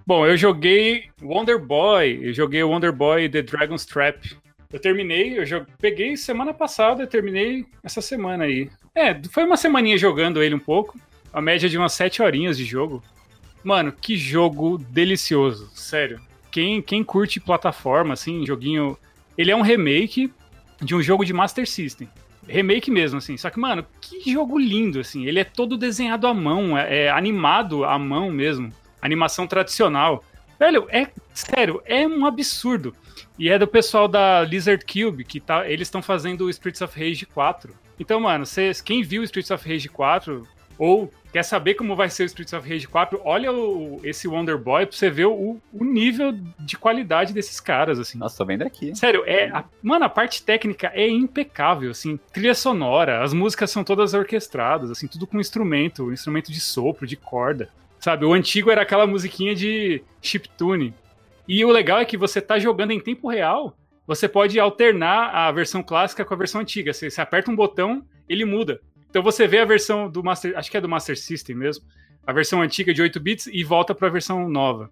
Bom, 0.06 0.26
eu 0.26 0.36
joguei 0.36 1.06
Wonder 1.22 1.60
Boy, 1.60 2.20
eu 2.24 2.34
joguei 2.34 2.64
Wonder 2.64 2.91
Boy 2.91 3.30
The 3.30 3.41
Dragon's 3.41 3.86
Trap. 3.86 4.38
Eu 4.72 4.80
terminei, 4.80 5.36
eu 5.36 5.48
joguei, 5.48 5.74
peguei 5.80 6.16
semana 6.16 6.54
passada, 6.54 7.08
terminei 7.08 7.66
essa 7.84 8.02
semana 8.02 8.44
aí. 8.44 8.70
É, 8.94 9.20
foi 9.30 9.44
uma 9.44 9.58
semaninha 9.58 9.98
jogando 9.98 10.44
ele 10.44 10.54
um 10.54 10.60
pouco. 10.60 10.96
A 11.34 11.42
média 11.42 11.68
de 11.68 11.76
umas 11.76 11.94
7 11.94 12.22
horinhas 12.22 12.56
de 12.56 12.66
jogo. 12.66 13.02
Mano, 13.64 13.92
que 13.92 14.16
jogo 14.16 14.78
delicioso, 14.78 15.72
sério. 15.74 16.22
Quem, 16.52 16.84
quem 16.84 17.04
curte 17.04 17.40
plataforma, 17.40 18.14
assim, 18.14 18.46
joguinho. 18.46 18.96
Ele 19.36 19.50
é 19.50 19.56
um 19.56 19.64
remake 19.64 20.32
de 20.80 20.94
um 20.94 21.02
jogo 21.02 21.26
de 21.26 21.34
Master 21.34 21.68
System. 21.68 22.08
Remake 22.48 22.92
mesmo, 22.92 23.18
assim. 23.18 23.38
Só 23.38 23.50
que, 23.50 23.60
mano, 23.60 23.84
que 24.00 24.32
jogo 24.32 24.60
lindo, 24.60 25.00
assim. 25.00 25.26
Ele 25.26 25.40
é 25.40 25.44
todo 25.44 25.78
desenhado 25.78 26.28
à 26.28 26.34
mão, 26.34 26.78
é, 26.78 27.06
é 27.06 27.10
animado 27.10 27.86
à 27.86 27.98
mão 27.98 28.30
mesmo. 28.30 28.72
Animação 29.02 29.48
tradicional. 29.48 30.24
Velho, 30.60 30.86
é 30.90 31.08
sério, 31.34 31.82
é 31.86 32.06
um 32.08 32.24
absurdo. 32.24 32.94
E 33.40 33.50
é 33.50 33.58
do 33.58 33.66
pessoal 33.66 34.06
da 34.06 34.44
Lizard 34.44 34.84
Cube, 34.86 35.24
que 35.24 35.40
tá, 35.40 35.66
eles 35.66 35.88
estão 35.88 36.02
fazendo 36.02 36.46
o 36.46 36.54
Spirits 36.54 36.82
of 36.82 37.00
Rage 37.00 37.26
4. 37.26 37.74
Então, 37.98 38.20
mano, 38.20 38.46
cês, 38.46 38.82
quem 38.82 39.02
viu 39.02 39.24
Streets 39.24 39.50
of 39.50 39.68
Rage 39.68 39.88
4 39.88 40.46
ou 40.78 41.10
quer 41.32 41.44
saber 41.44 41.76
como 41.76 41.96
vai 41.96 42.10
ser 42.10 42.24
o 42.24 42.26
Streets 42.26 42.52
of 42.52 42.68
Rage 42.68 42.88
4, 42.88 43.22
olha 43.24 43.52
o, 43.52 44.02
esse 44.04 44.28
Wonder 44.28 44.58
Boy 44.58 44.86
pra 44.86 44.96
você 44.96 45.10
ver 45.10 45.28
o, 45.28 45.58
o, 45.72 45.84
nível 45.86 46.38
de 46.60 46.78
qualidade 46.78 47.34
desses 47.34 47.62
caras, 47.62 47.98
assim. 47.98 48.18
Nossa, 48.18 48.38
tô 48.38 48.46
vendo 48.46 48.64
aqui. 48.64 48.94
Sério, 48.94 49.24
é. 49.26 49.50
A, 49.50 49.64
mano, 49.82 50.04
a 50.04 50.10
parte 50.10 50.44
técnica 50.44 50.92
é 50.94 51.08
impecável, 51.08 51.92
assim. 51.92 52.20
Trilha 52.34 52.54
sonora, 52.54 53.24
as 53.24 53.34
músicas 53.34 53.72
são 53.72 53.86
todas 53.86 54.14
orquestradas, 54.14 54.92
assim, 54.92 55.08
tudo 55.08 55.26
com 55.26 55.40
instrumento, 55.40 56.12
instrumento 56.12 56.52
de 56.52 56.60
sopro, 56.60 57.08
de 57.08 57.16
corda. 57.16 57.70
Sabe, 58.00 58.26
o 58.26 58.34
antigo 58.34 58.72
era 58.72 58.82
aquela 58.82 59.08
musiquinha 59.08 59.54
de 59.54 60.02
chiptune. 60.22 60.94
E 61.50 61.66
o 61.66 61.70
legal 61.70 62.00
é 62.00 62.06
que 62.06 62.16
você 62.16 62.39
tá 62.39 62.58
jogando 62.58 62.91
em 62.91 63.00
tempo 63.02 63.28
real 63.28 63.76
você 64.10 64.28
pode 64.28 64.60
alternar 64.60 65.30
a 65.36 65.52
versão 65.52 65.84
clássica 65.84 66.26
com 66.26 66.34
a 66.34 66.38
versão 66.38 66.62
antiga. 66.62 66.91
Você, 66.91 67.12
você 67.12 67.22
aperta 67.22 67.52
um 67.52 67.56
botão, 67.56 68.04
ele 68.28 68.43
muda. 68.43 68.82
Então 69.08 69.22
você 69.22 69.47
vê 69.47 69.60
a 69.60 69.66
versão 69.66 70.10
do 70.10 70.24
Master, 70.24 70.58
acho 70.58 70.72
que 70.72 70.78
é 70.78 70.82
do 70.82 70.89
Master 70.89 71.16
System 71.16 71.56
mesmo, 71.56 71.86
a 72.26 72.34
versão 72.34 72.60
antiga 72.60 72.91
de 72.91 73.04
8 73.04 73.20
bits 73.20 73.45
e 73.45 73.64
volta 73.64 73.93
para 73.93 74.08
a 74.08 74.12
versão 74.12 74.50
nova. 74.50 74.89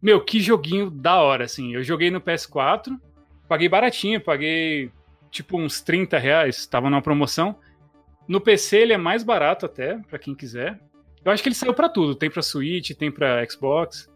Meu, 0.00 0.18
que 0.24 0.40
joguinho 0.40 0.90
da 0.90 1.16
hora, 1.16 1.44
assim. 1.44 1.74
Eu 1.74 1.84
joguei 1.84 2.10
no 2.10 2.22
PS4, 2.22 2.98
paguei 3.46 3.68
baratinho, 3.68 4.18
paguei 4.18 4.90
tipo 5.30 5.60
uns 5.60 5.82
30 5.82 6.16
reais, 6.16 6.66
tava 6.66 6.88
numa 6.88 7.02
promoção. 7.02 7.54
No 8.26 8.40
PC 8.40 8.78
ele 8.78 8.94
é 8.94 8.98
mais 8.98 9.22
barato 9.22 9.66
até, 9.66 9.98
para 10.08 10.18
quem 10.18 10.34
quiser. 10.34 10.80
Eu 11.22 11.30
acho 11.30 11.42
que 11.42 11.50
ele 11.50 11.54
saiu 11.54 11.74
para 11.74 11.90
tudo, 11.90 12.14
tem 12.14 12.30
para 12.30 12.40
Switch, 12.40 12.92
tem 12.92 13.12
para 13.12 13.46
Xbox. 13.46 14.08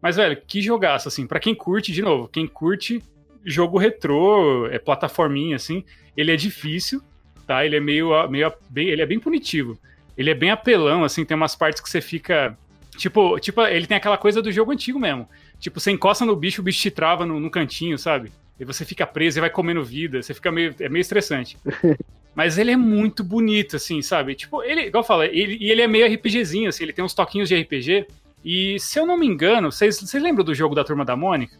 Mas 0.00 0.16
velho, 0.16 0.40
que 0.46 0.62
jogaço 0.62 1.08
assim, 1.08 1.26
para 1.26 1.40
quem 1.40 1.54
curte, 1.54 1.92
de 1.92 2.02
novo, 2.02 2.28
quem 2.28 2.46
curte 2.46 3.02
jogo 3.44 3.78
retrô, 3.78 4.66
é 4.66 4.78
plataforminha, 4.78 5.56
assim. 5.56 5.84
Ele 6.16 6.32
é 6.32 6.36
difícil, 6.36 7.02
tá? 7.46 7.64
Ele 7.64 7.76
é 7.76 7.80
meio, 7.80 8.28
meio 8.28 8.52
bem, 8.68 8.88
ele 8.88 9.02
é 9.02 9.06
bem 9.06 9.18
punitivo. 9.18 9.78
Ele 10.16 10.30
é 10.30 10.34
bem 10.34 10.50
apelão, 10.50 11.04
assim, 11.04 11.24
tem 11.24 11.36
umas 11.36 11.54
partes 11.54 11.80
que 11.80 11.88
você 11.88 12.00
fica. 12.00 12.56
Tipo, 12.96 13.38
tipo, 13.38 13.62
ele 13.62 13.86
tem 13.86 13.96
aquela 13.96 14.18
coisa 14.18 14.42
do 14.42 14.50
jogo 14.50 14.72
antigo 14.72 14.98
mesmo. 14.98 15.28
Tipo, 15.60 15.78
você 15.78 15.90
encosta 15.90 16.24
no 16.24 16.34
bicho, 16.34 16.60
o 16.60 16.64
bicho 16.64 16.82
te 16.82 16.90
trava 16.90 17.24
no, 17.24 17.38
no 17.38 17.50
cantinho, 17.50 17.96
sabe? 17.96 18.32
E 18.58 18.64
você 18.64 18.84
fica 18.84 19.06
preso 19.06 19.38
e 19.38 19.40
vai 19.40 19.50
comendo 19.50 19.84
vida. 19.84 20.20
Você 20.20 20.34
fica 20.34 20.50
meio. 20.50 20.74
É 20.80 20.88
meio 20.88 21.00
estressante. 21.00 21.56
Mas 22.34 22.58
ele 22.58 22.70
é 22.70 22.76
muito 22.76 23.24
bonito, 23.24 23.76
assim, 23.76 24.02
sabe? 24.02 24.34
Tipo, 24.34 24.62
ele, 24.62 24.82
igual 24.82 25.02
eu 25.02 25.06
falo, 25.06 25.24
ele, 25.24 25.56
e 25.60 25.70
ele 25.72 25.82
é 25.82 25.88
meio 25.88 26.06
RPGzinho, 26.06 26.68
assim, 26.68 26.84
ele 26.84 26.92
tem 26.92 27.04
uns 27.04 27.14
toquinhos 27.14 27.48
de 27.48 27.60
RPG. 27.60 28.06
E 28.44 28.78
se 28.78 28.98
eu 28.98 29.06
não 29.06 29.16
me 29.16 29.26
engano, 29.26 29.70
vocês 29.70 30.12
lembram 30.14 30.44
do 30.44 30.54
jogo 30.54 30.74
da 30.74 30.84
Turma 30.84 31.04
da 31.04 31.16
Mônica? 31.16 31.56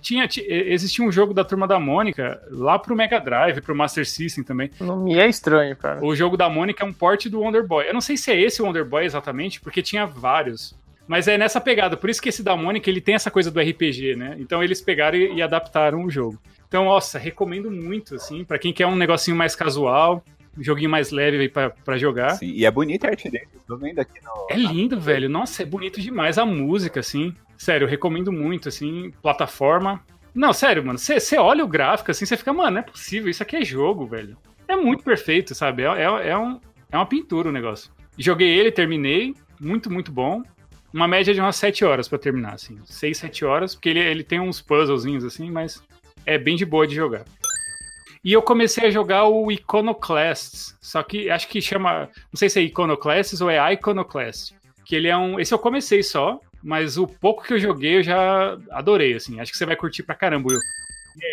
Tinha, 0.00 0.28
existia 0.38 1.04
um 1.04 1.10
jogo 1.10 1.34
da 1.34 1.44
Turma 1.44 1.66
da 1.66 1.80
Mônica 1.80 2.40
lá 2.50 2.78
pro 2.78 2.94
Mega 2.94 3.18
Drive, 3.18 3.60
pro 3.60 3.74
Master 3.74 4.08
System 4.08 4.44
também. 4.44 4.70
Não 4.80 5.04
me 5.04 5.18
é 5.18 5.28
estranho, 5.28 5.76
cara. 5.76 6.04
O 6.04 6.14
jogo 6.14 6.36
da 6.36 6.48
Mônica 6.48 6.84
é 6.84 6.86
um 6.86 6.92
port 6.92 7.26
do 7.26 7.40
Wonder 7.40 7.66
Boy. 7.66 7.88
Eu 7.88 7.94
não 7.94 8.00
sei 8.00 8.16
se 8.16 8.30
é 8.30 8.40
esse 8.40 8.62
o 8.62 8.66
Wonder 8.66 8.84
Boy 8.84 9.04
exatamente, 9.04 9.60
porque 9.60 9.82
tinha 9.82 10.06
vários. 10.06 10.76
Mas 11.08 11.26
é 11.26 11.36
nessa 11.36 11.60
pegada. 11.60 11.96
Por 11.96 12.10
isso 12.10 12.22
que 12.22 12.28
esse 12.28 12.42
da 12.42 12.56
Mônica, 12.56 12.88
ele 12.88 13.00
tem 13.00 13.14
essa 13.14 13.30
coisa 13.30 13.50
do 13.50 13.58
RPG, 13.58 14.14
né? 14.14 14.36
Então 14.38 14.62
eles 14.62 14.80
pegaram 14.80 15.18
e, 15.18 15.34
e 15.34 15.42
adaptaram 15.42 16.04
o 16.04 16.10
jogo. 16.10 16.38
Então, 16.68 16.84
nossa, 16.84 17.18
recomendo 17.18 17.70
muito, 17.70 18.14
assim, 18.14 18.44
para 18.44 18.58
quem 18.58 18.72
quer 18.72 18.86
um 18.86 18.94
negocinho 18.94 19.36
mais 19.36 19.56
casual, 19.56 20.22
um 20.58 20.62
joguinho 20.62 20.90
mais 20.90 21.10
leve 21.10 21.48
pra, 21.48 21.70
pra 21.70 21.96
jogar. 21.96 22.30
Sim, 22.30 22.50
e 22.50 22.64
é 22.64 22.70
bonita 22.70 23.06
a 23.06 23.10
arte 23.10 23.30
dele, 23.30 23.48
tô 23.66 23.76
vendo 23.76 24.00
aqui 24.00 24.20
no... 24.22 24.46
É 24.50 24.56
lindo, 24.56 25.00
velho. 25.00 25.28
Nossa, 25.28 25.62
é 25.62 25.66
bonito 25.66 26.00
demais 26.00 26.36
a 26.36 26.44
música, 26.44 27.00
assim. 27.00 27.32
Sério, 27.56 27.84
eu 27.84 27.88
recomendo 27.88 28.32
muito, 28.32 28.68
assim, 28.68 29.12
plataforma. 29.22 30.04
Não, 30.34 30.52
sério, 30.52 30.84
mano, 30.84 30.98
você 30.98 31.36
olha 31.36 31.64
o 31.64 31.68
gráfico, 31.68 32.10
assim, 32.10 32.26
você 32.26 32.36
fica, 32.36 32.52
mano, 32.52 32.72
não 32.72 32.80
é 32.80 32.82
possível, 32.82 33.30
isso 33.30 33.42
aqui 33.42 33.56
é 33.56 33.64
jogo, 33.64 34.06
velho. 34.06 34.36
É 34.66 34.76
muito 34.76 35.02
perfeito, 35.02 35.54
sabe? 35.54 35.82
É, 35.82 35.86
é, 35.86 36.28
é, 36.28 36.38
um, 36.38 36.60
é 36.90 36.96
uma 36.96 37.06
pintura 37.06 37.48
o 37.48 37.52
negócio. 37.52 37.90
Joguei 38.16 38.48
ele, 38.48 38.70
terminei, 38.70 39.34
muito, 39.60 39.90
muito 39.90 40.12
bom. 40.12 40.42
Uma 40.92 41.08
média 41.08 41.34
de 41.34 41.40
umas 41.40 41.56
7 41.56 41.84
horas 41.84 42.08
para 42.08 42.18
terminar, 42.18 42.54
assim. 42.54 42.78
6, 42.84 43.16
7 43.16 43.44
horas, 43.44 43.74
porque 43.74 43.88
ele, 43.88 44.00
ele 44.00 44.24
tem 44.24 44.40
uns 44.40 44.60
puzzlezinhos, 44.60 45.24
assim, 45.24 45.50
mas 45.50 45.82
é 46.24 46.38
bem 46.38 46.56
de 46.56 46.64
boa 46.64 46.86
de 46.86 46.94
jogar. 46.94 47.24
E 48.24 48.32
eu 48.32 48.42
comecei 48.42 48.86
a 48.86 48.90
jogar 48.90 49.26
o 49.26 49.50
Iconoclasts, 49.50 50.76
só 50.80 51.02
que 51.02 51.30
acho 51.30 51.48
que 51.48 51.60
chama, 51.60 52.08
não 52.32 52.36
sei 52.36 52.48
se 52.48 52.58
é 52.58 52.62
Iconoclasts 52.62 53.40
ou 53.40 53.50
é 53.50 53.72
Iconoclast, 53.74 54.54
que 54.84 54.96
ele 54.96 55.08
é 55.08 55.16
um, 55.16 55.38
esse 55.38 55.54
eu 55.54 55.58
comecei 55.58 56.02
só, 56.02 56.40
mas 56.62 56.98
o 56.98 57.06
pouco 57.06 57.44
que 57.44 57.54
eu 57.54 57.58
joguei 57.58 57.98
eu 57.98 58.02
já 58.02 58.58
adorei, 58.70 59.14
assim, 59.14 59.40
acho 59.40 59.52
que 59.52 59.58
você 59.58 59.66
vai 59.66 59.76
curtir 59.76 60.02
pra 60.02 60.14
caramba, 60.14 60.48
Will. 60.50 60.60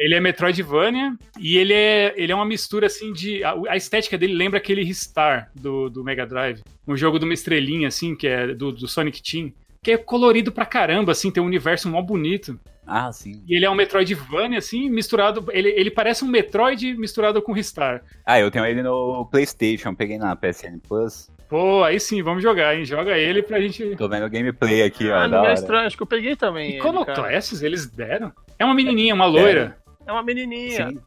Ele 0.01 0.15
é 0.15 0.19
Metroidvania 0.19 1.15
e 1.39 1.57
ele 1.57 1.73
é, 1.73 2.13
ele 2.17 2.31
é 2.31 2.35
uma 2.35 2.45
mistura 2.45 2.87
assim 2.87 3.13
de. 3.13 3.43
A, 3.43 3.55
a 3.69 3.77
estética 3.77 4.17
dele 4.17 4.33
lembra 4.33 4.57
aquele 4.57 4.83
Ristar 4.83 5.51
do, 5.53 5.89
do 5.89 6.03
Mega 6.03 6.25
Drive. 6.25 6.61
Um 6.87 6.97
jogo 6.97 7.19
de 7.19 7.25
uma 7.25 7.33
estrelinha, 7.33 7.87
assim, 7.87 8.15
que 8.15 8.27
é 8.27 8.47
do, 8.53 8.71
do 8.71 8.87
Sonic 8.87 9.21
Team. 9.21 9.53
Que 9.83 9.91
é 9.91 9.97
colorido 9.97 10.51
pra 10.51 10.65
caramba, 10.65 11.11
assim, 11.11 11.29
tem 11.29 11.43
um 11.43 11.45
universo 11.45 11.87
mó 11.87 12.01
bonito. 12.01 12.59
Ah, 12.87 13.11
sim. 13.11 13.43
E 13.47 13.55
ele 13.55 13.65
é 13.65 13.69
um 13.69 13.75
Metroidvania, 13.75 14.59
assim, 14.59 14.89
misturado. 14.89 15.45
Ele, 15.51 15.69
ele 15.69 15.89
parece 15.89 16.23
um 16.23 16.27
Metroid 16.27 16.95
misturado 16.95 17.41
com 17.41 17.51
Ristar. 17.51 18.03
Ah, 18.25 18.39
eu 18.39 18.51
tenho 18.51 18.65
ele 18.65 18.83
no 18.83 19.25
PlayStation, 19.25 19.93
peguei 19.95 20.17
na 20.17 20.35
PSN 20.35 20.79
Plus. 20.87 21.29
Pô, 21.49 21.83
aí 21.83 21.99
sim, 21.99 22.23
vamos 22.23 22.41
jogar, 22.41 22.75
hein? 22.75 22.85
Joga 22.85 23.17
ele 23.17 23.43
pra 23.43 23.59
gente. 23.59 23.95
Tô 23.95 24.09
vendo 24.09 24.25
o 24.25 24.29
gameplay 24.29 24.83
aqui, 24.83 25.09
ó. 25.09 25.15
Ah, 25.15 25.27
não 25.27 25.45
é 25.45 25.53
estranho, 25.53 25.85
acho 25.85 25.95
que 25.95 26.03
eu 26.03 26.07
peguei 26.07 26.35
também. 26.35 26.77
Iconoclastes, 26.77 27.61
eles 27.61 27.85
deram? 27.87 28.31
É 28.57 28.65
uma 28.65 28.73
menininha, 28.73 29.13
uma 29.13 29.25
loira. 29.25 29.77
É, 30.05 30.09
é 30.09 30.11
uma 30.11 30.23
menininha. 30.23 30.89
Sim. 30.89 30.99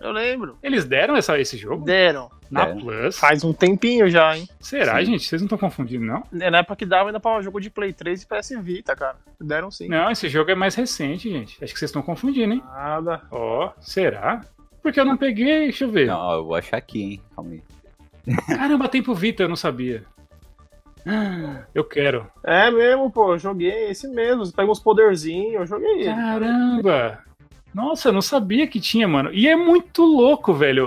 Eu 0.00 0.12
lembro. 0.12 0.58
Eles 0.62 0.84
deram 0.84 1.16
essa, 1.16 1.38
esse 1.38 1.56
jogo? 1.56 1.84
Deram. 1.84 2.30
Na 2.50 2.68
é. 2.68 2.74
Plus? 2.74 3.18
Faz 3.18 3.42
um 3.42 3.52
tempinho 3.52 4.08
já, 4.08 4.36
hein? 4.36 4.48
Será, 4.60 4.98
sim. 5.00 5.06
gente? 5.06 5.24
Vocês 5.26 5.40
não 5.40 5.46
estão 5.46 5.58
confundindo, 5.58 6.04
não? 6.04 6.22
É 6.40 6.50
na 6.50 6.58
época 6.58 6.76
que 6.76 6.86
dava 6.86 7.08
ainda 7.08 7.18
pra 7.18 7.40
jogo 7.42 7.60
de 7.60 7.70
Play 7.70 7.92
3 7.92 8.22
e 8.22 8.26
PS 8.26 8.50
Vita, 8.60 8.94
cara. 8.94 9.16
Deram 9.40 9.70
sim. 9.70 9.88
Não, 9.88 10.10
esse 10.10 10.28
jogo 10.28 10.50
é 10.50 10.54
mais 10.54 10.74
recente, 10.74 11.30
gente. 11.30 11.62
Acho 11.62 11.72
que 11.72 11.78
vocês 11.78 11.90
estão 11.90 12.02
confundindo, 12.02 12.54
hein? 12.54 12.62
Nada. 12.64 13.22
Ó, 13.30 13.66
oh, 13.66 13.80
será? 13.80 14.42
Porque 14.82 15.00
eu 15.00 15.04
não 15.04 15.16
peguei, 15.16 15.60
deixa 15.60 15.84
eu 15.84 15.90
ver. 15.90 16.08
Não, 16.08 16.32
eu 16.32 16.44
vou 16.44 16.54
achar 16.54 16.76
aqui, 16.76 17.02
hein? 17.02 17.22
Calma 17.34 17.52
aí. 17.52 17.62
Caramba, 18.56 18.88
tempo 18.88 19.14
Vita, 19.14 19.42
eu 19.42 19.48
não 19.48 19.56
sabia. 19.56 20.04
Eu 21.74 21.84
quero. 21.84 22.26
É 22.42 22.70
mesmo, 22.70 23.10
pô, 23.10 23.34
eu 23.34 23.38
joguei 23.38 23.90
esse 23.90 24.08
mesmo. 24.08 24.44
Você 24.44 24.52
pega 24.52 24.70
uns 24.70 24.80
poderzinhos, 24.80 25.54
eu 25.54 25.66
joguei. 25.66 26.04
Caramba! 26.04 27.22
Nossa, 27.74 28.08
eu 28.08 28.12
não 28.12 28.22
sabia 28.22 28.66
que 28.66 28.78
tinha, 28.78 29.08
mano. 29.08 29.30
E 29.32 29.48
é 29.48 29.56
muito 29.56 30.04
louco, 30.04 30.54
velho. 30.54 30.86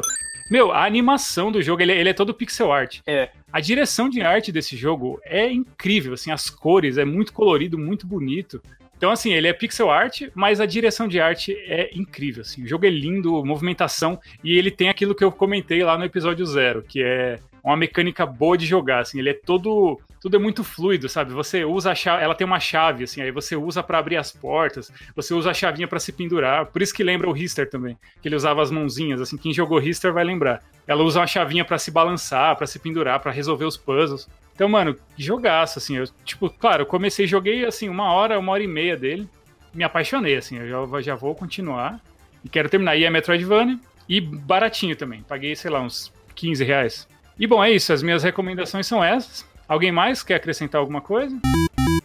Meu, 0.50 0.72
a 0.72 0.86
animação 0.86 1.52
do 1.52 1.62
jogo, 1.62 1.82
ele, 1.82 1.92
é, 1.92 2.00
ele 2.00 2.10
é 2.10 2.14
todo 2.14 2.34
pixel 2.34 2.72
art. 2.72 3.00
É. 3.06 3.30
A 3.52 3.60
direção 3.60 4.10
de 4.10 4.22
arte 4.22 4.52
desse 4.52 4.78
jogo 4.78 5.20
é 5.26 5.52
incrível, 5.52 6.14
assim, 6.14 6.32
as 6.32 6.50
cores, 6.50 6.98
é 6.98 7.04
muito 7.04 7.34
colorido, 7.34 7.78
muito 7.78 8.08
bonito. 8.08 8.62
Então, 8.96 9.12
assim, 9.12 9.34
ele 9.34 9.48
é 9.48 9.54
pixel 9.54 9.92
art, 9.92 10.24
mas 10.34 10.60
a 10.60 10.66
direção 10.66 11.08
de 11.08 11.20
arte 11.20 11.54
é 11.68 11.90
incrível, 11.94 12.42
assim. 12.42 12.64
O 12.64 12.68
jogo 12.68 12.86
é 12.86 12.90
lindo, 12.90 13.44
movimentação, 13.46 14.20
e 14.44 14.58
ele 14.58 14.72
tem 14.72 14.90
aquilo 14.90 15.14
que 15.14 15.24
eu 15.24 15.32
comentei 15.32 15.84
lá 15.84 15.98
no 15.98 16.06
episódio 16.06 16.46
zero, 16.46 16.82
que 16.82 17.04
é 17.04 17.40
uma 17.64 17.78
mecânica 17.78 18.26
boa 18.26 18.58
de 18.58 18.66
jogar, 18.66 19.02
assim. 19.02 19.20
Ele 19.20 19.30
é 19.30 19.34
todo 19.34 20.00
tudo 20.28 20.36
é 20.36 20.40
muito 20.40 20.62
fluido, 20.62 21.08
sabe? 21.08 21.32
Você 21.32 21.64
usa 21.64 21.92
a 21.92 21.96
chave, 21.96 22.22
ela 22.22 22.36
tem 22.36 22.46
uma 22.46 22.60
chave, 22.60 23.06
assim, 23.06 23.22
aí 23.22 23.32
você 23.32 23.56
usa 23.56 23.82
para 23.82 23.98
abrir 23.98 24.18
as 24.18 24.30
portas, 24.30 24.92
você 25.16 25.34
usa 25.34 25.52
a 25.52 25.54
chavinha 25.54 25.88
para 25.88 26.00
se 26.00 26.12
pendurar. 26.12 26.66
Por 26.66 26.82
isso 26.82 26.94
que 26.94 27.02
lembra 27.02 27.30
o 27.30 27.32
Rister 27.32 27.70
também, 27.70 27.98
que 28.22 28.28
ele 28.28 28.36
usava 28.36 28.62
as 28.62 28.70
mãozinhas, 28.70 29.22
assim, 29.22 29.38
quem 29.38 29.54
jogou 29.54 29.80
Rister 29.80 30.12
vai 30.12 30.26
lembrar. 30.26 30.62
Ela 30.86 31.02
usa 31.02 31.22
uma 31.22 31.28
chavinha 31.28 31.64
para 31.64 31.78
se 31.78 31.90
balançar, 31.92 32.58
para 32.58 32.68
se 32.68 32.78
pendurar, 32.78 33.22
para 33.22 33.32
resolver 33.32 33.64
os 33.64 33.78
puzzles. 33.78 34.28
Então, 34.54 34.68
mano, 34.68 34.98
jogaço, 35.18 35.80
assim. 35.80 35.96
Eu, 35.96 36.04
tipo, 36.26 36.50
claro, 36.50 36.82
eu 36.82 36.86
comecei, 36.86 37.26
joguei, 37.26 37.64
assim, 37.64 37.88
uma 37.88 38.12
hora, 38.12 38.38
uma 38.38 38.52
hora 38.52 38.64
e 38.64 38.68
meia 38.68 38.98
dele. 38.98 39.30
Me 39.74 39.86
apaixonei, 39.86 40.36
assim. 40.36 40.58
Eu 40.58 40.68
já, 40.68 41.02
já 41.02 41.16
vou 41.16 41.36
continuar. 41.36 42.02
E 42.44 42.50
quero 42.50 42.68
terminar. 42.68 42.98
E 42.98 43.06
é 43.06 43.10
Metroidvania. 43.10 43.80
E 44.10 44.20
baratinho 44.20 44.96
também. 44.96 45.22
Paguei, 45.22 45.56
sei 45.56 45.72
lá, 45.72 45.80
uns 45.80 46.12
15 46.36 46.66
reais. 46.66 47.08
E 47.40 47.48
bom, 47.48 47.64
é 47.64 47.72
isso. 47.72 47.94
As 47.94 48.04
minhas 48.04 48.24
recomendações 48.24 48.88
são 48.88 49.04
essas. 49.04 49.46
Alguém 49.68 49.92
mais 49.92 50.24
quer 50.24 50.36
acrescentar 50.36 50.80
alguma 50.80 51.02
coisa? 51.02 51.38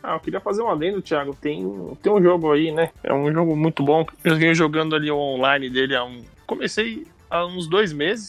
Ah, 0.02 0.14
eu 0.14 0.20
queria 0.20 0.40
fazer 0.40 0.62
um 0.62 0.68
adendo, 0.68 1.00
Thiago. 1.00 1.36
Tem, 1.40 1.64
tem 2.02 2.12
um 2.12 2.20
jogo 2.20 2.52
aí, 2.52 2.72
né? 2.72 2.90
É 3.04 3.14
um 3.14 3.32
jogo 3.32 3.54
muito 3.54 3.84
bom. 3.84 4.04
Eu 4.24 4.36
venho 4.36 4.54
jogando 4.54 4.96
ali 4.96 5.10
o 5.10 5.16
online 5.16 5.70
dele 5.70 5.94
há 5.94 6.04
um. 6.04 6.24
Comecei 6.44 7.06
há 7.30 7.46
uns 7.46 7.68
dois 7.68 7.92
meses. 7.92 8.28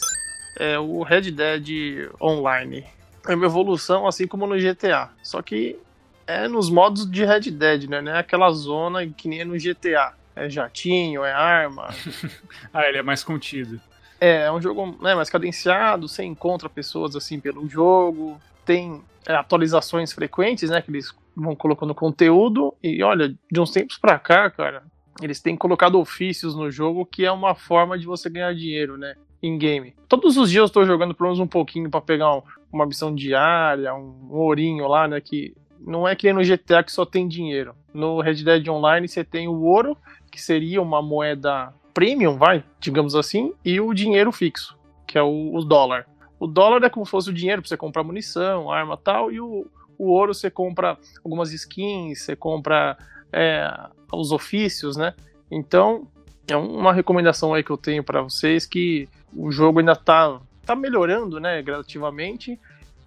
É 0.60 0.78
o 0.78 1.02
Red 1.02 1.32
Dead 1.32 2.12
Online. 2.22 2.86
É 3.28 3.34
uma 3.34 3.46
evolução, 3.46 4.06
assim 4.06 4.28
como 4.28 4.46
no 4.46 4.56
GTA. 4.56 5.10
Só 5.24 5.42
que 5.42 5.80
é 6.28 6.48
nos 6.48 6.70
modos 6.70 7.10
de 7.10 7.26
Red 7.26 7.50
Dead, 7.52 7.90
né? 7.90 8.02
Não 8.02 8.12
é 8.12 8.20
aquela 8.20 8.52
zona 8.52 9.06
que 9.08 9.28
nem 9.28 9.42
é 9.42 9.46
no 9.46 9.58
GTA. 9.58 10.14
É 10.36 10.48
jatinho, 10.48 11.24
é 11.24 11.32
arma. 11.32 11.90
ah, 12.72 12.88
ele 12.88 13.00
é 13.00 13.04
mais 13.04 13.24
contido. 13.24 13.82
É, 14.22 14.44
é 14.44 14.52
um 14.52 14.62
jogo 14.62 14.98
né, 15.02 15.16
mais 15.16 15.30
cadenciado, 15.30 16.08
você 16.08 16.24
encontra 16.24 16.70
pessoas 16.70 17.16
assim 17.16 17.40
pelo 17.40 17.68
jogo, 17.68 18.40
tem 18.66 19.02
atualizações 19.28 20.11
frequentes, 20.11 20.69
né? 20.69 20.82
Que 20.82 20.91
eles 20.91 21.13
vão 21.36 21.55
colocando 21.55 21.93
conteúdo. 21.95 22.74
E 22.84 23.01
olha, 23.03 23.34
de 23.51 23.59
uns 23.59 23.71
tempos 23.71 23.97
pra 23.97 24.19
cá, 24.19 24.49
cara, 24.49 24.84
eles 25.21 25.39
têm 25.39 25.55
colocado 25.55 25.99
ofícios 25.99 26.55
no 26.55 26.71
jogo 26.71 27.05
que 27.05 27.26
é 27.26 27.32
uma 27.32 27.55
forma 27.55 27.97
de 27.97 28.05
você 28.05 28.30
ganhar 28.30 28.53
dinheiro, 28.53 28.97
né? 28.97 29.15
Em 29.41 29.57
game. 29.57 29.93
Todos 30.07 30.38
os 30.38 30.49
dias 30.49 30.61
eu 30.61 30.65
estou 30.65 30.86
jogando 30.86 31.13
pelo 31.13 31.30
menos 31.30 31.39
um 31.39 31.47
pouquinho 31.47 31.89
para 31.89 32.01
pegar 32.01 32.34
um, 32.36 32.41
uma 32.71 32.86
missão 32.86 33.13
diária, 33.13 33.93
um, 33.93 34.30
um 34.32 34.36
ourinho 34.36 34.88
lá, 34.88 35.07
né? 35.07 35.19
Que 35.19 35.53
não 35.80 36.07
é 36.07 36.15
que 36.15 36.32
nem 36.32 36.34
no 36.34 36.41
GTA 36.41 36.84
que 36.84 36.91
só 36.91 37.05
tem 37.05 37.28
dinheiro. 37.28 37.76
No 37.93 38.21
Red 38.21 38.43
Dead 38.43 38.67
Online 38.67 39.07
você 39.07 39.24
tem 39.24 39.47
o 39.47 39.61
ouro, 39.61 39.97
que 40.32 40.41
seria 40.41 40.82
uma 40.82 41.01
moeda 41.01 41.74
premium, 41.93 42.38
vai, 42.38 42.63
digamos 42.80 43.15
assim, 43.15 43.53
e 43.63 43.80
o 43.80 43.93
dinheiro 43.93 44.32
fixo, 44.32 44.76
que 45.05 45.17
é 45.17 45.21
o, 45.21 45.53
o 45.53 45.63
dólar. 45.63 46.07
O 46.40 46.48
dólar 46.48 46.84
é 46.84 46.90
como 46.90 47.06
se 47.06 47.12
fosse 47.12 47.30
o 47.30 47.34
dinheiro 47.34 47.62
para 47.62 47.70
você 47.70 47.78
comprar 47.78 48.04
munição, 48.04 48.72
arma 48.72 48.98
tal, 48.98 49.32
e 49.32 49.40
o, 49.40 49.66
o 49.98 50.10
ouro 50.10 50.34
você 50.34 50.50
compra 50.50 50.98
algumas 51.24 51.52
skins, 51.52 52.22
você 52.22 52.36
compra 52.36 52.98
é, 53.32 53.72
os 54.12 54.32
ofícios, 54.32 54.98
né? 54.98 55.14
Então, 55.50 56.08
é 56.48 56.56
uma 56.56 56.92
recomendação 56.92 57.54
aí 57.54 57.64
que 57.64 57.70
eu 57.70 57.78
tenho 57.78 58.04
para 58.04 58.22
vocês 58.22 58.66
que 58.66 59.08
o 59.36 59.52
jogo 59.52 59.80
ainda 59.80 59.96
tá, 59.96 60.40
tá 60.66 60.76
melhorando, 60.76 61.40
né, 61.40 61.62
gradativamente. 61.62 62.60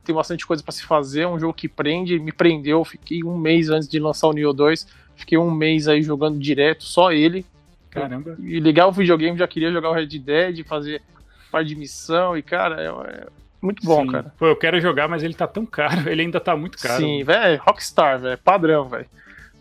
Tem 0.05 0.15
bastante 0.15 0.47
coisa 0.47 0.63
para 0.63 0.73
se 0.73 0.85
fazer, 0.85 1.23
é 1.23 1.29
um 1.29 1.39
jogo 1.39 1.53
que 1.53 1.69
prende, 1.69 2.19
me 2.19 2.33
prendeu, 2.33 2.85
fiquei 2.85 3.25
um 3.25 3.37
mês 3.37 3.69
antes 3.69 3.89
de 3.89 3.99
lançar 3.99 4.29
o 4.29 4.33
Neo 4.33 4.53
2, 4.53 4.87
fiquei 5.17 5.37
um 5.37 5.51
mês 5.51 5.89
aí 5.89 6.03
jogando 6.03 6.39
direto, 6.39 6.85
só 6.85 7.13
ele. 7.13 7.45
Caramba. 7.91 8.37
E 8.41 8.61
ligar 8.61 8.87
o 8.87 8.93
videogame, 8.93 9.39
já 9.39 9.49
queria 9.49 9.73
jogar 9.73 9.91
o 9.91 9.93
Red 9.93 10.07
Dead, 10.07 10.65
fazer 10.65 11.03
parte 11.51 11.69
de 11.69 11.77
missão, 11.77 12.37
e, 12.37 12.43
cara, 12.43 12.83
é, 12.83 12.87
é 12.87 13.27
muito 13.61 13.85
bom, 13.85 14.03
Sim. 14.03 14.13
cara. 14.13 14.33
Pô, 14.39 14.47
eu 14.47 14.57
quero 14.57 14.81
jogar, 14.81 15.09
mas 15.09 15.23
ele 15.23 15.35
tá 15.35 15.47
tão 15.47 15.67
caro, 15.67 16.09
ele 16.11 16.23
ainda 16.23 16.41
tá 16.41 16.57
muito 16.57 16.79
caro. 16.79 17.03
Sim, 17.03 17.25
velho, 17.25 17.61
Rockstar, 17.65 18.19
velho, 18.19 18.39
padrão, 18.39 18.89
velho. 18.89 19.07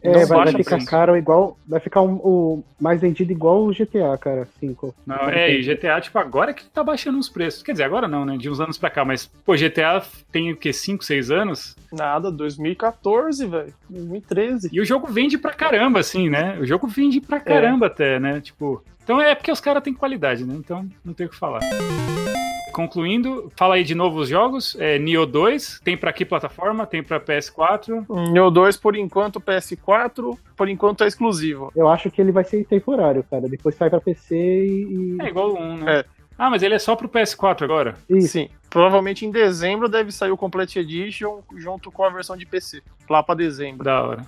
É, 0.05 0.25
vai, 0.25 0.45
vai, 0.45 0.53
ficar 0.53 0.75
assim. 0.75 0.85
caro 0.85 1.17
igual. 1.17 1.57
Vai 1.67 1.79
ficar 1.79 2.01
um, 2.01 2.15
o 2.15 2.63
mais 2.79 3.01
vendido 3.01 3.31
igual 3.31 3.65
o 3.65 3.73
GTA, 3.73 4.15
cara. 4.19 4.47
5. 4.59 4.93
Não, 5.05 5.29
é, 5.29 5.51
e 5.51 5.63
GTA, 5.63 5.99
tipo, 5.99 6.19
agora 6.19 6.53
que 6.53 6.65
tá 6.65 6.83
baixando 6.83 7.17
os 7.17 7.27
preços. 7.27 7.63
Quer 7.63 7.71
dizer, 7.71 7.83
agora 7.85 8.07
não, 8.07 8.23
né? 8.23 8.37
De 8.37 8.49
uns 8.49 8.59
anos 8.59 8.77
pra 8.77 8.89
cá, 8.89 9.03
mas, 9.03 9.25
pô, 9.25 9.55
GTA 9.55 10.03
tem 10.31 10.51
o 10.51 10.57
quê? 10.57 10.71
5, 10.71 11.03
6 11.03 11.31
anos? 11.31 11.75
Nada, 11.91 12.31
2014, 12.31 13.47
velho. 13.47 13.73
2013. 13.89 14.69
E 14.71 14.79
o 14.79 14.85
jogo 14.85 15.07
vende 15.07 15.37
pra 15.37 15.53
caramba, 15.53 15.99
assim, 15.99 16.29
né? 16.29 16.57
O 16.59 16.65
jogo 16.65 16.87
vende 16.87 17.19
pra 17.19 17.39
caramba 17.39 17.87
é. 17.87 17.89
até, 17.89 18.19
né? 18.19 18.39
Tipo. 18.41 18.83
Então 19.05 19.21
é 19.21 19.35
porque 19.35 19.51
os 19.51 19.61
caras 19.61 19.83
têm 19.83 19.93
qualidade, 19.93 20.43
né? 20.43 20.55
Então 20.55 20.89
não 21.03 21.13
tem 21.13 21.27
o 21.27 21.29
que 21.29 21.35
falar. 21.35 21.59
Concluindo, 22.73 23.51
fala 23.55 23.75
aí 23.75 23.83
de 23.83 23.93
novo 23.93 24.19
os 24.19 24.27
jogos. 24.27 24.75
É, 24.79 24.97
Neo 24.97 25.27
2, 25.27 25.79
tem 25.83 25.95
para 25.95 26.11
que 26.11 26.25
plataforma? 26.25 26.87
Tem 26.87 27.03
para 27.03 27.19
PS4? 27.19 28.31
Neo 28.31 28.49
2, 28.49 28.77
por 28.77 28.95
enquanto, 28.95 29.39
PS4, 29.39 30.37
por 30.57 30.67
enquanto 30.67 31.03
é 31.03 31.07
exclusivo. 31.07 31.71
Eu 31.75 31.87
acho 31.87 32.09
que 32.09 32.19
ele 32.19 32.31
vai 32.31 32.43
ser 32.43 32.65
temporário, 32.65 33.23
cara. 33.29 33.47
Depois 33.47 33.75
sai 33.75 33.91
para 33.91 34.01
PC 34.01 34.35
e. 34.35 35.17
É 35.21 35.27
igual 35.27 35.55
um, 35.55 35.77
né? 35.77 35.99
É. 35.99 36.05
Ah, 36.37 36.49
mas 36.49 36.63
ele 36.63 36.73
é 36.73 36.79
só 36.79 36.95
pro 36.95 37.07
PS4 37.07 37.61
agora? 37.61 37.95
Isso. 38.09 38.29
Sim. 38.29 38.49
Provavelmente 38.71 39.25
em 39.25 39.31
dezembro 39.31 39.87
deve 39.87 40.11
sair 40.11 40.31
o 40.31 40.37
Complete 40.37 40.79
Edition 40.79 41.41
junto 41.55 41.89
com 41.91 42.03
a 42.03 42.09
versão 42.09 42.35
de 42.35 42.45
PC. 42.45 42.81
Lá 43.09 43.23
para 43.23 43.35
dezembro. 43.35 43.85
Da 43.85 44.03
hora. 44.03 44.25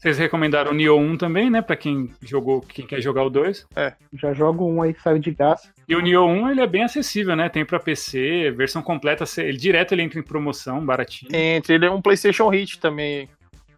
Vocês 0.00 0.16
recomendaram 0.16 0.70
o 0.70 0.74
Nioh 0.74 0.98
1 0.98 1.18
também, 1.18 1.50
né? 1.50 1.60
Pra 1.60 1.76
quem 1.76 2.10
jogou, 2.22 2.62
quem 2.62 2.86
quer 2.86 3.02
jogar 3.02 3.22
o 3.22 3.28
2. 3.28 3.66
É. 3.76 3.92
Já 4.14 4.32
jogo 4.32 4.66
um 4.66 4.80
aí, 4.80 4.96
saiu 5.02 5.18
de 5.18 5.30
graça. 5.30 5.68
E 5.86 5.94
o 5.94 6.00
Nioh 6.00 6.26
1, 6.26 6.50
ele 6.50 6.62
é 6.62 6.66
bem 6.66 6.84
acessível, 6.84 7.36
né? 7.36 7.50
Tem 7.50 7.66
pra 7.66 7.78
PC, 7.78 8.50
versão 8.52 8.80
completa, 8.80 9.24
ele 9.36 9.58
direto 9.58 9.92
ele 9.92 10.02
entra 10.02 10.18
em 10.18 10.22
promoção, 10.22 10.82
baratinho. 10.84 11.30
Entra, 11.34 11.74
ele 11.74 11.84
é 11.84 11.90
um 11.90 12.00
PlayStation 12.00 12.48
Hit 12.48 12.80
também. 12.80 13.28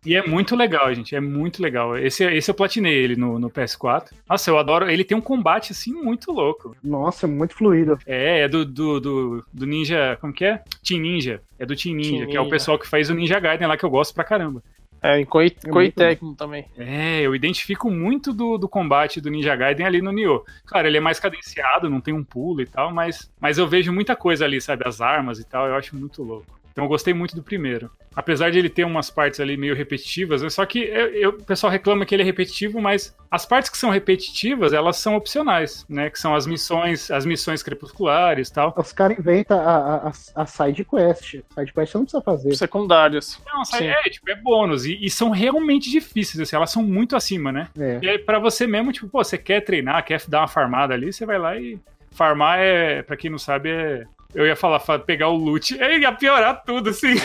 E 0.04 0.16
é 0.16 0.26
muito 0.26 0.56
legal, 0.56 0.92
gente. 0.92 1.14
É 1.14 1.20
muito 1.20 1.62
legal. 1.62 1.96
Esse, 1.96 2.24
esse 2.24 2.50
eu 2.50 2.54
platinei 2.54 2.92
ele 2.92 3.14
no, 3.14 3.38
no 3.38 3.48
PS4. 3.48 4.10
Nossa, 4.28 4.50
eu 4.50 4.58
adoro. 4.58 4.90
Ele 4.90 5.04
tem 5.04 5.16
um 5.16 5.20
combate, 5.20 5.70
assim, 5.70 5.92
muito 5.92 6.32
louco. 6.32 6.76
Nossa, 6.82 7.28
muito 7.28 7.54
fluido. 7.54 7.96
É, 8.04 8.40
é 8.40 8.48
do, 8.48 8.64
do, 8.64 9.00
do, 9.00 9.44
do 9.52 9.66
Ninja. 9.66 10.18
Como 10.20 10.32
que 10.32 10.44
é? 10.44 10.62
Team 10.84 11.00
Ninja. 11.00 11.40
É 11.56 11.64
do 11.64 11.76
Team 11.76 11.94
Ninja, 11.94 12.10
Team 12.10 12.20
que 12.22 12.26
Ninja. 12.26 12.38
é 12.38 12.40
o 12.40 12.48
pessoal 12.48 12.78
que 12.78 12.88
faz 12.88 13.10
o 13.10 13.14
Ninja 13.14 13.38
Gaiden 13.38 13.68
lá, 13.68 13.76
que 13.76 13.84
eu 13.84 13.90
gosto 13.90 14.12
pra 14.12 14.24
caramba. 14.24 14.60
É, 15.02 15.18
em 15.18 15.24
Koei, 15.24 15.48
é 15.48 16.36
também. 16.36 16.64
É, 16.78 17.20
eu 17.20 17.34
identifico 17.34 17.90
muito 17.90 18.32
do, 18.32 18.56
do 18.56 18.68
combate 18.68 19.20
do 19.20 19.28
Ninja 19.28 19.56
Gaiden 19.56 19.84
ali 19.84 20.00
no 20.00 20.12
Nioh. 20.12 20.44
Claro, 20.64 20.86
ele 20.86 20.96
é 20.96 21.00
mais 21.00 21.18
cadenciado, 21.18 21.90
não 21.90 22.00
tem 22.00 22.14
um 22.14 22.22
pulo 22.22 22.60
e 22.62 22.66
tal, 22.66 22.94
mas, 22.94 23.28
mas 23.40 23.58
eu 23.58 23.66
vejo 23.66 23.92
muita 23.92 24.14
coisa 24.14 24.44
ali, 24.44 24.60
sabe? 24.60 24.86
As 24.86 25.00
armas 25.00 25.40
e 25.40 25.44
tal, 25.44 25.66
eu 25.66 25.74
acho 25.74 25.96
muito 25.96 26.22
louco. 26.22 26.61
Então 26.72 26.84
eu 26.84 26.88
gostei 26.88 27.14
muito 27.14 27.36
do 27.36 27.42
primeiro. 27.42 27.90
Apesar 28.16 28.50
de 28.50 28.58
ele 28.58 28.68
ter 28.68 28.84
umas 28.84 29.10
partes 29.10 29.40
ali 29.40 29.56
meio 29.56 29.74
repetitivas, 29.74 30.42
né? 30.42 30.50
só 30.50 30.66
que 30.66 30.80
eu, 30.80 31.06
eu, 31.08 31.30
o 31.30 31.44
pessoal 31.44 31.70
reclama 31.70 32.04
que 32.04 32.14
ele 32.14 32.22
é 32.22 32.26
repetitivo, 32.26 32.80
mas 32.80 33.14
as 33.30 33.46
partes 33.46 33.70
que 33.70 33.78
são 33.78 33.90
repetitivas, 33.90 34.72
elas 34.72 34.96
são 34.96 35.14
opcionais, 35.14 35.86
né? 35.88 36.10
Que 36.10 36.18
são 36.18 36.34
as 36.34 36.46
missões, 36.46 37.10
as 37.10 37.24
missões 37.24 37.62
crepusculares 37.62 38.48
e 38.48 38.52
tal. 38.52 38.74
Os 38.76 38.92
caras 38.92 39.18
inventam 39.18 39.58
a, 39.58 40.08
a, 40.08 40.12
a 40.34 40.46
side 40.46 40.84
quest. 40.84 41.40
Side 41.54 41.72
quest 41.72 41.92
você 41.92 41.98
não 41.98 42.04
precisa 42.04 42.22
fazer. 42.22 42.54
Secundárias. 42.54 43.40
Não, 43.46 43.64
side, 43.64 43.86
é, 43.86 44.02
tipo, 44.04 44.30
é 44.30 44.34
bônus. 44.34 44.84
E, 44.84 44.98
e, 45.00 45.08
são 45.08 45.30
realmente 45.30 45.90
difíceis, 45.90 46.40
assim, 46.40 46.56
elas 46.56 46.70
são 46.70 46.82
muito 46.82 47.16
acima, 47.16 47.50
né? 47.50 47.68
É. 47.78 47.98
E 48.02 48.08
aí, 48.08 48.18
pra 48.18 48.38
você 48.38 48.66
mesmo, 48.66 48.92
tipo, 48.92 49.08
pô, 49.08 49.22
você 49.22 49.38
quer 49.38 49.62
treinar, 49.62 50.04
quer 50.04 50.20
dar 50.28 50.40
uma 50.40 50.48
farmada 50.48 50.92
ali, 50.94 51.12
você 51.12 51.24
vai 51.24 51.38
lá 51.38 51.56
e. 51.58 51.78
Farmar 52.14 52.58
é, 52.58 53.02
pra 53.02 53.16
quem 53.16 53.30
não 53.30 53.38
sabe, 53.38 53.70
é 53.70 54.06
eu 54.34 54.46
ia 54.46 54.56
falar, 54.56 54.80
pegar 55.00 55.28
o 55.28 55.36
loot. 55.36 55.76
Eu 55.82 55.98
ia 55.98 56.12
piorar 56.12 56.62
tudo, 56.64 56.90
assim. 56.90 57.14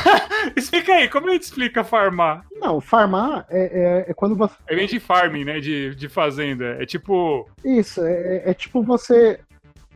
Explica 0.56 0.94
aí, 0.94 1.08
como 1.08 1.28
a 1.28 1.32
gente 1.32 1.42
explica 1.42 1.84
farmar? 1.84 2.44
Não, 2.52 2.80
farmar 2.80 3.46
é, 3.50 4.04
é, 4.06 4.10
é 4.10 4.14
quando 4.14 4.36
você. 4.36 4.54
É 4.66 4.74
vem 4.74 4.86
de 4.86 4.98
farming, 4.98 5.44
né? 5.44 5.60
De, 5.60 5.94
de 5.94 6.08
fazenda. 6.08 6.76
É 6.80 6.86
tipo. 6.86 7.48
Isso, 7.64 8.02
é, 8.04 8.50
é 8.50 8.54
tipo 8.54 8.82
você 8.82 9.38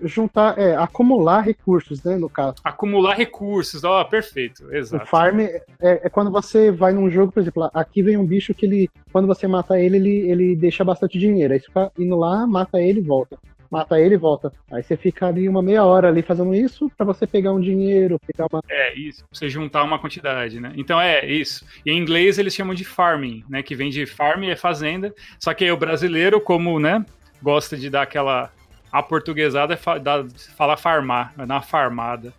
juntar, 0.02 0.58
é, 0.58 0.74
acumular 0.74 1.40
recursos, 1.40 2.02
né, 2.02 2.16
no 2.16 2.28
caso. 2.28 2.56
Acumular 2.64 3.14
recursos, 3.14 3.84
ó, 3.84 4.00
oh, 4.00 4.04
perfeito, 4.04 4.74
exato. 4.74 5.04
O 5.04 5.06
farm 5.06 5.40
é, 5.40 5.62
é, 5.80 6.08
quando 6.08 6.30
você 6.30 6.70
vai 6.70 6.92
num 6.92 7.08
jogo, 7.08 7.32
por 7.32 7.40
exemplo, 7.40 7.70
aqui 7.72 8.02
vem 8.02 8.16
um 8.16 8.26
bicho 8.26 8.52
que 8.52 8.66
ele, 8.66 8.90
quando 9.12 9.26
você 9.26 9.46
mata 9.46 9.78
ele, 9.78 9.96
ele, 9.96 10.30
ele 10.30 10.56
deixa 10.56 10.84
bastante 10.84 11.18
dinheiro, 11.18 11.54
aí 11.54 11.60
você 11.60 11.66
fica 11.66 11.92
indo 11.96 12.16
lá, 12.16 12.44
mata 12.46 12.80
ele 12.80 12.98
e 12.98 13.04
volta 13.04 13.38
mata 13.70 13.98
ele 14.00 14.14
e 14.14 14.18
volta. 14.18 14.52
Aí 14.70 14.82
você 14.82 14.96
fica 14.96 15.26
ali 15.26 15.48
uma 15.48 15.62
meia 15.62 15.84
hora 15.84 16.08
ali 16.08 16.22
fazendo 16.22 16.54
isso 16.54 16.90
para 16.96 17.06
você 17.06 17.26
pegar 17.26 17.52
um 17.52 17.60
dinheiro, 17.60 18.18
pegar 18.26 18.46
uma... 18.50 18.62
É, 18.68 18.94
isso, 18.94 19.24
você 19.30 19.48
juntar 19.48 19.82
uma 19.84 19.98
quantidade, 19.98 20.60
né? 20.60 20.72
Então 20.76 21.00
é 21.00 21.24
isso. 21.26 21.64
E 21.84 21.90
em 21.90 21.98
inglês 21.98 22.38
eles 22.38 22.54
chamam 22.54 22.74
de 22.74 22.84
farming, 22.84 23.44
né? 23.48 23.62
Que 23.62 23.74
vem 23.74 23.90
de 23.90 24.06
farm 24.06 24.44
é 24.44 24.56
fazenda. 24.56 25.14
Só 25.38 25.52
que 25.54 25.64
aí 25.64 25.72
o 25.72 25.76
brasileiro, 25.76 26.40
como, 26.40 26.78
né, 26.78 27.04
gosta 27.42 27.76
de 27.76 27.90
dar 27.90 28.02
aquela 28.02 28.50
a 28.92 29.02
portuguesada, 29.02 29.76
fala 29.76 30.76
farmar, 30.76 31.32
vai 31.36 31.44
dar 31.44 31.56
uma 31.56 31.62
farmada. 31.62 32.32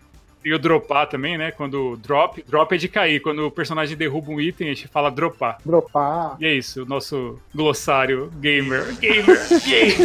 Tem 0.46 0.54
o 0.54 0.60
dropar 0.60 1.10
também, 1.10 1.40
né? 1.40 1.50
Quando 1.50 1.98
drop, 1.98 2.46
drop 2.48 2.76
é 2.76 2.78
de 2.78 2.88
cair. 2.88 3.20
Quando 3.20 3.48
o 3.48 3.50
personagem 3.50 3.98
derruba 3.98 4.30
um 4.30 4.40
item, 4.40 4.70
a 4.70 4.74
gente 4.76 4.88
fala 4.88 5.10
dropar. 5.10 5.58
Dropar. 5.66 6.38
E 6.40 6.46
é 6.46 6.54
isso, 6.54 6.84
o 6.84 6.86
nosso 6.86 7.40
glossário 7.52 8.32
gamer. 8.40 8.96
Gamer, 9.02 9.40
gamer. 9.66 9.98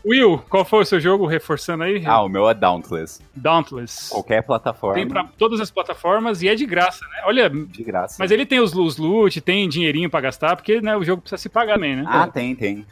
Will, 0.06 0.38
qual 0.48 0.64
foi 0.64 0.80
o 0.80 0.84
seu 0.86 0.98
jogo 0.98 1.26
reforçando 1.26 1.84
aí? 1.84 2.02
Ah, 2.06 2.22
o 2.22 2.28
meu 2.30 2.48
é 2.48 2.54
Dauntless. 2.54 3.20
Dauntless. 3.36 4.08
Qualquer 4.08 4.42
plataforma. 4.42 4.94
Tem 4.94 5.06
pra 5.06 5.24
todas 5.36 5.60
as 5.60 5.70
plataformas 5.70 6.40
e 6.40 6.48
é 6.48 6.54
de 6.54 6.64
graça, 6.64 7.04
né? 7.04 7.24
Olha. 7.26 7.50
De 7.50 7.84
graça. 7.84 8.16
Mas 8.18 8.30
ele 8.30 8.46
tem 8.46 8.58
os, 8.58 8.72
os 8.74 8.96
loot, 8.96 9.38
tem 9.42 9.68
dinheirinho 9.68 10.08
pra 10.08 10.22
gastar, 10.22 10.56
porque 10.56 10.80
né, 10.80 10.96
o 10.96 11.04
jogo 11.04 11.20
precisa 11.20 11.42
se 11.42 11.50
pagar 11.50 11.74
também, 11.74 11.96
né? 11.96 12.04
Ah, 12.06 12.26
tem, 12.26 12.56
tem. 12.56 12.86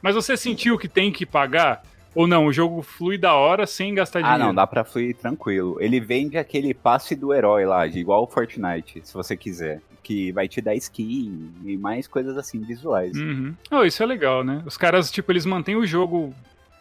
Mas 0.00 0.14
você 0.14 0.34
sentiu 0.34 0.78
que 0.78 0.88
tem 0.88 1.12
que 1.12 1.26
pagar? 1.26 1.82
Ou 2.18 2.26
não, 2.26 2.46
o 2.46 2.52
jogo 2.52 2.82
flui 2.82 3.16
da 3.16 3.32
hora 3.34 3.64
sem 3.64 3.94
gastar 3.94 4.22
dinheiro. 4.22 4.42
Ah, 4.42 4.46
não, 4.46 4.52
dá 4.52 4.66
pra 4.66 4.82
fluir 4.82 5.14
tranquilo. 5.14 5.76
Ele 5.80 6.00
vende 6.00 6.36
aquele 6.36 6.74
passe 6.74 7.14
do 7.14 7.32
herói 7.32 7.64
lá, 7.64 7.86
igual 7.86 8.24
o 8.24 8.26
Fortnite, 8.26 9.00
se 9.04 9.14
você 9.14 9.36
quiser. 9.36 9.80
Que 10.02 10.32
vai 10.32 10.48
te 10.48 10.60
dar 10.60 10.74
skin 10.74 11.52
e 11.64 11.76
mais 11.76 12.08
coisas 12.08 12.36
assim 12.36 12.58
visuais. 12.58 13.16
Uhum. 13.16 13.54
Oh, 13.70 13.84
isso 13.84 14.02
é 14.02 14.06
legal, 14.06 14.42
né? 14.42 14.64
Os 14.66 14.76
caras, 14.76 15.12
tipo, 15.12 15.30
eles 15.30 15.46
mantêm 15.46 15.76
o 15.76 15.86
jogo 15.86 16.34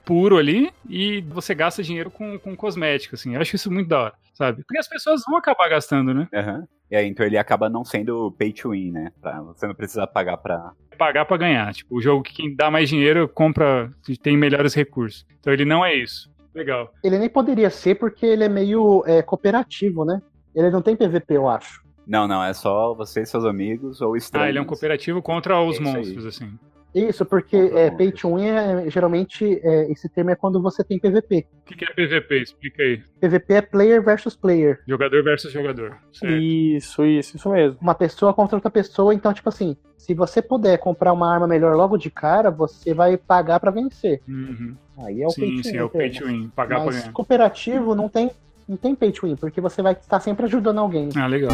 puro 0.04 0.38
ali 0.40 0.72
e 0.90 1.22
você 1.30 1.54
gasta 1.54 1.84
dinheiro 1.84 2.10
com, 2.10 2.40
com 2.40 2.56
cosmético, 2.56 3.14
assim. 3.14 3.36
Eu 3.36 3.42
acho 3.42 3.56
isso 3.56 3.70
muito 3.70 3.90
da 3.90 4.00
hora, 4.00 4.14
sabe? 4.34 4.64
Porque 4.64 4.80
as 4.80 4.90
pessoas 4.90 5.22
vão 5.24 5.38
acabar 5.38 5.70
gastando, 5.70 6.16
né? 6.16 6.28
Aham. 6.34 6.56
Uhum. 6.62 6.68
E 6.90 6.96
aí, 6.96 7.08
então 7.08 7.26
ele 7.26 7.38
acaba 7.38 7.70
não 7.70 7.84
sendo 7.84 8.32
pay 8.32 8.54
to 8.54 8.70
win, 8.70 8.92
né? 8.92 9.12
Pra 9.22 9.42
você 9.42 9.68
não 9.68 9.76
precisar 9.76 10.08
pagar 10.08 10.38
pra. 10.38 10.72
Pagar 10.98 11.26
pra 11.26 11.38
ganhar. 11.38 11.74
Tipo, 11.74 11.96
o 11.96 12.02
jogo 12.02 12.24
que 12.24 12.34
quem 12.34 12.56
dá 12.56 12.72
mais 12.72 12.90
dinheiro 12.90 13.28
compra, 13.28 13.92
tem 14.22 14.38
melhores 14.38 14.74
recursos. 14.74 15.26
Então 15.40 15.52
ele 15.54 15.66
não 15.66 15.86
é 15.86 15.94
isso. 15.94 16.32
Legal. 16.56 16.92
Ele 17.04 17.20
nem 17.20 17.30
poderia 17.30 17.70
ser 17.70 17.96
porque 17.96 18.26
ele 18.26 18.44
é 18.44 18.50
meio 18.50 19.04
é, 19.06 19.22
cooperativo, 19.22 20.04
né? 20.04 20.22
Ele 20.56 20.72
não 20.72 20.82
tem 20.82 20.96
PVP, 20.96 21.36
eu 21.36 21.48
acho. 21.48 21.86
Não, 22.08 22.28
não, 22.28 22.44
é 22.44 22.54
só 22.54 22.96
você 22.96 23.22
e 23.22 23.26
seus 23.26 23.44
amigos 23.44 24.02
ou 24.02 24.16
estranhos. 24.16 24.48
Ah, 24.48 24.50
ele 24.50 24.58
é 24.58 24.62
um 24.62 24.66
cooperativo 24.66 25.22
contra 25.22 25.62
os 25.62 25.78
é 25.78 25.82
monstros, 25.82 26.24
aí. 26.24 26.30
assim. 26.30 26.60
Isso, 26.94 27.26
porque 27.26 27.56
é, 27.56 27.92
pay 27.92 28.12
to 28.12 28.36
win, 28.36 28.48
é, 28.48 28.90
geralmente, 28.90 29.60
é, 29.64 29.92
esse 29.92 30.10
termo 30.10 30.32
é 30.32 30.36
quando 30.36 30.62
você 30.62 30.84
tem 30.84 31.00
PVP. 31.00 31.46
O 31.62 31.66
que, 31.66 31.76
que, 31.76 31.86
é 31.86 31.94
PVP? 31.94 32.42
Explica 32.42 32.82
aí. 32.82 33.04
PVP 33.20 33.54
é 33.54 33.62
player 33.62 34.02
versus 34.02 34.36
player. 34.36 34.80
Jogador 34.88 35.24
versus 35.24 35.52
jogador. 35.52 35.98
Certo. 36.12 36.36
Isso, 36.36 37.06
isso, 37.06 37.38
isso 37.38 37.50
mesmo. 37.50 37.78
Uma 37.82 37.94
pessoa 37.94 38.34
contra 38.34 38.56
outra 38.58 38.72
pessoa, 38.72 39.14
então, 39.14 39.34
tipo 39.34 39.50
assim, 39.50 39.76
se 39.98 40.14
você 40.14 40.42
puder 40.42 40.78
comprar 40.78 41.12
uma 41.12 41.32
arma 41.32 41.48
melhor 41.48 41.76
logo 41.76 41.98
de 41.98 42.10
cara, 42.10 42.50
você 42.50 42.94
vai 42.94 43.18
pagar 43.18 43.60
para 43.60 43.72
vencer. 43.72 44.22
Uhum. 44.28 44.76
Aí 44.98 45.22
é 45.22 45.28
o 45.28 45.30
sim, 45.30 45.42
pay 45.42 45.50
to 45.50 45.56
win. 45.58 45.64
Sim, 45.64 45.78
é 45.78 45.84
o 45.84 45.90
pay 45.90 46.10
to 46.10 46.26
win, 46.26 46.52
pagar 46.56 46.80
Mas 46.80 46.86
pra 46.86 47.00
ganhar. 47.00 47.14
cooperativo 47.14 47.94
não 47.94 48.08
tem, 48.08 48.32
não 48.68 48.78
tem 48.78 48.96
pay 48.96 49.12
to 49.12 49.28
win, 49.28 49.36
porque 49.36 49.62
você 49.62 49.82
vai 49.82 49.94
estar 49.94 50.20
sempre 50.20 50.46
ajudando 50.46 50.80
alguém. 50.80 51.10
Ah, 51.16 51.28
legal. 51.28 51.52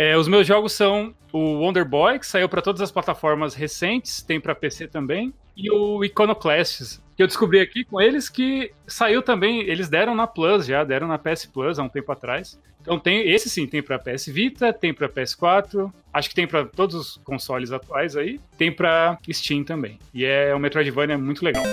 É, 0.00 0.16
os 0.16 0.26
meus 0.26 0.46
jogos 0.46 0.72
são 0.72 1.14
o 1.30 1.58
Wonder 1.58 1.84
Boy, 1.84 2.18
que 2.18 2.26
saiu 2.26 2.48
para 2.48 2.62
todas 2.62 2.80
as 2.80 2.90
plataformas 2.90 3.52
recentes, 3.52 4.22
tem 4.22 4.40
para 4.40 4.54
PC 4.54 4.88
também, 4.88 5.30
e 5.54 5.70
o 5.70 6.02
Iconoclasts, 6.02 7.02
que 7.14 7.22
eu 7.22 7.26
descobri 7.26 7.60
aqui 7.60 7.84
com 7.84 8.00
eles 8.00 8.30
que 8.30 8.72
saiu 8.86 9.20
também, 9.20 9.60
eles 9.60 9.90
deram 9.90 10.14
na 10.14 10.26
Plus 10.26 10.64
já, 10.64 10.82
deram 10.84 11.06
na 11.06 11.18
PS 11.18 11.44
Plus 11.44 11.78
há 11.78 11.82
um 11.82 11.88
tempo 11.90 12.10
atrás. 12.10 12.58
Então 12.80 12.98
tem 12.98 13.30
esse 13.30 13.50
sim, 13.50 13.66
tem 13.66 13.82
para 13.82 13.98
PS 13.98 14.24
Vita, 14.28 14.72
tem 14.72 14.94
para 14.94 15.06
PS4, 15.06 15.92
acho 16.14 16.30
que 16.30 16.34
tem 16.34 16.46
para 16.46 16.64
todos 16.64 16.94
os 16.94 17.20
consoles 17.22 17.70
atuais 17.70 18.16
aí, 18.16 18.40
tem 18.56 18.72
para 18.72 19.18
Steam 19.30 19.62
também. 19.64 19.98
E 20.14 20.24
é 20.24 20.56
um 20.56 20.58
Metroidvania 20.58 21.18
muito 21.18 21.44
legal. 21.44 21.64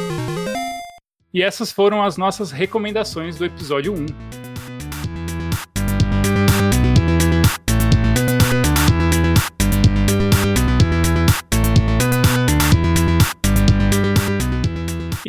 E 1.33 1.41
essas 1.41 1.71
foram 1.71 2.03
as 2.03 2.17
nossas 2.17 2.51
recomendações 2.51 3.37
do 3.37 3.45
episódio 3.45 3.93
1. 3.93 4.46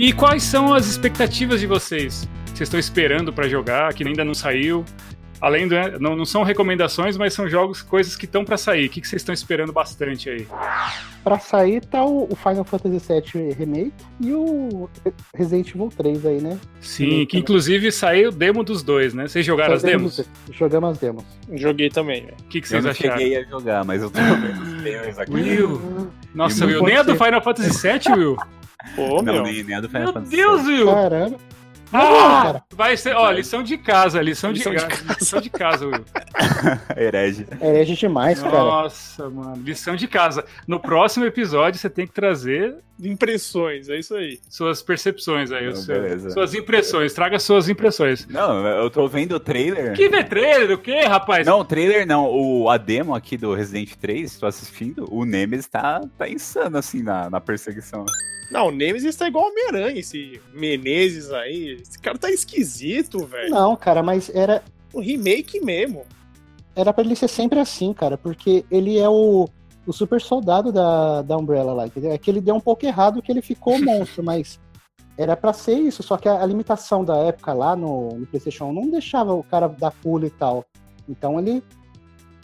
E 0.09 0.13
quais 0.15 0.43
são 0.43 0.73
as 0.73 0.87
expectativas 0.87 1.61
de 1.61 1.67
vocês? 1.67 2.27
Vocês 2.47 2.61
estão 2.63 2.81
esperando 2.81 3.31
para 3.31 3.47
jogar, 3.47 3.93
que 3.93 4.03
ainda 4.03 4.25
não 4.25 4.33
saiu? 4.33 4.83
Além 5.39 5.69
do. 5.69 5.75
Né, 5.75 5.99
não, 6.01 6.17
não 6.17 6.25
são 6.25 6.43
recomendações, 6.43 7.19
mas 7.19 7.35
são 7.35 7.47
jogos, 7.47 7.83
coisas 7.83 8.17
que 8.17 8.25
estão 8.25 8.43
para 8.43 8.57
sair. 8.57 8.87
O 8.87 8.89
que, 8.89 9.03
que 9.03 9.07
vocês 9.07 9.21
estão 9.21 9.35
esperando 9.35 9.71
bastante 9.71 10.31
aí? 10.31 10.47
Para 11.23 11.39
sair 11.39 11.85
tá 11.85 12.03
o, 12.07 12.27
o, 12.33 12.35
Final 12.35 12.65
Fantasy 12.65 13.07
VII 13.07 13.53
Remake 13.53 13.93
e 14.19 14.33
o 14.33 14.89
Resident 15.35 15.69
Evil 15.75 15.93
3 15.95 16.25
aí, 16.25 16.41
né? 16.41 16.59
Sim, 16.81 17.05
Remake 17.05 17.27
que 17.27 17.39
inclusive 17.39 17.93
saiu 17.93 18.33
demo 18.33 18.65
dos 18.65 18.83
dois, 18.83 19.13
né? 19.13 19.29
Vocês 19.29 19.45
jogaram 19.45 19.75
as 19.75 19.83
demos? 19.83 20.27
Jogamos 20.51 20.93
as 20.93 20.99
demos. 20.99 21.25
Joguei 21.53 21.91
também, 21.91 22.23
velho. 22.23 22.37
O 22.41 22.45
que, 22.45 22.63
que 22.63 22.69
vocês 22.69 22.83
eu 22.83 22.91
acharam? 22.91 23.13
Eu 23.13 23.19
cheguei 23.19 23.37
a 23.37 23.45
jogar, 23.45 23.85
mas 23.85 24.01
eu 24.01 24.11
tô 24.11 24.21
vendo 24.21 25.11
os 25.11 25.19
aqui. 25.19 25.33
Will! 25.35 26.09
Nossa, 26.39 26.65
Will, 26.65 26.85
nem 26.85 26.97
a 26.97 27.03
do 27.03 27.17
Final 27.17 27.43
Fantasy 27.43 27.83
VII, 27.83 28.17
Will? 28.17 28.37
Pô, 28.95 29.21
não, 29.21 29.35
meu. 29.35 29.43
Nem, 29.43 29.65
nem 29.65 29.75
a 29.75 29.81
do 29.81 29.89
Final 29.89 30.13
Meu 30.13 30.23
Deus, 30.23 30.67
Will! 30.67 30.87
Caramba. 30.87 31.37
Ah, 31.93 32.43
cara. 32.45 32.65
Vai 32.75 32.97
ser, 32.97 33.15
ó, 33.15 33.31
lição 33.31 33.63
de 33.63 33.79
casa, 33.79 34.21
lição, 34.21 34.51
lição 34.51 34.75
de, 34.75 34.79
de, 34.79 34.87
casa. 34.87 35.15
Lição 35.19 35.41
de 35.41 35.51
casa, 35.51 35.87
Will. 35.87 36.05
Herege. 36.97 37.47
Herege 37.61 37.95
demais, 37.95 38.43
cara. 38.43 38.59
Nossa, 38.59 39.29
mano. 39.31 39.63
Lição 39.63 39.97
de 39.97 40.07
casa. 40.07 40.45
No 40.67 40.79
próximo 40.79 41.25
episódio 41.25 41.81
você 41.81 41.89
tem 41.89 42.07
que 42.07 42.13
trazer 42.13 42.77
impressões, 43.01 43.89
é 43.89 43.99
isso 43.99 44.15
aí. 44.15 44.41
Suas 44.49 44.83
percepções 44.83 45.51
aí, 45.51 45.67
Não, 45.67 45.77
seu, 45.77 46.31
suas 46.31 46.55
impressões. 46.55 47.13
Traga 47.13 47.39
suas 47.39 47.69
impressões. 47.69 48.27
Não, 48.27 48.67
eu 48.67 48.91
tô 48.91 49.07
vendo 49.07 49.37
o 49.37 49.41
trailer. 49.41 49.95
Que 49.95 50.09
vê 50.09 50.25
trailer? 50.25 50.73
O 50.73 50.79
quê, 50.79 51.01
rapaz? 51.03 51.47
Não, 51.47 51.61
o 51.61 51.65
trailer 51.65 52.07
não. 52.07 52.27
O, 52.27 52.69
a 52.69 52.77
demo 52.77 53.15
aqui 53.15 53.37
do 53.37 53.55
Resident 53.55 53.95
3, 53.95 54.39
tô 54.39 54.47
assistindo, 54.47 55.07
o 55.11 55.25
Nemesis 55.25 55.69
tá, 55.69 56.01
tá 56.19 56.29
insano 56.29 56.77
assim 56.77 57.03
na, 57.03 57.31
na 57.31 57.41
perseguição. 57.41 58.05
Não, 58.51 58.69
o 58.69 58.71
Nemesis 58.71 59.17
tá 59.17 59.29
igual 59.29 59.49
Homem-Aranha, 59.49 59.99
esse 59.99 60.41
Menezes 60.53 61.31
aí. 61.31 61.79
Esse 61.83 61.99
cara 61.99 62.17
tá 62.17 62.31
esquisito, 62.31 63.27
velho. 63.27 63.51
Não, 63.51 63.77
cara, 63.77 64.03
mas 64.03 64.31
era. 64.35 64.63
O 64.93 65.01
remake 65.01 65.61
mesmo. 65.61 66.07
Era 66.75 66.93
pra 66.93 67.05
ele 67.05 67.17
ser 67.17 67.29
sempre 67.29 67.59
assim, 67.59 67.93
cara, 67.93 68.17
porque 68.17 68.65
ele 68.71 68.99
é 68.99 69.09
o, 69.09 69.49
o 69.87 69.93
super 69.93 70.21
soldado 70.21 70.73
da, 70.73 71.23
da 71.23 71.37
Umbrella 71.37 71.75
lá. 71.75 71.87
Entendeu? 71.87 72.13
É 72.13 72.19
que 72.19 72.31
ele 72.31 72.41
deu 72.41 72.55
um 72.55 72.61
pouco 72.61 72.87
errado 72.87 73.21
que 73.21 73.31
ele 73.31 73.43
ficou 73.43 73.79
monstro, 73.83 74.23
mas 74.23 74.59
era 75.17 75.37
para 75.37 75.53
ser 75.53 75.75
isso. 75.75 76.03
Só 76.03 76.17
que 76.17 76.29
a, 76.29 76.41
a, 76.41 76.47
limitação 76.47 77.05
da 77.05 77.17
época 77.19 77.53
lá 77.53 77.77
no, 77.77 78.11
no 78.17 78.27
PlayStation 78.27 78.73
não 78.73 78.89
deixava 78.89 79.35
o 79.35 79.43
cara 79.43 79.69
dar 79.69 79.91
pulo 79.91 80.25
e 80.25 80.31
tal. 80.31 80.65
Então 81.09 81.39
ele 81.39 81.63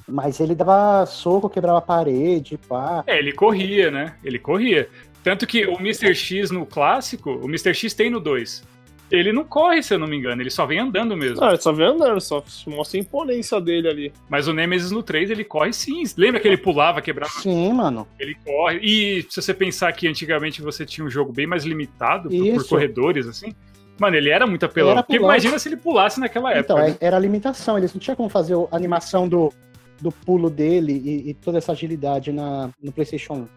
mas 0.06 0.38
ele 0.38 0.54
dava 0.54 1.06
soco, 1.06 1.48
quebrava 1.48 1.78
a 1.78 1.82
parede, 1.82 2.58
pá. 2.58 3.02
É, 3.06 3.18
ele 3.18 3.32
corria, 3.32 3.90
né? 3.90 4.16
Ele 4.22 4.38
corria. 4.38 4.88
Tanto 5.24 5.46
que 5.46 5.66
o 5.66 5.80
Mr. 5.80 6.14
X 6.14 6.50
no 6.50 6.66
clássico, 6.66 7.30
o 7.30 7.46
Mr. 7.46 7.72
X 7.74 7.94
tem 7.94 8.10
no 8.10 8.20
2. 8.20 8.62
Ele 9.10 9.32
não 9.32 9.44
corre, 9.44 9.82
se 9.82 9.94
eu 9.94 9.98
não 9.98 10.06
me 10.06 10.16
engano, 10.16 10.42
ele 10.42 10.50
só 10.50 10.66
vem 10.66 10.78
andando 10.78 11.16
mesmo. 11.16 11.42
Ah, 11.42 11.48
ele 11.48 11.60
só 11.60 11.72
vem 11.72 11.86
andando, 11.86 12.20
só 12.20 12.44
mostra 12.66 12.98
a 12.98 13.00
imponência 13.00 13.58
dele 13.60 13.88
ali. 13.88 14.12
Mas 14.28 14.48
o 14.48 14.52
Nemesis 14.52 14.90
no 14.90 15.02
3, 15.02 15.30
ele 15.30 15.44
corre 15.44 15.72
sim. 15.72 16.02
Lembra 16.16 16.40
que 16.40 16.46
ele 16.46 16.58
pulava, 16.58 17.00
quebrava? 17.00 17.32
Sim, 17.40 17.72
mano. 17.72 18.06
Ele 18.18 18.36
corre. 18.44 18.80
E 18.82 19.26
se 19.30 19.40
você 19.40 19.54
pensar 19.54 19.92
que 19.92 20.06
antigamente 20.06 20.60
você 20.60 20.84
tinha 20.84 21.06
um 21.06 21.10
jogo 21.10 21.32
bem 21.32 21.46
mais 21.46 21.64
limitado 21.64 22.28
por, 22.28 22.54
por, 22.54 22.68
corredores, 22.68 23.26
assim. 23.26 23.54
Mano, 23.98 24.16
ele 24.16 24.28
era 24.28 24.46
muito 24.46 24.66
apelão. 24.66 24.92
Era 24.92 25.02
porque 25.02 25.16
imagina 25.16 25.58
se 25.58 25.68
ele 25.68 25.76
pulasse 25.76 26.20
naquela 26.20 26.50
então, 26.58 26.76
época. 26.76 26.96
Então, 26.96 27.06
era 27.06 27.16
a 27.16 27.20
limitação. 27.20 27.78
Eles 27.78 27.94
não 27.94 28.00
tinham 28.00 28.16
como 28.16 28.28
fazer 28.28 28.54
a 28.54 28.76
animação 28.76 29.26
do, 29.28 29.52
do 30.00 30.10
pulo 30.10 30.50
dele 30.50 30.92
e, 30.92 31.30
e 31.30 31.34
toda 31.34 31.58
essa 31.58 31.72
agilidade 31.72 32.32
na, 32.32 32.70
no 32.82 32.90
PlayStation 32.90 33.34
1. 33.34 33.48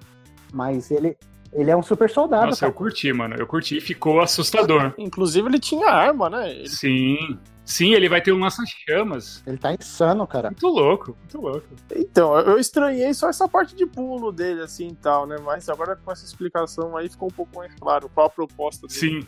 Mas 0.53 0.91
ele, 0.91 1.17
ele 1.57 1.71
é 1.71 1.75
um 1.75 1.81
super 1.81 2.07
soldado. 2.07 2.47
Nossa, 2.47 2.61
cara. 2.61 2.71
eu 2.71 2.75
curti, 2.75 3.11
mano. 3.11 3.35
Eu 3.35 3.47
curti. 3.47 3.81
Ficou 3.81 4.21
assustador. 4.21 4.93
Inclusive, 4.97 5.47
ele 5.49 5.59
tinha 5.59 5.89
arma, 5.89 6.29
né? 6.29 6.51
Ele... 6.51 6.69
Sim. 6.69 7.17
Sim, 7.65 7.93
ele 7.93 8.07
vai 8.07 8.21
ter 8.21 8.31
um 8.31 8.39
lança-chamas. 8.39 9.43
Ele 9.45 9.57
tá 9.57 9.73
insano, 9.73 10.25
cara. 10.25 10.51
Muito 10.51 10.67
louco, 10.67 11.17
muito 11.19 11.41
louco. 11.41 11.67
Então, 11.93 12.37
eu 12.39 12.57
estranhei 12.57 13.13
só 13.13 13.27
essa 13.27 13.45
parte 13.45 13.75
de 13.75 13.85
pulo 13.85 14.31
dele, 14.31 14.61
assim 14.61 14.89
e 14.89 14.95
tal, 14.95 15.27
né? 15.27 15.35
Mas 15.43 15.67
agora 15.67 15.97
com 15.97 16.09
essa 16.09 16.23
explicação 16.23 16.95
aí 16.95 17.09
ficou 17.09 17.27
um 17.27 17.31
pouco 17.31 17.57
mais 17.57 17.73
claro 17.75 18.07
qual 18.07 18.27
a 18.27 18.29
proposta 18.29 18.87
dele. 18.87 18.99
Sim. 18.99 19.27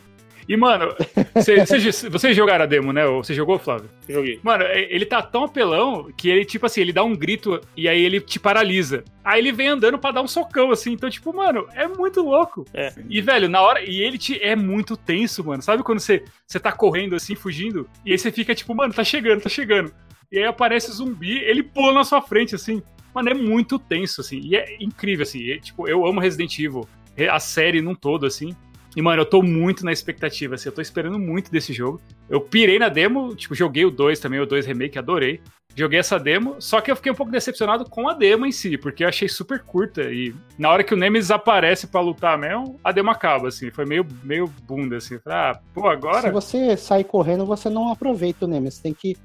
E, 0.50 0.56
mano, 0.56 0.92
vocês 1.32 2.02
você 2.10 2.34
jogaram 2.34 2.64
a 2.64 2.66
demo, 2.66 2.92
né? 2.92 3.06
Ou 3.06 3.22
você 3.22 3.32
jogou, 3.32 3.56
Flávio? 3.56 3.88
Joguei. 4.08 4.40
Mano, 4.42 4.64
é, 4.64 4.80
ele 4.92 5.06
tá 5.06 5.22
tão 5.22 5.44
apelão 5.44 6.10
que 6.16 6.28
ele, 6.28 6.44
tipo 6.44 6.66
assim, 6.66 6.80
ele 6.80 6.92
dá 6.92 7.04
um 7.04 7.14
grito 7.14 7.60
e 7.76 7.88
aí 7.88 8.04
ele 8.04 8.20
te 8.20 8.40
paralisa. 8.40 9.04
Aí 9.22 9.38
ele 9.38 9.52
vem 9.52 9.68
andando 9.68 9.96
para 9.96 10.10
dar 10.10 10.22
um 10.22 10.26
socão, 10.26 10.72
assim. 10.72 10.90
Então, 10.90 11.08
tipo, 11.08 11.32
mano, 11.32 11.68
é 11.72 11.86
muito 11.86 12.20
louco. 12.20 12.64
É. 12.74 12.92
E, 13.08 13.20
velho, 13.20 13.48
na 13.48 13.62
hora. 13.62 13.80
E 13.80 14.00
ele 14.00 14.18
te 14.18 14.42
é 14.42 14.56
muito 14.56 14.96
tenso, 14.96 15.44
mano. 15.44 15.62
Sabe 15.62 15.84
quando 15.84 16.00
você, 16.00 16.24
você 16.44 16.58
tá 16.58 16.72
correndo 16.72 17.14
assim, 17.14 17.36
fugindo? 17.36 17.88
E 18.04 18.10
aí 18.10 18.18
você 18.18 18.32
fica, 18.32 18.52
tipo, 18.52 18.74
mano, 18.74 18.92
tá 18.92 19.04
chegando, 19.04 19.42
tá 19.42 19.48
chegando. 19.48 19.94
E 20.32 20.38
aí 20.38 20.46
aparece 20.46 20.90
o 20.90 20.94
zumbi, 20.94 21.38
ele 21.38 21.62
pula 21.62 21.92
na 21.92 22.02
sua 22.02 22.20
frente, 22.20 22.56
assim. 22.56 22.82
Mano, 23.14 23.30
é 23.30 23.34
muito 23.34 23.78
tenso, 23.78 24.20
assim. 24.20 24.40
E 24.42 24.56
é 24.56 24.78
incrível, 24.80 25.22
assim. 25.22 25.38
E, 25.38 25.60
tipo, 25.60 25.86
eu 25.86 26.04
amo 26.04 26.18
Resident 26.18 26.58
Evil. 26.58 26.88
A 27.30 27.38
série 27.38 27.80
num 27.80 27.94
todo, 27.94 28.26
assim. 28.26 28.52
E, 28.96 29.02
mano, 29.02 29.22
eu 29.22 29.26
tô 29.26 29.42
muito 29.42 29.84
na 29.84 29.92
expectativa, 29.92 30.56
assim, 30.56 30.68
eu 30.68 30.74
tô 30.74 30.80
esperando 30.80 31.18
muito 31.18 31.50
desse 31.50 31.72
jogo. 31.72 32.00
Eu 32.28 32.40
pirei 32.40 32.78
na 32.78 32.88
demo, 32.88 33.34
tipo, 33.36 33.54
joguei 33.54 33.84
o 33.84 33.90
2 33.90 34.18
também, 34.18 34.40
o 34.40 34.46
2 34.46 34.66
Remake, 34.66 34.98
adorei. 34.98 35.40
Joguei 35.76 36.00
essa 36.00 36.18
demo, 36.18 36.56
só 36.58 36.80
que 36.80 36.90
eu 36.90 36.96
fiquei 36.96 37.12
um 37.12 37.14
pouco 37.14 37.30
decepcionado 37.30 37.84
com 37.84 38.08
a 38.08 38.12
demo 38.12 38.44
em 38.44 38.50
si, 38.50 38.76
porque 38.76 39.04
eu 39.04 39.08
achei 39.08 39.28
super 39.28 39.60
curta. 39.60 40.02
E 40.02 40.34
na 40.58 40.68
hora 40.68 40.82
que 40.82 40.92
o 40.92 40.96
Nemesis 40.96 41.30
aparece 41.30 41.86
para 41.86 42.00
lutar 42.00 42.36
mesmo, 42.36 42.78
a 42.82 42.90
demo 42.90 43.10
acaba, 43.10 43.48
assim. 43.48 43.70
Foi 43.70 43.86
meio, 43.86 44.04
meio 44.24 44.52
bunda, 44.64 44.96
assim. 44.96 45.18
Ah, 45.26 45.58
pô, 45.72 45.88
agora. 45.88 46.22
Se 46.22 46.30
você 46.30 46.76
sair 46.76 47.04
correndo, 47.04 47.46
você 47.46 47.70
não 47.70 47.90
aproveita 47.92 48.46
o 48.46 48.48
Nemesis. 48.48 48.80
Tem 48.80 48.92
que 48.92 49.16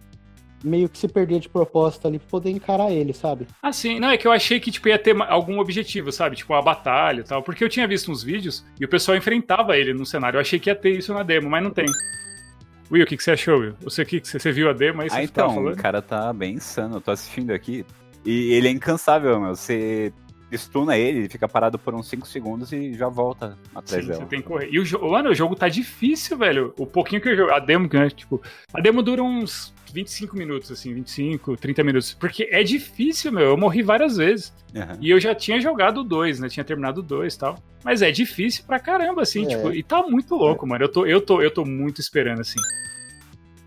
meio 0.65 0.89
que 0.89 0.97
se 0.97 1.07
perder 1.07 1.39
de 1.39 1.47
propósito 1.47 2.07
ali 2.07 2.19
pra 2.19 2.27
poder 2.27 2.49
encarar 2.49 2.91
ele, 2.91 3.13
sabe? 3.13 3.47
Ah, 3.61 3.71
sim. 3.71 3.99
Não, 3.99 4.09
é 4.09 4.17
que 4.17 4.27
eu 4.27 4.31
achei 4.31 4.59
que 4.59 4.71
tipo, 4.71 4.87
ia 4.87 4.97
ter 4.97 5.15
algum 5.21 5.59
objetivo, 5.59 6.11
sabe? 6.11 6.35
Tipo, 6.35 6.53
a 6.53 6.61
batalha 6.61 7.21
e 7.21 7.23
tal. 7.23 7.43
Porque 7.43 7.63
eu 7.63 7.69
tinha 7.69 7.87
visto 7.87 8.11
uns 8.11 8.23
vídeos 8.23 8.65
e 8.79 8.85
o 8.85 8.87
pessoal 8.87 9.17
enfrentava 9.17 9.77
ele 9.77 9.93
no 9.93 10.05
cenário. 10.05 10.37
Eu 10.37 10.41
achei 10.41 10.59
que 10.59 10.69
ia 10.69 10.75
ter 10.75 10.91
isso 10.91 11.13
na 11.13 11.23
demo, 11.23 11.49
mas 11.49 11.63
não 11.63 11.71
tem. 11.71 11.85
Will, 12.91 13.03
o 13.03 13.07
que, 13.07 13.17
que 13.17 13.23
você 13.23 13.31
achou, 13.31 13.59
Will? 13.59 13.75
Você 13.81 14.05
que 14.05 14.19
você 14.19 14.51
viu 14.51 14.69
a 14.69 14.73
demo 14.73 15.01
aí? 15.01 15.09
Ah, 15.11 15.23
então, 15.23 15.65
o 15.65 15.75
cara 15.75 16.01
tá 16.01 16.31
bem 16.33 16.55
insano. 16.55 16.97
Eu 16.97 17.01
tô 17.01 17.11
assistindo 17.11 17.51
aqui. 17.51 17.85
E 18.25 18.53
ele 18.53 18.67
é 18.67 18.71
incansável, 18.71 19.39
meu. 19.39 19.55
Você 19.55 20.11
estuna 20.51 20.97
ele, 20.97 21.19
ele 21.19 21.29
fica 21.29 21.47
parado 21.47 21.77
por 21.77 21.93
uns 21.93 22.07
5 22.07 22.27
segundos 22.27 22.71
e 22.71 22.93
já 22.93 23.07
volta 23.09 23.57
atrás 23.73 24.03
Sim, 24.03 24.11
dela. 24.11 24.23
Você 24.23 24.29
tem 24.29 24.41
que 24.41 24.47
correr. 24.47 24.69
E 24.71 24.79
o 24.79 24.85
jogo, 24.85 25.11
mano, 25.11 25.29
o 25.29 25.35
jogo 25.35 25.55
tá 25.55 25.67
difícil, 25.67 26.37
velho. 26.37 26.73
O 26.77 26.85
pouquinho 26.85 27.21
que 27.21 27.29
eu 27.29 27.35
jogo, 27.35 27.51
a 27.51 27.59
demo, 27.59 27.89
né, 27.91 28.09
tipo, 28.09 28.41
a 28.73 28.81
demo 28.81 29.01
dura 29.01 29.23
uns 29.23 29.73
25 29.93 30.35
minutos, 30.35 30.71
assim, 30.71 30.93
25, 30.93 31.55
30 31.57 31.83
minutos. 31.83 32.13
Porque 32.13 32.47
é 32.51 32.63
difícil, 32.63 33.31
meu. 33.31 33.45
Eu 33.45 33.57
morri 33.57 33.81
várias 33.81 34.17
vezes. 34.17 34.53
Uhum. 34.73 34.97
E 34.99 35.09
eu 35.09 35.19
já 35.19 35.33
tinha 35.33 35.59
jogado 35.59 36.03
dois, 36.03 36.39
né? 36.39 36.49
Tinha 36.49 36.63
terminado 36.63 37.01
dois 37.01 37.33
e 37.33 37.39
tal. 37.39 37.57
Mas 37.83 38.01
é 38.01 38.11
difícil 38.11 38.65
pra 38.65 38.79
caramba, 38.79 39.21
assim, 39.21 39.45
é. 39.45 39.49
tipo, 39.49 39.71
e 39.71 39.81
tá 39.81 40.03
muito 40.03 40.35
louco, 40.35 40.65
é. 40.65 40.69
mano. 40.69 40.83
Eu 40.83 40.89
tô, 40.89 41.05
eu, 41.05 41.21
tô, 41.21 41.41
eu 41.41 41.51
tô 41.51 41.63
muito 41.63 42.01
esperando, 42.01 42.41
assim. 42.41 42.59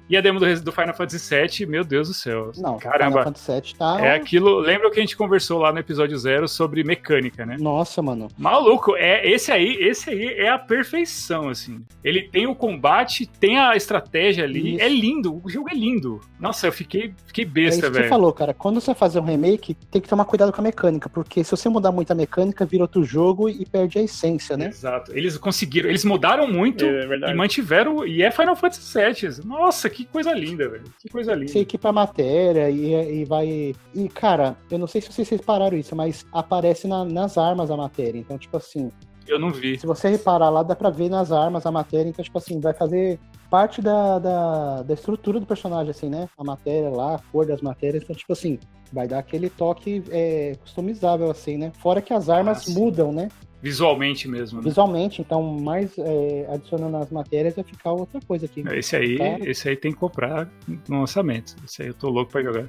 E 0.09 0.17
a 0.17 0.21
demo 0.21 0.41
do, 0.41 0.61
do 0.63 0.73
Final 0.73 0.95
Fantasy 0.95 1.35
VII, 1.35 1.67
meu 1.67 1.85
Deus 1.85 2.09
do 2.09 2.15
céu. 2.15 2.51
Não, 2.57 2.79
caramba. 2.79 3.23
Final 3.23 3.25
Fantasy 3.25 3.53
VII 3.53 3.75
tá. 3.79 4.01
É 4.01 4.15
aquilo. 4.15 4.59
Lembra 4.59 4.91
que 4.91 4.99
a 4.99 5.03
gente 5.03 5.17
conversou 5.17 5.59
lá 5.59 5.73
no 5.73 5.79
episódio 5.79 6.17
zero 6.17 6.49
sobre 6.49 6.83
mecânica, 6.83 7.45
né? 7.45 7.57
Nossa, 7.59 8.01
mano. 8.01 8.29
Maluco, 8.39 8.97
é 8.97 9.29
esse 9.29 9.53
aí, 9.53 9.77
esse 9.81 10.11
aí 10.11 10.27
é 10.39 10.49
a 10.49 10.59
perfeição, 10.59 11.49
assim. 11.49 11.85
Ele 12.03 12.23
tem 12.23 12.47
o 12.47 12.55
combate, 12.55 13.27
tem 13.27 13.59
a 13.59 13.77
estratégia 13.77 14.45
ali. 14.45 14.77
Isso. 14.77 14.83
É 14.83 14.89
lindo, 14.89 15.41
o 15.45 15.49
jogo 15.51 15.69
é 15.71 15.75
lindo. 15.75 16.21
Nossa, 16.41 16.67
eu 16.67 16.73
fiquei, 16.73 17.13
fiquei 17.27 17.45
besta, 17.45 17.87
é 17.87 17.91
velho. 17.91 18.05
Você 18.05 18.09
falou, 18.09 18.33
cara. 18.33 18.55
Quando 18.55 18.81
você 18.81 18.95
fazer 18.95 19.21
um 19.21 19.25
remake, 19.25 19.75
tem 19.91 20.01
que 20.01 20.09
tomar 20.09 20.25
cuidado 20.25 20.53
com 20.53 20.61
a 20.61 20.65
mecânica, 20.65 21.09
porque 21.09 21.45
se 21.45 21.51
você 21.51 21.69
mudar 21.69 21.93
muito 21.93 22.11
a 22.11 22.15
mecânica, 22.15 22.65
vira 22.65 22.85
outro 22.85 23.05
jogo 23.05 23.49
e 23.49 23.67
perde 23.67 23.99
a 23.99 24.03
essência, 24.03 24.57
né? 24.57 24.69
Exato. 24.69 25.13
Eles 25.13 25.37
conseguiram, 25.37 25.89
eles 25.89 26.05
mudaram 26.05 26.51
muito 26.51 26.85
é, 26.85 27.31
e 27.31 27.35
mantiveram. 27.35 28.07
E 28.07 28.23
é 28.23 28.31
Final 28.31 28.57
Fantasy 28.57 28.99
VII. 28.99 29.47
Nossa, 29.47 29.91
que 29.91 29.99
que 29.99 30.05
coisa 30.05 30.33
linda, 30.33 30.69
velho. 30.69 30.85
Que 31.01 31.09
coisa 31.09 31.35
linda. 31.35 31.51
Você 31.51 31.59
equipa 31.59 31.89
a 31.89 31.93
matéria 31.93 32.71
e, 32.71 33.21
e 33.21 33.25
vai. 33.25 33.75
E, 33.93 34.09
cara, 34.09 34.57
eu 34.71 34.79
não 34.79 34.87
sei 34.87 35.01
se 35.01 35.13
vocês 35.13 35.29
repararam 35.29 35.77
isso, 35.77 35.97
mas 35.97 36.25
aparece 36.33 36.87
na, 36.87 37.05
nas 37.05 37.37
armas 37.37 37.69
a 37.71 37.77
matéria. 37.77 38.19
Então, 38.19 38.39
tipo 38.39 38.57
assim. 38.57 38.93
Eu 39.27 39.41
não 39.41 39.51
vi. 39.51 39.79
Se 39.79 39.87
você 39.87 40.09
reparar 40.09 40.51
lá, 40.51 40.63
dá 40.63 40.77
pra 40.77 40.89
ver 40.89 41.11
nas 41.11 41.33
armas 41.33 41.67
a 41.67 41.73
matéria. 41.73 42.09
Então, 42.09 42.25
tipo 42.25 42.39
assim, 42.39 42.61
vai 42.61 42.73
fazer 42.73 43.19
parte 43.51 43.81
da, 43.81 44.19
da, 44.19 44.83
da 44.83 44.95
estrutura 44.95 45.41
do 45.41 45.47
personagem, 45.47 45.91
assim, 45.91 46.09
né? 46.09 46.29
A 46.37 46.45
matéria 46.45 46.91
lá, 46.91 47.17
a 47.17 47.19
cor 47.33 47.47
das 47.47 47.61
matérias. 47.61 48.03
Então, 48.03 48.15
tipo 48.15 48.33
assim, 48.33 48.59
vai 48.93 49.07
dar 49.07 49.19
aquele 49.19 49.51
toque 49.51 50.03
é, 50.11 50.57
customizável, 50.61 51.31
assim, 51.31 51.57
né? 51.57 51.73
Fora 51.81 52.01
que 52.01 52.13
as 52.13 52.29
armas 52.29 52.69
ah, 52.69 52.73
mudam, 52.73 53.13
né? 53.13 53.29
Visualmente 53.61 54.29
mesmo. 54.29 54.59
Né? 54.59 54.65
Visualmente, 54.65 55.21
então 55.21 55.43
mais 55.43 55.99
é, 55.99 56.47
adicionando 56.49 56.97
as 56.97 57.11
matérias 57.11 57.57
vai 57.57 57.65
ficar 57.65 57.93
outra 57.93 58.21
coisa 58.21 58.47
aqui. 58.47 58.63
Esse 58.73 58.97
aí, 58.97 59.19
tá? 59.19 59.39
esse 59.41 59.69
aí 59.69 59.77
tem 59.77 59.93
que 59.93 59.99
comprar 59.99 60.49
no 60.89 61.01
lançamento. 61.01 61.57
Esse 61.65 61.83
aí 61.83 61.89
eu 61.89 61.95
tô 61.95 62.09
louco 62.09 62.31
pra 62.31 62.43
jogar. 62.43 62.69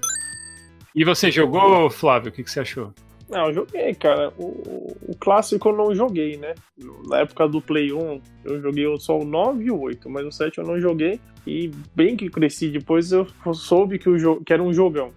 E 0.96 1.06
você 1.06 1.30
jogou, 1.30 1.90
Flávio? 1.92 2.30
O 2.30 2.34
que, 2.34 2.44
que 2.44 2.50
você 2.50 2.62
achou? 2.62 2.92
Não, 3.30 3.48
eu 3.48 3.54
joguei, 3.54 3.94
cara. 3.94 4.34
O, 4.38 4.96
o, 5.08 5.16
clássico 5.20 5.70
eu 5.70 5.78
não 5.78 5.94
joguei, 5.94 6.38
né? 6.38 6.56
Na 7.08 7.20
época 7.20 7.48
do 7.48 7.62
Play 7.62 7.94
1, 7.94 8.22
eu 8.46 8.62
joguei 8.62 8.86
só 8.98 9.20
o 9.20 9.26
9 9.26 9.64
e 9.64 9.72
o 9.72 9.80
8, 9.80 10.10
mas 10.10 10.26
o 10.26 10.32
7 10.32 10.58
eu 10.58 10.64
não 10.64 10.80
joguei. 10.80 11.20
E 11.46 11.70
bem 11.96 12.18
que 12.18 12.30
cresci 12.30 12.70
depois, 12.70 13.12
eu 13.12 13.28
soube 13.54 14.00
que, 14.00 14.10
o 14.10 14.42
que 14.42 14.52
era 14.52 14.64
um 14.64 14.74
jogão. 14.74 15.12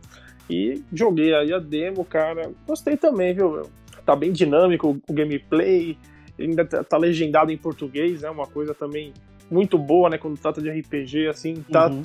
E 0.50 0.82
joguei 0.92 1.34
aí 1.34 1.52
a 1.52 1.58
demo, 1.58 2.04
cara. 2.04 2.52
Gostei 2.66 2.96
também, 2.96 3.34
viu? 3.34 3.62
tá 4.04 4.16
bem 4.16 4.32
dinâmico 4.32 5.00
o 5.08 5.12
gameplay, 5.12 5.96
ainda 6.38 6.64
tá, 6.64 6.82
tá 6.82 6.96
legendado 6.96 7.50
em 7.50 7.56
português, 7.56 8.22
é 8.22 8.26
né? 8.26 8.30
uma 8.30 8.46
coisa 8.46 8.74
também 8.74 9.12
muito 9.50 9.78
boa, 9.78 10.08
né? 10.08 10.18
Quando 10.18 10.38
trata 10.38 10.60
de 10.60 10.70
RPG, 10.70 11.28
assim, 11.28 11.54
tá 11.70 11.88
uhum. 11.88 12.02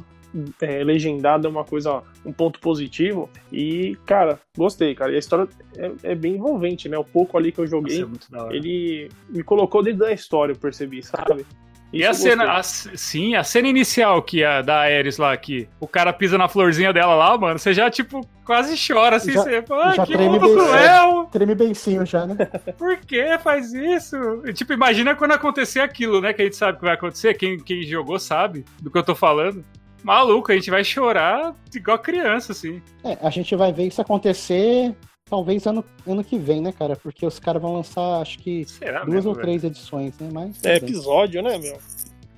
É, 0.61 0.83
legendado 0.83 1.47
é 1.47 1.49
uma 1.49 1.63
coisa, 1.63 2.01
um 2.25 2.31
ponto 2.31 2.59
positivo. 2.59 3.29
E, 3.51 3.97
cara, 4.05 4.39
gostei, 4.57 4.93
cara. 4.95 5.11
E 5.11 5.15
a 5.15 5.19
história 5.19 5.47
é, 5.75 5.91
é 6.03 6.15
bem 6.15 6.35
envolvente, 6.35 6.89
né? 6.89 6.97
O 6.97 7.03
pouco 7.03 7.37
ali 7.37 7.51
que 7.51 7.59
eu 7.59 7.67
joguei, 7.67 8.05
Nossa, 8.31 8.53
é 8.53 8.55
ele 8.55 9.09
me 9.29 9.43
colocou 9.43 9.83
dentro 9.83 9.99
da 9.99 10.11
história, 10.11 10.53
eu 10.53 10.57
percebi, 10.57 11.03
sabe? 11.03 11.45
E 11.91 12.05
a 12.05 12.13
cena, 12.13 12.57
a, 12.57 12.63
sim, 12.63 13.35
a 13.35 13.43
cena 13.43 13.67
inicial 13.67 14.21
que 14.21 14.43
é 14.43 14.61
da 14.61 14.79
Ares 14.81 15.17
lá, 15.17 15.35
que 15.37 15.69
o 15.79 15.87
cara 15.87 16.11
pisa 16.11 16.37
na 16.37 16.49
florzinha 16.49 16.91
dela 16.91 17.15
lá, 17.15 17.37
mano, 17.37 17.57
você 17.57 17.73
já, 17.73 17.89
tipo, 17.89 18.27
quase 18.43 18.75
chora, 18.75 19.15
assim, 19.15 19.31
já, 19.31 19.43
você 19.43 19.61
fala, 19.61 19.91
ah, 19.91 19.95
já 19.95 20.05
que 20.05 20.13
treme 20.13 20.37
bem, 20.37 20.53
cruel. 20.53 21.23
É, 21.23 21.31
treme 21.31 21.55
bencinho 21.55 22.05
já, 22.05 22.27
né? 22.27 22.35
Por 22.77 22.97
que 22.97 23.37
faz 23.37 23.73
isso? 23.73 24.17
E, 24.45 24.51
tipo, 24.51 24.73
imagina 24.73 25.15
quando 25.15 25.31
acontecer 25.31 25.79
aquilo, 25.79 26.19
né, 26.19 26.33
que 26.33 26.41
a 26.41 26.45
gente 26.45 26.57
sabe 26.57 26.77
que 26.77 26.83
vai 26.83 26.93
acontecer, 26.93 27.33
quem, 27.35 27.57
quem 27.57 27.81
jogou 27.83 28.19
sabe 28.19 28.65
do 28.81 28.91
que 28.91 28.97
eu 28.97 29.03
tô 29.03 29.15
falando. 29.15 29.63
Maluco, 30.03 30.51
a 30.51 30.55
gente 30.55 30.69
vai 30.69 30.83
chorar 30.83 31.55
igual 31.73 31.99
criança, 31.99 32.51
assim. 32.51 32.81
É, 33.03 33.17
a 33.21 33.29
gente 33.29 33.55
vai 33.55 33.73
ver 33.73 33.87
isso 33.87 34.01
acontecer 34.01 34.95
talvez 35.29 35.65
ano, 35.65 35.83
ano 36.07 36.23
que 36.23 36.37
vem, 36.39 36.61
né, 36.61 36.71
cara? 36.71 36.95
Porque 36.95 37.25
os 37.25 37.39
caras 37.39 37.61
vão 37.61 37.73
lançar, 37.73 38.21
acho 38.21 38.39
que 38.39 38.65
Será 38.65 38.99
duas 38.99 39.13
mesmo, 39.13 39.31
ou 39.31 39.35
três 39.35 39.61
velho? 39.61 39.71
edições, 39.71 40.17
né? 40.19 40.29
Mas, 40.31 40.63
é 40.63 40.75
episódio, 40.75 41.41
né, 41.41 41.57
meu? 41.57 41.77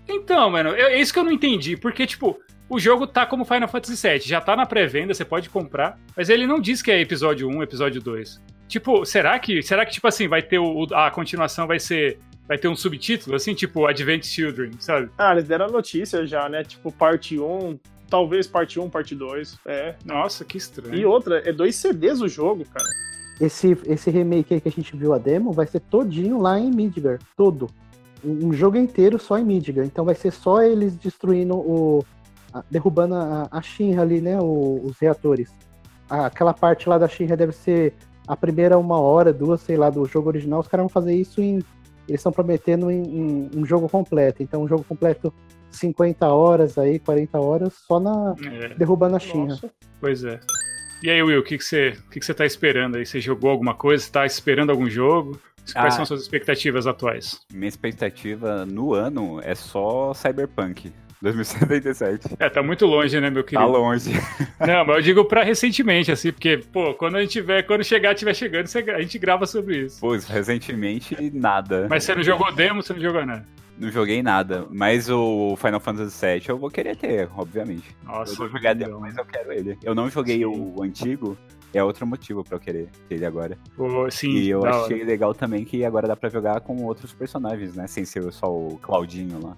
Então, 0.08 0.50
mano, 0.50 0.74
é 0.74 1.00
isso 1.00 1.14
que 1.14 1.20
eu 1.20 1.24
não 1.24 1.32
entendi. 1.32 1.78
Porque, 1.78 2.08
tipo, 2.08 2.40
o 2.68 2.80
jogo 2.80 3.06
tá 3.06 3.26
como 3.26 3.46
Final 3.46 3.68
Fantasy 3.68 4.08
VII, 4.08 4.20
já 4.20 4.42
tá 4.42 4.56
na 4.56 4.66
pré-venda, 4.66 5.14
você 5.14 5.26
pode 5.26 5.50
comprar, 5.50 6.00
mas 6.16 6.30
ele 6.30 6.48
não 6.48 6.60
diz 6.60 6.82
que 6.82 6.92
é 6.92 7.00
episódio 7.00 7.48
1, 7.48 7.64
episódio 7.64 8.02
2. 8.02 8.42
Tipo, 8.68 9.06
será 9.06 9.38
que, 9.40 9.62
será 9.64 9.86
que 9.86 9.92
tipo 9.92 10.08
assim, 10.08 10.28
vai 10.28 10.44
ter 10.44 10.60
o, 10.60 10.88
a 10.94 11.10
continuação 11.10 11.66
vai 11.66 11.80
ser 11.80 12.20
vai 12.50 12.58
ter 12.58 12.68
um 12.68 12.76
subtítulo 12.76 13.36
assim, 13.36 13.54
tipo 13.54 13.86
Advent 13.86 14.26
Children, 14.26 14.72
sabe? 14.80 15.12
Ah, 15.16 15.34
eles 15.34 15.48
deram 15.48 15.68
a 15.68 15.70
notícia 15.70 16.26
já, 16.26 16.50
né? 16.50 16.64
Tipo 16.64 16.92
parte 16.92 17.40
1, 17.40 17.80
talvez 18.10 18.48
parte 18.48 18.80
1, 18.80 18.90
parte 18.90 19.14
2. 19.14 19.60
É. 19.68 19.96
Nossa, 20.04 20.44
que 20.44 20.58
estranho. 20.58 20.96
E 20.96 21.06
outra, 21.06 21.48
é 21.48 21.54
dois 21.54 21.76
CDs 21.76 22.22
o 22.22 22.28
jogo, 22.28 22.66
cara. 22.66 22.90
Esse, 23.40 23.78
esse 23.86 24.10
remake 24.10 24.56
aí 24.56 24.60
que 24.60 24.68
a 24.68 24.72
gente 24.72 24.98
viu 24.98 25.14
a 25.14 25.20
demo 25.20 25.54
vai 25.54 25.68
ser 25.68 25.80
todinho 25.80 26.42
lá 26.42 26.60
em 26.60 26.72
Midgar. 26.72 27.20
Todo. 27.38 27.70
Um 28.26 28.52
jogo 28.52 28.78
inteiro 28.78 29.20
só 29.20 29.38
em 29.38 29.46
Midgar. 29.46 29.86
Então 29.86 30.04
vai 30.04 30.16
ser 30.16 30.32
só 30.32 30.64
eles 30.64 30.96
destruindo 30.96 31.56
o. 31.56 32.04
derrubando 32.70 33.14
a, 33.14 33.48
a 33.52 33.62
Shinra 33.62 34.02
ali, 34.02 34.20
né? 34.22 34.40
O, 34.42 34.82
os 34.84 34.98
reatores. 34.98 35.54
aquela 36.10 36.54
parte 36.54 36.90
lá 36.90 36.98
da 36.98 37.08
Shinra 37.08 37.38
deve 37.38 37.54
ser 37.54 37.94
a 38.28 38.36
primeira 38.36 38.78
uma 38.78 39.00
hora, 39.00 39.32
duas, 39.32 39.62
sei 39.62 39.78
lá, 39.78 39.90
do 39.90 40.04
jogo 40.06 40.30
original. 40.30 40.60
Os 40.60 40.68
caras 40.68 40.84
vão 40.84 40.90
fazer 40.90 41.14
isso 41.14 41.40
em. 41.42 41.60
Eles 42.10 42.20
estão 42.20 42.32
prometendo 42.32 42.90
em, 42.90 43.02
em 43.02 43.50
um 43.56 43.66
jogo 43.66 43.88
completo. 43.88 44.44
Então, 44.44 44.64
um 44.64 44.68
jogo 44.68 44.84
completo 44.84 45.34
50 45.72 46.28
horas 46.28 46.78
aí, 46.78 47.00
40 47.00 47.40
horas, 47.40 47.74
só 47.88 48.00
na 48.00 48.36
é. 48.44 48.70
derrubando 48.70 49.16
a 49.16 49.20
China. 49.20 49.60
Pois 50.02 50.24
é. 50.24 50.40
E 51.02 51.10
aí, 51.10 51.22
Will, 51.22 51.40
o 51.40 51.44
que, 51.44 51.58
que, 51.58 51.64
você, 51.64 51.94
que, 52.12 52.20
que 52.20 52.26
você 52.26 52.34
tá 52.34 52.46
esperando 52.46 52.98
aí? 52.98 53.06
Você 53.06 53.22
jogou 53.22 53.52
alguma 53.52 53.74
coisa? 53.74 54.04
Está 54.04 54.26
esperando 54.26 54.72
algum 54.72 54.90
jogo? 54.90 55.40
Quais 55.72 55.94
ah, 55.94 55.98
são 55.98 56.06
suas 56.06 56.22
expectativas 56.22 56.88
atuais? 56.88 57.40
Minha 57.54 57.70
expectativa 57.70 58.66
no 58.66 58.94
ano 58.94 59.40
é 59.44 59.54
só 59.56 60.14
Cyberpunk. 60.14 60.92
2077. 61.22 62.36
É, 62.40 62.50
tá 62.50 62.64
muito 62.64 62.86
longe, 62.86 63.20
né, 63.20 63.30
meu 63.30 63.44
querido? 63.44 63.62
Tá 63.62 63.66
longe. 63.66 64.12
Não, 64.60 64.86
mas 64.86 64.98
eu 64.98 65.02
digo 65.02 65.26
pra 65.26 65.44
recentemente, 65.44 66.12
assim, 66.12 66.32
porque, 66.32 66.58
pô, 66.72 66.94
quando 66.94 67.18
a 67.18 67.22
gente 67.22 67.32
tiver, 67.32 67.64
quando 67.64 67.84
chegar, 67.84 68.16
tiver 68.16 68.34
chegando, 68.34 68.68
a 68.96 69.02
gente 69.02 69.20
grava 69.20 69.46
sobre 69.46 69.86
isso. 69.86 69.98
Pois, 70.00 70.26
recentemente, 70.26 71.16
nada. 71.34 71.88
Mas 71.90 72.04
você 72.04 72.16
não 72.16 72.24
jogou 72.24 72.52
demo, 72.54 72.82
você 72.82 72.94
não 72.94 73.02
jogou 73.02 73.26
nada. 73.26 73.46
Não 73.78 73.90
joguei 73.90 74.22
nada, 74.22 74.66
mas 74.70 75.10
o 75.10 75.56
Final 75.56 75.80
Fantasy 75.80 76.26
VII 76.26 76.44
eu 76.50 76.58
vou 76.58 76.70
querer 76.70 76.98
ter, 76.98 77.30
obviamente. 77.36 77.96
Nossa, 78.04 78.34
eu 78.34 78.38
vou 78.38 78.50
jogar 78.50 78.76
demo, 78.76 79.00
mas 79.00 79.18
eu 79.18 79.26
quero 79.26 79.54
ele. 79.54 79.78
Eu 79.82 79.96
não 79.96 80.10
joguei 80.10 80.40
sim. 80.40 80.46
o 80.46 80.84
antigo, 80.84 81.38
é 81.74 81.84
outro 81.84 82.06
motivo 82.06 82.44
para 82.44 82.56
eu 82.56 82.60
querer 82.60 82.90
ter 83.08 83.16
ele 83.16 83.26
agora. 83.26 83.58
Oh, 83.78 84.10
sim, 84.12 84.32
e 84.32 84.50
eu 84.50 84.66
achei 84.66 84.98
hora. 84.98 85.06
legal 85.06 85.34
também 85.34 85.64
que 85.64 85.86
agora 85.86 86.08
dá 86.08 86.16
para 86.16 86.30
jogar 86.30 86.60
com 86.62 86.84
outros 86.84 87.14
personagens, 87.14 87.76
né? 87.76 87.88
Sem 87.88 88.04
ser 88.04 88.32
só 88.34 88.48
o 88.48 88.78
Claudinho 88.82 89.40
lá. 89.42 89.56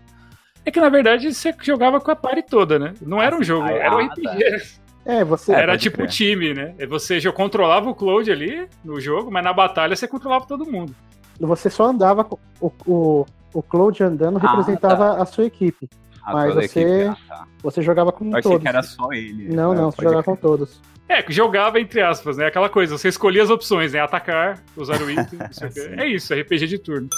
É 0.65 0.71
que 0.71 0.79
na 0.79 0.89
verdade 0.89 1.33
você 1.33 1.53
jogava 1.61 1.99
com 1.99 2.11
a 2.11 2.15
party 2.15 2.43
toda, 2.43 2.77
né? 2.77 2.93
Não 3.01 3.21
era 3.21 3.35
um 3.35 3.43
jogo, 3.43 3.67
era 3.67 3.95
um 3.95 4.05
RPG. 4.05 4.81
É, 5.05 5.23
você. 5.23 5.51
Era 5.51 5.77
tipo 5.77 6.03
um 6.03 6.07
time, 6.07 6.53
né? 6.53 6.75
Você 6.87 7.19
já 7.19 7.31
controlava 7.31 7.89
o 7.89 7.95
Cloud 7.95 8.31
ali 8.31 8.67
no 8.83 8.99
jogo, 8.99 9.31
mas 9.31 9.43
na 9.43 9.51
batalha 9.51 9.95
você 9.95 10.07
controlava 10.07 10.45
todo 10.45 10.69
mundo. 10.69 10.95
Você 11.39 11.69
só 11.69 11.85
andava. 11.85 12.27
O, 12.59 12.71
o, 12.85 13.25
o 13.53 13.63
Cloud 13.63 14.03
andando 14.03 14.37
ah, 14.37 14.51
representava 14.51 15.15
tá. 15.15 15.21
a 15.21 15.25
sua 15.25 15.45
equipe. 15.45 15.89
A 16.23 16.33
mas 16.33 16.53
você, 16.53 16.79
equipe, 16.79 17.03
ah, 17.07 17.17
tá. 17.27 17.47
você 17.63 17.81
jogava 17.81 18.11
com 18.11 18.35
eu 18.35 18.41
todos. 18.43 18.61
que 18.61 18.67
era 18.67 18.83
só 18.83 19.11
ele. 19.11 19.49
Não, 19.53 19.73
não, 19.73 19.89
você 19.89 20.03
jogava 20.03 20.23
com 20.23 20.35
todos. 20.35 20.79
É, 21.09 21.25
jogava 21.29 21.79
entre 21.79 22.01
aspas, 22.01 22.37
né? 22.37 22.45
Aquela 22.45 22.69
coisa, 22.69 22.95
você 22.97 23.09
escolhia 23.09 23.41
as 23.41 23.49
opções, 23.49 23.93
né? 23.93 23.99
Atacar, 23.99 24.63
usar 24.77 25.01
o 25.01 25.09
item. 25.09 25.39
é 25.97 26.05
isso, 26.07 26.33
RPG 26.33 26.67
de 26.67 26.77
turno. 26.77 27.09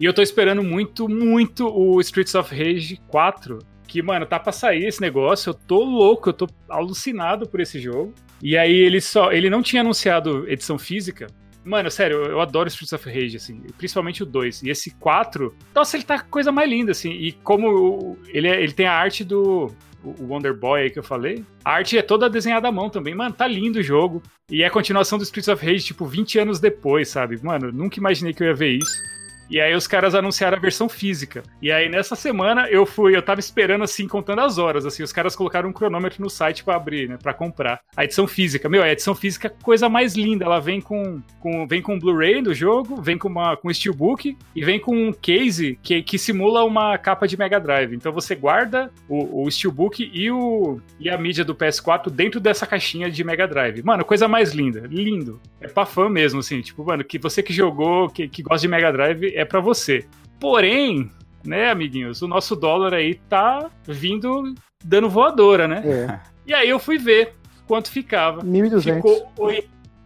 E 0.00 0.04
eu 0.06 0.14
tô 0.14 0.22
esperando 0.22 0.62
muito, 0.62 1.06
muito 1.06 1.68
o 1.68 2.00
Streets 2.00 2.34
of 2.34 2.54
Rage 2.54 2.98
4. 3.08 3.58
Que, 3.86 4.00
mano, 4.00 4.24
tá 4.24 4.40
pra 4.40 4.50
sair 4.50 4.86
esse 4.86 5.00
negócio. 5.00 5.50
Eu 5.50 5.54
tô 5.54 5.84
louco, 5.84 6.30
eu 6.30 6.32
tô 6.32 6.48
alucinado 6.70 7.46
por 7.46 7.60
esse 7.60 7.78
jogo. 7.78 8.14
E 8.42 8.56
aí 8.56 8.72
ele 8.72 9.00
só. 9.00 9.30
Ele 9.30 9.50
não 9.50 9.62
tinha 9.62 9.82
anunciado 9.82 10.48
edição 10.48 10.78
física. 10.78 11.26
Mano, 11.62 11.90
sério, 11.90 12.22
eu 12.22 12.40
adoro 12.40 12.68
Streets 12.68 12.94
of 12.94 13.06
Rage, 13.06 13.36
assim, 13.36 13.62
principalmente 13.76 14.22
o 14.22 14.26
2. 14.26 14.62
E 14.62 14.70
esse 14.70 14.92
4, 14.92 15.54
nossa, 15.74 15.94
ele 15.98 16.04
tá 16.04 16.18
coisa 16.18 16.50
mais 16.50 16.70
linda, 16.70 16.92
assim. 16.92 17.10
E 17.10 17.32
como 17.32 18.16
ele, 18.28 18.48
é, 18.48 18.62
ele 18.62 18.72
tem 18.72 18.86
a 18.86 18.94
arte 18.94 19.22
do, 19.22 19.70
o 20.02 20.24
Wonder 20.24 20.54
Boy 20.54 20.82
aí 20.82 20.90
que 20.90 20.98
eu 20.98 21.02
falei. 21.02 21.44
A 21.62 21.72
arte 21.72 21.98
é 21.98 22.02
toda 22.02 22.30
desenhada 22.30 22.68
à 22.68 22.72
mão 22.72 22.88
também. 22.88 23.14
Mano, 23.14 23.34
tá 23.34 23.46
lindo 23.46 23.80
o 23.80 23.82
jogo. 23.82 24.22
E 24.50 24.62
é 24.62 24.66
a 24.66 24.70
continuação 24.70 25.18
do 25.18 25.24
Streets 25.24 25.48
of 25.48 25.64
Rage, 25.64 25.84
tipo, 25.84 26.06
20 26.06 26.38
anos 26.38 26.58
depois, 26.58 27.08
sabe? 27.10 27.38
Mano, 27.42 27.70
nunca 27.70 27.98
imaginei 27.98 28.32
que 28.32 28.42
eu 28.42 28.46
ia 28.46 28.54
ver 28.54 28.78
isso. 28.78 29.19
E 29.50 29.60
aí 29.60 29.74
os 29.74 29.86
caras 29.86 30.14
anunciaram 30.14 30.56
a 30.56 30.60
versão 30.60 30.88
física. 30.88 31.42
E 31.60 31.72
aí 31.72 31.88
nessa 31.88 32.14
semana 32.14 32.68
eu 32.68 32.86
fui, 32.86 33.16
eu 33.16 33.22
tava 33.22 33.40
esperando 33.40 33.82
assim, 33.82 34.06
contando 34.06 34.40
as 34.40 34.58
horas, 34.58 34.86
assim, 34.86 35.02
os 35.02 35.12
caras 35.12 35.34
colocaram 35.34 35.68
um 35.68 35.72
cronômetro 35.72 36.22
no 36.22 36.30
site 36.30 36.62
para 36.62 36.76
abrir, 36.76 37.08
né, 37.08 37.18
para 37.20 37.34
comprar. 37.34 37.80
A 37.96 38.04
edição 38.04 38.26
física, 38.26 38.68
meu, 38.68 38.82
a 38.82 38.90
edição 38.90 39.14
física 39.14 39.48
é 39.48 39.62
coisa 39.62 39.88
mais 39.88 40.14
linda, 40.14 40.44
ela 40.44 40.60
vem 40.60 40.80
com, 40.80 41.20
com 41.40 41.66
vem 41.66 41.82
com 41.82 41.98
Blu-ray 41.98 42.40
do 42.40 42.54
jogo, 42.54 43.00
vem 43.00 43.18
com 43.18 43.28
uma 43.28 43.56
com 43.56 43.72
steelbook 43.72 44.36
e 44.54 44.64
vem 44.64 44.78
com 44.78 44.96
um 44.96 45.12
case 45.12 45.78
que, 45.82 46.02
que 46.02 46.18
simula 46.18 46.64
uma 46.64 46.96
capa 46.96 47.26
de 47.26 47.36
Mega 47.36 47.58
Drive. 47.58 47.94
Então 47.94 48.12
você 48.12 48.34
guarda 48.34 48.90
o, 49.08 49.44
o 49.44 49.50
steelbook 49.50 50.10
e 50.12 50.30
o 50.30 50.80
e 50.98 51.08
a 51.08 51.18
mídia 51.18 51.44
do 51.44 51.54
PS4 51.54 52.10
dentro 52.10 52.38
dessa 52.38 52.66
caixinha 52.66 53.10
de 53.10 53.24
Mega 53.24 53.48
Drive. 53.48 53.82
Mano, 53.82 54.04
coisa 54.04 54.28
mais 54.28 54.52
linda, 54.52 54.86
lindo. 54.88 55.40
É 55.60 55.66
pra 55.66 55.86
fã 55.86 56.08
mesmo, 56.08 56.40
assim, 56.40 56.60
tipo, 56.60 56.84
mano, 56.84 57.02
que 57.02 57.18
você 57.18 57.42
que 57.42 57.52
jogou, 57.52 58.08
que, 58.08 58.28
que 58.28 58.42
gosta 58.42 58.60
de 58.60 58.68
Mega 58.68 58.92
Drive, 58.92 59.39
é 59.40 59.44
para 59.44 59.60
você. 59.60 60.06
Porém, 60.38 61.10
né, 61.44 61.70
amiguinhos, 61.70 62.22
o 62.22 62.28
nosso 62.28 62.54
dólar 62.54 62.94
aí 62.94 63.14
tá 63.28 63.70
vindo 63.86 64.54
dando 64.84 65.08
voadora, 65.08 65.68
né? 65.68 65.82
É. 65.84 66.20
E 66.46 66.54
aí 66.54 66.68
eu 66.68 66.78
fui 66.78 66.98
ver 66.98 67.34
quanto 67.66 67.90
ficava. 67.90 68.42
1.200. 68.42 68.94
Ficou 68.96 69.32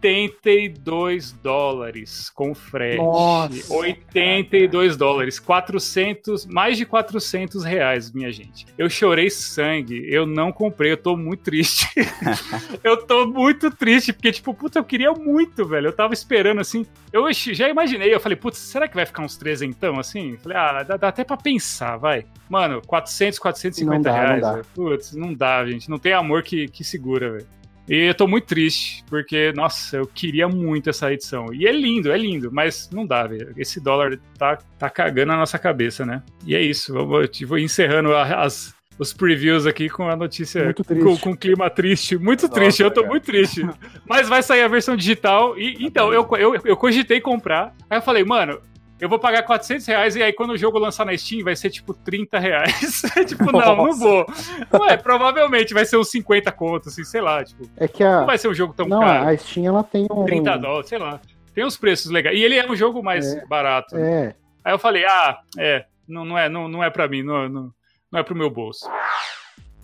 82 0.05 1.31
dólares 1.31 2.29
com 2.29 2.53
frete. 2.53 2.97
Nossa, 2.97 3.73
82 3.73 4.87
cara. 4.87 4.97
dólares. 4.97 5.39
400, 5.39 6.45
mais 6.45 6.77
de 6.77 6.85
400 6.85 7.63
reais, 7.63 8.11
minha 8.11 8.31
gente. 8.31 8.67
Eu 8.77 8.89
chorei 8.89 9.29
sangue. 9.29 10.05
Eu 10.07 10.25
não 10.25 10.51
comprei. 10.51 10.91
Eu 10.91 10.97
tô 10.97 11.17
muito 11.17 11.43
triste. 11.43 11.87
eu 12.83 12.97
tô 12.97 13.25
muito 13.25 13.71
triste, 13.71 14.13
porque, 14.13 14.31
tipo, 14.31 14.53
puta, 14.53 14.79
eu 14.79 14.83
queria 14.83 15.11
muito, 15.11 15.65
velho. 15.65 15.87
Eu 15.87 15.93
tava 15.93 16.13
esperando 16.13 16.61
assim. 16.61 16.85
Eu 17.11 17.31
já 17.33 17.67
imaginei. 17.67 18.13
Eu 18.13 18.19
falei, 18.19 18.35
putz, 18.35 18.59
será 18.59 18.87
que 18.87 18.95
vai 18.95 19.05
ficar 19.05 19.23
uns 19.23 19.39
então 19.61 19.99
assim? 19.99 20.37
Falei, 20.37 20.57
ah, 20.57 20.83
dá, 20.83 20.97
dá 20.97 21.07
até 21.07 21.23
pra 21.23 21.37
pensar, 21.37 21.97
vai. 21.97 22.25
Mano, 22.49 22.81
400, 22.85 23.39
450 23.39 23.95
não 23.95 24.01
dá, 24.01 24.13
reais. 24.13 24.41
Não 24.41 24.55
dá. 24.55 24.61
Putz, 24.73 25.15
não 25.15 25.33
dá, 25.33 25.65
gente. 25.65 25.89
Não 25.89 25.97
tem 25.97 26.13
amor 26.13 26.43
que, 26.43 26.67
que 26.67 26.83
segura, 26.83 27.31
velho. 27.31 27.55
E 27.87 28.07
eu 28.07 28.15
tô 28.15 28.27
muito 28.27 28.45
triste, 28.45 29.03
porque, 29.07 29.53
nossa, 29.53 29.97
eu 29.97 30.07
queria 30.07 30.47
muito 30.47 30.89
essa 30.89 31.11
edição. 31.13 31.53
E 31.53 31.67
é 31.67 31.71
lindo, 31.71 32.11
é 32.11 32.17
lindo, 32.17 32.51
mas 32.51 32.89
não 32.91 33.05
dá, 33.05 33.27
velho. 33.27 33.53
Esse 33.55 33.79
dólar 33.79 34.19
tá, 34.37 34.57
tá 34.77 34.89
cagando 34.89 35.33
a 35.33 35.37
nossa 35.37 35.59
cabeça, 35.59 36.05
né? 36.05 36.23
E 36.45 36.55
é 36.55 36.61
isso, 36.61 36.97
eu 36.97 37.05
vou, 37.05 37.21
eu 37.21 37.47
vou 37.47 37.59
encerrando 37.59 38.15
as, 38.15 38.73
os 38.97 39.13
previews 39.13 39.65
aqui 39.65 39.89
com 39.89 40.09
a 40.09 40.15
notícia 40.15 40.73
com, 40.73 41.17
com 41.17 41.35
clima 41.35 41.69
triste, 41.69 42.17
muito 42.17 42.43
Nossa, 42.43 42.53
triste, 42.53 42.81
eu 42.81 42.89
tô 42.89 43.01
cara. 43.01 43.11
muito 43.11 43.25
triste. 43.25 43.67
Mas 44.07 44.27
vai 44.27 44.41
sair 44.41 44.61
a 44.61 44.67
versão 44.67 44.95
digital 44.95 45.57
e 45.57 45.77
então 45.79 46.13
eu, 46.13 46.27
eu, 46.37 46.55
eu 46.63 46.77
cogitei 46.77 47.19
comprar. 47.19 47.75
Aí 47.89 47.97
eu 47.97 48.01
falei, 48.01 48.23
mano, 48.23 48.59
eu 48.99 49.09
vou 49.09 49.19
pagar 49.19 49.43
400 49.43 49.85
reais 49.85 50.15
e 50.15 50.23
aí 50.23 50.31
quando 50.31 50.51
o 50.51 50.57
jogo 50.57 50.79
lançar 50.79 51.05
na 51.05 51.17
Steam 51.17 51.43
vai 51.43 51.55
ser 51.55 51.69
tipo 51.69 51.93
30 51.93 52.39
reais. 52.39 53.01
tipo, 53.27 53.51
não, 53.51 53.75
não 53.75 53.93
vou. 53.93 54.25
Ué, 54.73 54.97
provavelmente 54.97 55.73
vai 55.73 55.85
ser 55.85 55.97
uns 55.97 56.09
50 56.09 56.51
contos, 56.53 56.93
assim, 56.93 57.03
sei 57.03 57.21
lá, 57.21 57.43
tipo. 57.43 57.69
É 57.75 57.87
que 57.87 58.03
a... 58.03 58.19
Não 58.19 58.25
vai 58.25 58.37
ser 58.37 58.47
um 58.47 58.53
jogo 58.53 58.73
tão 58.73 58.87
não, 58.87 59.01
caro. 59.01 59.29
a 59.29 59.37
Steam 59.37 59.65
ela 59.65 59.83
tem 59.83 60.07
um... 60.09 60.25
30 60.25 60.57
dólares, 60.57 60.89
sei 60.89 60.97
lá. 60.97 61.19
Tem 61.53 61.65
uns 61.65 61.77
preços 61.77 62.09
legais. 62.11 62.37
E 62.37 62.43
ele 62.43 62.55
é 62.55 62.69
um 62.69 62.75
jogo 62.75 63.03
mais 63.03 63.33
é, 63.33 63.45
barato. 63.45 63.95
Né? 63.95 64.25
É. 64.25 64.35
Aí 64.63 64.73
eu 64.73 64.79
falei, 64.79 65.05
ah, 65.05 65.39
é, 65.57 65.85
não, 66.07 66.25
não 66.25 66.37
é, 66.37 66.49
não, 66.49 66.67
não 66.67 66.83
é 66.83 66.89
pra 66.89 67.07
mim, 67.07 67.21
não, 67.21 67.49
não, 67.49 67.73
não 68.11 68.19
é 68.19 68.23
pro 68.23 68.35
meu 68.35 68.49
bolso. 68.49 68.89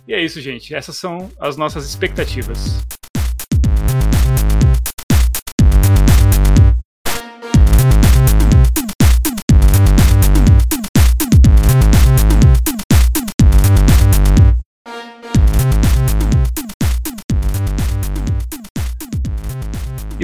E 0.07 0.13
é 0.13 0.21
isso, 0.21 0.41
gente. 0.41 0.73
Essas 0.73 0.97
são 0.97 1.29
as 1.39 1.57
nossas 1.57 1.85
expectativas. 1.87 2.81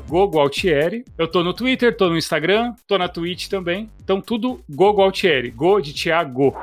gogualtieri. 0.08 1.06
Eu 1.18 1.30
tô 1.30 1.42
no 1.44 1.54
Twitter, 1.54 1.96
tô 1.96 2.10
no 2.10 2.18
Instagram, 2.18 2.74
tô 2.86 2.98
na 2.98 3.08
Twitch 3.08 3.48
também. 3.48 3.90
Então 4.04 4.20
tudo 4.20 4.60
gogualtieri. 4.70 5.50
Go 5.50 5.80
de 5.80 5.94
Tiago. 5.94 6.54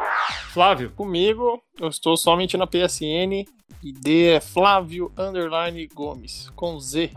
Flávio? 0.51 0.91
Comigo, 0.93 1.63
eu 1.81 1.89
estou 1.89 2.17
somente 2.17 2.57
na 2.57 2.67
PSN 2.67 3.45
ID 3.83 4.35
é 4.35 4.41
Flávio 4.41 5.13
Underline 5.19 5.89
Gomes, 5.93 6.49
com 6.55 6.79
Z. 6.79 7.11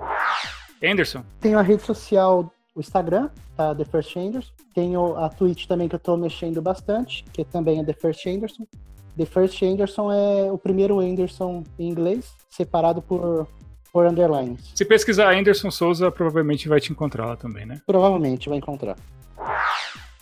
Anderson? 0.84 1.24
Tenho 1.40 1.60
a 1.60 1.62
rede 1.62 1.84
social, 1.84 2.52
o 2.74 2.80
Instagram, 2.80 3.30
tá? 3.56 3.74
The 3.76 3.86
First 3.86 4.18
Anderson. 4.18 4.52
Tenho 4.74 5.16
a 5.16 5.30
Twitch 5.30 5.68
também 5.68 5.88
que 5.88 5.96
eu 5.96 6.00
tô 6.00 6.18
mexendo 6.18 6.62
bastante, 6.62 7.24
que 7.32 7.46
também 7.46 7.80
é 7.80 7.84
The 7.84 7.94
First 7.94 8.26
Anderson. 8.26 8.68
The 9.16 9.26
First 9.26 9.62
Anderson 9.62 10.12
é 10.12 10.52
o 10.52 10.58
primeiro 10.58 11.00
Anderson 11.00 11.64
em 11.80 11.88
inglês, 11.88 12.34
separado 12.50 13.02
por, 13.02 13.48
por 13.94 14.06
underlines. 14.06 14.72
Se 14.76 14.84
pesquisar 14.84 15.34
Anderson 15.34 15.72
Souza, 15.72 16.12
provavelmente 16.12 16.68
vai 16.68 16.82
te 16.82 16.92
encontrar 16.92 17.28
lá 17.28 17.38
também, 17.38 17.66
né? 17.66 17.82
Provavelmente 17.86 18.50
vai 18.50 18.58
encontrar. 18.58 18.98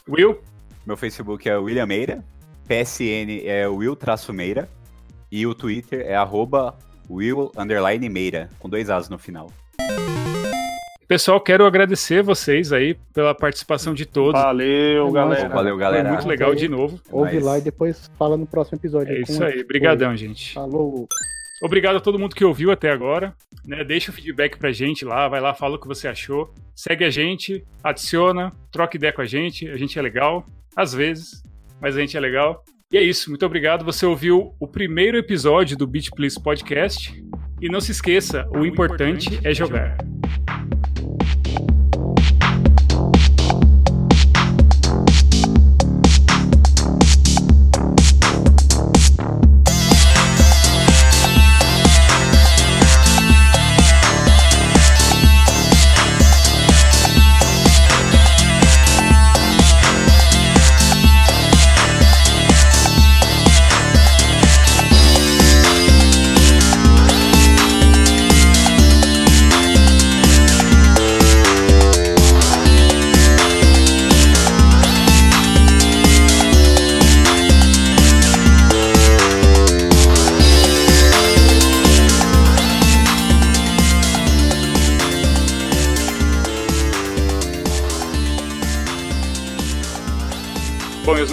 Will? 0.08 0.40
Meu 0.86 0.98
Facebook 0.98 1.48
é 1.48 1.58
William 1.58 1.86
Meira. 1.86 2.24
PSN 2.68 3.46
é 3.46 3.68
Will-Meira. 3.68 4.70
E 5.32 5.48
o 5.48 5.56
Twitter 5.56 6.02
é 6.02 6.16
arroba 6.16 6.78
Will 7.10 7.52
Meira, 8.12 8.50
com 8.60 8.70
dois 8.70 8.90
As 8.90 9.10
no 9.10 9.18
final. 9.18 9.52
Pessoal, 11.08 11.40
quero 11.40 11.66
agradecer 11.66 12.24
vocês 12.24 12.72
aí 12.72 12.96
pela 13.14 13.36
participação 13.36 13.94
de 13.94 14.06
todos. 14.06 14.42
Valeu, 14.42 15.08
é 15.08 15.12
galera. 15.12 15.50
Valeu, 15.50 15.78
galera. 15.78 16.04
Foi 16.04 16.14
muito 16.14 16.28
legal 16.28 16.56
de 16.56 16.68
novo. 16.68 17.00
Ouve 17.12 17.40
lá 17.40 17.58
e 17.58 17.62
depois 17.62 18.10
fala 18.18 18.38
no 18.38 18.48
próximo 18.48 18.78
episódio. 18.78 19.14
É 19.14 19.22
isso 19.22 19.44
aí. 19.44 19.62
Obrigadão, 19.62 20.16
gente. 20.16 20.54
Falou. 20.54 21.08
Obrigado 21.62 21.98
a 21.98 22.00
todo 22.00 22.18
mundo 22.18 22.36
que 22.36 22.44
ouviu 22.44 22.72
até 22.72 22.90
agora. 22.90 23.36
Né? 23.66 23.84
Deixa 23.84 24.12
o 24.12 24.14
feedback 24.14 24.58
pra 24.58 24.72
gente 24.72 25.06
lá, 25.06 25.28
vai 25.28 25.40
lá, 25.40 25.54
fala 25.54 25.76
o 25.76 25.80
que 25.80 25.88
você 25.88 26.08
achou. 26.08 26.54
Segue 26.76 27.06
a 27.06 27.10
gente, 27.10 27.64
adiciona, 27.84 28.52
troca 28.72 28.98
ideia 28.98 29.14
com 29.14 29.22
a 29.22 29.26
gente. 29.26 29.70
A 29.70 29.78
gente 29.78 29.98
é 29.98 30.02
legal, 30.02 30.46
às 30.76 30.94
vezes, 30.94 31.44
mas 31.84 31.98
a 31.98 32.00
gente 32.00 32.16
é 32.16 32.20
legal. 32.20 32.64
E 32.90 32.98
é 32.98 33.04
isso, 33.04 33.30
muito 33.30 33.46
obrigado. 33.46 33.84
Você 33.84 34.06
ouviu 34.06 34.56
o 34.58 34.66
primeiro 34.66 35.18
episódio 35.18 35.76
do 35.76 35.86
Beat 35.86 36.10
Please 36.16 36.42
Podcast. 36.42 37.14
E 37.62 37.68
não 37.68 37.82
se 37.82 37.92
esqueça, 37.92 38.48
o, 38.50 38.60
o 38.60 38.66
importante, 38.66 39.28
importante, 39.28 39.48
é 39.48 39.54
jogar. 39.54 39.98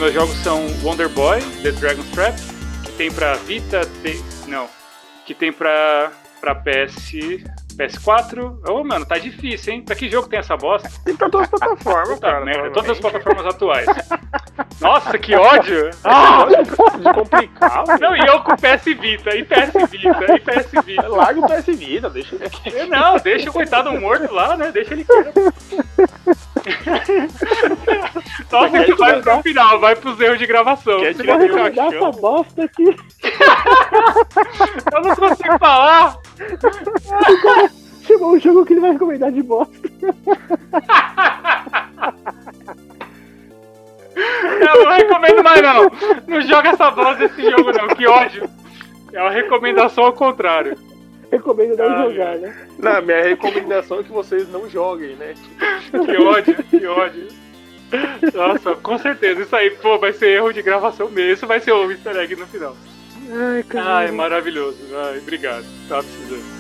Meus 0.00 0.14
jogos 0.14 0.34
são 0.36 0.66
Wonder 0.82 1.10
Boy, 1.10 1.42
The 1.62 1.72
Dragon's 1.72 2.10
Trap, 2.12 2.34
que 2.84 2.92
tem 2.92 3.12
pra 3.12 3.34
Vita, 3.34 3.82
tem, 4.02 4.18
não, 4.48 4.66
que 5.26 5.34
tem 5.34 5.52
pra, 5.52 6.10
pra 6.40 6.54
PS, 6.54 7.12
PS4. 7.76 8.66
Ô, 8.66 8.80
oh, 8.80 8.84
mano, 8.84 9.04
tá 9.04 9.18
difícil, 9.18 9.74
hein? 9.74 9.82
Pra 9.82 9.94
que 9.94 10.08
jogo 10.08 10.26
tem 10.26 10.38
essa 10.38 10.56
bosta? 10.56 10.90
Tem 11.04 11.14
pra 11.14 11.28
todas 11.28 11.52
as 11.52 11.58
plataformas, 11.60 12.18
tá, 12.18 12.30
cara. 12.30 12.44
Merda, 12.46 12.70
todas 12.70 12.90
as 12.92 12.98
plataformas 12.98 13.46
atuais. 13.46 13.86
Nossa, 14.80 15.18
que 15.18 15.34
ódio! 15.34 15.90
Ah, 16.02 16.46
de 16.46 17.12
complicado. 17.12 17.86
Não, 18.00 18.16
e 18.16 18.20
eu 18.20 18.40
com 18.40 18.56
PS 18.56 18.84
Vita, 18.84 19.36
e 19.36 19.44
PS 19.44 19.90
Vita, 19.90 20.34
e 20.34 20.40
PS 20.40 20.84
Vita. 20.84 21.08
Larga 21.08 21.40
o 21.40 21.46
PS 21.46 21.66
Vita, 21.78 22.08
deixa 22.08 22.34
ele 22.34 22.46
aqui. 22.46 22.86
Não, 22.86 23.16
deixa 23.18 23.50
o 23.50 23.52
coitado 23.52 23.92
morto 24.00 24.32
lá, 24.32 24.56
né? 24.56 24.72
Deixa 24.72 24.94
ele 24.94 25.04
quieto. 25.04 25.54
Nossa, 28.50 28.84
que 28.84 28.94
vai 28.94 29.20
pro 29.20 29.42
final, 29.42 29.80
vai 29.80 29.96
pros 29.96 30.20
erros 30.20 30.38
de 30.38 30.46
gravação. 30.46 31.00
Quer 31.00 31.14
tirar 31.14 31.38
de 31.38 31.46
essa 31.80 32.10
bosta 32.12 32.64
aqui. 32.64 32.84
Eu 34.92 35.02
não 35.02 35.16
consigo 35.16 35.58
falar. 35.58 36.16
Chegou 38.06 38.34
um 38.34 38.40
jogo 38.40 38.64
que 38.64 38.72
ele 38.72 38.80
vai 38.80 38.92
recomendar 38.92 39.30
de 39.30 39.42
bosta. 39.42 39.72
Eu 44.16 44.84
não 44.84 44.92
recomendo 44.92 45.44
mais 45.44 45.62
não. 45.62 45.90
Não 46.26 46.40
joga 46.42 46.70
essa 46.70 46.90
bosta 46.90 47.28
desse 47.28 47.42
jogo 47.50 47.70
não, 47.72 47.88
que 47.88 48.06
ódio. 48.06 48.50
É 49.12 49.20
uma 49.20 49.30
recomendação 49.30 50.04
ao 50.04 50.12
contrário. 50.12 50.76
Recomendo 51.30 51.76
não 51.76 51.86
ah, 51.86 52.10
jogar, 52.10 52.38
né? 52.38 52.66
Não, 52.78 53.02
minha 53.02 53.22
recomendação 53.22 54.00
é 54.00 54.02
que 54.02 54.10
vocês 54.10 54.48
não 54.50 54.68
joguem, 54.68 55.14
né? 55.16 55.34
Que 55.90 56.16
ódio, 56.16 56.56
que 56.64 56.86
ódio. 56.86 57.28
Nossa, 58.34 58.74
com 58.76 58.98
certeza. 58.98 59.42
Isso 59.42 59.54
aí, 59.54 59.70
pô, 59.70 59.98
vai 59.98 60.12
ser 60.12 60.30
erro 60.30 60.52
de 60.52 60.62
gravação 60.62 61.08
mesmo. 61.10 61.32
Isso 61.32 61.46
vai 61.46 61.60
ser 61.60 61.72
o 61.72 61.90
easter 61.90 62.16
egg 62.16 62.34
no 62.36 62.46
final. 62.46 62.76
Ai, 63.32 63.62
cara. 63.62 63.96
Ai, 63.96 64.10
maravilhoso. 64.10 64.78
Ai, 64.92 65.18
obrigado. 65.18 65.64
Tava 65.88 66.02
precisando. 66.02 66.59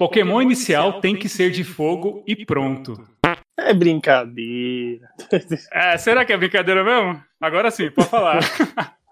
Pokémon 0.00 0.40
inicial 0.40 0.98
tem 0.98 1.14
que 1.14 1.28
ser 1.28 1.50
de 1.50 1.62
fogo 1.62 2.24
e 2.26 2.46
pronto. 2.46 3.06
É 3.58 3.74
brincadeira. 3.74 5.06
É, 5.70 5.98
será 5.98 6.24
que 6.24 6.32
é 6.32 6.38
brincadeira 6.38 6.82
mesmo? 6.82 7.22
Agora 7.38 7.70
sim, 7.70 7.90
pode 7.90 8.08
falar. 8.08 8.40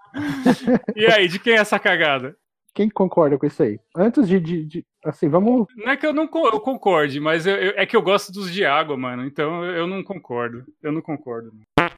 e 0.96 1.04
aí, 1.04 1.28
de 1.28 1.38
quem 1.38 1.52
é 1.52 1.56
essa 1.56 1.78
cagada? 1.78 2.34
Quem 2.74 2.88
concorda 2.88 3.36
com 3.36 3.44
isso 3.44 3.62
aí? 3.62 3.78
Antes 3.94 4.26
de, 4.26 4.40
de, 4.40 4.64
de 4.64 4.86
assim, 5.04 5.28
vamos. 5.28 5.66
Não 5.76 5.92
é 5.92 5.96
que 5.96 6.06
eu 6.06 6.14
não 6.14 6.22
eu 6.22 6.60
concorde, 6.60 7.20
mas 7.20 7.46
eu, 7.46 7.54
eu, 7.56 7.72
é 7.76 7.84
que 7.84 7.94
eu 7.94 8.00
gosto 8.00 8.32
dos 8.32 8.50
de 8.50 8.64
água, 8.64 8.96
mano. 8.96 9.26
Então 9.26 9.66
eu 9.66 9.86
não 9.86 10.02
concordo. 10.02 10.64
Eu 10.82 10.90
não 10.90 11.02
concordo. 11.02 11.52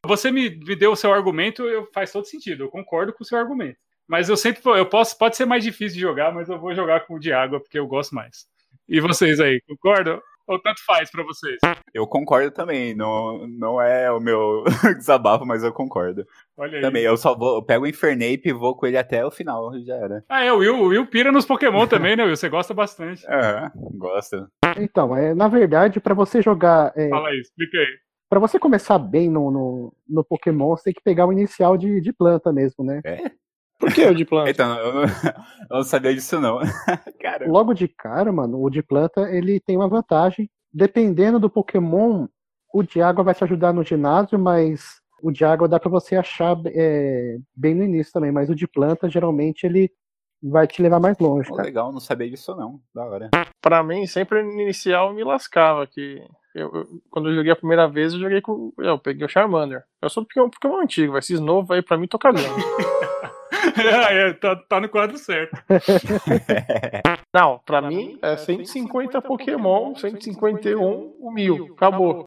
Você 0.05 0.33
me, 0.33 0.51
me 0.51 0.75
deu 0.75 0.91
o 0.91 0.97
seu 0.97 1.13
argumento, 1.13 1.63
eu, 1.63 1.89
faz 1.95 2.11
todo 2.11 2.27
sentido. 2.27 2.65
Eu 2.65 2.69
concordo 2.69 3.13
com 3.13 3.23
o 3.23 3.27
seu 3.27 3.39
argumento. 3.39 3.79
Mas 4.09 4.29
eu 4.29 4.37
sempre 4.37 4.61
eu 4.65 4.87
posso, 4.87 5.17
pode 5.17 5.37
ser 5.37 5.47
mais 5.47 5.63
difícil 5.63 5.95
de 5.95 6.01
jogar, 6.01 6.35
mas 6.35 6.49
eu 6.49 6.59
vou 6.59 6.75
jogar 6.75 7.07
com 7.07 7.15
o 7.15 7.21
de 7.21 7.33
água 7.33 7.61
porque 7.61 7.79
eu 7.79 7.87
gosto 7.87 8.13
mais. 8.13 8.50
E 8.91 9.01
vocês 9.01 9.39
aí, 9.39 9.61
concordam? 9.69 10.21
Ou 10.49 10.59
tanto 10.59 10.85
faz 10.85 11.09
para 11.13 11.23
vocês? 11.23 11.59
Eu 11.95 12.09
concordo 12.09 12.51
também. 12.51 12.93
Não, 12.93 13.47
não 13.47 13.81
é 13.81 14.11
o 14.11 14.19
meu 14.19 14.65
desabafo, 14.99 15.47
mas 15.47 15.63
eu 15.63 15.73
concordo. 15.73 16.27
Olha 16.57 16.79
aí. 16.79 16.83
Também, 16.83 17.05
eu 17.05 17.17
só 17.17 17.39
vou, 17.39 17.59
eu 17.59 17.63
pego 17.63 17.85
o 17.85 17.87
Infernape 17.87 18.43
e 18.47 18.53
vou 18.53 18.75
com 18.75 18.89
ele 18.89 18.99
até 18.99 19.25
o 19.25 19.31
final, 19.31 19.73
já 19.79 19.95
era. 19.95 20.25
Ah, 20.29 20.43
é, 20.43 20.53
o 20.53 20.57
Will, 20.57 20.77
o 20.77 20.89
Will 20.89 21.07
pira 21.07 21.31
nos 21.31 21.47
Pokémon 21.47 21.87
também, 21.87 22.17
né, 22.17 22.25
Will? 22.25 22.35
Você 22.35 22.49
gosta 22.49 22.75
bastante. 22.75 23.25
É, 23.29 23.71
gosta. 23.97 24.51
Então, 24.77 25.17
é, 25.17 25.33
na 25.37 25.47
verdade, 25.47 26.01
para 26.01 26.15
você 26.15 26.43
jogar. 26.43 26.93
É... 26.97 27.09
Fala 27.11 27.29
aí, 27.29 27.39
explica 27.39 27.79
aí. 27.79 27.99
Pra 28.29 28.41
você 28.41 28.59
começar 28.59 28.99
bem 28.99 29.31
no, 29.31 29.53
no, 29.53 29.95
no, 30.09 30.25
Pokémon, 30.25 30.77
você 30.77 30.85
tem 30.85 30.95
que 30.95 31.03
pegar 31.03 31.27
o 31.27 31.33
inicial 31.33 31.77
de, 31.77 32.01
de 32.01 32.13
planta 32.13 32.53
mesmo, 32.53 32.85
né? 32.85 33.01
É? 33.05 33.31
Por 33.81 33.93
que 33.95 34.05
o 34.05 34.15
de 34.15 34.27
planta? 34.27 34.51
Então, 34.51 34.79
eu 34.79 34.93
não, 34.93 35.03
eu 35.03 35.77
não 35.79 35.83
sabia 35.83 36.15
disso 36.15 36.39
não. 36.39 36.59
Logo 37.49 37.73
de 37.73 37.89
cara, 37.89 38.31
mano, 38.31 38.63
o 38.63 38.69
de 38.69 38.83
planta, 38.83 39.23
ele 39.31 39.59
tem 39.59 39.77
uma 39.77 39.89
vantagem. 39.89 40.51
Dependendo 40.73 41.41
do 41.41 41.49
Pokémon, 41.49 42.29
o 42.73 42.83
de 42.83 43.01
água 43.01 43.25
vai 43.25 43.35
te 43.35 43.43
ajudar 43.43 43.73
no 43.73 43.83
ginásio, 43.83 44.39
mas 44.39 45.01
o 45.23 45.33
de 45.33 45.45
água 45.45 45.67
dá 45.67 45.81
para 45.81 45.91
você 45.91 46.15
achar 46.15 46.57
é, 46.67 47.39
bem 47.57 47.75
no 47.75 47.83
início 47.83 48.13
também. 48.13 48.31
Mas 48.31 48.51
o 48.51 48.55
de 48.55 48.69
planta, 48.69 49.09
geralmente, 49.09 49.65
ele 49.65 49.91
vai 50.43 50.67
te 50.67 50.83
levar 50.83 51.01
mais 51.01 51.19
longe, 51.19 51.49
cara. 51.49 51.63
Legal, 51.63 51.91
não 51.91 52.01
sabia 52.01 52.31
disso 52.31 52.55
não. 52.55 52.81
Da 52.95 53.05
hora. 53.05 53.31
Pra 53.63 53.83
mim, 53.83 54.07
sempre 54.07 54.43
no 54.43 54.61
inicial 54.61 55.13
me 55.15 55.25
lascava, 55.25 55.87
que 55.87 56.23
eu, 56.55 56.71
eu, 56.75 56.87
quando 57.11 57.31
eu 57.31 57.35
joguei 57.35 57.53
a 57.53 57.57
primeira 57.57 57.89
vez, 57.89 58.13
eu 58.13 58.21
joguei 58.21 58.43
com. 58.43 58.73
Eu 58.79 58.99
peguei 58.99 59.25
o 59.25 59.29
Charmander. 59.29 59.85
Eu 60.03 60.11
sou 60.11 60.25
porque 60.25 60.41
Pokémon 60.41 60.83
antigo, 60.83 61.13
vai 61.13 61.23
ser 61.23 61.41
novo 61.41 61.73
aí 61.73 61.83
pra 61.83 61.97
mim 61.97 62.07
tô 62.07 62.19
cagando. 62.19 62.47
é, 64.11 64.33
tá, 64.35 64.57
tá 64.57 64.81
no 64.81 64.89
quadro 64.89 65.17
certo. 65.19 65.57
Não, 67.33 67.59
pra, 67.65 67.81
pra 67.81 67.89
mim 67.89 68.19
é 68.21 68.37
150 68.37 69.19
é 69.19 69.21
Pokémon, 69.21 69.95
151 69.95 71.15
o 71.19 71.31
mil. 71.33 71.73
Acabou. 71.75 72.27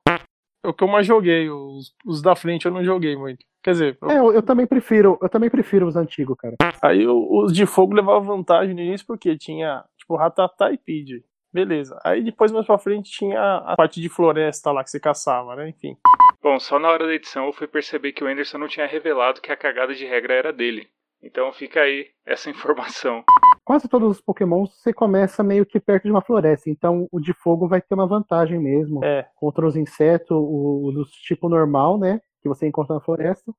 É 0.66 0.70
o 0.70 0.74
que 0.74 0.84
eu 0.84 0.88
mais 0.88 1.06
joguei. 1.06 1.50
Os, 1.50 1.94
os 2.06 2.22
da 2.22 2.36
frente 2.36 2.66
eu 2.66 2.72
não 2.72 2.84
joguei 2.84 3.16
muito. 3.18 3.46
Quer 3.62 3.72
dizer. 3.72 3.98
Eu... 4.02 4.10
É, 4.10 4.18
eu, 4.20 4.34
eu, 4.34 4.42
também 4.42 4.66
prefiro, 4.66 5.18
eu 5.22 5.30
também 5.30 5.50
prefiro 5.50 5.86
os 5.86 5.96
antigos, 5.96 6.38
cara. 6.38 6.56
Aí 6.82 7.06
os 7.06 7.54
de 7.54 7.66
fogo 7.66 7.94
levavam 7.94 8.38
vantagem 8.38 8.74
no 8.74 8.82
início 8.82 9.06
porque 9.06 9.38
tinha, 9.38 9.84
tipo, 9.98 10.16
Ratatá 10.16 10.72
e 10.72 10.78
Pidgey. 10.78 11.24
Beleza. 11.54 12.00
Aí 12.04 12.24
depois 12.24 12.52
mais 12.52 12.66
pra 12.66 12.80
frente 12.80 13.12
tinha 13.12 13.58
a 13.58 13.76
parte 13.76 14.02
de 14.02 14.10
floresta 14.10 14.72
lá 14.72 14.84
que 14.84 14.90
você 14.90 15.00
caçava, 15.00 15.56
né? 15.56 15.70
Enfim. 15.70 15.96
Bom, 16.42 16.60
só 16.60 16.80
na 16.80 16.90
hora 16.90 17.06
da 17.06 17.14
edição 17.14 17.46
eu 17.46 17.54
fui 17.54 17.68
perceber 17.68 18.12
que 18.12 18.24
o 18.24 18.28
Anderson 18.28 18.58
não 18.58 18.68
tinha 18.68 18.88
revelado 18.88 19.40
que 19.40 19.52
a 19.52 19.56
cagada 19.56 19.94
de 19.94 20.06
regra 20.06 20.34
era 20.34 20.52
dele. 20.52 20.90
Então 21.24 21.52
fica 21.54 21.80
aí 21.80 22.08
essa 22.26 22.50
informação. 22.52 23.24
Quase 23.64 23.88
todos 23.88 24.12
os 24.12 24.22
Pokémon 24.22 24.66
você 24.66 24.94
começa 24.94 25.42
meio 25.42 25.66
que 25.66 25.80
perto 25.80 26.04
de 26.04 26.12
uma 26.12 26.22
floresta, 26.22 26.70
então 26.70 27.08
o 27.12 27.20
de 27.20 27.34
fogo 27.34 27.68
vai 27.68 27.82
ter 27.82 27.96
uma 27.96 28.06
vantagem 28.06 28.60
mesmo. 28.60 29.04
É. 29.04 29.26
Contra 29.36 29.66
os 29.66 29.76
insetos, 29.76 30.32
o, 30.32 30.88
o 30.88 30.92
do 30.92 31.06
tipo 31.26 31.48
normal, 31.48 31.98
né? 31.98 32.20
Que 32.42 32.50
você 32.50 32.68
encontra 32.68 32.96
na 32.96 33.02
floresta 33.02 33.54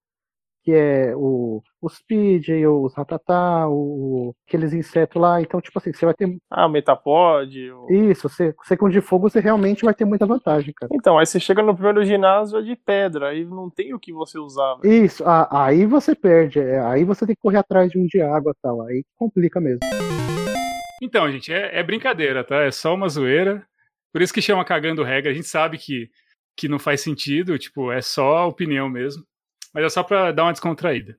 que 0.64 0.72
é 0.72 1.14
o, 1.14 1.62
os 1.80 1.96
Speed, 1.96 2.48
os 2.66 2.94
Ratatá, 2.94 3.68
o, 3.68 4.34
aqueles 4.48 4.72
insetos 4.72 5.20
lá. 5.20 5.40
Então, 5.40 5.60
tipo 5.60 5.78
assim, 5.78 5.92
você 5.92 6.06
vai 6.06 6.14
ter. 6.14 6.38
Ah, 6.50 6.66
o 6.66 6.70
Metapod. 6.70 7.70
O... 7.70 7.86
Isso, 7.92 8.28
você, 8.28 8.54
você 8.64 8.74
com 8.74 8.88
de 8.88 9.02
fogo, 9.02 9.28
você 9.28 9.40
realmente 9.40 9.84
vai 9.84 9.92
ter 9.92 10.06
muita 10.06 10.24
vantagem, 10.24 10.72
cara. 10.72 10.90
Então, 10.94 11.18
aí 11.18 11.26
você 11.26 11.38
chega 11.38 11.62
no 11.62 11.74
primeiro 11.74 12.02
ginásio 12.04 12.58
é 12.58 12.62
de 12.62 12.74
pedra, 12.74 13.28
aí 13.28 13.44
não 13.44 13.68
tem 13.68 13.92
o 13.92 14.00
que 14.00 14.12
você 14.12 14.38
usar. 14.38 14.78
Isso, 14.82 15.22
aí 15.50 15.84
você 15.84 16.14
perde. 16.14 16.58
É, 16.60 16.80
aí 16.80 17.04
você 17.04 17.26
tem 17.26 17.34
que 17.34 17.42
correr 17.42 17.58
atrás 17.58 17.90
de 17.90 17.98
um 17.98 18.06
de 18.06 18.22
água 18.22 18.52
e 18.56 18.62
tal. 18.62 18.80
Aí 18.82 19.04
complica 19.16 19.60
mesmo. 19.60 19.80
Então, 21.02 21.30
gente, 21.30 21.52
é, 21.52 21.78
é 21.78 21.82
brincadeira, 21.82 22.42
tá? 22.42 22.62
É 22.62 22.70
só 22.70 22.94
uma 22.94 23.08
zoeira. 23.08 23.66
Por 24.10 24.22
isso 24.22 24.32
que 24.32 24.40
chama 24.40 24.64
cagando 24.64 25.02
regra. 25.02 25.30
A 25.30 25.34
gente 25.34 25.48
sabe 25.48 25.76
que, 25.76 26.08
que 26.56 26.68
não 26.68 26.78
faz 26.78 27.02
sentido, 27.02 27.58
tipo, 27.58 27.92
é 27.92 28.00
só 28.00 28.48
opinião 28.48 28.88
mesmo 28.88 29.22
mas 29.74 29.84
é 29.84 29.88
só 29.90 30.02
para 30.02 30.32
dar 30.32 30.44
uma 30.44 30.52
descontraída. 30.52 31.18